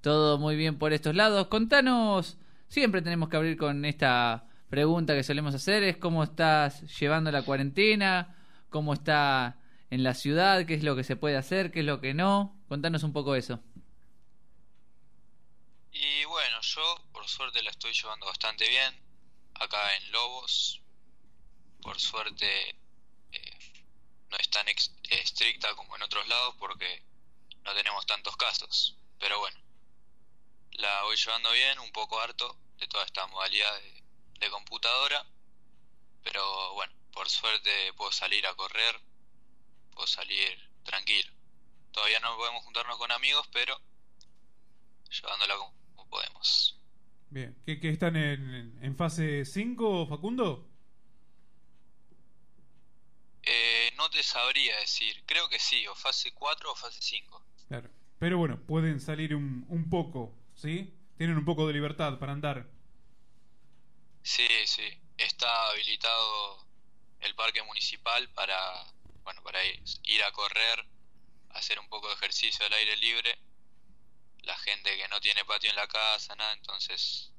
Todo 0.01 0.39
muy 0.39 0.57
bien 0.57 0.77
por 0.77 0.93
estos 0.93 1.15
lados. 1.15 1.47
Contanos, 1.47 2.37
siempre 2.69 3.01
tenemos 3.01 3.29
que 3.29 3.37
abrir 3.37 3.57
con 3.57 3.85
esta 3.85 4.49
pregunta 4.69 5.15
que 5.15 5.23
solemos 5.23 5.55
hacer, 5.55 5.85
es 5.85 5.97
cómo 5.97 6.25
estás 6.25 6.83
llevando 6.99 7.31
la 7.31 7.43
cuarentena, 7.43 8.37
cómo 8.71 8.93
está 8.93 9.57
en 9.89 10.03
la 10.03 10.15
ciudad, 10.15 10.67
qué 10.67 10.75
es 10.75 10.83
lo 10.83 10.97
que 10.97 11.05
se 11.05 11.15
puede 11.15 11.37
hacer, 11.37 11.71
qué 11.71 11.81
es 11.81 11.87
lo 11.87 12.01
que 12.01 12.13
no. 12.13 12.61
Contanos 12.69 13.05
un 13.05 13.13
poco 13.13 13.37
eso. 13.37 13.61
Y 15.93 16.25
bueno, 16.25 16.61
yo 16.63 17.05
por 17.13 17.29
suerte 17.29 17.63
la 17.63 17.71
estoy 17.71 17.93
llevando 17.93 18.27
bastante 18.27 18.69
bien. 18.69 18.95
Acá 19.55 19.79
en 19.95 20.11
Lobos, 20.11 20.83
por 21.83 22.01
suerte 22.01 22.71
eh, 23.31 23.59
no 24.29 24.37
es 24.39 24.51
tan 24.51 24.67
estricta 24.69 25.73
como 25.77 25.95
en 25.95 26.03
otros 26.03 26.27
lados 26.27 26.57
porque 26.59 27.10
no 27.65 27.75
tenemos 27.75 28.07
tantos 28.07 28.37
casos. 28.37 28.97
Pero 29.19 29.39
bueno, 29.39 29.59
la 30.73 31.03
voy 31.03 31.17
llevando 31.17 31.53
bien, 31.53 31.79
un 31.79 31.93
poco 31.93 32.21
harto 32.21 32.57
de 32.79 32.87
toda 32.89 33.05
esta 33.05 33.27
modalidad 33.27 33.81
de, 33.81 34.03
de 34.41 34.51
computadora. 34.51 35.27
Pero 36.23 36.75
bueno, 36.75 36.93
por 37.13 37.29
suerte 37.29 37.71
puedo 37.97 38.13
salir 38.13 38.47
a 38.47 38.55
correr, 38.55 39.01
puedo 39.95 40.07
salir 40.07 40.71
tranquilo. 40.85 41.33
Todavía 41.93 42.21
no 42.21 42.37
podemos 42.37 42.65
juntarnos 42.65 42.97
con 42.99 43.11
amigos, 43.13 43.49
pero 43.53 43.81
llevándola 45.11 45.57
como, 45.57 46.09
podemos. 46.09 46.77
Bien. 47.31 47.57
¿Qué, 47.65 47.79
qué 47.79 47.91
están 47.91 48.17
en, 48.17 48.79
en 48.83 48.97
fase 48.97 49.45
5, 49.45 50.07
Facundo? 50.07 50.69
Eh, 53.43 53.93
no 53.97 54.11
te 54.11 54.23
sabría 54.23 54.77
decir, 54.79 55.23
creo 55.27 55.49
que 55.49 55.59
sí, 55.59 55.87
o 55.87 55.95
fase 55.95 56.33
4 56.33 56.73
o 56.73 56.75
fase 56.75 56.99
5. 57.01 57.45
Claro. 57.71 57.89
Pero 58.19 58.37
bueno, 58.37 58.59
pueden 58.67 58.99
salir 58.99 59.33
un, 59.33 59.65
un 59.69 59.89
poco, 59.89 60.35
¿sí? 60.55 60.93
Tienen 61.17 61.37
un 61.37 61.45
poco 61.45 61.69
de 61.69 61.73
libertad 61.73 62.19
para 62.19 62.33
andar. 62.33 62.67
Sí, 64.23 64.49
sí, 64.67 64.83
está 65.17 65.47
habilitado 65.71 66.67
el 67.21 67.33
parque 67.37 67.63
municipal 67.63 68.29
para, 68.31 68.57
bueno, 69.23 69.41
para 69.45 69.65
ir, 69.65 69.81
ir 70.03 70.25
a 70.25 70.33
correr, 70.33 70.85
hacer 71.51 71.79
un 71.79 71.89
poco 71.89 72.09
de 72.09 72.15
ejercicio 72.15 72.67
al 72.67 72.73
aire 72.73 72.97
libre. 72.97 73.39
La 74.43 74.59
gente 74.59 74.91
que 74.97 75.07
no 75.07 75.21
tiene 75.21 75.45
patio 75.45 75.71
en 75.71 75.77
la 75.77 75.87
casa, 75.87 76.35
nada, 76.35 76.53
entonces, 76.55 77.33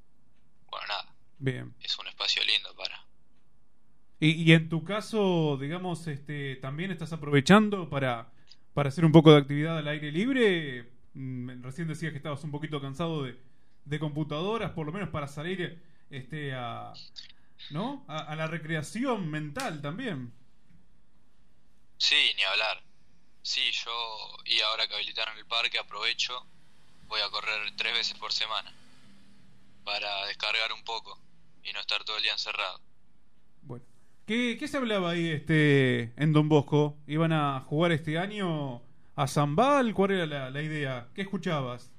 bueno, 0.69 0.87
nada, 0.87 1.13
Bien. 1.39 1.75
es 1.81 1.99
un 1.99 2.07
espacio 2.07 2.41
lindo 2.45 2.73
para... 2.73 3.05
Y, 4.21 4.43
y 4.43 4.53
en 4.53 4.69
tu 4.69 4.85
caso, 4.85 5.57
digamos, 5.59 6.07
este, 6.07 6.55
también 6.55 6.91
estás 6.91 7.11
aprovechando 7.11 7.89
para, 7.89 8.31
para 8.73 8.89
hacer 8.89 9.05
un 9.05 9.11
poco 9.11 9.31
de 9.31 9.37
actividad 9.39 9.77
al 9.77 9.87
aire 9.87 10.11
libre. 10.11 10.89
Mm, 11.13 11.61
Recién 11.63 11.87
decías 11.87 12.11
que 12.11 12.17
estabas 12.17 12.43
un 12.43 12.51
poquito 12.51 12.81
cansado 12.81 13.23
de, 13.23 13.37
de 13.85 13.99
computadoras, 13.99 14.71
por 14.71 14.85
lo 14.85 14.93
menos 14.93 15.09
para 15.09 15.27
salir 15.27 15.81
este, 16.09 16.53
a, 16.53 16.93
¿no? 17.69 18.05
a, 18.07 18.19
a 18.19 18.35
la 18.35 18.47
recreación 18.47 19.29
mental 19.29 19.81
también. 19.81 20.33
Sí, 21.97 22.33
ni 22.35 22.43
hablar. 22.43 22.83
Sí, 23.43 23.71
yo, 23.71 23.91
y 24.45 24.61
ahora 24.61 24.87
que 24.87 24.95
habilitaron 24.95 25.37
el 25.37 25.45
parque, 25.45 25.79
aprovecho, 25.79 26.45
voy 27.07 27.21
a 27.21 27.29
correr 27.29 27.75
tres 27.77 27.93
veces 27.93 28.17
por 28.17 28.33
semana 28.33 28.73
para 29.83 30.25
descargar 30.25 30.73
un 30.73 30.83
poco 30.83 31.19
y 31.63 31.71
no 31.73 31.79
estar 31.79 32.03
todo 32.03 32.17
el 32.17 32.23
día 32.23 32.31
encerrado. 32.33 32.81
Bueno. 33.61 33.90
¿Qué, 34.25 34.57
qué 34.59 34.67
se 34.67 34.77
hablaba 34.77 35.11
ahí 35.11 35.29
este, 35.29 36.13
en 36.15 36.31
Don 36.33 36.47
Bosco? 36.47 36.97
¿Iban 37.07 37.33
a 37.33 37.61
jugar 37.61 37.91
este 37.91 38.17
año 38.17 38.81
a 39.15 39.27
Zambal? 39.27 39.93
¿Cuál 39.93 40.11
era 40.11 40.25
la, 40.25 40.49
la 40.49 40.61
idea? 40.61 41.09
¿Qué 41.13 41.21
escuchabas? 41.23 41.91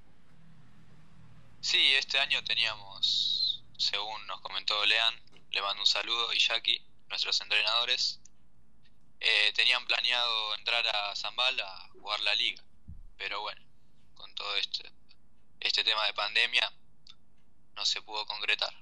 Sí, 1.61 1.79
este 1.99 2.19
año 2.19 2.43
teníamos, 2.45 3.65
según 3.77 4.27
nos 4.27 4.41
comentó 4.41 4.75
Lean, 4.87 5.15
le 5.51 5.63
mando 5.63 5.83
un 5.83 5.87
saludo, 5.87 6.33
y 6.33 6.39
Jackie, 6.39 6.81
nuestros 7.09 7.41
entrenadores, 7.41 8.21
eh, 9.21 9.53
tenían 9.55 9.85
planeado 9.87 10.57
entrar 10.57 10.85
a 10.87 11.15
Zambal 11.15 11.61
a 11.61 11.89
jugar 11.93 12.21
la 12.21 12.35
liga. 12.35 12.63
Pero 13.17 13.43
bueno, 13.43 13.63
con 14.15 14.35
todo 14.35 14.57
este, 14.57 14.91
este 15.61 15.85
tema 15.85 16.07
de 16.07 16.15
pandemia, 16.15 16.73
no 17.77 17.85
se 17.85 18.03
pudo 18.03 18.27
concretar. 18.27 18.73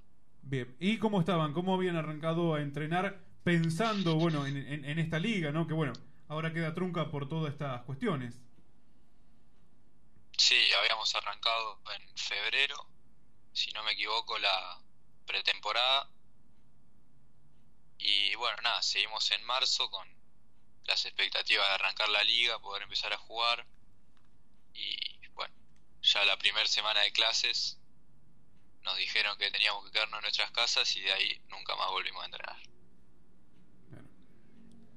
Bien. 0.43 0.75
¿Y 0.81 0.99
cómo 0.99 1.21
estaban? 1.21 1.53
¿Cómo 1.53 1.75
habían 1.75 1.97
arrancado 1.97 2.55
a 2.55 2.63
entrenar 2.63 3.21
pensando, 3.45 4.15
bueno, 4.17 4.47
en, 4.47 4.99
esta 4.99 5.19
liga, 5.19 5.51
¿no? 5.51 5.67
Que 5.67 5.75
bueno, 5.75 5.93
ahora 6.29 6.53
queda 6.53 6.75
trunca 6.75 7.11
por 7.11 7.29
todas 7.29 7.53
estas 7.53 7.83
cuestiones. 7.83 8.35
Sí, 10.37 10.59
habíamos 10.79 11.15
arrancado 11.15 11.81
en 11.97 12.17
febrero, 12.17 12.87
si 13.53 13.71
no 13.73 13.83
me 13.83 13.93
equivoco, 13.93 14.39
la 14.39 14.81
pretemporada. 15.27 16.09
Y 17.99 18.35
bueno, 18.37 18.57
nada, 18.63 18.81
seguimos 18.83 19.31
en 19.33 19.45
marzo 19.45 19.91
con 19.91 20.09
las 20.85 21.05
expectativas 21.05 21.67
de 21.69 21.75
arrancar 21.75 22.09
la 22.09 22.23
liga, 22.25 22.59
poder 22.61 22.83
empezar 22.83 23.13
a 23.13 23.19
jugar. 23.19 23.67
Y 24.73 25.29
bueno, 25.35 25.55
ya 26.03 26.25
la 26.25 26.39
primera 26.39 26.67
semana 26.67 27.01
de 27.03 27.13
clases 27.13 27.79
nos 28.83 28.97
dijeron 28.97 29.37
que 29.39 29.51
teníamos 29.51 29.85
que 29.85 29.93
quedarnos 29.93 30.19
en 30.19 30.23
nuestras 30.23 30.51
casas 30.53 30.97
y 30.97 31.01
de 31.03 31.13
ahí 31.13 31.41
nunca 31.49 31.77
más 31.77 31.91
volvimos 31.91 32.23
a 32.23 32.27
entrenar. 32.27 32.71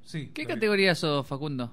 Sí. 0.06 0.30
¿Qué 0.34 0.46
categoría 0.46 0.96
sos, 0.96 1.26
Facundo? 1.28 1.72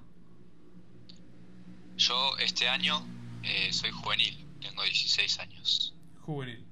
Yo 1.97 2.37
este 2.39 2.69
año 2.69 3.05
eh, 3.43 3.73
soy 3.73 3.91
juvenil, 3.91 4.37
tengo 4.61 4.83
16 4.83 5.39
años. 5.41 5.95
Juvenil. 6.23 6.65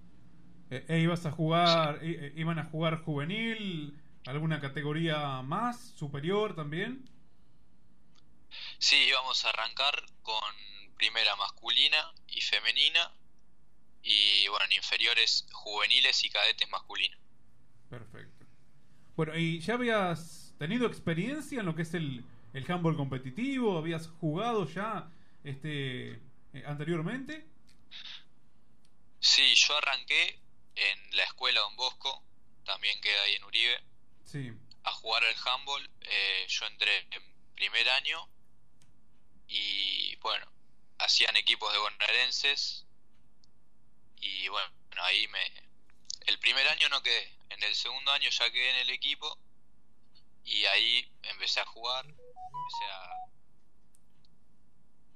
Eh, 0.71 0.85
e 0.89 0.99
ibas 1.01 1.25
a 1.27 1.31
jugar, 1.31 2.01
i- 2.05 2.15
eh, 2.15 2.33
iban 2.37 2.59
a 2.59 2.65
jugar 2.65 3.03
juvenil, 3.03 3.95
alguna 4.27 4.61
categoría 4.61 5.43
más, 5.43 5.93
superior 5.97 6.55
también. 6.55 7.05
Sí, 8.79 8.97
íbamos 9.09 9.45
a 9.45 9.51
arrancar 9.51 9.95
con 10.23 10.43
primera 10.97 11.35
masculina 11.37 12.13
y 12.29 12.41
femenina 12.41 13.13
y 14.03 14.49
bueno, 14.49 14.65
en 14.67 14.73
inferiores 14.77 15.47
juveniles 15.53 16.25
y 16.25 16.31
cadetes 16.31 16.69
masculinos. 16.71 17.19
Perfecto. 17.91 18.47
Bueno, 19.17 19.37
¿y 19.37 19.61
ya 19.61 19.75
habías 19.75 20.38
tenido 20.59 20.87
experiencia 20.87 21.61
en 21.61 21.67
lo 21.67 21.75
que 21.75 21.83
es 21.83 21.95
el, 21.95 22.25
el 22.53 22.71
handball 22.71 22.97
competitivo? 22.97 23.79
¿Habías 23.79 24.09
jugado 24.21 24.69
ya 24.69 25.09
este 25.45 26.13
eh, 26.53 26.65
anteriormente? 26.67 27.47
Sí, 29.21 29.55
yo 29.55 29.77
arranqué 29.77 30.39
en 30.75 31.17
la 31.17 31.25
escuela 31.25 31.61
Don 31.61 31.77
Bosco, 31.77 32.23
también 32.65 33.01
queda 33.01 33.23
ahí 33.23 33.35
en 33.35 33.45
Uribe. 33.45 33.83
Sí. 34.25 34.53
a 34.85 34.93
jugar 34.93 35.25
al 35.25 35.35
handball. 35.47 35.91
Eh, 36.03 36.47
yo 36.49 36.67
entré 36.67 36.99
en 37.11 37.23
primer 37.55 37.89
año 37.91 38.29
y 39.47 40.17
bueno, 40.17 40.47
hacían 40.99 41.35
equipos 41.37 41.73
de 41.73 41.79
bonaerenses 41.79 42.85
y 44.21 44.49
bueno, 44.49 44.71
ahí 45.03 45.27
me... 45.29 45.41
El 46.27 46.39
primer 46.41 46.69
año 46.69 46.89
no 46.91 47.03
quedé, 47.03 47.33
en 47.49 47.63
el 47.63 47.75
segundo 47.75 48.13
año 48.13 48.29
ya 48.29 48.51
quedé 48.51 48.71
en 48.71 48.77
el 48.77 48.91
equipo 48.91 49.39
y 50.49 50.65
ahí 50.67 51.13
empecé 51.23 51.61
a 51.61 51.67
jugar, 51.67 52.07
empecé 52.07 52.85
a... 52.91 53.13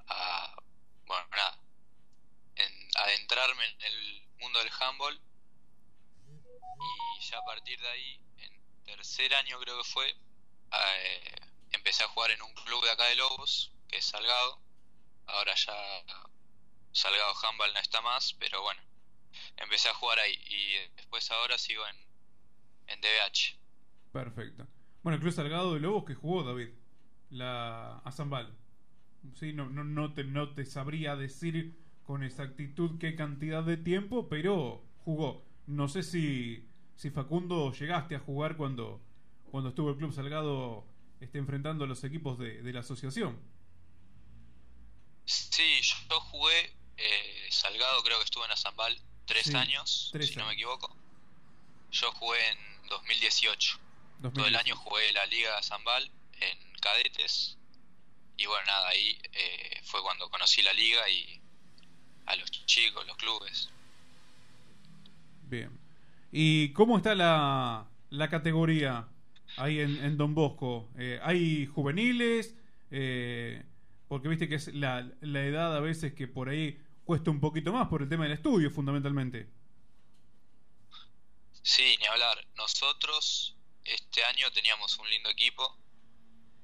a 0.09 0.57
bueno, 1.07 1.27
nada, 1.31 1.59
en, 2.57 2.91
adentrarme 2.97 3.67
en 3.67 3.83
el 3.83 4.29
mundo 4.39 4.59
del 4.59 4.71
handball 4.79 5.21
y 7.19 7.21
ya 7.21 7.39
a 7.39 7.45
partir 7.45 7.81
de 7.81 7.89
ahí, 7.89 8.21
en 8.39 8.85
tercer 8.85 9.35
año 9.35 9.59
creo 9.61 9.79
que 9.79 9.89
fue, 9.89 10.11
eh, 10.11 11.37
empecé 11.71 12.05
a 12.05 12.09
jugar 12.09 12.31
en 12.31 12.43
un 12.43 12.53
club 12.55 12.85
de 12.85 12.91
acá 12.91 13.05
de 13.07 13.17
Lobos, 13.17 13.73
que 13.89 13.99
es 13.99 14.05
Salgado. 14.05 14.61
Ahora 15.27 15.55
ya 15.55 15.75
Salgado 16.93 17.35
Handball 17.43 17.73
no 17.73 17.81
está 17.81 18.01
más, 18.01 18.35
pero 18.35 18.63
bueno, 18.63 18.83
empecé 19.57 19.89
a 19.89 19.95
jugar 19.95 20.19
ahí 20.19 20.35
y 20.47 20.75
después 20.97 21.31
ahora 21.31 21.57
sigo 21.59 21.87
en, 21.87 21.97
en 22.89 23.01
DBH. 23.01 23.59
Perfecto. 24.13 24.67
Bueno, 25.03 25.17
el 25.17 25.21
Club 25.21 25.33
Salgado 25.33 25.75
de 25.75 25.81
Lobos 25.81 26.05
que 26.05 26.15
jugó 26.15 26.43
David, 26.45 26.69
la 27.31 27.99
a 27.99 28.13
Zambal. 28.13 28.57
Sí, 29.35 29.53
no, 29.53 29.69
no, 29.69 29.85
no, 29.85 30.13
te, 30.15 30.25
no 30.25 30.55
te 30.55 30.65
sabría 30.65 31.17
decir 31.17 31.75
con 32.05 32.23
exactitud 32.23 32.99
qué 32.99 33.15
cantidad 33.15 33.63
de 33.65 33.77
tiempo, 33.77 34.29
pero 34.29 34.83
jugó. 35.05 35.45
No 35.67 35.89
sé 35.89 36.03
si, 36.03 36.69
si 36.97 37.11
Facundo 37.11 37.73
llegaste 37.73 38.17
a 38.17 38.21
jugar 38.21 38.57
cuando, 38.57 39.01
cuando 39.51 39.71
estuvo 39.71 39.91
el 39.91 39.97
Club 39.97 40.13
Salgado 40.13 40.85
este, 41.21 41.39
enfrentando 41.39 41.85
a 41.85 41.87
los 41.89 42.03
equipos 42.05 42.39
de, 42.39 42.63
de 42.63 42.73
la 42.73 42.81
asociación. 42.81 43.39
Sí, 45.25 45.81
yo 45.83 46.21
jugué 46.21 46.75
eh, 46.97 47.49
Salgado, 47.51 48.03
creo 48.03 48.19
que 48.19 48.25
estuve 48.25 48.45
en 48.45 48.53
Azambal 48.53 49.01
tres 49.25 49.47
Sí, 49.47 49.55
años, 49.55 50.11
tres 50.13 50.29
si 50.29 50.37
no 50.37 50.47
me 50.47 50.53
equivoco. 50.55 50.95
Yo 51.91 52.11
jugué 52.13 52.39
en 52.51 52.89
2018. 52.89 53.79
Todo 54.31 54.47
el 54.47 54.53
2018. 54.53 54.59
año 54.59 54.77
jugué 54.77 55.13
la 55.13 55.27
Liga 55.27 55.63
Zambal 55.63 56.11
en 56.41 56.59
cadetes. 56.81 57.59
Y 58.37 58.47
bueno, 58.47 58.65
nada, 58.67 58.89
ahí 58.89 59.19
eh, 59.33 59.81
fue 59.85 60.03
cuando 60.03 60.29
conocí 60.31 60.63
la 60.63 60.73
liga 60.73 61.09
y 61.11 61.41
a 62.27 62.37
los 62.37 62.51
chicos, 62.51 63.07
los 63.07 63.17
clubes. 63.17 63.71
Bien. 65.49 65.79
¿Y 66.31 66.73
cómo 66.73 66.97
está 66.97 67.15
la, 67.15 67.87
la 68.11 68.29
categoría 68.29 69.07
ahí 69.57 69.81
en, 69.81 70.03
en 70.03 70.17
Don 70.17 70.35
Bosco? 70.35 70.89
Eh, 70.99 71.21
¿Hay 71.23 71.67
juveniles? 71.67 72.55
Eh, 72.91 73.63
porque 74.09 74.29
viste 74.29 74.49
que 74.49 74.57
es 74.57 74.69
la, 74.75 75.09
la 75.21 75.45
edad 75.45 75.77
a 75.77 75.81
veces 75.81 76.15
que 76.15 76.27
por 76.27 76.49
ahí 76.49 76.79
cuesta 77.05 77.31
un 77.31 77.41
poquito 77.41 77.73
más 77.73 77.89
por 77.89 78.03
el 78.03 78.09
tema 78.09 78.25
del 78.25 78.33
estudio, 78.33 78.71
fundamentalmente. 78.71 79.49
Sí, 81.63 81.97
ni 82.01 82.07
hablar. 82.07 82.45
Nosotros 82.57 83.57
este 83.85 84.25
año 84.25 84.51
teníamos 84.53 84.99
un 84.99 85.09
lindo 85.11 85.31
equipo. 85.31 85.77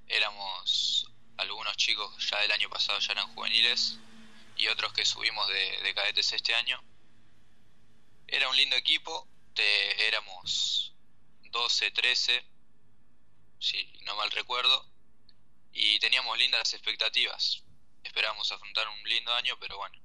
Éramos 0.07 1.07
algunos 1.37 1.77
chicos 1.77 2.29
ya 2.31 2.41
del 2.41 2.53
año 2.53 2.69
pasado 2.69 2.99
ya 2.99 3.12
eran 3.12 3.33
juveniles 3.35 3.99
y 4.57 4.69
otros 4.69 4.93
que 4.93 5.05
subimos 5.05 5.47
de, 5.49 5.83
de 5.83 5.95
cadetes 5.95 6.33
este 6.33 6.55
año. 6.55 6.83
Era 8.27 8.49
un 8.49 8.57
lindo 8.57 8.77
equipo. 8.77 9.29
Te, 9.55 10.07
éramos 10.09 10.95
12, 11.51 11.91
13, 11.91 12.45
si 13.59 13.85
no 14.03 14.16
mal 14.16 14.31
recuerdo. 14.31 14.87
Y 15.73 15.99
teníamos 16.01 16.39
lindas 16.39 16.73
expectativas. 16.75 17.62
Esperábamos 18.03 18.51
afrontar 18.53 18.89
un 18.89 19.09
lindo 19.09 19.33
año, 19.35 19.57
pero 19.61 19.77
bueno, 19.77 19.99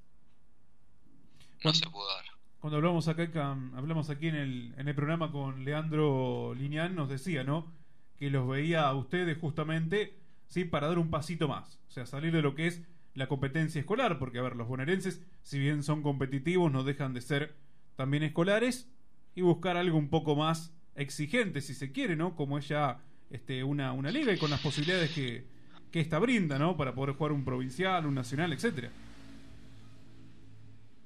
no 1.61 1.73
se 1.73 1.89
pudo 1.89 2.07
dar. 2.07 2.25
Cuando 2.63 2.77
hablamos 2.77 3.09
acá, 3.09 3.29
cam- 3.29 3.75
hablamos 3.75 4.09
aquí 4.09 4.29
en 4.29 4.35
el, 4.35 4.73
en 4.77 4.87
el 4.87 4.95
programa 4.95 5.33
con 5.33 5.65
Leandro 5.65 6.55
Lineán, 6.57 6.95
nos 6.95 7.09
decía, 7.09 7.43
¿no? 7.43 7.69
Que 8.17 8.29
los 8.29 8.47
veía 8.47 8.87
a 8.87 8.95
ustedes 8.95 9.37
justamente, 9.37 10.13
sí, 10.47 10.63
para 10.63 10.87
dar 10.87 10.97
un 10.97 11.09
pasito 11.09 11.49
más. 11.49 11.81
O 11.89 11.91
sea, 11.91 12.05
salir 12.05 12.31
de 12.31 12.41
lo 12.41 12.55
que 12.55 12.67
es 12.67 12.81
la 13.15 13.27
competencia 13.27 13.81
escolar, 13.81 14.17
porque, 14.17 14.39
a 14.39 14.43
ver, 14.43 14.55
los 14.55 14.69
bonaerenses, 14.69 15.21
si 15.41 15.59
bien 15.59 15.83
son 15.83 16.01
competitivos, 16.03 16.71
no 16.71 16.85
dejan 16.85 17.13
de 17.13 17.19
ser 17.19 17.53
también 17.97 18.23
escolares 18.23 18.89
y 19.35 19.41
buscar 19.41 19.75
algo 19.75 19.97
un 19.97 20.07
poco 20.07 20.37
más 20.37 20.73
exigente, 20.95 21.59
si 21.59 21.73
se 21.73 21.91
quiere, 21.91 22.15
¿no? 22.15 22.33
Como 22.37 22.57
es 22.57 22.69
ya 22.69 23.01
este, 23.29 23.65
una, 23.65 23.91
una 23.91 24.09
liga 24.09 24.31
y 24.31 24.37
con 24.37 24.49
las 24.49 24.61
posibilidades 24.61 25.11
que, 25.11 25.45
que 25.91 25.99
esta 25.99 26.17
brinda, 26.17 26.57
¿no? 26.57 26.77
Para 26.77 26.95
poder 26.95 27.13
jugar 27.17 27.33
un 27.33 27.43
provincial, 27.43 28.05
un 28.05 28.15
nacional, 28.15 28.53
etcétera. 28.53 28.89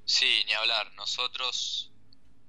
Sí, 0.08 0.42
ni 0.46 0.54
hablar. 0.54 0.90
Nosotros, 0.94 1.92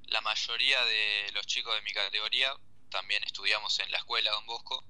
la 0.07 0.21
mayoría 0.21 0.83
de 0.85 1.31
los 1.33 1.45
chicos 1.45 1.75
de 1.75 1.81
mi 1.81 1.91
categoría, 1.91 2.53
también 2.89 3.21
estudiamos 3.25 3.77
en 3.79 3.91
la 3.91 3.97
escuela 3.97 4.31
Don 4.31 4.45
Bosco 4.45 4.83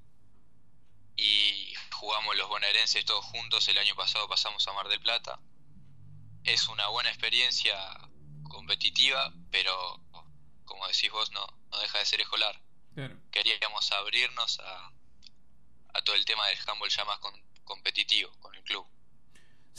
y 1.15 1.73
jugamos 1.91 2.37
los 2.37 2.47
bonaerenses 2.47 3.03
todos 3.05 3.25
juntos. 3.25 3.67
El 3.67 3.77
año 3.79 3.95
pasado 3.95 4.27
pasamos 4.27 4.67
a 4.67 4.73
Mar 4.73 4.87
del 4.87 4.99
Plata. 5.01 5.39
Es 6.43 6.67
una 6.69 6.87
buena 6.89 7.09
experiencia 7.09 7.75
competitiva, 8.43 9.33
pero 9.51 9.99
como 10.65 10.87
decís 10.87 11.09
vos, 11.11 11.31
no, 11.31 11.45
no 11.71 11.79
deja 11.79 11.97
de 11.97 12.05
ser 12.05 12.21
escolar. 12.21 12.61
Claro. 12.93 13.19
Queríamos 13.31 13.91
abrirnos 13.91 14.59
a, 14.59 14.93
a 15.95 16.01
todo 16.03 16.15
el 16.15 16.23
tema 16.25 16.45
del 16.47 16.59
handball 16.67 16.89
ya 16.89 17.03
más 17.05 17.17
con- 17.19 17.43
competitivo 17.63 18.31
con 18.39 18.53
el 18.53 18.63
club. 18.63 18.87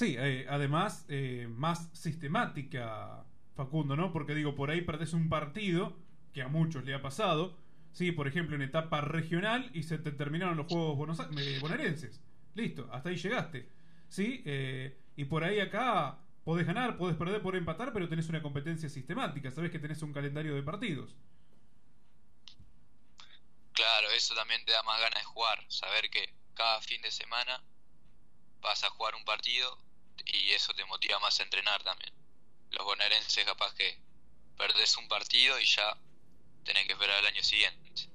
Sí, 0.01 0.17
eh, 0.19 0.47
además, 0.49 1.05
eh, 1.11 1.47
más 1.51 1.91
sistemática, 1.93 3.23
Facundo, 3.55 3.97
¿no? 3.97 4.15
Porque 4.15 4.35
digo, 4.35 4.55
por 4.55 4.71
ahí 4.71 4.81
perdés 4.81 5.13
un 5.13 5.29
partido, 5.29 5.95
que 6.33 6.41
a 6.41 6.49
muchos 6.49 6.87
le 6.87 6.95
ha 6.95 7.03
pasado, 7.03 7.55
sí, 7.93 8.11
por 8.11 8.27
ejemplo, 8.27 8.57
en 8.57 8.63
etapa 8.63 9.03
regional 9.03 9.71
y 9.75 9.83
se 9.83 9.99
te 9.99 10.11
terminaron 10.11 10.57
los 10.57 10.69
Juegos 10.69 10.97
Buenos 10.97 11.21
eh, 11.21 11.59
bonaerenses. 11.61 12.19
Listo, 12.55 12.89
hasta 12.91 13.11
ahí 13.11 13.17
llegaste. 13.17 13.69
Sí, 14.09 14.43
y 15.17 15.25
por 15.27 15.45
ahí 15.45 15.61
acá 15.61 16.17
podés 16.45 16.67
ganar, 16.67 16.97
podés 16.97 17.19
perder, 17.19 17.43
podés 17.43 17.59
empatar, 17.59 17.93
pero 17.93 18.09
tenés 18.09 18.27
una 18.31 18.41
competencia 18.41 18.89
sistemática, 18.89 19.51
sabés 19.51 19.71
que 19.71 19.79
tenés 19.79 20.01
un 20.01 20.15
calendario 20.15 20.55
de 20.55 20.63
partidos. 20.63 21.15
Claro, 23.75 24.09
eso 24.17 24.35
también 24.35 24.65
te 24.65 24.73
da 24.73 24.83
más 24.83 24.99
ganas 24.99 25.21
de 25.21 25.27
jugar, 25.27 25.63
saber 25.69 26.09
que 26.09 26.33
cada 26.55 26.81
fin 26.81 27.03
de 27.03 27.11
semana 27.11 27.63
vas 28.63 28.83
a 28.83 28.89
jugar 28.89 29.15
un 29.15 29.27
partido 29.27 29.90
y 30.27 30.51
eso 30.51 30.73
te 30.75 30.85
motiva 30.85 31.19
más 31.21 31.41
a 31.41 31.43
entrenar 31.43 31.83
también. 31.83 32.13
Los 32.71 32.85
bonaerenses 32.85 33.45
capaz 33.45 33.75
que 33.75 33.99
perdés 34.57 34.97
un 34.97 35.09
partido 35.09 35.59
y 35.59 35.65
ya 35.65 35.97
tenés 36.65 36.87
que 36.87 36.93
esperar 36.93 37.19
el 37.21 37.27
año 37.27 37.43
siguiente. 37.43 38.09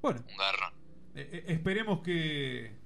Bueno, 0.00 0.24
Un 0.28 0.36
garrón. 0.36 0.72
Eh, 1.14 1.28
eh, 1.32 1.44
esperemos 1.48 2.02
que, 2.02 2.76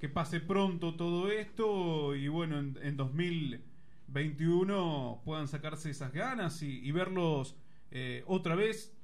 que 0.00 0.08
pase 0.08 0.40
pronto 0.40 0.94
todo 0.94 1.30
esto 1.30 2.14
y 2.14 2.28
bueno, 2.28 2.58
en, 2.58 2.78
en 2.82 2.96
2021 2.96 5.22
puedan 5.24 5.48
sacarse 5.48 5.90
esas 5.90 6.12
ganas 6.12 6.62
y, 6.62 6.80
y 6.86 6.90
verlos 6.92 7.56
eh, 7.90 8.22
otra 8.26 8.54
vez, 8.54 8.94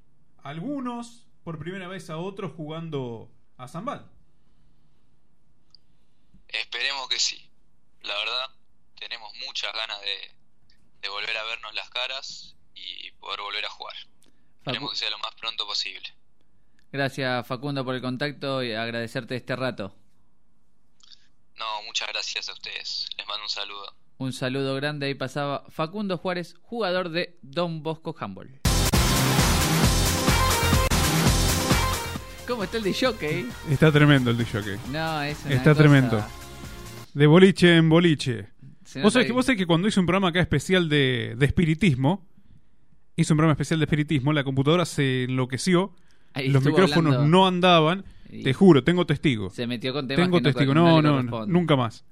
algunos 0.42 1.26
por 1.44 1.58
primera 1.58 1.88
vez 1.88 2.10
a 2.10 2.18
otros 2.18 2.52
jugando 2.52 3.30
a 3.56 3.68
Zambal. 3.68 4.10
Esperemos 6.48 7.08
que 7.08 7.18
sí. 7.18 7.50
La 8.02 8.14
verdad, 8.16 8.50
tenemos 8.98 9.32
muchas 9.46 9.72
ganas 9.72 10.00
de, 10.00 10.30
de 11.02 11.08
volver 11.08 11.36
a 11.36 11.44
vernos 11.44 11.74
las 11.74 11.88
caras 11.90 12.56
y 12.74 13.10
poder 13.12 13.40
volver 13.40 13.64
a 13.64 13.70
jugar. 13.70 13.94
Esperemos 14.58 14.90
que 14.92 14.96
sea 14.98 15.10
lo 15.10 15.18
más 15.18 15.34
pronto 15.34 15.66
posible. 15.66 16.08
Gracias 16.92 17.46
Facundo 17.46 17.84
por 17.84 17.94
el 17.94 18.00
contacto 18.02 18.62
y 18.62 18.72
agradecerte 18.72 19.36
este 19.36 19.56
rato. 19.56 19.94
No, 21.56 21.82
muchas 21.82 22.08
gracias 22.08 22.48
a 22.48 22.52
ustedes. 22.52 23.06
Les 23.16 23.26
mando 23.26 23.42
un 23.44 23.50
saludo. 23.50 23.94
Un 24.18 24.32
saludo 24.32 24.74
grande, 24.74 25.06
ahí 25.06 25.14
pasaba 25.14 25.64
Facundo 25.70 26.18
Juárez, 26.18 26.54
jugador 26.62 27.08
de 27.10 27.38
Don 27.42 27.82
Bosco 27.82 28.14
Handball. 28.18 28.60
¿Cómo 32.46 32.64
está 32.64 32.78
el 32.78 32.82
de 32.84 32.94
jockey? 32.94 33.48
Está 33.70 33.92
tremendo 33.92 34.30
el 34.30 34.38
DJ. 34.38 34.78
No, 34.88 35.22
es 35.22 35.38
una 35.44 35.54
Está 35.54 35.70
cosa- 35.70 35.82
tremendo. 35.82 36.24
De 37.12 37.26
boliche 37.26 37.76
en 37.76 37.88
boliche. 37.90 38.48
Vos 39.02 39.12
sabés, 39.12 39.24
que, 39.24 39.28
que- 39.28 39.32
vos 39.32 39.46
sabés 39.46 39.58
que 39.58 39.66
cuando 39.66 39.88
hice 39.88 40.00
un 40.00 40.06
programa 40.06 40.28
acá 40.28 40.40
especial 40.40 40.88
de, 40.88 41.34
de 41.36 41.46
espiritismo, 41.46 42.26
hice 43.16 43.32
un 43.32 43.36
programa 43.36 43.52
especial 43.52 43.80
de 43.80 43.84
espiritismo, 43.84 44.32
la 44.32 44.44
computadora 44.44 44.84
se 44.86 45.24
enloqueció, 45.24 45.92
Ahí 46.34 46.48
los 46.48 46.64
micrófonos 46.64 47.14
hablando 47.14 47.28
no 47.28 47.46
andaban, 47.46 48.04
y 48.30 48.42
te 48.42 48.52
juro, 48.54 48.84
tengo 48.84 49.06
testigo. 49.06 49.50
Se 49.50 49.66
metió 49.66 49.92
con 49.92 50.06
temas 50.06 50.26
Tengo 50.26 50.38
que 50.38 50.42
no, 50.42 50.52
testigo, 50.52 50.74
no 50.74 51.02
no, 51.02 51.46
nunca 51.46 51.76
más. 51.76 52.04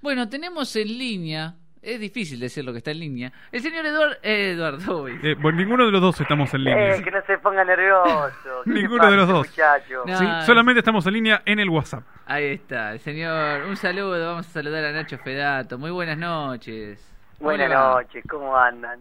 Bueno, 0.00 0.28
tenemos 0.28 0.74
en 0.76 0.98
línea 0.98 1.56
Es 1.80 2.00
difícil 2.00 2.40
decir 2.40 2.64
lo 2.64 2.72
que 2.72 2.78
está 2.78 2.90
en 2.90 2.98
línea. 3.00 3.32
El 3.52 3.60
señor 3.60 3.86
Eduardo... 3.86 4.16
Eduardo, 4.22 5.02
uy. 5.02 5.18
Eh, 5.22 5.36
bueno, 5.40 5.58
ninguno 5.58 5.86
de 5.86 5.92
los 5.92 6.00
dos 6.00 6.20
estamos 6.20 6.52
en 6.54 6.64
línea. 6.64 6.96
Eh, 6.96 7.02
que 7.02 7.10
no 7.10 7.20
se 7.26 7.38
ponga 7.38 7.64
nervioso. 7.64 8.32
¿Qué 8.64 8.70
le 8.70 8.80
Ninguno 8.82 8.98
pasa 8.98 9.10
de 9.10 9.16
los 9.16 9.28
dos. 9.28 9.46
muchacho? 9.48 10.02
No. 10.06 10.18
Sí, 10.18 10.26
solamente 10.46 10.80
estamos 10.80 11.06
en 11.06 11.12
línea 11.14 11.42
en 11.44 11.58
el 11.60 11.68
WhatsApp. 11.70 12.02
Ahí 12.26 12.44
está, 12.46 12.92
el 12.92 13.00
señor. 13.00 13.64
Un 13.66 13.76
saludo, 13.76 14.26
vamos 14.26 14.46
a 14.48 14.50
saludar 14.50 14.84
a 14.84 14.92
Nacho 14.92 15.18
Fedato. 15.18 15.78
Muy 15.78 15.90
buenas 15.90 16.18
noches. 16.18 16.98
¿Cómo 17.38 17.50
Buenas 17.50 17.70
noches, 17.70 18.24
¿cómo 18.28 18.56
andan? 18.56 18.98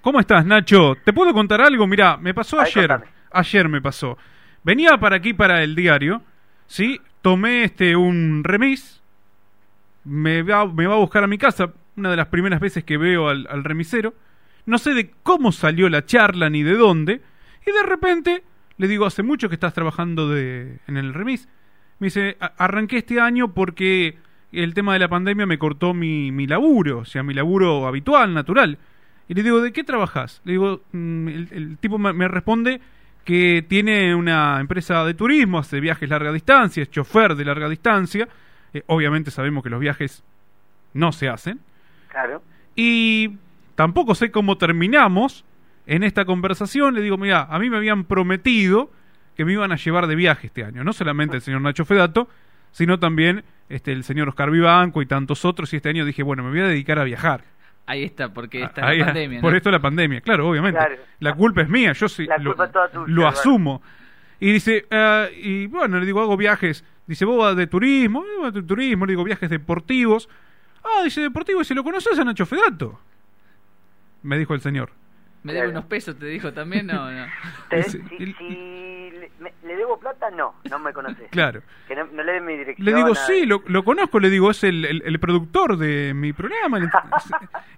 ¿Cómo 0.00 0.20
estás, 0.20 0.46
Nacho? 0.46 0.94
¿Te 1.04 1.12
puedo 1.12 1.32
contar 1.34 1.60
algo? 1.60 1.86
Mirá, 1.86 2.16
me 2.16 2.32
pasó 2.32 2.58
Ay, 2.60 2.66
ayer. 2.74 2.88
contame. 2.88 3.12
Ayer 3.32 3.68
me 3.68 3.82
pasó. 3.82 4.16
Venía 4.62 4.96
para 4.96 5.16
aquí, 5.16 5.34
para 5.34 5.62
el 5.62 5.74
diario, 5.74 6.22
¿sí? 6.66 6.98
Tomé 7.20 7.64
este 7.64 7.94
un 7.96 8.42
remis. 8.44 9.02
Me 10.04 10.42
va, 10.42 10.66
me 10.66 10.86
va 10.86 10.94
a 10.94 10.98
buscar 10.98 11.24
a 11.24 11.26
mi 11.26 11.36
casa. 11.36 11.70
Una 11.96 12.10
de 12.10 12.16
las 12.16 12.26
primeras 12.28 12.60
veces 12.60 12.84
que 12.84 12.96
veo 12.96 13.28
al, 13.28 13.46
remisero. 13.64 14.14
No 14.66 14.78
sé 14.78 14.94
de 14.94 15.10
cómo 15.22 15.52
salió 15.52 15.88
la 15.88 16.04
charla 16.04 16.50
ni 16.50 16.62
de 16.62 16.74
dónde. 16.76 17.20
Y 17.66 17.70
de 17.70 17.82
repente 17.86 18.42
le 18.76 18.88
digo, 18.88 19.06
hace 19.06 19.22
mucho 19.22 19.48
que 19.48 19.54
estás 19.54 19.74
trabajando 19.74 20.28
de, 20.28 20.78
en 20.88 20.96
el 20.96 21.14
remis. 21.14 21.48
Me 22.00 22.08
dice, 22.08 22.36
"A- 22.40 22.52
arranqué 22.58 22.98
este 22.98 23.20
año 23.20 23.52
porque 23.54 24.16
el 24.50 24.74
tema 24.74 24.92
de 24.94 24.98
la 24.98 25.08
pandemia 25.08 25.46
me 25.46 25.58
cortó 25.58 25.94
mi, 25.94 26.32
mi 26.32 26.46
laburo, 26.46 26.98
o 26.98 27.04
sea, 27.04 27.22
mi 27.22 27.34
laburo 27.34 27.86
habitual, 27.86 28.34
natural. 28.34 28.78
Y 29.28 29.34
le 29.34 29.42
digo, 29.42 29.60
¿de 29.60 29.72
qué 29.72 29.84
trabajas? 29.84 30.40
Le 30.44 30.52
digo, 30.52 30.82
mm, 30.92 31.28
el, 31.28 31.48
el 31.52 31.78
tipo 31.78 31.98
me, 31.98 32.12
me 32.12 32.26
responde 32.28 32.80
que 33.24 33.64
tiene 33.68 34.14
una 34.14 34.58
empresa 34.60 35.04
de 35.04 35.14
turismo, 35.14 35.58
hace 35.60 35.80
viajes 35.80 36.08
larga 36.08 36.32
distancia, 36.32 36.82
es 36.82 36.90
chofer 36.90 37.34
de 37.36 37.44
larga 37.44 37.68
distancia. 37.68 38.28
Eh, 38.74 38.82
obviamente 38.88 39.30
sabemos 39.30 39.62
que 39.62 39.70
los 39.70 39.80
viajes 39.80 40.22
no 40.92 41.12
se 41.12 41.28
hacen. 41.28 41.60
Claro. 42.14 42.42
Y 42.76 43.32
tampoco 43.74 44.14
sé 44.14 44.30
cómo 44.30 44.56
terminamos 44.56 45.44
en 45.86 46.02
esta 46.04 46.24
conversación. 46.24 46.94
Le 46.94 47.02
digo, 47.02 47.18
mira, 47.18 47.42
a 47.50 47.58
mí 47.58 47.68
me 47.70 47.76
habían 47.76 48.04
prometido 48.04 48.90
que 49.36 49.44
me 49.44 49.52
iban 49.52 49.72
a 49.72 49.76
llevar 49.76 50.06
de 50.06 50.14
viaje 50.14 50.46
este 50.46 50.64
año. 50.64 50.84
No 50.84 50.92
solamente 50.92 51.36
el 51.36 51.42
señor 51.42 51.60
Nacho 51.60 51.84
Fedato, 51.84 52.28
sino 52.70 52.98
también 52.98 53.44
este, 53.68 53.92
el 53.92 54.04
señor 54.04 54.28
Oscar 54.28 54.50
Vivanco 54.50 55.02
y 55.02 55.06
tantos 55.06 55.44
otros. 55.44 55.72
Y 55.72 55.76
este 55.76 55.88
año 55.88 56.04
dije, 56.04 56.22
bueno, 56.22 56.42
me 56.44 56.50
voy 56.50 56.60
a 56.60 56.68
dedicar 56.68 56.98
a 56.98 57.04
viajar. 57.04 57.42
Ahí 57.86 58.02
está, 58.04 58.32
porque 58.32 58.62
está 58.62 58.86
Ahí, 58.86 58.98
la 59.00 59.06
pandemia. 59.06 59.40
Por 59.42 59.50
¿no? 59.52 59.56
esto 59.58 59.70
la 59.70 59.80
pandemia, 59.80 60.20
claro, 60.22 60.48
obviamente. 60.48 60.78
Claro. 60.78 60.96
La 61.20 61.34
culpa 61.34 61.60
es 61.62 61.68
mía, 61.68 61.92
yo 61.92 62.08
sí 62.08 62.24
La 62.24 62.38
lo, 62.38 62.52
culpa 62.52 62.64
es 62.64 62.72
toda 62.72 62.88
tuya, 62.88 63.04
lo 63.08 63.22
Eduardo. 63.22 63.40
asumo. 63.40 63.82
Y 64.40 64.52
dice, 64.52 64.86
ah, 64.90 65.26
y 65.36 65.66
bueno, 65.66 65.98
le 66.00 66.06
digo, 66.06 66.20
hago 66.22 66.36
viajes. 66.36 66.82
Dice, 67.06 67.24
vos 67.26 67.36
vas 67.38 67.56
de 67.56 67.66
turismo, 67.66 68.24
"Eh, 68.24 68.38
voy 68.40 68.50
de 68.52 68.62
turismo, 68.62 69.04
le 69.04 69.12
digo, 69.12 69.22
viajes 69.24 69.50
deportivos. 69.50 70.30
Ah, 70.84 71.02
dice, 71.02 71.20
deportivo, 71.22 71.60
y 71.62 71.64
si 71.64 71.74
lo 71.74 71.82
conoces 71.82 72.18
a 72.18 72.24
Nacho 72.24 72.44
Fedato. 72.46 73.00
Me 74.22 74.38
dijo 74.38 74.54
el 74.54 74.60
señor. 74.60 74.90
Me 75.42 75.52
debe 75.52 75.64
Claro. 75.66 75.78
unos 75.78 75.84
pesos, 75.90 76.18
te 76.18 76.26
dijo 76.26 76.52
también. 76.52 76.86
No, 76.86 77.10
no. 77.10 77.26
Si 77.86 78.00
si 78.00 78.00
le, 79.10 79.30
me- 79.40 79.52
le 79.62 79.76
debo 79.76 79.98
plata, 79.98 80.30
no, 80.30 80.54
no 80.70 80.78
me 80.78 80.92
conoces. 80.92 81.28
Claro. 81.30 81.60
Que 81.86 81.94
no, 81.94 82.06
no 82.06 82.22
le 82.22 82.32
den 82.32 82.44
mi 82.46 82.56
dirección. 82.56 82.84
Le 82.84 82.94
digo, 82.94 83.10
nada. 83.12 83.26
sí, 83.26 83.44
lo, 83.44 83.62
lo 83.66 83.84
conozco, 83.84 84.18
le 84.20 84.30
digo, 84.30 84.50
es 84.50 84.64
el, 84.64 84.84
el- 84.84 85.02
el 85.04 85.18
productor 85.20 85.76
de 85.76 86.12
mi 86.14 86.32
programa, 86.32 86.78
el- 86.78 86.84
es, 86.84 87.30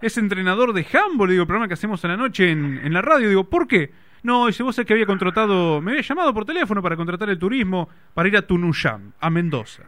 es 0.03 0.19
entrenador 0.19 0.73
de 0.73 0.87
handball, 0.93 1.28
le 1.28 1.33
digo, 1.33 1.43
el 1.43 1.47
programa 1.49 1.66
que 1.69 1.74
hacemos 1.74 2.05
a 2.05 2.09
la 2.09 2.16
noche 2.16 2.51
en, 2.51 2.78
en 2.85 2.93
la 2.93 3.03
radio. 3.03 3.28
Digo, 3.28 3.45
¿por 3.45 3.66
qué? 3.66 3.93
No, 4.23 4.47
dice, 4.47 4.62
vos 4.62 4.78
es 4.78 4.87
que 4.87 4.93
había 4.93 5.07
contratado, 5.07 5.81
me 5.81 5.91
había 5.93 6.03
llamado 6.03 6.33
por 6.35 6.45
teléfono 6.45 6.83
para 6.83 6.97
contratar 6.97 7.28
el 7.31 7.39
turismo 7.39 7.89
para 8.15 8.28
ir 8.28 8.37
a 8.37 8.43
Tunuyán, 8.43 9.12
a 9.20 9.31
Mendoza. 9.31 9.83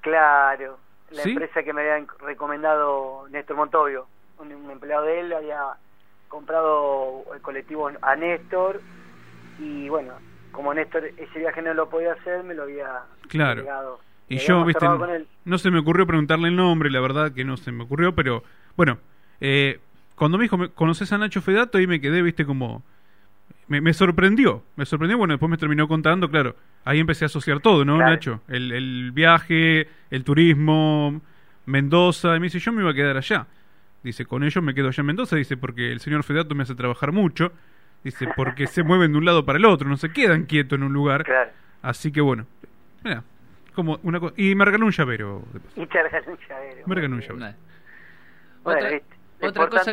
Claro, 0.00 0.78
la 1.14 1.22
¿Sí? 1.22 1.30
empresa 1.30 1.62
que 1.62 1.72
me 1.72 1.82
había 1.82 2.06
recomendado 2.20 3.26
Néstor 3.30 3.56
Montovio, 3.56 4.08
un, 4.38 4.52
un 4.52 4.70
empleado 4.70 5.04
de 5.04 5.20
él, 5.20 5.32
había 5.32 5.60
comprado 6.28 7.24
el 7.34 7.40
colectivo 7.40 7.90
a 8.02 8.16
Néstor 8.16 8.82
y 9.58 9.88
bueno, 9.88 10.14
como 10.50 10.74
Néstor 10.74 11.04
ese 11.16 11.38
viaje 11.38 11.62
no 11.62 11.74
lo 11.74 11.88
podía 11.88 12.12
hacer, 12.12 12.42
me 12.44 12.54
lo 12.54 12.64
había 12.64 13.02
Claro. 13.28 13.60
entregado. 13.60 14.00
Y 14.28 14.38
yo, 14.38 14.64
viste, 14.64 14.86
no 15.44 15.58
se 15.58 15.70
me 15.70 15.78
ocurrió 15.78 16.06
preguntarle 16.06 16.48
el 16.48 16.56
nombre, 16.56 16.90
la 16.90 17.00
verdad 17.00 17.32
que 17.32 17.44
no 17.44 17.56
se 17.56 17.72
me 17.72 17.84
ocurrió, 17.84 18.14
pero 18.14 18.42
bueno, 18.76 18.98
eh, 19.40 19.80
cuando 20.16 20.38
me 20.38 20.44
dijo, 20.44 20.56
"¿Me- 20.56 20.70
¿conoces 20.70 21.12
a 21.12 21.18
Nacho 21.18 21.42
Fedato? 21.42 21.78
Ahí 21.78 21.86
me 21.86 22.00
quedé, 22.00 22.22
viste, 22.22 22.46
como... 22.46 22.82
Me, 23.68 23.80
me 23.80 23.92
sorprendió, 23.94 24.62
me 24.76 24.84
sorprendió, 24.84 25.16
bueno, 25.16 25.32
después 25.34 25.48
me 25.50 25.56
terminó 25.56 25.88
contando, 25.88 26.28
claro, 26.30 26.54
ahí 26.84 27.00
empecé 27.00 27.24
a 27.24 27.26
asociar 27.26 27.60
todo, 27.60 27.84
¿no, 27.84 27.96
Claro. 27.96 28.10
Nacho? 28.10 28.40
El, 28.48 28.72
el 28.72 29.10
viaje, 29.12 29.88
el 30.10 30.22
turismo, 30.24 31.22
Mendoza, 31.66 32.36
y 32.36 32.40
me 32.40 32.46
dice, 32.46 32.58
yo 32.58 32.72
me 32.72 32.82
iba 32.82 32.90
a 32.90 32.94
quedar 32.94 33.16
allá. 33.16 33.46
Dice, 34.02 34.26
con 34.26 34.44
ellos 34.44 34.62
me 34.62 34.74
quedo 34.74 34.88
allá 34.88 35.00
en 35.00 35.06
Mendoza, 35.06 35.36
dice, 35.36 35.56
porque 35.56 35.90
el 35.92 36.00
señor 36.00 36.24
Fedato 36.24 36.54
me 36.54 36.64
hace 36.64 36.74
trabajar 36.74 37.10
mucho, 37.12 37.52
dice, 38.02 38.26
porque 38.36 38.66
se 38.66 38.82
mueven 38.84 39.12
de 39.12 39.18
un 39.18 39.24
lado 39.24 39.46
para 39.46 39.58
el 39.58 39.64
otro, 39.64 39.88
no 39.88 39.96
se 39.96 40.10
quedan 40.12 40.44
quietos 40.44 40.76
en 40.78 40.82
un 40.84 40.92
lugar. 40.92 41.24
Claro. 41.24 41.50
Así 41.80 42.12
que 42.12 42.20
bueno, 42.20 42.46
mira, 43.02 43.24
como 43.74 43.98
una 44.02 44.20
cosa. 44.20 44.34
Y 44.36 44.54
me 44.54 44.66
regaló 44.66 44.84
un 44.84 44.92
llavero. 44.92 45.42
Y 45.76 45.86
te 45.86 46.02
regaló 46.02 46.32
un 46.32 46.38
llavero. 46.46 46.82
Me 46.86 46.94
regaló 46.94 47.14
un 47.14 47.20
llavero. 47.22 47.56
Bueno, 48.62 48.88
Otra- 49.40 49.68
cosa- 49.68 49.92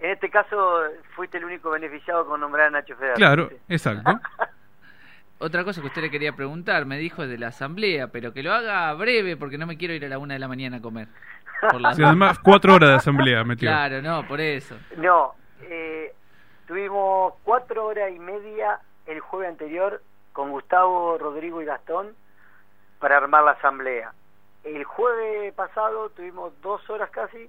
en 0.00 0.10
este 0.10 0.30
caso 0.30 0.82
fuiste 1.14 1.38
el 1.38 1.44
único 1.44 1.70
beneficiado 1.70 2.26
con 2.26 2.40
nombrar 2.40 2.68
a 2.68 2.70
Nacho 2.70 2.96
Federer. 2.96 3.16
Claro, 3.16 3.50
exacto. 3.68 4.10
Otra 5.38 5.64
cosa 5.64 5.80
que 5.80 5.86
usted 5.86 6.02
le 6.02 6.10
quería 6.10 6.32
preguntar, 6.34 6.84
me 6.84 6.98
dijo 6.98 7.26
de 7.26 7.38
la 7.38 7.48
asamblea, 7.48 8.08
pero 8.08 8.32
que 8.34 8.42
lo 8.42 8.52
haga 8.52 8.92
breve 8.92 9.36
porque 9.38 9.56
no 9.56 9.66
me 9.66 9.78
quiero 9.78 9.94
ir 9.94 10.04
a 10.04 10.08
la 10.08 10.18
una 10.18 10.34
de 10.34 10.40
la 10.40 10.48
mañana 10.48 10.76
a 10.78 10.80
comer. 10.82 11.08
Por 11.70 11.80
la- 11.80 11.94
Sí, 11.94 12.02
además, 12.02 12.38
cuatro 12.38 12.74
horas 12.74 12.90
de 12.90 12.96
asamblea 12.96 13.42
metió. 13.44 13.68
Claro, 13.70 14.02
no, 14.02 14.26
por 14.28 14.38
eso. 14.40 14.76
No, 14.98 15.34
eh, 15.62 16.14
tuvimos 16.66 17.34
cuatro 17.42 17.86
horas 17.86 18.10
y 18.14 18.18
media 18.18 18.80
el 19.06 19.20
jueves 19.20 19.48
anterior 19.50 20.02
con 20.34 20.50
Gustavo, 20.50 21.16
Rodrigo 21.18 21.62
y 21.62 21.64
Gastón 21.64 22.08
para 22.98 23.16
armar 23.16 23.42
la 23.44 23.52
asamblea. 23.52 24.12
El 24.62 24.84
jueves 24.84 25.54
pasado 25.54 26.10
tuvimos 26.10 26.52
dos 26.60 26.88
horas 26.90 27.08
casi 27.10 27.48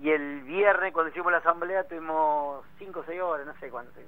y 0.00 0.10
el 0.10 0.42
viernes 0.42 0.92
cuando 0.92 1.10
hicimos 1.10 1.32
la 1.32 1.38
asamblea 1.38 1.84
tuvimos 1.84 2.64
cinco 2.78 3.00
o 3.00 3.04
seis 3.04 3.20
horas, 3.20 3.46
no 3.46 3.54
sé 3.60 3.70
cuánto. 3.70 4.00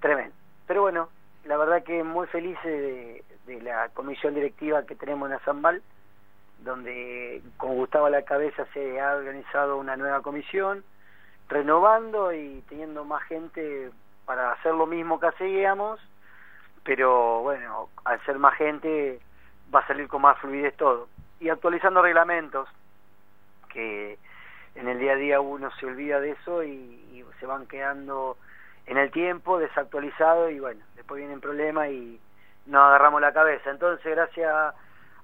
Tremendo. 0.00 0.34
Pero 0.66 0.82
bueno, 0.82 1.08
la 1.44 1.56
verdad 1.56 1.82
que 1.82 2.02
muy 2.02 2.26
felices 2.28 2.64
de, 2.64 3.24
de 3.46 3.60
la 3.62 3.88
comisión 3.90 4.34
directiva 4.34 4.84
que 4.84 4.94
tenemos 4.94 5.28
en 5.28 5.36
Azambal, 5.36 5.82
donde 6.60 7.42
con 7.56 7.74
Gustavo 7.74 8.06
a 8.06 8.10
la 8.10 8.22
cabeza 8.22 8.66
se 8.72 9.00
ha 9.00 9.14
organizado 9.14 9.76
una 9.76 9.96
nueva 9.96 10.22
comisión, 10.22 10.84
renovando 11.48 12.32
y 12.32 12.62
teniendo 12.68 13.04
más 13.04 13.22
gente 13.24 13.90
para 14.26 14.52
hacer 14.52 14.74
lo 14.74 14.86
mismo 14.86 15.18
que 15.18 15.26
hacíamos, 15.26 16.00
pero 16.84 17.40
bueno, 17.40 17.88
al 18.04 18.22
ser 18.24 18.38
más 18.38 18.54
gente 18.56 19.20
va 19.74 19.80
a 19.80 19.86
salir 19.86 20.08
con 20.08 20.22
más 20.22 20.38
fluidez 20.38 20.76
todo. 20.76 21.08
Y 21.40 21.48
actualizando 21.48 22.02
reglamentos, 22.02 22.68
que 23.68 24.18
en 24.74 24.88
el 24.88 24.98
día 24.98 25.12
a 25.12 25.16
día 25.16 25.40
uno 25.40 25.70
se 25.78 25.86
olvida 25.86 26.20
de 26.20 26.30
eso 26.30 26.62
y, 26.62 26.70
y 27.12 27.24
se 27.40 27.46
van 27.46 27.66
quedando 27.66 28.36
en 28.86 28.96
el 28.96 29.10
tiempo 29.10 29.58
desactualizados 29.58 30.50
y 30.50 30.60
bueno, 30.60 30.80
después 30.96 31.18
vienen 31.18 31.40
problemas 31.40 31.90
y 31.90 32.20
nos 32.66 32.82
agarramos 32.82 33.20
la 33.20 33.32
cabeza. 33.32 33.70
Entonces, 33.70 34.04
gracias 34.04 34.74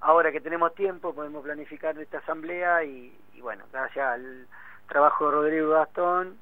ahora 0.01 0.31
que 0.31 0.41
tenemos 0.41 0.73
tiempo, 0.75 1.15
podemos 1.15 1.43
planificar 1.43 1.97
esta 1.97 2.19
asamblea 2.19 2.83
y, 2.83 3.17
y 3.33 3.41
bueno, 3.41 3.65
gracias 3.71 4.05
al 4.07 4.47
trabajo 4.87 5.25
de 5.25 5.31
Rodrigo 5.31 5.69
Gastón, 5.71 6.37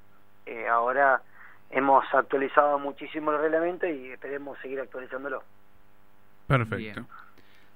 eh, 0.46 0.68
ahora 0.68 1.22
hemos 1.70 2.06
actualizado 2.14 2.78
muchísimo 2.78 3.32
el 3.32 3.40
reglamento 3.40 3.88
y 3.88 4.12
esperemos 4.12 4.58
seguir 4.60 4.80
actualizándolo. 4.82 5.44
Perfecto. 6.48 6.78
Bien. 6.78 7.08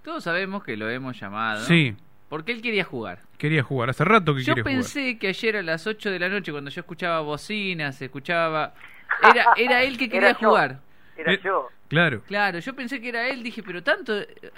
Todos 0.04 0.24
sabemos 0.24 0.64
que 0.64 0.78
lo 0.78 0.90
hemos 0.90 1.20
llamado. 1.20 1.62
Sí, 1.62 1.96
Porque 2.30 2.52
él 2.52 2.62
quería 2.62 2.84
jugar. 2.84 3.20
quería 3.38 3.64
jugar. 3.64 3.90
Hace 3.90 4.04
rato 4.04 4.36
que 4.36 4.44
Yo 4.44 4.54
quiere 4.54 4.64
pensé 4.64 5.18
que 5.18 5.30
ayer 5.30 5.56
a 5.58 5.62
las 5.64 5.88
8 5.88 6.12
de 6.12 6.20
la 6.20 6.28
noche, 6.30 6.52
cuando 6.52 6.70
yo 6.70 6.82
escuchaba 6.82 7.22
bocinas, 7.22 8.02
escuchaba... 8.02 8.74
Era, 9.24 9.46
era 9.56 9.84
él 9.84 9.98
que 9.98 10.10
quería 10.10 10.30
Era 10.32 10.40
yo. 10.40 10.50
jugar. 10.50 10.80
Era 11.16 11.34
Eh, 11.34 11.40
yo. 11.44 11.62
jugar. 11.62 11.74
Claro. 11.88 12.22
Claro, 12.28 12.60
yo 12.60 12.74
pensé 12.76 13.00
que 13.00 13.10
era 13.10 13.28
él, 13.30 13.44
dije, 13.44 13.64
pero 13.64 13.82
tanto... 13.82 14.14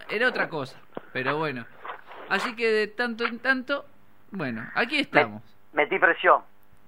Era 0.09 0.27
otra 0.29 0.49
cosa. 0.49 0.77
Pero 1.13 1.37
bueno. 1.37 1.65
Así 2.27 2.55
que 2.55 2.67
de 2.71 2.87
tanto 2.87 3.25
en 3.25 3.37
tanto... 3.39 3.85
Bueno, 4.31 4.67
aquí 4.73 4.97
estamos. 4.97 5.43
Metí 5.73 5.99
presión. 5.99 6.41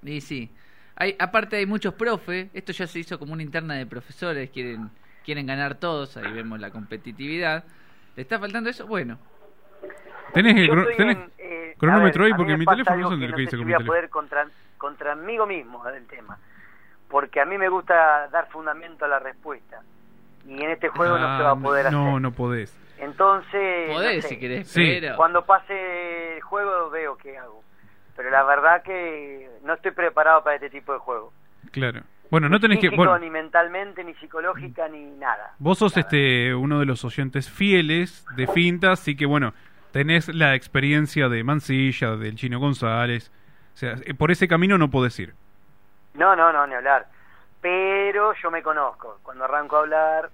Y 0.03 0.21
sí. 0.21 0.49
Hay, 0.95 1.15
aparte 1.19 1.57
hay 1.57 1.65
muchos 1.67 1.93
profes, 1.93 2.49
esto 2.53 2.71
ya 2.71 2.85
se 2.87 2.99
hizo 2.99 3.17
como 3.19 3.33
una 3.33 3.41
interna 3.43 3.75
de 3.75 3.85
profesores, 3.85 4.49
quieren 4.51 4.89
quieren 5.23 5.45
ganar 5.45 5.75
todos, 5.75 6.17
ahí 6.17 6.31
vemos 6.31 6.59
la 6.59 6.71
competitividad. 6.71 7.63
¿Le 8.15 8.23
está 8.23 8.39
faltando 8.39 8.69
eso? 8.69 8.85
Bueno, 8.87 9.17
¿Tenés 10.33 10.55
el 10.57 10.69
cro- 10.69 10.81
estoy 10.81 10.95
tenés 10.95 11.17
en, 11.17 11.31
eh, 11.39 11.75
cronómetro 11.77 12.25
ahí? 12.25 12.33
Porque 12.33 12.57
mi 12.57 12.65
teléfono 12.65 12.97
no 12.97 13.09
sé 13.09 13.15
lo 13.15 13.21
no 13.21 13.27
que 13.27 13.31
sé 13.35 13.41
dice 13.41 13.51
si 13.51 13.57
con 13.57 13.65
voy 13.65 13.67
mi 13.67 13.73
a 13.73 13.77
teléfono. 13.77 13.91
poder 13.97 14.09
contra, 14.09 14.47
contra 14.77 15.15
mismo 15.15 15.83
del 15.85 16.05
tema. 16.07 16.37
Porque 17.09 17.41
a 17.41 17.45
mí 17.45 17.57
me 17.57 17.67
gusta 17.69 18.27
dar 18.31 18.47
fundamento 18.49 19.03
a 19.05 19.07
la 19.09 19.19
respuesta. 19.19 19.81
Y 20.47 20.53
en 20.63 20.71
este 20.71 20.87
juego 20.89 21.17
no 21.17 21.37
se 21.37 21.43
va 21.43 21.51
a 21.51 21.55
poder 21.55 21.87
Ah, 21.87 21.91
no, 21.91 22.09
hacer. 22.11 22.21
no 22.21 22.31
podés. 22.31 22.77
Entonces, 22.97 23.89
no 23.89 23.93
podés 23.95 24.21
sé, 24.23 24.29
si 24.29 24.39
querés, 24.39 24.67
Sí. 24.69 24.97
pero... 25.01 25.15
cuando 25.17 25.43
pase 25.45 26.35
el 26.37 26.41
juego 26.41 26.89
veo 26.91 27.17
qué 27.17 27.37
hago. 27.37 27.61
pero 28.15 28.29
la 28.29 28.43
verdad 28.43 28.83
que 28.83 29.49
no 29.63 29.73
estoy 29.73 29.91
preparado 29.91 30.43
para 30.43 30.55
este 30.55 30.69
tipo 30.69 30.93
de 30.93 30.99
juego. 30.99 31.33
Claro. 31.71 32.01
Bueno, 32.29 32.47
no 32.49 32.59
tenés 32.59 32.79
que... 32.79 32.89
Bueno, 32.89 33.17
ni 33.19 33.29
mentalmente, 33.29 34.03
ni 34.03 34.13
psicológica, 34.15 34.87
ni 34.87 35.03
nada. 35.17 35.53
vos 35.59 35.79
sos 35.79 35.97
este 35.97 36.53
uno 36.55 36.79
de 36.79 36.85
los 36.85 37.03
oyentes 37.03 37.49
fieles 37.49 38.23
de 38.35 38.47
Finta, 38.47 38.91
así 38.91 39.15
que 39.17 39.25
bueno, 39.25 39.53
tenés 39.91 40.27
la 40.34 40.55
experiencia 40.55 41.30
de 41.30 41.43
Mancilla, 41.43 42.15
del 42.15 42.35
Chino 42.35 42.59
González. 42.59 43.31
O 43.73 43.77
sea, 43.77 43.95
eh, 44.05 44.13
por 44.13 44.31
ese 44.31 44.47
camino 44.47 44.77
no 44.77 44.89
podés 44.89 45.18
ir. 45.19 45.34
No, 46.13 46.35
no, 46.35 46.51
no, 46.51 46.68
ni 46.68 46.73
hablar. 46.73 47.07
Pero 47.61 48.34
yo 48.41 48.51
me 48.51 48.63
conozco. 48.63 49.19
Cuando 49.23 49.45
arranco 49.45 49.77
a 49.77 49.80
hablar, 49.80 50.30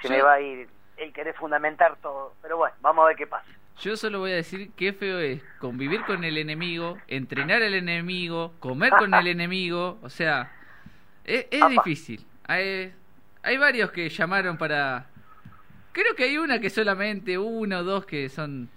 se 0.00 0.08
me 0.08 0.22
va 0.22 0.34
a 0.34 0.40
ir 0.40 0.68
el 0.96 1.12
querer 1.12 1.34
fundamentar 1.34 1.96
todo. 1.96 2.34
Pero 2.42 2.56
bueno, 2.56 2.74
vamos 2.80 3.04
a 3.04 3.08
ver 3.08 3.16
qué 3.16 3.26
pasa. 3.26 3.48
Yo 3.80 3.96
solo 3.96 4.20
voy 4.20 4.32
a 4.32 4.36
decir 4.36 4.72
qué 4.76 4.92
feo 4.92 5.18
es 5.18 5.42
convivir 5.60 6.04
con 6.04 6.24
el 6.24 6.36
enemigo, 6.36 6.98
entrenar 7.06 7.62
al 7.62 7.74
enemigo, 7.74 8.52
comer 8.58 8.92
con 8.98 9.14
el 9.14 9.26
enemigo. 9.28 9.98
O 10.02 10.08
sea, 10.08 10.50
es, 11.24 11.46
es 11.50 11.68
difícil. 11.68 12.26
Hay, 12.46 12.92
hay 13.42 13.56
varios 13.58 13.90
que 13.90 14.08
llamaron 14.08 14.56
para... 14.56 15.06
Creo 15.92 16.14
que 16.14 16.24
hay 16.24 16.38
una 16.38 16.60
que 16.60 16.70
solamente 16.70 17.38
uno 17.38 17.78
o 17.78 17.84
dos 17.84 18.06
que 18.06 18.28
son 18.28 18.68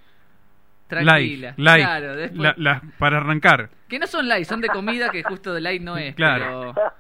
tranquilas. 0.88 1.58
Like. 1.58 1.84
Claro, 1.86 2.16
después- 2.16 2.42
La- 2.42 2.54
la- 2.58 2.82
para 2.98 3.18
arrancar. 3.18 3.70
Que 3.88 4.00
no 4.00 4.08
son 4.08 4.28
light, 4.28 4.46
son 4.46 4.62
de 4.62 4.70
comida 4.70 5.10
que 5.10 5.24
justo 5.24 5.54
de 5.54 5.62
light 5.62 5.82
no 5.82 5.98
es. 5.98 6.16
Claro. 6.16 6.74
Pero, 6.76 6.92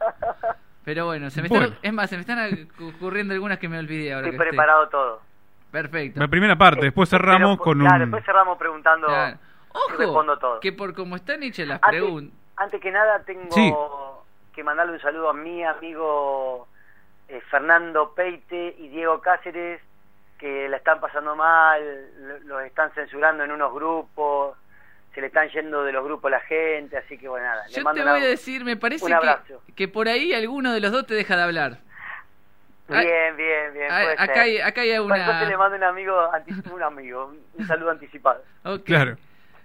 pero 0.83 1.05
bueno, 1.05 1.29
se 1.29 1.41
me 1.41 1.47
Bueno. 1.49 1.65
están, 1.65 1.79
es 1.83 1.93
más, 1.93 2.09
se 2.09 2.15
me 2.17 2.21
están 2.21 2.69
ocurriendo 2.79 3.33
algunas 3.33 3.57
que 3.59 3.67
me 3.69 3.77
olvidé 3.79 4.13
ahora. 4.13 4.27
Estoy 4.27 4.37
que 4.37 4.43
esté. 4.43 4.49
preparado 4.57 4.89
todo. 4.89 5.21
Perfecto. 5.71 6.19
La 6.19 6.27
primera 6.27 6.57
parte, 6.57 6.81
después 6.85 7.09
cerramos 7.09 7.57
Pero, 7.57 7.63
con 7.63 7.79
claro, 7.79 7.95
un... 7.95 8.01
después 8.11 8.25
cerramos 8.25 8.57
preguntando. 8.57 9.07
Claro. 9.07 9.37
y 9.93 9.97
respondo 9.97 10.37
todo. 10.37 10.51
Ojo, 10.51 10.59
que 10.59 10.73
por 10.73 10.93
como 10.93 11.15
están 11.15 11.43
hechas 11.43 11.65
las 11.67 11.79
preguntas... 11.79 12.37
antes 12.57 12.81
que 12.81 12.91
nada 12.91 13.23
tengo 13.23 13.49
Sí. 13.51 13.73
que 14.53 14.63
mandarle 14.65 14.93
un 14.93 14.99
saludo 14.99 15.29
a 15.29 15.33
mi 15.33 15.63
amigo 15.63 16.67
eh, 17.29 17.41
Fernando 17.49 18.13
Peite 18.13 18.75
y 18.79 18.89
Diego 18.89 19.21
Cáceres 19.21 19.81
que 20.41 20.67
la 20.67 20.77
están 20.77 20.99
pasando 20.99 21.35
mal, 21.35 21.79
lo- 22.19 22.39
los 22.39 22.63
están 22.63 22.91
censurando 22.95 23.43
en 23.43 23.51
unos 23.51 23.71
grupos, 23.73 24.57
se 25.13 25.21
le 25.21 25.27
están 25.27 25.47
yendo 25.49 25.83
de 25.83 25.91
los 25.91 26.03
grupos 26.03 26.31
la 26.31 26.39
gente, 26.41 26.97
así 26.97 27.17
que 27.17 27.27
bueno, 27.29 27.45
nada. 27.45 27.67
le 27.67 27.73
Yo 27.73 27.83
mando 27.83 27.99
te 27.99 28.03
una- 28.03 28.13
voy 28.13 28.23
a 28.23 28.27
decir, 28.27 28.65
me 28.65 28.75
parece 28.75 29.05
que, 29.05 29.73
que 29.75 29.87
por 29.87 30.07
ahí 30.09 30.33
alguno 30.33 30.73
de 30.73 30.79
los 30.81 30.91
dos 30.91 31.05
te 31.05 31.13
deja 31.13 31.37
de 31.37 31.43
hablar. 31.43 31.77
Bien, 32.89 33.37
bien, 33.37 33.73
bien. 33.73 33.87
Ah, 33.89 33.99
puede 34.01 34.13
acá 34.13 34.25
ser. 34.33 34.37
hay- 34.39 34.57
acá 34.59 34.81
hay 34.81 34.97
una- 34.99 35.15
Entonces 35.17 35.47
le 35.47 35.57
mando 35.57 35.77
un 35.77 35.83
amigo, 35.83 36.29
un 36.73 36.83
amigo, 36.83 37.33
un 37.53 37.67
saludo 37.67 37.91
anticipado. 37.91 38.43
Ok, 38.65 38.83
Claro. 38.83 39.17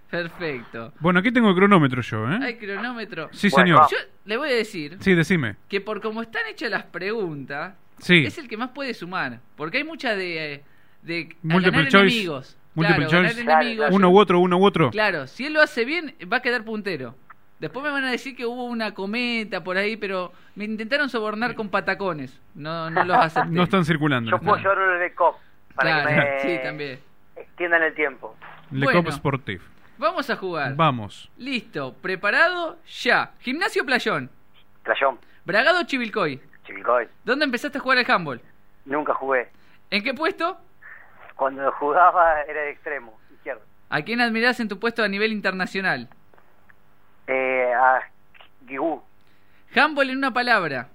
Perfecto. 0.09 0.93
Bueno, 1.01 1.19
aquí 1.19 1.33
tengo 1.33 1.49
el 1.49 1.55
cronómetro 1.55 2.01
yo, 2.01 2.31
¿eh? 2.31 2.39
Hay 2.41 2.55
cronómetro. 2.57 3.27
Sí, 3.33 3.49
Bueno, 3.49 3.65
señor. 3.85 3.91
Yo 3.91 3.97
le 4.23 4.37
voy 4.37 4.49
a 4.51 4.53
decir 4.55 4.95
Sí, 5.01 5.13
decime. 5.13 5.57
que 5.67 5.81
por 5.81 5.99
como 6.01 6.21
están 6.21 6.45
hechas 6.47 6.71
las 6.71 6.83
preguntas, 6.83 7.73
Sí. 7.99 8.25
es 8.25 8.37
el 8.37 8.47
que 8.47 8.57
más 8.57 8.69
puede 8.69 8.93
sumar. 8.93 9.39
Porque 9.55 9.77
hay 9.77 9.83
muchas 9.83 10.17
de, 10.17 10.63
de 11.01 11.35
Multiple 11.41 11.71
ganar 11.77 11.87
choice. 11.91 12.15
enemigos. 12.15 12.57
Multiple 12.75 13.05
claro, 13.07 13.11
ganar 13.23 13.31
choice. 13.35 13.41
enemigos. 13.51 13.89
Uno 13.91 14.09
u 14.09 14.19
otro, 14.19 14.39
uno 14.39 14.57
u 14.57 14.65
otro. 14.65 14.91
Claro, 14.91 15.27
si 15.27 15.45
él 15.47 15.53
lo 15.53 15.61
hace 15.61 15.83
bien, 15.85 16.15
va 16.31 16.37
a 16.37 16.41
quedar 16.41 16.63
puntero. 16.63 17.15
Después 17.59 17.83
me 17.83 17.91
van 17.91 18.03
a 18.03 18.11
decir 18.11 18.35
que 18.35 18.45
hubo 18.45 18.65
una 18.65 18.93
cometa 18.93 19.63
por 19.63 19.77
ahí, 19.77 19.97
pero 19.97 20.31
me 20.55 20.65
intentaron 20.65 21.09
sobornar 21.09 21.55
con 21.55 21.69
patacones. 21.69 22.39
No, 22.53 22.89
no 22.91 23.03
los 23.03 23.17
acepté. 23.25 23.49
No 23.49 23.63
están 23.63 23.83
circulando. 23.83 24.29
Yo 24.29 24.39
puedo 24.39 24.61
COP 25.15 25.37
para 25.73 26.03
Claro, 26.03 26.07
que 26.09 26.15
me 26.15 26.39
sí, 26.57 26.63
también. 26.63 26.99
extiendan 27.35 27.81
el 27.81 27.95
tiempo. 27.95 28.35
Le 28.71 28.85
Bueno. 28.85 29.03
Cop 29.03 29.11
Sportif. 29.11 29.61
Vamos 29.97 30.29
a 30.29 30.35
jugar. 30.35 30.75
Vamos. 30.75 31.31
Listo, 31.37 31.95
preparado, 31.99 32.77
ya. 33.01 33.31
Gimnasio 33.39 33.83
Playón. 33.83 34.29
Playón, 34.83 35.17
Bragado 35.43 35.81
Chivilcoy. 35.83 36.39
Chivilcoy. 36.67 37.07
¿Dónde 37.23 37.45
empezaste 37.45 37.77
a 37.79 37.81
jugar 37.81 37.97
al 37.97 38.05
handball? 38.11 38.41
Nunca 38.85 39.13
jugué. 39.13 39.49
¿En 39.89 40.03
qué 40.03 40.13
puesto? 40.13 40.57
Cuando 41.35 41.71
jugaba 41.79 42.41
era 42.41 42.61
de 42.61 42.71
extremo, 42.71 43.17
izquierdo. 43.33 43.61
¿A 43.89 44.01
quién 44.01 44.21
admirás 44.21 44.59
en 44.59 44.67
tu 44.67 44.77
puesto 44.79 45.01
a 45.03 45.07
nivel 45.07 45.31
internacional? 45.31 46.09
Eh, 47.27 47.73
a 47.73 48.01
Guigú, 48.65 49.01
Handball 49.75 50.09
en 50.09 50.17
una 50.17 50.31
palabra. 50.33 50.87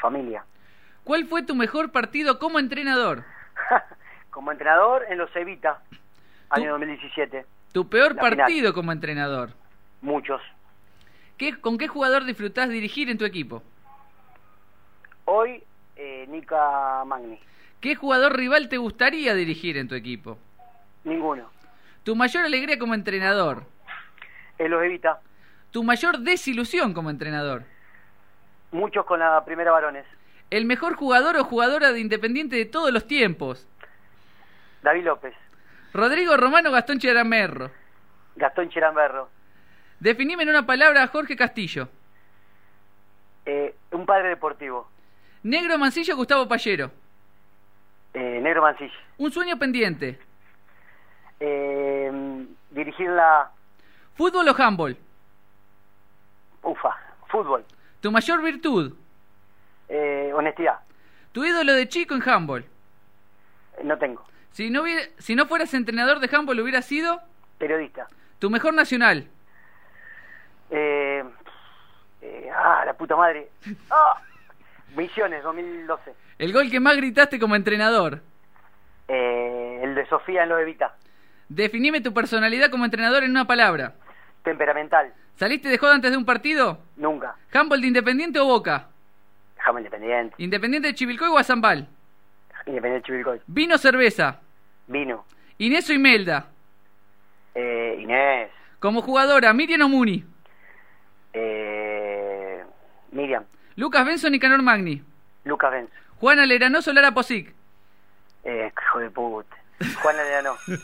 familia. 0.00 0.44
¿Cuál 1.04 1.26
fue 1.26 1.42
tu 1.42 1.54
mejor 1.54 1.90
partido 1.92 2.38
como 2.38 2.58
entrenador? 2.58 3.24
Como 4.30 4.52
entrenador 4.52 5.04
en 5.10 5.18
los 5.18 5.34
Evita, 5.34 5.82
año 6.50 6.70
2017. 6.70 7.44
Tu 7.72 7.88
peor 7.88 8.14
La 8.14 8.22
final. 8.22 8.36
partido 8.38 8.72
como 8.72 8.92
entrenador. 8.92 9.50
Muchos. 10.02 10.40
¿Qué, 11.36 11.60
¿Con 11.60 11.76
qué 11.78 11.88
jugador 11.88 12.24
disfrutás 12.24 12.68
dirigir 12.68 13.10
en 13.10 13.18
tu 13.18 13.24
equipo? 13.24 13.62
Hoy, 15.32 15.62
eh, 15.94 16.26
Nika 16.28 17.04
Magni. 17.06 17.38
¿Qué 17.80 17.94
jugador 17.94 18.36
rival 18.36 18.68
te 18.68 18.78
gustaría 18.78 19.32
dirigir 19.32 19.76
en 19.76 19.86
tu 19.86 19.94
equipo? 19.94 20.36
Ninguno. 21.04 21.48
Tu 22.02 22.16
mayor 22.16 22.44
alegría 22.46 22.80
como 22.80 22.94
entrenador. 22.94 23.62
En 24.58 24.72
los 24.72 24.82
Evita, 24.82 25.20
Tu 25.70 25.84
mayor 25.84 26.18
desilusión 26.18 26.92
como 26.92 27.10
entrenador. 27.10 27.62
muchos 28.72 29.06
con 29.06 29.20
la 29.20 29.44
primera 29.44 29.70
varones. 29.70 30.04
El 30.50 30.64
mejor 30.64 30.96
jugador 30.96 31.36
o 31.36 31.44
jugadora 31.44 31.92
de 31.92 32.00
Independiente 32.00 32.56
de 32.56 32.64
todos 32.64 32.90
los 32.92 33.06
tiempos. 33.06 33.68
David 34.82 35.04
López, 35.04 35.34
Rodrigo 35.94 36.36
Romano 36.36 36.72
Gastón 36.72 36.98
Cheramerro. 36.98 37.70
Gastón 38.34 38.68
Cheramberro, 38.68 39.28
Definime 40.00 40.42
en 40.42 40.48
una 40.48 40.66
palabra 40.66 41.04
a 41.04 41.06
Jorge 41.06 41.36
Castillo. 41.36 41.88
eh, 43.46 43.76
un 43.92 44.06
padre 44.06 44.30
deportivo, 44.30 44.88
Negro 45.42 45.78
Mancillo 45.78 46.16
Gustavo 46.16 46.46
Pallero. 46.48 46.90
eh, 48.14 48.40
Negro 48.42 48.62
Mancilla. 48.62 48.92
Un 49.18 49.30
sueño 49.32 49.58
pendiente. 49.58 50.18
Eh, 51.38 52.46
dirigir 52.70 53.08
la 53.10 53.50
Fútbol 54.16 54.48
o 54.48 54.54
handball. 54.62 54.96
UFA, 56.62 56.94
fútbol, 57.28 57.64
Tu 58.02 58.10
mayor 58.12 58.42
virtud. 58.42 58.94
eh, 59.88 60.30
honestidad. 60.34 60.80
Tu 61.32 61.44
ídolo 61.44 61.72
de 61.72 61.88
chico 61.88 62.14
en 62.14 62.28
handball. 62.28 62.64
No 63.82 63.96
tengo. 63.98 64.22
Si 64.52 64.68
no, 64.68 64.82
hubiera- 64.82 65.08
si 65.18 65.34
no 65.34 65.46
fueras 65.46 65.72
entrenador 65.74 66.20
de 66.20 66.28
handball, 66.36 66.60
hubiera 66.60 66.82
sido 66.82 67.20
Periodista. 67.58 68.06
tu 68.38 68.50
mejor 68.50 68.74
nacional. 68.74 69.26
Eh, 70.70 71.24
eh, 72.20 72.50
ah, 72.54 72.82
la 72.84 72.92
puta 72.94 73.16
madre. 73.16 73.48
Ah, 73.90 74.20
Misiones 74.96 75.42
2012. 75.42 76.12
El 76.38 76.52
gol 76.52 76.70
que 76.70 76.80
más 76.80 76.96
gritaste 76.96 77.38
como 77.38 77.56
entrenador. 77.56 78.20
Eh, 79.08 79.80
el 79.82 79.94
de 79.94 80.06
Sofía 80.06 80.44
en 80.44 80.48
los 80.48 80.60
Evita. 80.60 80.94
Definime 81.48 82.00
tu 82.00 82.14
personalidad 82.14 82.70
como 82.70 82.84
entrenador 82.84 83.24
en 83.24 83.30
una 83.30 83.46
palabra. 83.46 83.94
Temperamental. 84.42 85.12
¿Saliste 85.36 85.68
de 85.68 85.78
joda 85.78 85.94
antes 85.94 86.10
de 86.10 86.16
un 86.16 86.24
partido? 86.24 86.78
Nunca. 86.96 87.34
¿Handball 87.52 87.80
de 87.80 87.86
Independiente 87.88 88.38
o 88.38 88.44
Boca? 88.46 88.88
Déjame 89.56 89.80
independiente. 89.80 90.34
¿Independiente 90.38 90.88
de 90.88 90.94
Chivilcoy 90.94 91.28
o 91.28 91.38
Azambal? 91.38 91.86
Independiente 92.66 93.06
Chivilcoy. 93.06 93.40
¿Vino 93.46 93.74
o 93.74 93.78
cerveza? 93.78 94.40
Vino. 94.86 95.24
¿Inés 95.58 95.90
o 95.90 95.92
Imelda? 95.92 96.46
Eh, 97.54 97.98
Inés. 98.00 98.50
Como 98.78 99.02
jugadora, 99.02 99.52
¿Miriam 99.52 99.82
o 99.82 99.88
Muni? 99.88 100.24
Eh, 101.32 102.64
Miriam. 103.12 103.44
¿Lucas 103.80 104.04
Benson 104.04 104.34
y 104.34 104.38
Canor 104.38 104.60
Magni? 104.60 105.02
Lucas 105.44 105.70
Benz. 105.72 105.88
¿Juana 106.16 106.44
Leranoso 106.44 106.90
o 106.90 106.92
Lara 106.92 107.12
Posic? 107.14 107.54
Eh, 108.44 108.70
hijo 108.86 108.98
de 108.98 109.08
puta. 109.10 109.56
Juana 110.02 110.22
Leano. 110.22 110.54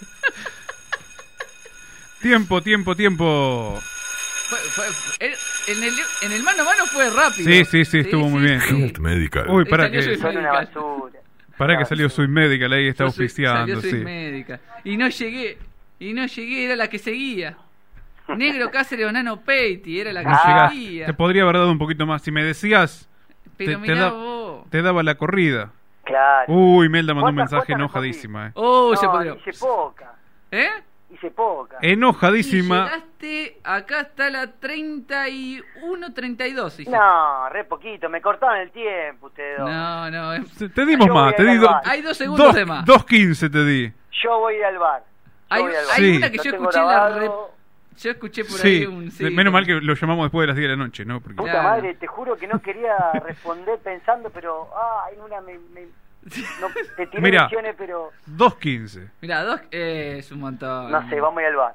Tiempo, 2.23 2.62
tiempo, 2.62 2.97
tiempo. 2.97 3.78
Fue- 4.48 4.59
fue- 4.59 5.27
en, 5.68 5.82
el, 5.85 5.94
en 6.23 6.32
el 6.32 6.43
mano 6.43 6.62
a 6.62 6.64
mano 6.64 6.86
fue 6.86 7.10
rápido. 7.10 7.44
Sí, 7.51 7.64
sí, 7.66 7.85
sí, 7.85 7.98
estuvo 7.98 8.28
muy 8.28 8.43
bien. 8.43 8.60
sí. 8.62 8.93
Medical. 9.01 9.48
Uy, 9.51 9.64
para 9.66 9.85
Salió 9.85 10.01
que, 10.01 10.05
Soy 10.06 10.16
Son 10.16 10.36
una 10.39 10.52
Medical. 10.52 10.66
basura. 10.66 11.20
para 11.59 11.78
que 11.78 11.85
salió 11.85 12.09
Soy 12.09 12.28
Medical 12.28 12.73
ahí, 12.73 12.89
está 12.89 13.05
oficiando, 13.05 13.74
salió 13.74 13.81
Soy 13.82 13.90
sí. 13.90 13.97
médica. 14.05 14.60
Y 14.85 14.97
no 14.97 15.09
llegué. 15.09 15.59
Y 15.98 16.12
no 16.14 16.27
llegué, 16.27 16.64
era 16.64 16.77
la 16.77 16.89
que 16.89 16.98
seguía. 16.98 17.56
Negro 18.36 18.70
Cáceres 18.70 19.07
o 19.07 19.12
Nano 19.12 19.40
Peiti, 19.40 20.01
era 20.01 20.12
la 20.12 20.23
que 20.24 20.70
seguía. 20.70 21.07
Te 21.07 21.15
podría 21.15 21.43
haber 21.43 21.57
dado 21.57 21.70
un 21.70 21.78
poquito 21.78 22.07
más. 22.07 22.23
Si 22.23 22.31
me 22.32 22.43
decías, 22.44 23.09
Pero 23.57 23.73
te, 23.73 23.77
te 23.77 23.82
mirá 23.93 24.01
da- 24.01 24.11
vos. 24.11 24.70
te 24.70 24.82
daba 24.82 25.03
la 25.03 25.15
corrida. 25.16 25.70
Claro. 26.05 26.53
Uy, 26.53 26.89
Melda 26.89 27.15
mandó 27.15 27.31
un 27.31 27.35
¿Cuántas 27.36 27.53
mensaje 27.53 27.73
enojadísima. 27.73 28.48
eh. 28.48 28.51
Oh, 28.55 28.94
se 28.97 29.07
podría. 29.09 29.35
hice 29.35 29.53
poca. 29.59 30.12
¿Eh? 30.53 30.69
Hice 31.12 31.31
poca. 31.31 31.78
Y 31.82 31.93
Enojadísima. 31.93 32.85
llegaste, 32.85 33.59
acá 33.65 34.01
está 34.03 34.28
la 34.31 34.48
31, 34.53 36.12
32. 36.15 36.74
hiciste. 36.74 36.90
No, 36.97 37.48
re 37.48 37.65
poquito. 37.65 38.09
Me 38.09 38.20
cortaron 38.20 38.59
el 38.59 38.70
tiempo 38.70 39.27
ustedes 39.27 39.59
dos. 39.59 39.70
no, 39.70 40.11
no. 40.11 40.32
es- 40.35 40.73
Te- 40.74 40.86
dimos 40.86 41.07
Yo 41.07 41.15
más, 41.15 41.35
te 41.36 41.44
di 41.44 41.57
do-. 41.57 41.81
Hay 41.85 42.03
dos 42.03 42.16
segundos 42.16 42.47
dos, 42.47 42.55
de 42.55 42.66
más. 42.66 42.85
2.15 42.85 43.51
te 43.51 43.65
di. 43.65 43.93
Yo 44.23 44.39
voy 44.39 44.55
a 44.55 44.59
ir 44.59 44.65
al 44.65 44.78
bar. 44.78 45.03
Yo 45.03 45.57
Hay, 45.57 45.65
Sí. 45.97 46.16
una 46.16 46.31
que 46.31 46.36
yo 46.39 46.51
escuché 46.51 46.78
en 46.78 46.86
la 46.86 46.93
grabado. 46.93 47.19
re- 47.20 47.31
Yo 47.98 48.10
escuché 48.10 48.44
por 48.44 48.55
ahí 48.64 48.81
Sí, 48.81 48.86
un... 48.86 49.10
sí, 49.10 49.24
menos 49.31 49.52
mal 49.52 49.64
que 49.66 49.74
lo 49.74 49.94
llamamos 49.94 50.24
después 50.27 50.43
de 50.44 50.47
las 50.48 50.56
10 50.56 50.68
de 50.70 50.77
la 50.77 50.82
noche, 50.85 51.05
¿no? 51.05 51.20
Porque... 51.20 51.36
Puta 51.36 51.51
Claro. 51.52 51.68
madre, 51.70 51.94
te 51.94 52.06
juro 52.06 52.36
que 52.36 52.47
no 52.47 52.60
quería 52.60 52.94
responder 53.24 53.78
pensando, 53.82 54.31
pero. 54.31 54.68
Ah, 54.77 55.06
en 55.14 55.20
una 55.23 55.40
me. 55.40 55.59
me- 55.73 55.86
no, 56.60 56.68
te 56.97 57.06
tiré 57.06 57.23
Mirá. 57.23 57.44
opciones, 57.44 57.74
pero. 57.78 58.10
2.15. 58.36 59.09
Mira, 59.23 59.43
dos 59.44 59.60
eh, 59.70 60.16
es 60.18 60.31
un 60.32 60.40
montón. 60.40 60.90
No 60.90 61.09
sé, 61.09 61.20
vamos 61.20 61.39
a 61.39 61.43
ir 61.43 61.47
al 61.48 61.56
bar. 61.56 61.74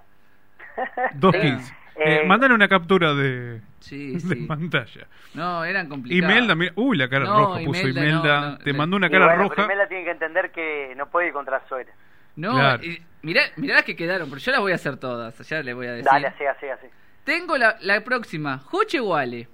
2.15. 1.19 1.59
Eh, 1.69 1.71
Eh, 2.03 2.25
mándale 2.25 2.53
una 2.55 2.67
captura 2.69 3.13
de, 3.13 3.61
Sí, 3.79 4.13
de 4.13 4.19
sí. 4.21 4.35
pantalla. 4.47 5.07
No, 5.35 5.63
eran 5.65 5.87
complicados. 5.89 6.33
Imelda, 6.33 6.55
mira, 6.55 6.71
uy, 6.75 6.97
la 6.97 7.09
cara 7.09 7.25
No, 7.25 7.37
roja 7.37 7.59
puso 7.65 7.81
Imelda, 7.81 8.01
Imelda. 8.01 8.41
no, 8.41 8.49
no, 8.51 8.57
Te 8.59 8.73
mandó 8.73 8.95
una 8.97 9.09
cara 9.09 9.25
bueno, 9.25 9.43
roja. 9.43 9.55
Primero 9.67 9.87
tiene 9.87 10.03
que 10.05 10.11
entender 10.11 10.51
que 10.51 10.93
no 10.95 11.07
puede 11.07 11.27
ir 11.27 11.33
contra 11.33 11.61
suegra. 11.67 11.93
No, 12.37 12.53
Claro. 12.53 12.83
y 12.83 13.01
mirá, 13.21 13.41
mirá 13.57 13.75
las 13.75 13.83
que 13.83 13.95
quedaron, 13.95 14.29
pero 14.29 14.39
yo 14.41 14.51
las 14.51 14.61
voy 14.61 14.71
a 14.71 14.75
hacer 14.75 14.97
todas, 14.97 15.37
ya 15.47 15.61
les 15.63 15.75
voy 15.75 15.87
a 15.87 15.91
decir. 15.93 16.05
Dale, 16.11 16.27
así, 16.27 16.45
así, 16.45 16.67
así. 16.67 16.87
Tengo 17.23 17.57
la, 17.57 17.77
la 17.81 18.01
próxima, 18.03 18.57
Joche 18.59 18.99
Wale. 18.99 19.47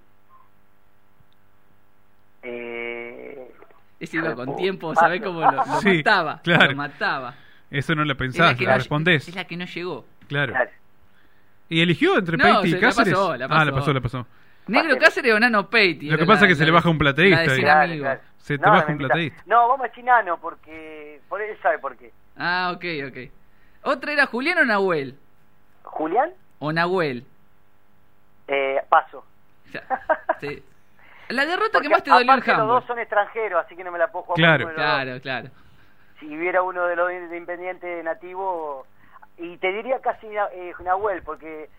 Eh, 2.43 3.51
Ese 3.99 4.17
iba 4.17 4.35
con 4.35 4.55
tiempo. 4.55 4.93
¿sabés 4.95 5.21
cómo 5.21 5.41
lo, 5.41 5.51
lo 5.51 5.63
Sí, 5.81 5.97
mataba? 5.97 6.39
claro. 6.43 6.71
Lo 6.71 6.77
mataba. 6.77 7.35
Eso 7.69 7.95
no 7.95 8.05
la 8.05 8.13
Es 8.13 8.17
pensás, 8.19 8.55
que 8.55 8.63
la 8.65 8.71
no- 8.73 8.77
respondés. 8.77 9.27
Es 9.27 9.35
la 9.35 9.43
que 9.45 9.57
no 9.57 9.65
llegó. 9.65 10.05
Claro. 10.27 10.53
claro. 10.53 10.69
¿Y 11.69 11.81
eligió 11.81 12.17
entre 12.17 12.37
No, 12.37 12.43
Peiti 12.61 12.69
y 12.69 12.71
la 12.71 12.79
Cáceres? 12.79 13.13
pasó, 13.13 13.35
la 13.35 13.45
Ah, 13.49 13.65
la 13.65 13.71
pasó, 13.73 13.91
la 13.93 13.99
pasó. 14.01 14.25
Negro. 14.67 14.97
Cáceres 14.97 15.33
o 15.33 15.39
Nano 15.39 15.69
Peiti. 15.69 16.09
Lo 16.09 16.17
que 16.17 16.25
pasa 16.25 16.41
la- 16.41 16.47
es 16.47 16.51
que 16.51 16.55
se 16.55 16.61
la- 16.61 16.65
le 16.67 16.71
baja 16.71 16.89
un 16.89 16.97
plateísta 16.97 17.37
la 17.37 17.43
de 17.43 17.49
ahí. 17.51 17.55
sin 17.57 17.63
Claro, 17.65 17.81
amigo. 17.83 18.03
claro. 18.03 18.21
Se 18.37 18.57
te 18.57 18.65
No, 18.65 18.71
baja 18.71 18.85
me 18.85 18.85
un 18.85 18.91
invita- 18.93 19.07
plateísta. 19.13 19.43
No, 19.45 19.67
vamos 19.67 19.85
a 19.85 19.91
Chinano 19.91 20.39
porque. 20.39 21.19
Por 21.27 21.41
él 21.41 21.57
sabe 21.61 21.79
por 21.79 21.97
qué. 21.97 22.13
Ah, 22.37 22.71
ok, 22.73 22.85
ok. 23.09 23.31
Otra 23.87 24.11
era 24.11 24.25
Julián 24.25 24.57
o 24.57 24.65
Nahuel. 24.65 25.17
¿Julián? 25.83 26.31
O 26.59 26.73
Nahuel. 26.73 27.25
Eh, 28.47 28.81
paso. 28.89 29.23
Sí. 30.41 30.63
La 31.29 31.45
derrota 31.45 31.69
Porque 31.73 31.87
que 31.87 31.93
más 31.93 32.03
te 32.03 32.09
dolió 32.09 32.33
el 32.33 32.39
aparte 32.39 32.53
los 32.53 32.67
dos 32.67 32.85
son 32.85 32.99
extranjeros, 32.99 33.65
así 33.65 33.75
que 33.75 33.83
no 33.83 33.91
me 33.91 33.97
la 33.97 34.07
puedo 34.07 34.23
jugar 34.25 34.37
Claro. 34.37 34.73
Claro, 34.73 35.21
claro. 35.21 35.49
Si 36.19 36.25
hubiera 36.25 36.63
uno 36.63 36.85
de 36.85 36.95
los 36.95 37.07
de 37.07 37.37
Independiente 37.37 38.03
nativo, 38.03 38.85
y 39.37 39.55
te 39.57 39.71
diría 39.71 39.99
casi 40.01 40.27
eh, 40.27 40.73
Nahuel, 40.83 41.21
porque 41.23 41.69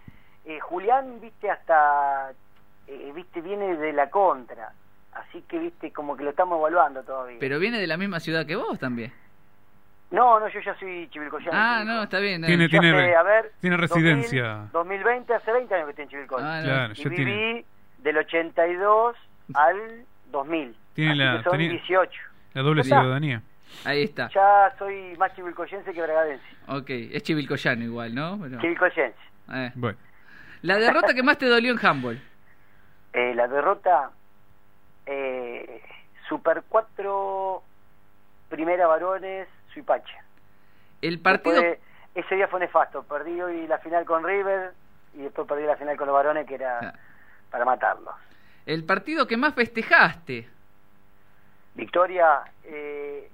eh, 0.47 0.61
Julián, 0.61 1.21
viste, 1.21 1.51
hasta, 1.51 2.33
eh, 2.87 3.13
viste, 3.15 3.43
viene 3.43 3.77
de 3.77 3.93
la 3.93 4.09
contra. 4.09 4.73
Así 5.13 5.43
que, 5.43 5.59
viste, 5.59 5.93
como 5.93 6.17
que 6.17 6.25
lo 6.25 6.31
estamos 6.31 6.59
evaluando 6.59 7.03
todavía. 7.03 7.39
Pero 7.41 7.59
viene 7.59 7.79
de 7.79 7.87
la 7.87 7.99
misma 7.99 8.21
ciudad 8.21 8.47
que 8.47 8.57
vos 8.57 8.79
también. 8.79 9.13
No, 10.11 10.41
no, 10.41 10.49
yo 10.49 10.61
ya 10.61 10.75
soy 10.79 11.07
chivilcoyano. 11.11 11.51
Ah, 11.53 11.83
no, 11.85 12.05
está 12.05 12.19
bien. 12.19 12.43
Tiene-. 12.43 12.65
Yo 12.69 12.81
tiene- 12.81 12.91
hace, 12.97 13.15
a 13.17 13.23
ver, 13.23 13.53
tiene 13.61 13.77
2000, 13.77 13.89
residencia. 14.05 14.69
2020, 14.73 15.35
hace 15.35 15.53
20 15.53 15.75
años 15.75 15.85
que 15.87 15.91
estoy 15.91 16.03
en 16.05 16.09
Chivilcoy. 16.11 16.43
Ah. 16.43 16.61
Claro, 16.65 16.93
y 16.93 16.97
ya 16.97 17.09
viví 17.11 17.17
tiene, 17.25 17.65
del 17.99 18.17
82 18.19 19.17
al 19.55 20.05
2000. 20.31 20.75
Tiene 20.95 21.11
Así 21.11 21.19
la- 21.19 21.37
que 21.39 21.43
son 21.45 21.53
tenía- 21.53 21.71
18. 21.71 22.21
la 22.55 22.63
doble 22.63 22.85
ciudadanía. 22.85 23.43
Ahí 23.85 24.05
está. 24.05 24.29
Ya 24.31 24.73
soy 24.79 25.15
más 25.19 25.35
chivilcoyense 25.37 25.93
que 25.93 26.01
bragadense. 26.01 26.45
Ok, 26.69 26.89
es 26.89 27.23
chivilcoyano 27.23 27.85
igual, 27.85 28.15
¿no? 28.15 28.39
Pero- 28.43 28.59
Chivilcoyense. 28.61 29.19
eh. 29.53 29.73
Bueno, 29.75 29.99
La 30.63 30.77
derrota 30.79 31.13
que 31.15 31.23
más 31.23 31.37
te 31.39 31.47
dolió 31.47 31.71
en 31.73 31.87
handball. 31.87 32.19
Eh, 33.13 33.33
la 33.35 33.47
derrota, 33.47 34.11
eh, 35.07 35.83
Super 36.29 36.63
4, 36.69 37.63
primera 38.49 38.87
varones, 38.87 39.49
Suipacha. 39.79 40.25
El 41.01 41.21
partido... 41.21 41.61
Después, 41.63 41.79
ese 42.15 42.35
día 42.35 42.49
fue 42.49 42.59
nefasto. 42.59 43.05
Perdí 43.05 43.41
hoy 43.41 43.67
la 43.69 43.79
final 43.79 44.05
con 44.05 44.25
River 44.25 44.73
y 45.15 45.23
después 45.23 45.47
perdí 45.47 45.65
la 45.65 45.77
final 45.77 45.97
con 45.97 46.07
los 46.09 46.15
varones 46.15 46.47
que 46.47 46.57
era 46.57 46.81
Ah. 46.81 46.95
para 47.51 47.65
matarlos. 47.65 48.15
El 48.67 48.85
partido 48.85 49.27
que 49.29 49.37
más 49.37 49.55
festejaste. 49.55 50.49
Victoria 51.75 52.43
eh, 52.65 53.31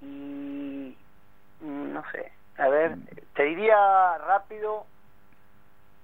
y 0.00 0.96
mm, 1.60 1.92
no 1.92 2.04
sé, 2.12 2.32
a 2.58 2.68
ver, 2.68 2.96
te 3.34 3.42
diría 3.42 4.18
rápido 4.18 4.86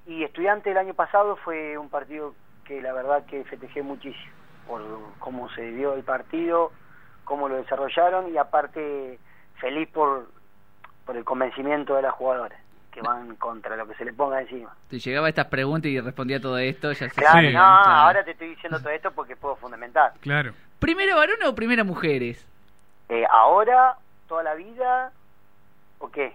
y 0.07 0.25
estudiante 0.25 0.73
el 0.73 0.77
año 0.79 0.95
pasado 0.95 1.37
fue 1.37 1.79
un 1.79 1.89
partido 1.89 2.35
que 2.65 2.83
la 2.83 2.93
verdad 2.93 3.25
que 3.27 3.45
festejé 3.45 3.83
muchísimo 3.83 4.33
por 4.67 4.83
cómo 5.21 5.49
se 5.51 5.71
dio 5.71 5.95
el 5.95 6.03
partido, 6.03 6.73
cómo 7.25 7.49
lo 7.49 7.57
desarrollaron 7.57 8.33
y 8.33 8.39
aparte 8.39 9.19
feliz 9.61 9.89
por, 9.91 10.29
por 11.07 11.17
el 11.17 11.25
convencimiento 11.25 11.95
de 11.97 12.03
las 12.03 12.13
jugadoras 12.15 12.59
que 12.93 13.01
van 13.01 13.37
contra 13.37 13.75
lo 13.77 13.87
que 13.89 13.95
se 13.95 14.05
le 14.05 14.13
ponga 14.13 14.41
encima. 14.43 14.75
Te 14.91 14.99
llegaba 14.99 15.29
estas 15.29 15.47
preguntas 15.47 15.91
y 15.91 15.99
respondía 15.99 16.41
todo 16.41 16.59
esto. 16.59 16.93
Ya 16.93 17.09
se 17.09 17.11
Claro, 17.11 17.41
no, 17.43 17.51
claro. 17.53 17.91
ahora 17.91 18.25
te 18.25 18.33
estoy 18.33 18.49
diciendo 18.51 18.79
todo 18.81 18.91
esto 18.91 19.11
porque 19.13 19.35
puedo 19.37 19.57
fundamentar. 19.57 20.13
claro. 20.21 20.53
¿Primero 20.79 21.17
varones 21.17 21.47
o 21.49 21.55
primera 21.55 21.85
mujeres? 21.85 22.45
Eh, 23.09 23.25
ahora, 23.31 23.95
toda 24.27 24.43
la 24.43 24.55
vida, 24.55 25.13
¿o 26.01 26.11
qué? 26.11 26.35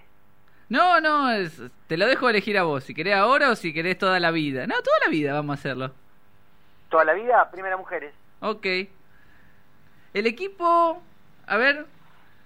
No, 0.70 1.00
no, 1.02 1.30
es- 1.32 1.62
te 1.88 1.98
lo 1.98 2.08
dejo 2.08 2.30
elegir 2.30 2.58
a 2.58 2.64
vos. 2.64 2.86
Si 2.86 2.94
querés 2.96 3.16
ahora 3.16 3.50
o 3.50 3.56
si 3.56 3.74
querés 3.74 3.98
toda 3.98 4.20
la 4.22 4.32
vida. 4.32 4.66
No, 4.66 4.76
toda 4.82 4.98
la 5.06 5.10
vida 5.12 5.34
vamos 5.34 5.58
a 5.58 5.60
hacerlo. 5.60 5.92
Toda 6.90 7.04
la 7.04 7.14
vida, 7.14 7.52
primera 7.52 7.76
mujeres. 7.78 8.14
Ok. 8.40 8.66
El 10.18 10.28
equipo... 10.28 11.02
A 11.46 11.58
ver... 11.58 11.86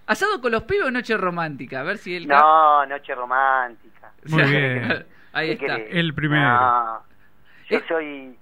¿Asado 0.07 0.41
con 0.41 0.52
los 0.52 0.64
pibes 0.64 0.88
o 0.88 0.91
noche 0.91 1.15
romántica? 1.15 1.80
A 1.80 1.84
ver 1.84 1.98
si 1.98 2.15
el... 2.15 2.27
ca- 2.27 2.38
No, 2.39 2.85
noche 2.85 3.15
romántica. 3.15 4.11
Muy 4.26 4.43
bien. 4.43 5.06
Ahí 5.31 5.56
¿Qué 5.57 5.65
está. 5.65 5.77
querés? 5.77 5.95
El 5.95 6.14
primero. 6.14 6.41
No, 6.49 7.03
yo 7.69 7.77
Eh. 7.77 7.84
soy 7.88 8.38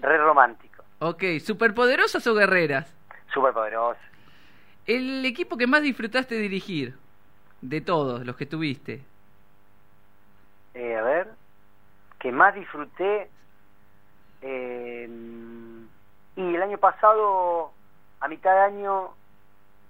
re 0.00 0.18
romántico, 0.18 0.82
Ok, 1.00 1.22
¿superpoderosas 1.40 2.26
o 2.26 2.34
guerreras? 2.34 2.92
súper 3.32 3.52
poderoso. 3.52 4.00
El 4.86 5.24
equipo 5.24 5.56
que 5.56 5.66
más 5.68 5.82
disfrutaste 5.82 6.34
dirigir. 6.36 6.96
De 7.60 7.80
todos 7.80 8.24
los 8.26 8.36
que 8.36 8.46
tuviste. 8.46 9.02
Eh, 10.74 10.96
a 10.96 11.02
ver, 11.02 11.28
que 12.18 12.32
más 12.32 12.54
disfruté. 12.54 13.28
eh, 14.42 15.08
y 16.36 16.54
el 16.54 16.62
año 16.62 16.78
pasado, 16.78 17.72
a 18.20 18.28
mitad 18.28 18.52
de 18.52 18.60
año, 18.60 19.10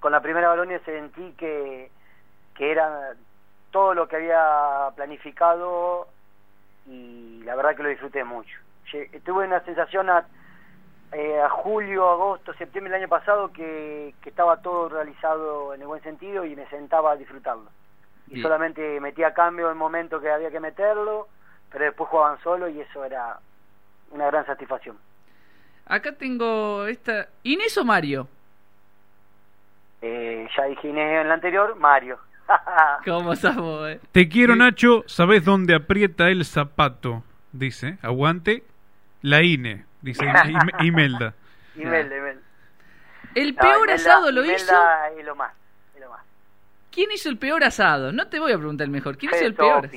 con 0.00 0.12
la 0.12 0.20
primera 0.20 0.48
Balonia 0.48 0.80
sentí 0.84 1.32
que, 1.32 1.90
que 2.54 2.70
era 2.70 3.14
todo 3.70 3.94
lo 3.94 4.08
que 4.08 4.16
había 4.16 4.90
planificado 4.96 6.08
y 6.86 7.42
la 7.44 7.54
verdad 7.56 7.76
que 7.76 7.82
lo 7.82 7.88
disfruté 7.88 8.24
mucho. 8.24 8.56
Tuve 9.24 9.46
una 9.46 9.60
sensación 9.64 10.08
a, 10.08 10.26
eh, 11.12 11.40
a 11.40 11.48
julio, 11.50 12.08
agosto, 12.08 12.54
septiembre 12.54 12.92
del 12.92 13.02
año 13.02 13.08
pasado 13.08 13.52
que, 13.52 14.14
que 14.22 14.30
estaba 14.30 14.62
todo 14.62 14.88
realizado 14.88 15.74
en 15.74 15.82
el 15.82 15.86
buen 15.86 16.02
sentido 16.02 16.44
y 16.44 16.56
me 16.56 16.66
sentaba 16.68 17.12
a 17.12 17.16
disfrutarlo. 17.16 17.70
Y 18.30 18.42
solamente 18.42 19.00
metía 19.00 19.32
cambio 19.32 19.66
en 19.66 19.72
el 19.72 19.78
momento 19.78 20.20
que 20.20 20.30
había 20.30 20.50
que 20.50 20.60
meterlo, 20.60 21.28
pero 21.70 21.86
después 21.86 22.10
jugaban 22.10 22.38
solo 22.42 22.68
y 22.68 22.80
eso 22.80 23.02
era 23.04 23.38
una 24.10 24.26
gran 24.26 24.44
satisfacción. 24.44 24.98
Acá 25.88 26.12
tengo 26.12 26.86
esta... 26.86 27.28
¿Inés 27.44 27.76
o 27.78 27.84
Mario? 27.84 28.28
Eh, 30.02 30.46
ya 30.56 30.64
dije 30.64 30.88
Inés 30.88 31.22
en 31.22 31.28
la 31.28 31.34
anterior, 31.34 31.74
Mario. 31.76 32.18
¿Cómo 33.04 33.34
somos, 33.36 33.88
eh? 33.88 34.00
Te 34.12 34.28
quiero, 34.28 34.54
Sí. 34.54 34.58
Nacho. 34.58 35.04
¿Sabes 35.06 35.44
dónde 35.44 35.74
aprieta 35.74 36.28
el 36.28 36.44
zapato? 36.44 37.22
Dice. 37.52 37.98
Aguante. 38.02 38.64
La 39.22 39.42
INE. 39.42 39.84
Dice 40.02 40.24
Ime- 40.24 40.72
Imelda. 40.86 41.34
Imelda, 41.74 42.16
Imelda. 42.16 42.40
El 43.34 43.54
No, 43.54 43.60
peor 43.60 43.88
Imelda- 43.88 43.94
asado 43.94 44.30
lo 44.32 44.44
Imelda 44.44 44.56
hizo... 45.10 45.18
es 45.18 45.26
lo 45.26 45.34
más, 45.36 45.52
es 45.94 46.00
lo 46.00 46.10
más. 46.10 46.20
¿Quién 46.92 47.10
hizo 47.12 47.28
el 47.28 47.38
peor 47.38 47.64
asado? 47.64 48.12
No 48.12 48.28
te 48.28 48.38
voy 48.38 48.52
a 48.52 48.56
preguntar 48.56 48.84
el 48.84 48.90
mejor. 48.90 49.16
¿Quién 49.18 49.32
hizo 49.34 49.44
el 49.44 49.54
peor? 49.54 49.88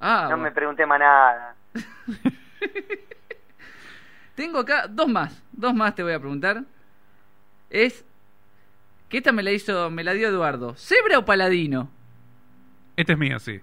Ah, 0.00 0.20
no 0.22 0.28
bueno. 0.28 0.42
me 0.44 0.50
pregunté 0.52 0.86
más 0.86 1.00
nada. 1.00 1.54
Tengo 4.38 4.60
acá 4.60 4.86
dos 4.88 5.08
más. 5.08 5.42
Dos 5.50 5.74
más 5.74 5.96
te 5.96 6.04
voy 6.04 6.12
a 6.12 6.20
preguntar. 6.20 6.62
Es... 7.70 8.04
Que 9.08 9.16
esta 9.18 9.32
me 9.32 9.42
la 9.42 9.50
hizo... 9.50 9.90
Me 9.90 10.04
la 10.04 10.12
dio 10.12 10.28
Eduardo. 10.28 10.76
¿Cebra 10.76 11.18
o 11.18 11.24
paladino? 11.24 11.90
Esta 12.96 13.14
es 13.14 13.18
mía, 13.18 13.40
sí. 13.40 13.60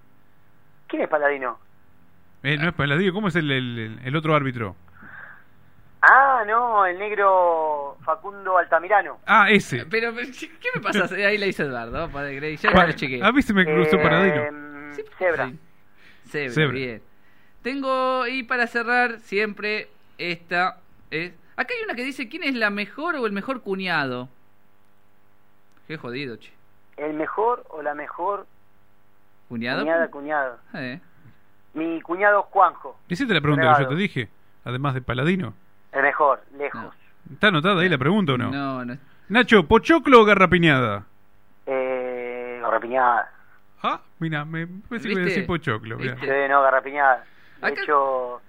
¿Quién 0.87 1.03
es 1.03 1.07
Paladino? 1.07 1.57
Eh, 2.43 2.57
no 2.57 2.67
es 2.67 2.73
Paladino. 2.73 3.13
¿Cómo 3.13 3.29
es 3.29 3.35
el, 3.37 3.49
el- 3.51 3.99
el 4.03 4.15
otro 4.17 4.35
árbitro? 4.35 4.75
Ah, 6.01 6.43
no, 6.45 6.85
el 6.85 6.99
negro 6.99 7.97
Facundo 8.03 8.57
Altamirano. 8.57 9.19
Ah, 9.25 9.49
ese. 9.49 9.85
Pero, 9.85 10.13
¿qué 10.13 10.69
me 10.75 10.81
pasa? 10.81 11.05
Ahí 11.15 11.37
la 11.37 11.47
hizo 11.47 11.63
Eduardo. 11.63 12.09
Padre 12.11 12.35
Grey. 12.35 12.57
Ya 12.57 12.71
lo 12.71 12.91
chequeé. 12.91 13.23
a 13.23 13.31
mí 13.31 13.41
se 13.41 13.53
me 13.53 13.65
cruzó 13.65 13.95
Eh, 13.95 14.03
Paladino. 14.03 14.41
Zebra. 15.17 15.47
sí. 15.49 15.59
Zebra, 16.29 16.53
Zebra. 16.53 16.73
bien. 16.73 17.01
Tengo, 17.63 18.27
y 18.27 18.43
para 18.43 18.67
cerrar, 18.67 19.19
siempre 19.21 19.87
esta 20.17 20.77
es... 21.11 21.33
Acá 21.57 21.73
hay 21.77 21.83
una 21.85 21.95
que 21.95 22.03
dice, 22.03 22.27
¿quién 22.29 22.43
es 22.43 22.55
la 22.55 22.69
mejor 22.69 23.15
o 23.15 23.25
el 23.25 23.31
mejor 23.31 23.61
cuñado? 23.61 24.27
Qué 25.87 25.97
jodido, 25.97 26.35
che. 26.37 26.51
El 26.97 27.13
mejor 27.13 27.65
o 27.69 27.81
la 27.81 27.93
mejor 27.93 28.47
¿Cuñado? 29.49 29.81
cuñada, 29.81 30.07
cuñado. 30.09 30.57
Eh. 30.73 30.99
Mi 31.73 32.01
cuñado 32.01 32.43
Juanjo, 32.43 32.97
Hiciste 33.09 33.33
la 33.33 33.41
pregunta 33.41 33.75
que 33.75 33.83
yo 33.83 33.89
te 33.89 33.95
dije, 33.95 34.29
además 34.63 34.93
de 34.93 35.01
Paladino. 35.01 35.53
el 35.91 36.01
mejor, 36.03 36.41
lejos. 36.57 36.93
¿Está 37.31 37.47
anotada 37.47 37.81
ahí 37.81 37.89
la 37.89 37.97
pregunta 37.97 38.33
o 38.33 38.37
no? 38.37 38.49
No, 38.51 38.85
no. 38.85 38.97
Nacho, 39.29 39.67
¿pochoclo 39.67 40.21
o 40.21 40.25
garrapiñada? 40.25 41.05
Eh, 41.65 42.59
garrapiñada. 42.61 43.31
Ah, 43.83 44.01
mira, 44.19 44.45
me 44.45 44.67
pensé 44.67 45.07
que 45.07 45.13
iba 45.13 45.21
a 45.21 45.25
decir 45.25 45.45
pochoclo. 45.45 45.97
mirá. 45.97 46.15
Sí, 46.19 46.27
no, 46.49 46.61
garrapiñada. 46.61 47.23
De 47.61 47.67
Acá- 47.67 47.81
hecho, 47.83 48.41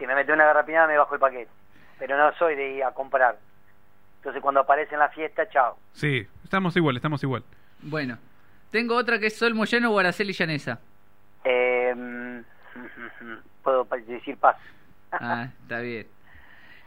si 0.00 0.06
me 0.06 0.14
mete 0.14 0.32
una 0.32 0.46
garrapiñada 0.46 0.88
me 0.88 0.96
bajo 0.96 1.14
el 1.14 1.20
paquete. 1.20 1.50
Pero 1.98 2.16
no 2.16 2.32
soy 2.36 2.56
de 2.56 2.76
ir 2.76 2.84
a 2.84 2.92
comprar. 2.92 3.38
Entonces 4.16 4.42
cuando 4.42 4.60
aparece 4.60 4.94
en 4.94 5.00
la 5.00 5.10
fiesta, 5.10 5.48
chao. 5.50 5.76
Sí, 5.92 6.26
estamos 6.42 6.74
igual, 6.76 6.96
estamos 6.96 7.22
igual. 7.22 7.44
Bueno, 7.82 8.18
tengo 8.70 8.96
otra 8.96 9.18
que 9.18 9.26
es 9.26 9.36
Sol 9.36 9.54
Moyano 9.54 9.92
o 9.92 9.98
Araceli 9.98 10.32
Llanesa. 10.32 10.80
Eh, 11.44 11.94
mm, 11.94 12.40
puedo 13.62 13.86
decir 14.06 14.36
paz. 14.38 14.56
Ah, 15.12 15.48
está 15.62 15.80
bien. 15.80 16.06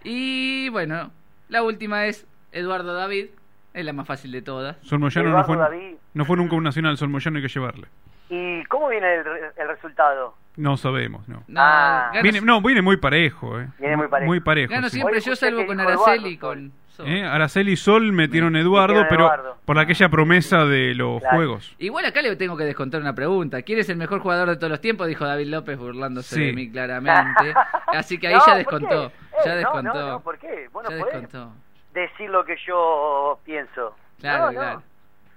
Y 0.04 0.70
bueno, 0.70 1.12
la 1.50 1.64
última 1.64 2.06
es 2.08 2.26
Eduardo 2.52 2.94
David. 2.94 3.28
Es 3.74 3.86
la 3.86 3.94
más 3.94 4.08
fácil 4.08 4.32
de 4.32 4.42
todas. 4.42 4.78
Sol 4.82 5.00
Moyano 5.00 5.30
no 5.30 5.44
fue, 5.44 5.58
David. 5.58 5.96
no 6.14 6.26
fue 6.26 6.38
nunca 6.38 6.56
un 6.56 6.64
nacional, 6.64 6.98
Sol 6.98 7.10
Moyano 7.10 7.38
hay 7.38 7.44
que 7.44 7.50
llevarle. 7.50 7.88
¿Y 8.36 8.64
cómo 8.66 8.90
viene 8.90 9.16
el, 9.16 9.26
re- 9.26 9.52
el 9.58 9.68
resultado? 9.68 10.36
No 10.56 10.78
sabemos, 10.78 11.28
no. 11.28 11.44
No, 11.48 11.62
Ah. 11.62 12.12
Viene, 12.22 12.42
no, 12.42 12.62
viene 12.62 12.82
muy 12.82 12.98
parejo, 12.98 13.60
eh. 13.60 13.68
Viene 13.80 13.98
muy 13.98 14.08
parejo. 14.08 14.28
Muy 14.28 14.40
parejo, 14.40 14.72
gano 14.72 14.88
sí. 14.90 14.96
siempre 14.98 15.16
Hoy 15.18 15.22
yo, 15.22 15.34
escuché 15.34 15.48
salvo 15.52 15.62
que 15.62 15.68
con 15.68 15.78
dijo 15.78 15.90
Araceli 15.90 16.30
y 16.30 16.34
Eduardo, 16.36 16.48
con 16.62 16.72
Sol. 16.90 17.08
Eh, 17.08 17.24
Araceli 17.26 17.72
y 17.72 17.76
Sol 17.76 18.12
metieron 18.12 18.56
Eduardo, 18.56 18.94
Metieron 18.94 19.10
pero 19.10 19.24
Eduardo. 19.26 19.58
por 19.66 19.80
aquella 19.80 20.10
promesa 20.10 20.66
de 20.66 20.94
los 20.94 21.20
Claro. 21.22 21.38
juegos. 21.38 21.76
Igual 21.80 22.06
acá 22.06 22.22
le 22.22 22.36
tengo 22.36 22.56
que 22.56 22.66
descontar 22.66 23.02
una 23.02 23.14
pregunta. 23.16 23.62
¿Quién 23.64 23.80
es 23.80 23.90
el 23.90 23.98
mejor 23.98 24.20
jugador 24.20 24.50
de 24.50 24.58
todos 24.58 24.70
los 24.70 24.80
tiempos? 24.82 25.08
Dijo 25.08 25.26
David 25.26 25.48
López 25.48 25.78
burlándose 25.78 26.36
Sí. 26.36 26.46
de 26.46 26.54
mí 26.54 26.72
claramente. 26.72 27.54
Así 27.88 28.20
que 28.20 28.28
ahí 28.28 28.34
No, 28.36 28.40
ya 28.42 28.46
¿por 28.46 28.58
descontó. 28.58 29.10
qué? 29.10 29.16
Ya 29.46 29.54
Eh, 29.54 29.58
descontó. 29.58 29.94
No, 29.94 30.00
no, 30.02 30.10
no, 30.12 30.20
¿por 30.20 30.38
qué? 30.38 30.70
Vos 30.72 30.84
no 30.84 30.90
ya 30.92 31.00
podés 31.00 31.22
descontó. 31.22 31.54
decir 31.94 32.30
lo 32.30 32.46
que 32.46 32.56
yo 32.68 33.40
pienso. 33.44 33.96
Claro, 34.20 34.46
No, 34.46 34.52
no. 34.52 34.60
claro. 34.60 34.84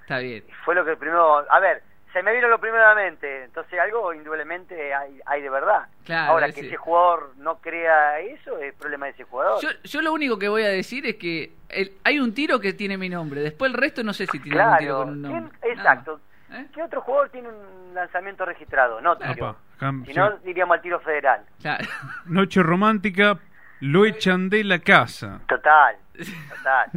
Está 0.02 0.18
bien. 0.18 0.44
Fue 0.64 0.74
lo 0.74 0.84
que 0.84 0.94
primero... 0.96 1.38
A 1.50 1.58
ver, 1.58 1.82
se 2.16 2.22
me 2.22 2.32
vino 2.32 2.48
lo 2.48 2.58
primero 2.58 2.82
a 2.82 2.94
la 2.94 2.94
mente. 2.94 3.44
Entonces 3.44 3.78
algo 3.78 4.14
indudablemente 4.14 4.94
hay, 4.94 5.20
hay 5.26 5.42
de 5.42 5.50
verdad. 5.50 5.86
Claro, 6.06 6.32
Ahora, 6.32 6.46
ese- 6.46 6.62
que 6.62 6.66
ese 6.68 6.76
jugador 6.78 7.32
no 7.36 7.58
crea 7.58 8.20
eso 8.20 8.58
es 8.58 8.72
problema 8.74 9.04
de 9.04 9.12
ese 9.12 9.24
jugador. 9.24 9.60
Yo, 9.60 9.68
yo 9.84 10.00
lo 10.00 10.14
único 10.14 10.38
que 10.38 10.48
voy 10.48 10.62
a 10.62 10.68
decir 10.68 11.04
es 11.06 11.16
que 11.16 11.52
el- 11.68 11.92
hay 12.04 12.18
un 12.18 12.32
tiro 12.32 12.58
que 12.58 12.72
tiene 12.72 12.96
mi 12.96 13.10
nombre. 13.10 13.42
Después 13.42 13.70
el 13.70 13.76
resto 13.76 14.02
no 14.02 14.14
sé 14.14 14.26
si 14.26 14.38
tiene 14.40 14.58
algún 14.60 14.78
tiro 14.78 14.94
claro. 14.94 15.04
con 15.04 15.12
un 15.14 15.22
nombre. 15.22 15.58
¿Quién- 15.60 15.72
exacto. 15.78 16.20
¿Eh? 16.52 16.66
¿Qué 16.72 16.82
otro 16.82 17.00
jugador 17.02 17.28
tiene 17.28 17.48
un 17.48 17.92
lanzamiento 17.94 18.44
registrado? 18.46 19.00
No 19.02 19.16
tiro. 19.18 19.48
Apa, 19.48 19.58
acá- 19.76 19.92
Si 20.06 20.12
sí. 20.12 20.18
no, 20.18 20.36
diríamos 20.38 20.76
al 20.76 20.80
tiro 20.80 21.00
federal. 21.00 21.42
Claro. 21.60 21.84
Noche 22.26 22.62
romántica, 22.62 23.38
lo 23.80 24.06
echan 24.06 24.48
de 24.48 24.64
la 24.64 24.78
casa. 24.78 25.40
Total, 25.48 25.96
total. 26.56 26.90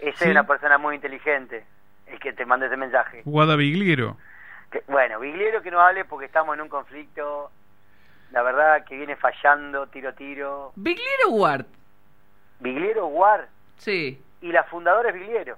Ese 0.00 0.18
Sí. 0.18 0.24
es 0.24 0.30
una 0.32 0.44
persona 0.46 0.76
muy 0.76 0.96
inteligente, 0.96 1.64
el 2.14 2.20
que 2.20 2.32
te 2.32 2.44
manda 2.46 2.66
ese 2.66 2.76
mensaje. 2.76 3.22
Guadavigliero. 3.24 4.16
Que- 4.70 4.82
bueno, 4.88 5.20
Vigliero 5.20 5.62
que 5.62 5.70
no 5.70 5.80
hable 5.80 6.04
porque 6.04 6.26
estamos 6.26 6.54
en 6.54 6.62
un 6.62 6.68
conflicto, 6.68 7.50
la 8.32 8.42
verdad 8.42 8.84
que 8.84 8.96
viene 8.96 9.14
fallando 9.16 9.86
tiro 9.88 10.08
a 10.08 10.12
tiro. 10.12 10.72
¿Bigliero 10.76 11.28
Ward? 11.30 11.66
Vigliero, 12.60 13.06
Guar, 13.06 13.48
Sí, 13.76 14.22
y 14.40 14.52
la 14.52 14.64
fundadora 14.64 15.10
es 15.10 15.14
Vigliero. 15.14 15.56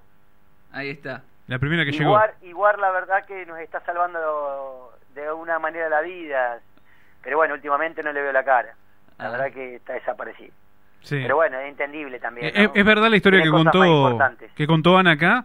ahí 0.73 0.91
está. 0.91 1.23
La 1.47 1.59
primera 1.61 1.85
que 1.85 1.91
Y 1.91 1.99
llegó. 1.99 2.11
Guar, 2.11 2.35
y 2.43 2.53
Guar, 2.53 2.79
la 2.79 2.91
verdad 2.91 3.25
que 3.25 3.47
nos 3.47 3.59
está 3.61 3.81
salvando 3.85 4.93
de 5.15 5.31
una 5.33 5.59
manera 5.61 5.89
la 5.89 6.01
vida. 6.01 6.59
Pero 7.23 7.37
bueno, 7.37 7.55
últimamente 7.55 8.03
no 8.03 8.13
le 8.13 8.21
veo 8.23 8.33
la 8.33 8.45
cara. 8.45 8.75
La 9.19 9.27
Ah. 9.27 9.31
verdad 9.31 9.53
que 9.53 9.77
está 9.77 9.93
desaparecido. 9.93 10.53
Sí. 11.03 11.21
Pero 11.23 11.37
bueno, 11.37 11.59
es 11.61 11.69
entendible 11.69 12.19
también. 12.19 12.47
Eh, 12.49 12.53
¿no? 12.55 12.61
es, 12.65 12.71
es 12.75 12.85
verdad 12.85 13.09
la 13.09 13.17
historia 13.17 13.41
Tiene 13.43 13.57
que 13.57 13.63
contó 13.65 14.19
que 14.57 14.67
contó 14.67 14.99
Ana 14.99 15.13
acá, 15.13 15.45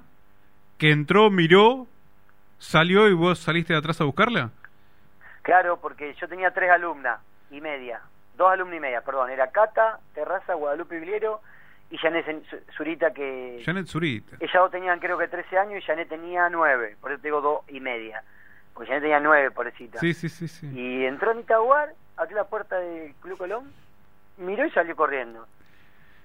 que 0.82 0.90
entró, 0.90 1.30
miró, 1.30 1.86
salió 2.58 3.08
y 3.08 3.14
vos 3.14 3.38
saliste 3.38 3.72
de 3.72 3.78
atrás 3.78 4.02
a 4.02 4.04
buscarla. 4.04 4.50
Claro, 5.44 5.78
porque 5.80 6.16
yo 6.20 6.28
tenía 6.28 6.50
tres 6.56 6.72
alumnas 6.72 7.20
y 7.52 7.62
media, 7.62 8.02
dos 8.36 8.52
alumnas 8.52 8.78
y 8.78 8.80
media, 8.80 9.02
perdón, 9.02 9.30
era 9.30 9.52
Cata, 9.52 10.00
Terraza, 10.16 10.56
Guadalupe 10.56 11.00
Vigliero 11.00 11.40
y 11.92 11.98
Janet 11.98 12.26
Zurita 12.76 13.14
que 13.14 13.62
Janet 13.64 13.86
Zurita. 13.86 14.38
ellas 14.40 14.56
dos 14.56 14.72
tenían 14.72 14.98
creo 14.98 15.20
que 15.20 15.28
13 15.28 15.56
años 15.60 15.84
y 15.84 15.86
Janet 15.86 16.10
tenía 16.10 16.50
9, 16.50 16.98
por 17.00 17.12
eso 17.12 17.22
te 17.22 17.28
digo 17.28 17.42
dos 17.42 17.62
y 17.68 17.80
media, 17.80 18.24
porque 18.74 18.88
Janet 18.88 19.04
tenía 19.04 19.20
9, 19.20 19.52
pobrecita. 19.52 20.00
Sí, 20.00 20.16
sí, 20.16 20.30
sí, 20.30 20.48
sí. 20.48 20.68
Y 20.74 21.06
entró 21.06 21.30
Anita 21.30 21.60
Guar, 21.60 21.94
abrió 22.18 22.38
la 22.38 22.46
puerta 22.46 22.80
del 22.80 23.14
Club 23.22 23.38
Colón, 23.38 23.72
miró 24.38 24.66
y 24.66 24.72
salió 24.72 24.96
corriendo. 24.96 25.46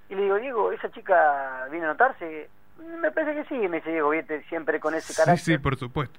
Y 0.09 0.15
le 0.15 0.23
digo, 0.23 0.37
Diego, 0.37 0.73
¿esa 0.73 0.91
chica 0.93 1.67
viene 1.71 1.85
a 1.85 1.91
notarse? 1.91 2.49
Me 2.79 3.11
parece 3.11 3.35
que 3.35 3.45
sí, 3.49 3.69
me 3.69 3.79
dice 3.79 3.91
Diego, 3.91 4.11
viste, 4.11 4.43
siempre 4.45 4.79
con 4.81 4.95
ese 4.95 5.13
Sí, 5.13 5.17
carácter. 5.23 5.45
sí, 5.45 5.59
por 5.59 5.77
supuesto. 5.77 6.19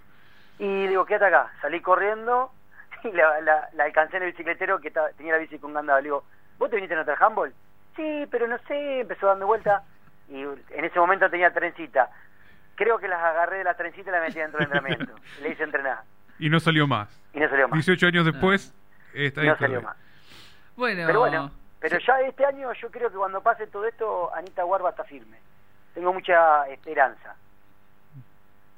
Y 0.59 0.87
digo, 0.87 1.05
quédate 1.05 1.25
acá. 1.25 1.51
Salí 1.61 1.81
corriendo 1.81 2.51
y 3.03 3.11
la, 3.11 3.39
la, 3.41 3.69
la 3.73 3.83
alcancé 3.83 4.17
en 4.17 4.23
el 4.23 4.31
bicicletero 4.31 4.79
que 4.79 4.91
tenía 5.17 5.33
la 5.33 5.39
bici 5.39 5.59
con 5.59 5.73
candado. 5.73 5.99
Le 5.99 6.03
digo, 6.05 6.23
¿vos 6.57 6.69
te 6.69 6.75
viniste 6.77 6.95
a 6.95 6.99
notar 6.99 7.17
handball? 7.21 7.53
Sí, 7.95 8.27
pero 8.31 8.47
no 8.47 8.57
sé, 8.67 9.01
empezó 9.01 9.27
dando 9.27 9.45
vuelta. 9.47 9.83
Y 10.29 10.41
en 10.41 10.85
ese 10.85 10.99
momento 10.99 11.29
tenía 11.29 11.53
trencita. 11.53 12.09
Creo 12.75 12.97
que 12.99 13.07
las 13.07 13.23
agarré 13.23 13.59
de 13.59 13.63
la 13.63 13.75
trencita 13.75 14.09
y 14.09 14.13
la 14.13 14.19
metí 14.21 14.39
dentro 14.39 14.59
del 14.59 14.67
entrenamiento. 14.67 15.15
Le 15.41 15.49
hice 15.49 15.63
entrenar. 15.63 16.01
Y 16.39 16.49
no 16.49 16.59
salió 16.59 16.85
más. 16.87 17.09
Y 17.33 17.39
no 17.39 17.49
salió 17.49 17.67
más. 17.67 17.77
18 17.85 18.07
años 18.07 18.25
después, 18.25 18.73
está 19.13 19.41
Y 19.41 19.45
ahí 19.45 19.49
no 19.49 19.57
salió 19.57 19.81
más. 19.81 19.97
Bueno, 20.75 21.03
Pero 21.07 21.19
bueno, 21.19 21.51
pero 21.79 21.97
ya 21.99 22.19
este 22.21 22.45
año 22.45 22.71
yo 22.73 22.91
creo 22.91 23.09
que 23.09 23.17
cuando 23.17 23.41
pase 23.41 23.65
todo 23.67 23.85
esto, 23.87 24.31
Anita 24.35 24.61
Guarba 24.63 24.91
está 24.91 25.03
firme. 25.05 25.39
Tengo 25.97 26.13
mucha 26.13 26.67
esperanza. 26.69 27.35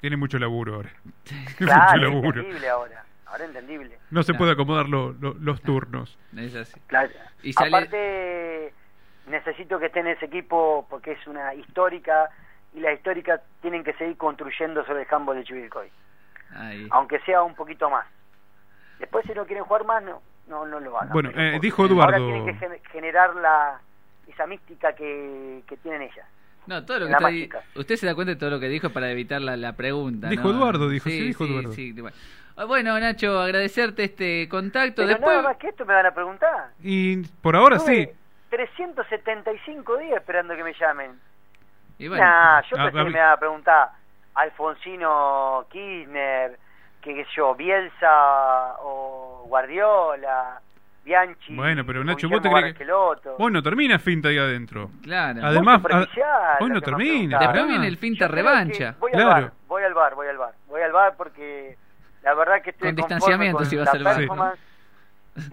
Tiene 0.00 0.16
mucho 0.16 0.38
laburo 0.38 0.76
ahora. 0.76 0.90
Claro, 1.58 1.92
mucho 1.92 1.96
laburo. 2.14 2.40
entendible 2.40 2.68
ahora. 2.70 3.04
Ahora 3.26 3.44
es 3.44 3.50
entendible. 3.50 3.98
No 4.10 4.22
se 4.22 4.28
Claro. 4.32 4.38
puede 4.38 4.52
acomodar 4.52 4.88
lo- 4.88 5.12
lo- 5.20 5.34
los 5.34 5.60
turnos. 5.60 6.18
es 6.34 6.54
así. 6.56 6.80
Claro. 6.86 7.10
Y 7.42 7.52
sale- 7.52 7.76
Aparte, 7.76 8.72
necesito 9.26 9.78
que 9.78 9.86
esté 9.86 10.00
en 10.00 10.06
ese 10.06 10.24
equipo 10.24 10.86
porque 10.88 11.12
es 11.12 11.26
una 11.26 11.52
histórica 11.54 12.30
y 12.72 12.80
las 12.80 12.94
históricas 12.94 13.42
tienen 13.60 13.84
que 13.84 13.92
seguir 13.92 14.16
construyendo 14.16 14.82
sobre 14.86 15.02
el 15.02 15.08
handball 15.10 15.36
de 15.36 15.44
Chivilcoy, 15.44 15.90
Ahí. 16.56 16.88
aunque 16.90 17.20
sea 17.20 17.42
un 17.42 17.54
poquito 17.54 17.90
más. 17.90 18.06
Después, 18.98 19.26
si 19.26 19.34
no 19.34 19.44
quieren 19.44 19.64
jugar 19.64 19.84
más, 19.84 20.02
no 20.02 20.22
no, 20.48 20.64
no 20.66 20.80
lo 20.80 20.96
hagan. 20.98 21.12
Bueno, 21.12 21.30
eh, 21.36 21.58
dijo 21.60 21.82
Ahora 21.82 22.16
Eduardo- 22.16 22.24
tienen 22.26 22.46
que 22.46 22.54
gen- 22.54 22.80
generar 22.90 23.36
la 23.36 23.78
esa 24.26 24.46
mística 24.46 24.94
que, 24.94 25.62
que 25.68 25.76
tienen 25.76 26.02
ellas. 26.02 26.26
No, 26.70 26.84
todo 26.86 27.00
lo 27.00 27.06
que 27.08 27.42
está. 27.42 27.62
Usted 27.74 27.96
se 27.96 28.06
da 28.06 28.14
cuenta 28.14 28.32
de 28.34 28.36
todo 28.38 28.48
lo 28.50 28.60
que 28.60 28.68
dijo 28.68 28.90
para 28.90 29.10
evitar 29.10 29.40
la, 29.42 29.56
la 29.56 29.72
pregunta. 29.74 30.28
Dijo 30.28 30.44
¿no? 30.48 30.50
Eduardo, 30.58 30.88
dijo, 30.88 31.08
sí, 31.10 31.20
dijo 31.20 31.44
Eduardo. 31.44 31.72
sí, 31.72 31.92
bueno. 31.92 32.16
Ah, 32.56 32.64
Bueno, 32.64 32.98
Nacho, 33.00 33.40
agradecerte 33.40 34.04
este 34.04 34.48
contacto. 34.48 34.96
Pero 35.02 35.08
Después, 35.08 35.36
nada 35.36 35.48
más 35.48 35.56
que 35.56 35.68
esto 35.68 35.84
me 35.84 35.94
van 35.94 36.06
a 36.06 36.14
preguntar. 36.14 36.70
Y 36.82 37.16
por 37.42 37.56
ahora 37.56 37.76
Estuve 37.76 38.06
sí. 38.06 38.10
375 38.50 39.96
días 39.98 40.16
esperando 40.18 40.54
que 40.54 40.62
me 40.64 40.72
llamen. 40.74 41.18
y 41.98 42.08
bueno, 42.08 42.24
Nah, 42.24 42.62
yo 42.62 42.76
Ah, 42.78 42.84
pensé 42.84 42.90
que 42.92 42.96
Gaby. 42.98 43.10
me 43.12 43.18
iban 43.18 43.30
a 43.32 43.36
preguntar 43.36 43.88
Alfonsino 44.34 45.66
Kirchner, 45.70 46.58
que 47.02 47.14
sé 47.24 47.26
yo, 47.36 47.54
Bielsa 47.54 48.76
o 48.80 49.44
Guardiola, 49.48 50.60
Bianchi. 51.04 51.54
Bueno, 51.54 51.84
pero 51.86 52.04
Nacho, 52.04 52.28
vos 52.28 52.42
te 52.42 52.50
crees 52.50 52.74
que... 52.76 52.86
Hoy 53.38 53.50
no 53.52 53.62
termina 53.62 53.98
finta 53.98 54.28
ahí 54.28 54.38
adentro. 54.38 54.90
claro. 55.02 55.40
Además, 55.42 55.80
hoy 55.84 55.94
lo 55.94 56.00
no 56.00 56.58
que 56.68 56.74
me 56.74 56.80
termina. 56.80 57.38
preguntaba. 57.38 57.42
Después 57.52 57.66
viene 57.68 57.86
el 57.86 57.96
finta 57.98 58.26
Yo 58.26 58.32
revancha. 58.34 58.92
que 58.94 58.98
Voy 59.00 59.12
Claro. 59.12 59.30
al 59.34 59.42
bar, 59.42 59.52
voy 59.66 59.82
al 59.84 59.94
bar, 59.94 60.14
voy 60.14 60.28
al 60.28 60.36
bar. 60.38 60.54
Voy 60.68 60.82
al 60.82 60.92
bar 60.92 61.14
porque 61.16 61.76
la 62.22 62.34
verdad 62.34 62.62
que 62.62 62.70
estoy 62.70 62.88
Con 62.88 62.96
distanciamiento 62.96 63.58
con 63.58 63.66
si 63.66 63.76
vas 63.76 63.86
la 63.86 63.92
al 63.92 64.26
bar, 64.28 64.36
¿no? 64.36 64.52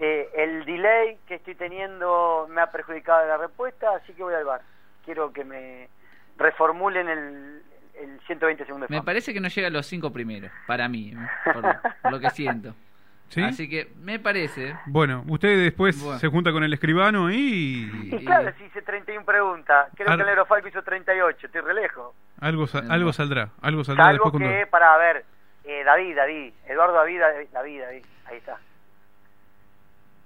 Eh, 0.00 0.28
el 0.36 0.64
delay 0.66 1.16
que 1.26 1.36
estoy 1.36 1.54
teniendo 1.54 2.46
me 2.50 2.60
ha 2.60 2.70
perjudicado 2.70 3.26
la 3.26 3.38
respuesta, 3.38 3.86
así 3.96 4.12
que 4.12 4.22
voy 4.22 4.34
al 4.34 4.44
bar. 4.44 4.60
Quiero 5.04 5.32
que 5.32 5.44
me 5.44 5.88
reformulen 6.36 7.08
el, 7.08 7.62
el 7.98 8.20
120 8.26 8.66
segundos. 8.66 8.90
Me 8.90 9.02
parece 9.02 9.32
que 9.32 9.40
no 9.40 9.48
llega 9.48 9.68
a 9.68 9.70
los 9.70 9.86
cinco 9.86 10.12
primeros, 10.12 10.50
para 10.66 10.88
mí, 10.88 11.12
¿eh? 11.16 11.16
por, 11.52 11.62
lo- 11.64 11.74
por 12.02 12.12
lo 12.12 12.20
que 12.20 12.28
siento. 12.30 12.74
¿Sí? 13.28 13.42
Así 13.42 13.68
que 13.68 13.88
me 14.00 14.18
parece. 14.18 14.74
Bueno, 14.86 15.22
usted 15.28 15.62
después 15.62 16.02
Bueno. 16.02 16.18
se 16.18 16.28
junta 16.28 16.50
con 16.50 16.64
el 16.64 16.72
escribano 16.72 17.30
y 17.30 18.08
Y 18.10 18.24
claro, 18.24 18.50
si 18.56 18.64
hice 18.64 18.80
31 18.82 19.24
preguntas, 19.26 19.88
creo 19.96 20.08
Ar- 20.10 20.16
que 20.16 20.22
el 20.22 20.28
Eurofalco 20.30 20.68
hizo 20.68 20.82
38, 20.82 21.46
estoy 21.46 21.60
re 21.60 21.74
lejos. 21.74 22.14
algo, 22.40 22.66
algo 22.88 23.12
saldrá. 23.12 23.50
Algo 23.60 23.84
saldrá 23.84 24.04
Salvo 24.04 24.24
después 24.24 24.42
cuando... 24.42 24.48
que, 24.58 24.66
para 24.66 24.96
ver, 24.96 25.24
eh, 25.64 25.82
David, 25.84 26.16
David, 26.16 26.52
Eduardo 26.68 26.94
David, 26.94 27.20
David, 27.20 27.46
David, 27.52 27.80
David, 27.82 28.04
ahí 28.26 28.36
está. 28.38 28.56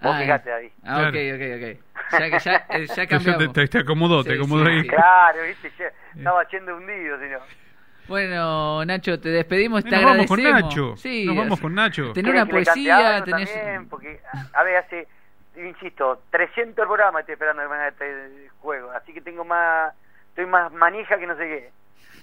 Vos 0.00 0.12
Ah, 0.16 0.20
fijate, 0.20 0.50
David. 0.50 0.70
Ah, 0.84 0.94
Claro. 0.94 1.08
ok, 1.08 1.14
ok, 1.34 1.42
ok. 1.56 2.18
Ya, 2.20 2.30
que- 2.30 2.38
ya, 2.38 2.66
eh, 2.70 2.86
ya 2.86 2.94
Te, 2.94 3.06
cambiamos. 3.08 3.52
te, 3.52 3.66
te 3.68 3.78
acomodó, 3.78 4.22
te 4.24 4.34
acomodó 4.34 4.64
sí, 4.66 4.70
ahí. 4.72 4.82
sí. 4.82 4.88
Claro, 4.88 5.42
viste, 5.42 5.72
ya 5.78 5.92
estaba 6.16 6.48
yendo 6.48 6.76
hundido, 6.76 7.18
si 7.18 7.24
no. 7.26 7.38
Bueno, 8.08 8.84
Nacho, 8.84 9.18
te 9.20 9.28
despedimos, 9.28 9.84
te 9.84 9.90
Nos 9.90 10.04
vamos 10.04 10.26
con 10.26 10.40
agradecemos. 10.40 10.74
Nacho. 10.74 10.96
Sí, 10.96 11.24
Nos 11.24 11.36
vamos 11.36 11.60
con 11.60 11.74
Nacho. 11.74 12.12
Tenés 12.12 12.32
¿Quieren 12.32 12.42
una 12.42 12.46
poesía, 12.50 13.24
tenés... 13.24 13.52
también? 13.52 13.88
Porque, 13.88 14.20
a 14.52 14.62
ver, 14.64 14.76
hace, 14.76 15.08
insisto, 15.56 16.22
300 16.30 16.86
programas 16.86 17.20
estoy 17.20 17.34
esperando 17.34 17.62
que 17.62 17.88
este 17.88 18.48
juego. 18.58 18.90
Así 18.90 19.12
que 19.12 19.20
tengo 19.20 19.44
más, 19.44 19.94
estoy 20.30 20.46
más 20.46 20.72
manija 20.72 21.18
que 21.18 21.26
no 21.26 21.36
sé 21.36 21.44
qué. 21.44 21.70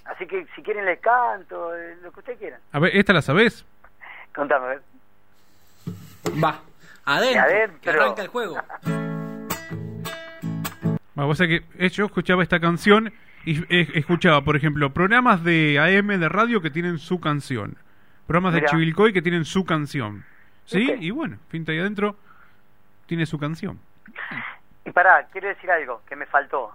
Así 0.04 0.26
que 0.26 0.46
si 0.54 0.62
quieren 0.62 0.84
les 0.84 1.00
canto, 1.00 1.74
eh, 1.76 1.96
lo 2.02 2.12
que 2.12 2.20
ustedes 2.20 2.38
quieran. 2.38 2.60
A 2.72 2.78
ver, 2.78 2.96
¿esta 2.96 3.12
la 3.12 3.22
sabés? 3.22 3.64
Contame, 4.34 4.66
a 4.66 4.68
ver. 4.68 4.82
Va, 6.42 6.60
adentro, 7.04 7.42
adentro. 7.42 7.80
que 7.80 7.90
arranca 7.90 8.22
el 8.22 8.28
juego. 8.28 8.56
Vos 11.14 11.36
sabés 11.36 11.60
que 11.60 11.84
eh, 11.84 11.88
yo 11.90 12.06
escuchaba 12.06 12.42
esta 12.42 12.58
canción 12.60 13.12
y 13.44 13.62
eh, 13.74 13.88
escuchaba, 13.94 14.42
por 14.42 14.56
ejemplo, 14.56 14.90
programas 14.92 15.42
de 15.44 15.78
AM 15.78 16.18
de 16.20 16.28
radio 16.28 16.60
que 16.60 16.70
tienen 16.70 16.98
su 16.98 17.20
canción. 17.20 17.76
Programas 18.26 18.54
de. 18.54 18.64
Chivilcoy 18.66 19.12
que 19.12 19.22
tienen 19.22 19.44
su 19.44 19.64
canción. 19.64 20.24
¿Sí? 20.64 20.78
¿Viste? 20.78 20.96
Y 21.00 21.10
bueno, 21.10 21.38
Finta 21.48 21.72
ahí 21.72 21.78
adentro 21.80 22.16
tiene 23.06 23.26
su 23.26 23.38
canción. 23.38 23.78
Y 24.84 24.90
pará, 24.92 25.26
quiero 25.32 25.48
decir 25.48 25.70
algo 25.70 26.02
que 26.08 26.14
me 26.16 26.26
faltó, 26.26 26.70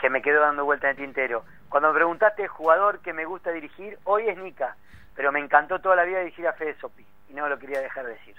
que 0.00 0.08
me 0.10 0.22
quedó 0.22 0.40
dando 0.40 0.64
vuelta 0.64 0.88
en 0.90 0.96
el 0.96 1.04
tintero. 1.04 1.44
Cuando 1.68 1.88
me 1.90 1.96
preguntaste 1.96 2.42
el 2.44 2.48
jugador 2.48 3.00
que 3.00 3.12
me 3.12 3.24
gusta 3.24 3.50
dirigir, 3.52 3.98
hoy 4.04 4.28
es 4.28 4.38
Nica, 4.38 4.76
pero 5.14 5.32
me 5.32 5.40
encantó 5.40 5.80
toda 5.80 5.96
la 5.96 6.04
vida 6.04 6.20
dirigir 6.20 6.46
a 6.46 6.52
Fede 6.54 6.76
Sopi 6.80 7.04
y 7.28 7.34
no 7.34 7.48
lo 7.48 7.58
quería 7.58 7.80
dejar 7.80 8.06
de 8.06 8.12
decir. 8.12 8.34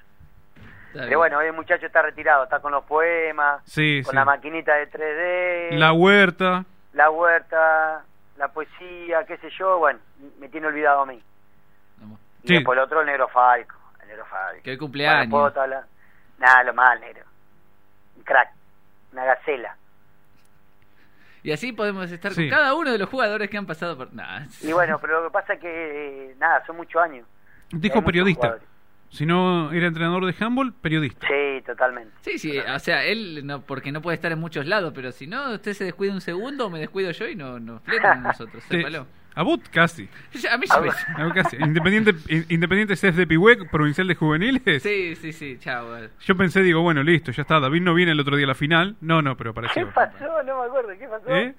Pero 0.94 1.20
bueno, 1.20 1.38
hoy 1.38 1.48
el 1.48 1.54
muchacho 1.54 1.86
está 1.86 2.02
retirado, 2.02 2.46
está 2.46 2.60
con 2.60 2.72
los 2.72 2.84
poemas, 2.86 3.62
Sí, 3.66 4.02
con 4.04 4.12
sí. 4.12 4.16
la 4.16 4.26
maquinita 4.26 4.74
de 4.76 4.90
3D, 4.90 5.78
La 5.78 5.94
huerta. 5.94 6.66
La 6.98 7.10
huerta, 7.12 8.04
la 8.38 8.48
poesía, 8.50 9.24
qué 9.26 9.38
sé 9.38 9.50
yo, 9.58 9.78
bueno, 9.80 10.00
me 10.40 10.50
tiene 10.50 10.68
olvidado 10.68 11.02
a 11.02 11.06
mí. 11.06 11.22
Vamos. 11.98 12.20
Y 12.44 12.48
Sí. 12.48 12.54
después 12.56 12.78
el 12.78 12.84
otro, 12.84 13.02
el 13.02 13.06
negro 13.08 13.28
Falco, 13.30 13.76
el 14.02 14.08
negro 14.08 14.26
Falco. 14.26 14.64
Que 14.64 14.72
hoy 14.72 14.78
cumpleaños. 14.78 15.30
Bueno, 15.30 15.52
puedo 15.52 15.62
hablar. 15.64 15.86
Nada, 16.40 16.64
lo 16.64 16.74
mal, 16.74 17.00
negro. 17.00 17.24
Un 18.16 18.24
crack, 18.24 18.50
una 19.14 19.26
gacela. 19.26 19.76
Y 21.44 21.52
así 21.52 21.72
podemos 21.72 22.12
estar 22.12 22.34
Sí. 22.34 22.50
con 22.50 22.58
cada 22.58 22.74
uno 22.74 22.92
de 22.92 22.98
los 22.98 23.10
jugadores 23.10 23.50
que 23.50 23.58
han 23.58 23.66
pasado 23.66 23.96
por... 23.96 24.14
Nah. 24.14 24.46
Y 24.62 24.74
bueno, 24.74 24.98
pero 25.00 25.22
lo 25.22 25.28
que 25.30 25.34
pasa 25.34 25.54
es 25.54 25.60
que, 25.62 26.32
eh, 26.32 26.36
nada, 26.38 26.66
son 26.66 26.76
muchos 26.78 27.02
años. 27.02 27.26
Dijo 27.70 28.04
periodista. 28.04 28.48
jugadores. 28.48 28.70
Si 29.10 29.26
no 29.26 29.72
era 29.72 29.88
entrenador 29.88 30.26
de 30.26 30.36
handball, 30.44 30.74
periodista. 30.74 31.26
Sí, 31.28 31.62
totalmente. 31.66 32.12
Sí, 32.22 32.38
sí, 32.38 32.58
o 32.60 32.80
sea, 32.80 33.06
él 33.06 33.46
no, 33.46 33.62
porque 33.62 33.92
no 33.92 34.02
puede 34.02 34.16
estar 34.16 34.32
en 34.32 34.40
muchos 34.40 34.66
lados, 34.68 34.92
pero 34.94 35.12
si 35.12 35.28
no, 35.28 35.54
usted 35.54 35.74
se 35.74 35.86
descuida 35.86 36.14
un 36.14 36.22
segundo, 36.22 36.70
me 36.70 36.80
descuido 36.80 37.12
yo 37.12 37.28
y 37.28 37.36
no, 37.36 37.60
no 37.60 37.80
fletan 37.82 38.24
nosotros, 38.24 38.64
Sí. 38.70 38.84
A 39.36 39.44
vos 39.44 39.60
casi. 39.72 40.10
A 40.52 40.58
mí 40.58 40.66
ya 40.68 40.80
me... 40.82 40.90
A 40.90 41.24
vos 41.26 41.34
casi. 41.34 41.58
Independiente, 41.58 42.16
in- 42.28 42.46
Independiente 42.50 42.96
CES 42.96 43.16
de 43.16 43.28
Pihuec, 43.28 43.70
provincial 43.70 44.08
de 44.08 44.16
juveniles. 44.16 44.82
Sí, 44.82 45.16
sí, 45.16 45.32
sí, 45.32 45.58
chao. 45.60 45.96
Yo 46.22 46.36
pensé, 46.36 46.64
digo, 46.64 46.82
bueno, 46.82 47.04
listo, 47.04 47.32
ya 47.32 47.44
está. 47.44 47.60
David 47.60 47.84
no 47.84 47.94
viene 47.94 48.14
el 48.14 48.20
otro 48.20 48.36
día 48.36 48.46
a 48.46 48.50
la 48.50 48.56
final. 48.56 48.96
No, 49.00 49.22
no, 49.22 49.38
pero 49.38 49.54
¿Qué 49.54 49.60
apareció. 49.60 49.92
pasó? 49.92 50.26
No 50.44 50.60
me 50.60 50.66
acuerdo, 50.66 50.90
¿qué 50.98 51.08
pasó? 51.08 51.30
¿Eh? 51.36 51.54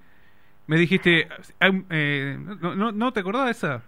Me 0.66 0.76
dijiste, 0.76 1.28
ah, 1.60 1.70
eh, 1.90 2.36
no, 2.60 2.74
no, 2.74 2.90
¿no 2.90 3.12
te 3.12 3.20
acordás 3.20 3.44
de 3.44 3.50
esa? 3.52 3.82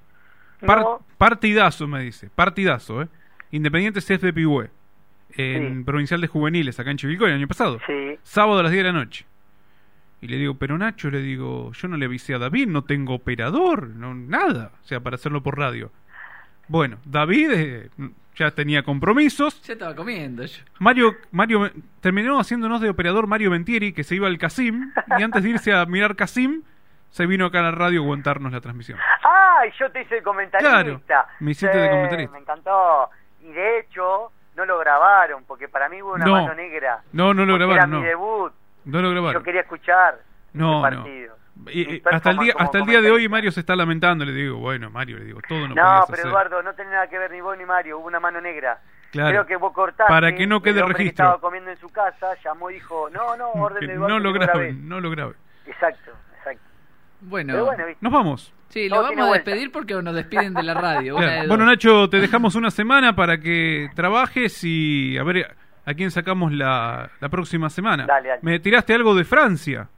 Par- 0.65 0.79
No. 0.83 1.05
Partidazo, 1.19 1.89
me 1.89 2.01
dice. 2.03 2.31
Partidazo, 2.33 3.03
¿eh? 3.03 3.09
Independiente 3.51 4.01
CES 4.01 4.21
de 4.21 4.33
Pihuec. 4.33 4.71
En 5.37 5.79
Sí. 5.79 5.85
provincial 5.85 6.21
de 6.21 6.27
juveniles, 6.27 6.79
acá 6.81 6.91
en 6.91 6.97
Chivilcoy, 6.97 7.29
el 7.31 7.37
año 7.37 7.47
pasado. 7.49 7.79
Sí. 7.87 8.19
Sábado 8.23 8.59
a 8.61 8.63
las 8.65 8.73
10 8.73 8.85
de 8.85 8.93
la 8.93 8.99
noche. 8.99 9.27
Y 10.21 10.27
le 10.29 10.37
digo, 10.37 10.55
pero 10.55 10.77
Nacho, 10.77 11.09
le 11.11 11.21
digo, 11.23 11.73
yo 11.73 11.89
no 11.89 11.97
le 11.97 12.05
avisé 12.07 12.35
a 12.35 12.39
David, 12.39 12.67
no 12.69 12.83
tengo 12.85 13.15
operador, 13.15 13.89
no 13.89 14.15
nada, 14.15 14.73
o 14.83 14.85
sea, 14.85 15.01
para 15.01 15.15
hacerlo 15.15 15.43
por 15.43 15.57
radio. 15.57 15.91
Bueno, 16.69 16.99
David 17.05 17.51
eh, 17.55 17.91
ya 18.37 18.51
tenía 18.51 18.83
compromisos. 18.83 19.63
Ya 19.63 19.73
estaba 19.75 19.95
comiendo 19.95 20.45
yo. 20.45 20.63
Mario, 20.79 21.15
Mario 21.31 21.71
terminó 22.01 22.39
haciéndonos 22.39 22.81
de 22.81 22.91
operador 22.91 23.27
Mario 23.29 23.51
Ventieri, 23.51 23.93
que 23.93 24.05
se 24.05 24.17
iba 24.17 24.27
al 24.27 24.37
Casim, 24.39 24.93
y 25.19 25.23
antes 25.23 25.43
de 25.43 25.51
irse 25.51 25.73
a 25.73 25.87
mirar 25.87 26.17
Casim, 26.17 26.63
se 27.09 27.27
vino 27.27 27.47
acá 27.47 27.61
a 27.61 27.63
la 27.63 27.71
radio 27.71 28.01
a 28.01 28.05
aguantarnos 28.05 28.53
la 28.53 28.61
transmisión. 28.61 28.99
¡Ah! 29.25 29.65
Y 29.67 29.73
yo 29.79 29.91
te 29.91 30.03
hice 30.03 30.19
el 30.19 30.23
comentarista. 30.23 30.71
Claro, 30.83 31.03
me 31.41 31.53
hiciste 31.53 31.77
de 31.77 31.89
comentarista. 31.91 32.33
Me 32.33 32.39
encantó. 32.41 33.11
Y 33.51 33.53
de 33.55 33.79
hecho, 33.81 34.31
no 34.57 34.65
lo 34.65 34.79
grabaron, 34.79 35.45
porque 35.45 35.69
para 35.69 35.89
mí 35.89 36.01
hubo 36.03 36.15
una 36.15 36.25
No. 36.25 36.33
mano 36.33 36.55
negra. 36.55 37.03
No, 37.13 37.35
no 37.35 37.45
lo 37.45 37.55
grabaron, 37.57 37.79
Era 37.79 37.87
no. 37.87 38.01
mi 38.01 38.07
debut. 38.07 38.53
No 38.85 39.01
lo 39.03 39.09
Yo 39.09 39.13
grabaron. 39.15 39.43
quería 39.43 39.61
escuchar 39.63 40.19
No, 40.53 40.87
ese 40.87 40.97
no. 40.97 41.03
partido. 41.03 41.37
Y- 41.73 42.03
hasta 42.11 42.31
el 42.31 42.39
día, 42.39 42.55
hasta 42.59 42.79
el 42.79 42.87
día 42.87 43.01
de 43.03 43.11
hoy. 43.11 43.29
Mario 43.29 43.53
se 43.53 43.61
está 43.61 43.77
lamentando, 43.77 44.25
le 44.25 44.33
digo, 44.33 44.57
bueno, 44.59 44.89
Mario, 44.91 45.19
le 45.19 45.25
digo, 45.27 45.41
todo 45.47 45.69
no, 45.69 45.75
No, 45.75 45.75
pero 45.75 46.15
hacer. 46.15 46.27
Eduardo, 46.27 46.63
no 46.63 46.73
tiene 46.75 46.91
nada 46.93 47.07
que 47.09 47.19
ver 47.19 47.31
ni 47.33 47.41
vos 47.43 47.57
ni 47.59 47.67
Mario, 47.67 47.99
hubo 47.99 48.07
una 48.07 48.19
mano 48.19 48.41
negra. 48.41 48.81
Claro. 49.13 49.29
Creo 49.31 49.47
que 49.47 49.57
vos 49.57 49.73
cortaste. 49.75 50.11
Para 50.11 50.33
que 50.35 50.47
no 50.47 50.63
quede 50.63 50.77
el 50.79 50.83
hombre 50.85 50.95
que 50.97 51.03
registro. 51.03 51.25
estaba 51.27 51.41
comiendo 51.41 51.71
en 51.71 51.77
su 51.77 51.91
casa, 51.91 52.35
llamó 52.43 52.71
y 52.71 52.75
dijo, 52.75 53.11
no, 53.11 53.37
no, 53.37 53.51
orden 53.55 53.87
de 53.87 53.93
Eduardo. 53.93 54.09
no 54.19 54.21
lo 54.21 54.33
que 54.33 54.39
no 54.39 54.45
grabé". 54.47 54.67
grabe, 54.69 54.81
no 54.81 55.01
lo 55.01 55.11
grabe. 55.11 55.35
Exacto, 55.67 56.13
exacto. 56.39 56.63
Bueno, 57.21 57.53
Pero 57.53 57.65
bueno. 57.67 57.85
Nos 58.01 58.13
vamos. 58.13 58.55
Sí, 58.71 58.89
todo 58.89 59.03
lo 59.03 59.09
vamos 59.09 59.25
a 59.25 59.29
vuelta. 59.29 59.51
despedir 59.51 59.71
porque 59.73 59.95
nos 60.03 60.15
despiden 60.15 60.55
de 60.55 60.63
la 60.63 60.75
radio. 60.75 61.17
una 61.17 61.27
Claro. 61.27 61.43
de 61.43 61.49
Bueno. 61.49 61.65
Nacho, 61.67 62.09
te 62.09 62.19
dejamos 62.21 62.55
una 62.55 62.71
semana 62.71 63.15
para 63.15 63.39
que 63.39 63.89
trabajes 63.95 64.65
y 64.65 65.19
a 65.19 65.23
ver 65.23 65.55
a 65.85 65.95
quién 65.95 66.11
sacamos 66.11 66.53
la, 66.53 67.11
la 67.21 67.29
próxima 67.29 67.69
semana. 67.71 68.07
Dale, 68.07 68.29
dale. 68.31 68.41
Me 68.43 68.59
tiraste 68.59 68.95
algo 68.95 69.15
de 69.15 69.25
Francia. 69.25 69.89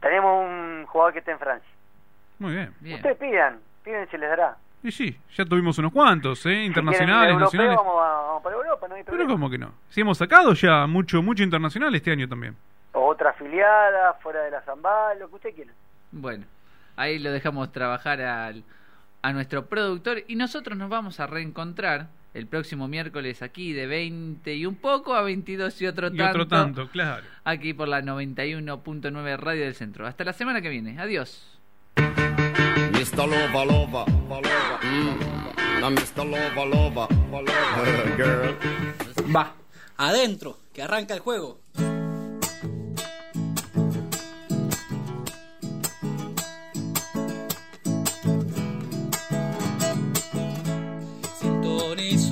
Tenemos 0.00 0.44
un 0.44 0.86
jugador 0.86 1.12
que 1.14 1.18
está 1.20 1.32
en 1.32 1.38
Francia. 1.38 1.70
Muy 2.38 2.52
bien. 2.52 2.74
Bien. 2.80 2.96
Ustedes 2.96 3.16
pidan, 3.16 3.58
piden 3.82 4.08
se 4.10 4.18
les 4.18 4.28
dará. 4.28 4.56
Y 4.82 4.90
sí, 4.92 5.16
ya 5.34 5.46
tuvimos 5.46 5.78
unos 5.78 5.92
cuantos, 5.92 6.44
¿eh? 6.44 6.50
Si 6.56 6.64
Internacionales, 6.66 7.28
ir 7.28 7.32
europeo, 7.32 7.44
nacionales. 7.46 7.76
Vamos, 7.78 7.94
a- 8.02 8.26
vamos 8.26 8.42
para 8.42 8.56
Europa, 8.56 8.86
no 8.88 8.94
hay 8.96 9.02
Pero. 9.04 9.26
¿cómo 9.26 9.48
que 9.48 9.56
no? 9.56 9.72
Si 9.88 10.02
hemos 10.02 10.18
sacado 10.18 10.52
ya 10.52 10.86
mucho, 10.86 11.22
mucho 11.22 11.42
internacional 11.42 11.94
este 11.94 12.10
año 12.12 12.28
también. 12.28 12.54
O 12.92 13.06
otra 13.06 13.30
afiliada, 13.30 14.12
fuera 14.22 14.42
de 14.42 14.50
la 14.50 14.60
Zambal, 14.60 15.18
lo 15.20 15.28
que 15.30 15.34
usted 15.36 15.54
quiera. 15.54 15.72
Bueno, 16.12 16.44
ahí 16.96 17.18
lo 17.18 17.30
dejamos 17.32 17.72
trabajar 17.72 18.20
al, 18.22 18.64
a 19.22 19.32
nuestro 19.32 19.66
productor 19.66 20.24
y 20.28 20.36
nosotros 20.36 20.76
nos 20.78 20.88
vamos 20.90 21.20
a 21.20 21.26
reencontrar 21.26 22.08
el 22.34 22.46
próximo 22.46 22.88
miércoles 22.88 23.42
aquí 23.42 23.72
de 23.72 23.86
20 23.86 24.54
y 24.54 24.66
un 24.66 24.74
poco 24.74 25.14
a 25.14 25.22
22 25.22 25.80
y 25.82 25.86
otro 25.86 26.08
Y 26.08 26.16
tanto. 26.16 26.30
otro 26.42 26.48
tanto, 26.48 26.88
claro. 26.88 27.24
Aquí 27.44 27.72
por 27.74 27.86
la 27.88 28.02
91.9 28.02 29.36
Radio 29.38 29.64
del 29.64 29.74
Centro. 29.74 30.06
Hasta 30.06 30.24
la 30.24 30.32
semana 30.32 30.60
que 30.60 30.68
viene. 30.68 30.98
Adiós. 31.00 31.58
Mr. 31.96 33.28
Mm. 34.82 35.18
Mr. 35.80 36.26
Girl. 38.16 38.56
Va, 39.34 39.54
adentro, 39.96 40.58
que 40.72 40.82
arranca 40.82 41.14
el 41.14 41.20
juego. 41.20 41.60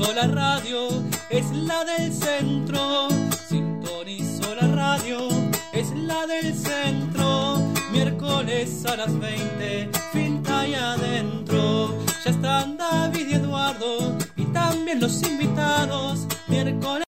Sintonizo 0.02 0.14
la 0.14 0.34
radio, 0.34 0.88
es 1.30 1.50
la 1.52 1.84
del 1.84 2.12
centro. 2.12 3.08
Sintonizo 3.48 4.54
la 4.56 4.66
radio, 4.66 5.28
es 5.72 5.90
la 5.90 6.26
del 6.26 6.54
centro. 6.54 7.58
Miércoles 7.92 8.84
a 8.86 8.96
las 8.96 9.16
20, 9.16 9.90
finta 10.12 10.66
y 10.66 10.74
adentro. 10.74 11.96
Ya 12.24 12.30
están 12.32 12.76
David 12.76 13.28
y 13.28 13.34
Eduardo 13.34 14.18
y 14.36 14.44
también 14.46 14.98
los 14.98 15.22
invitados. 15.22 16.26
Miércoles 16.48 16.92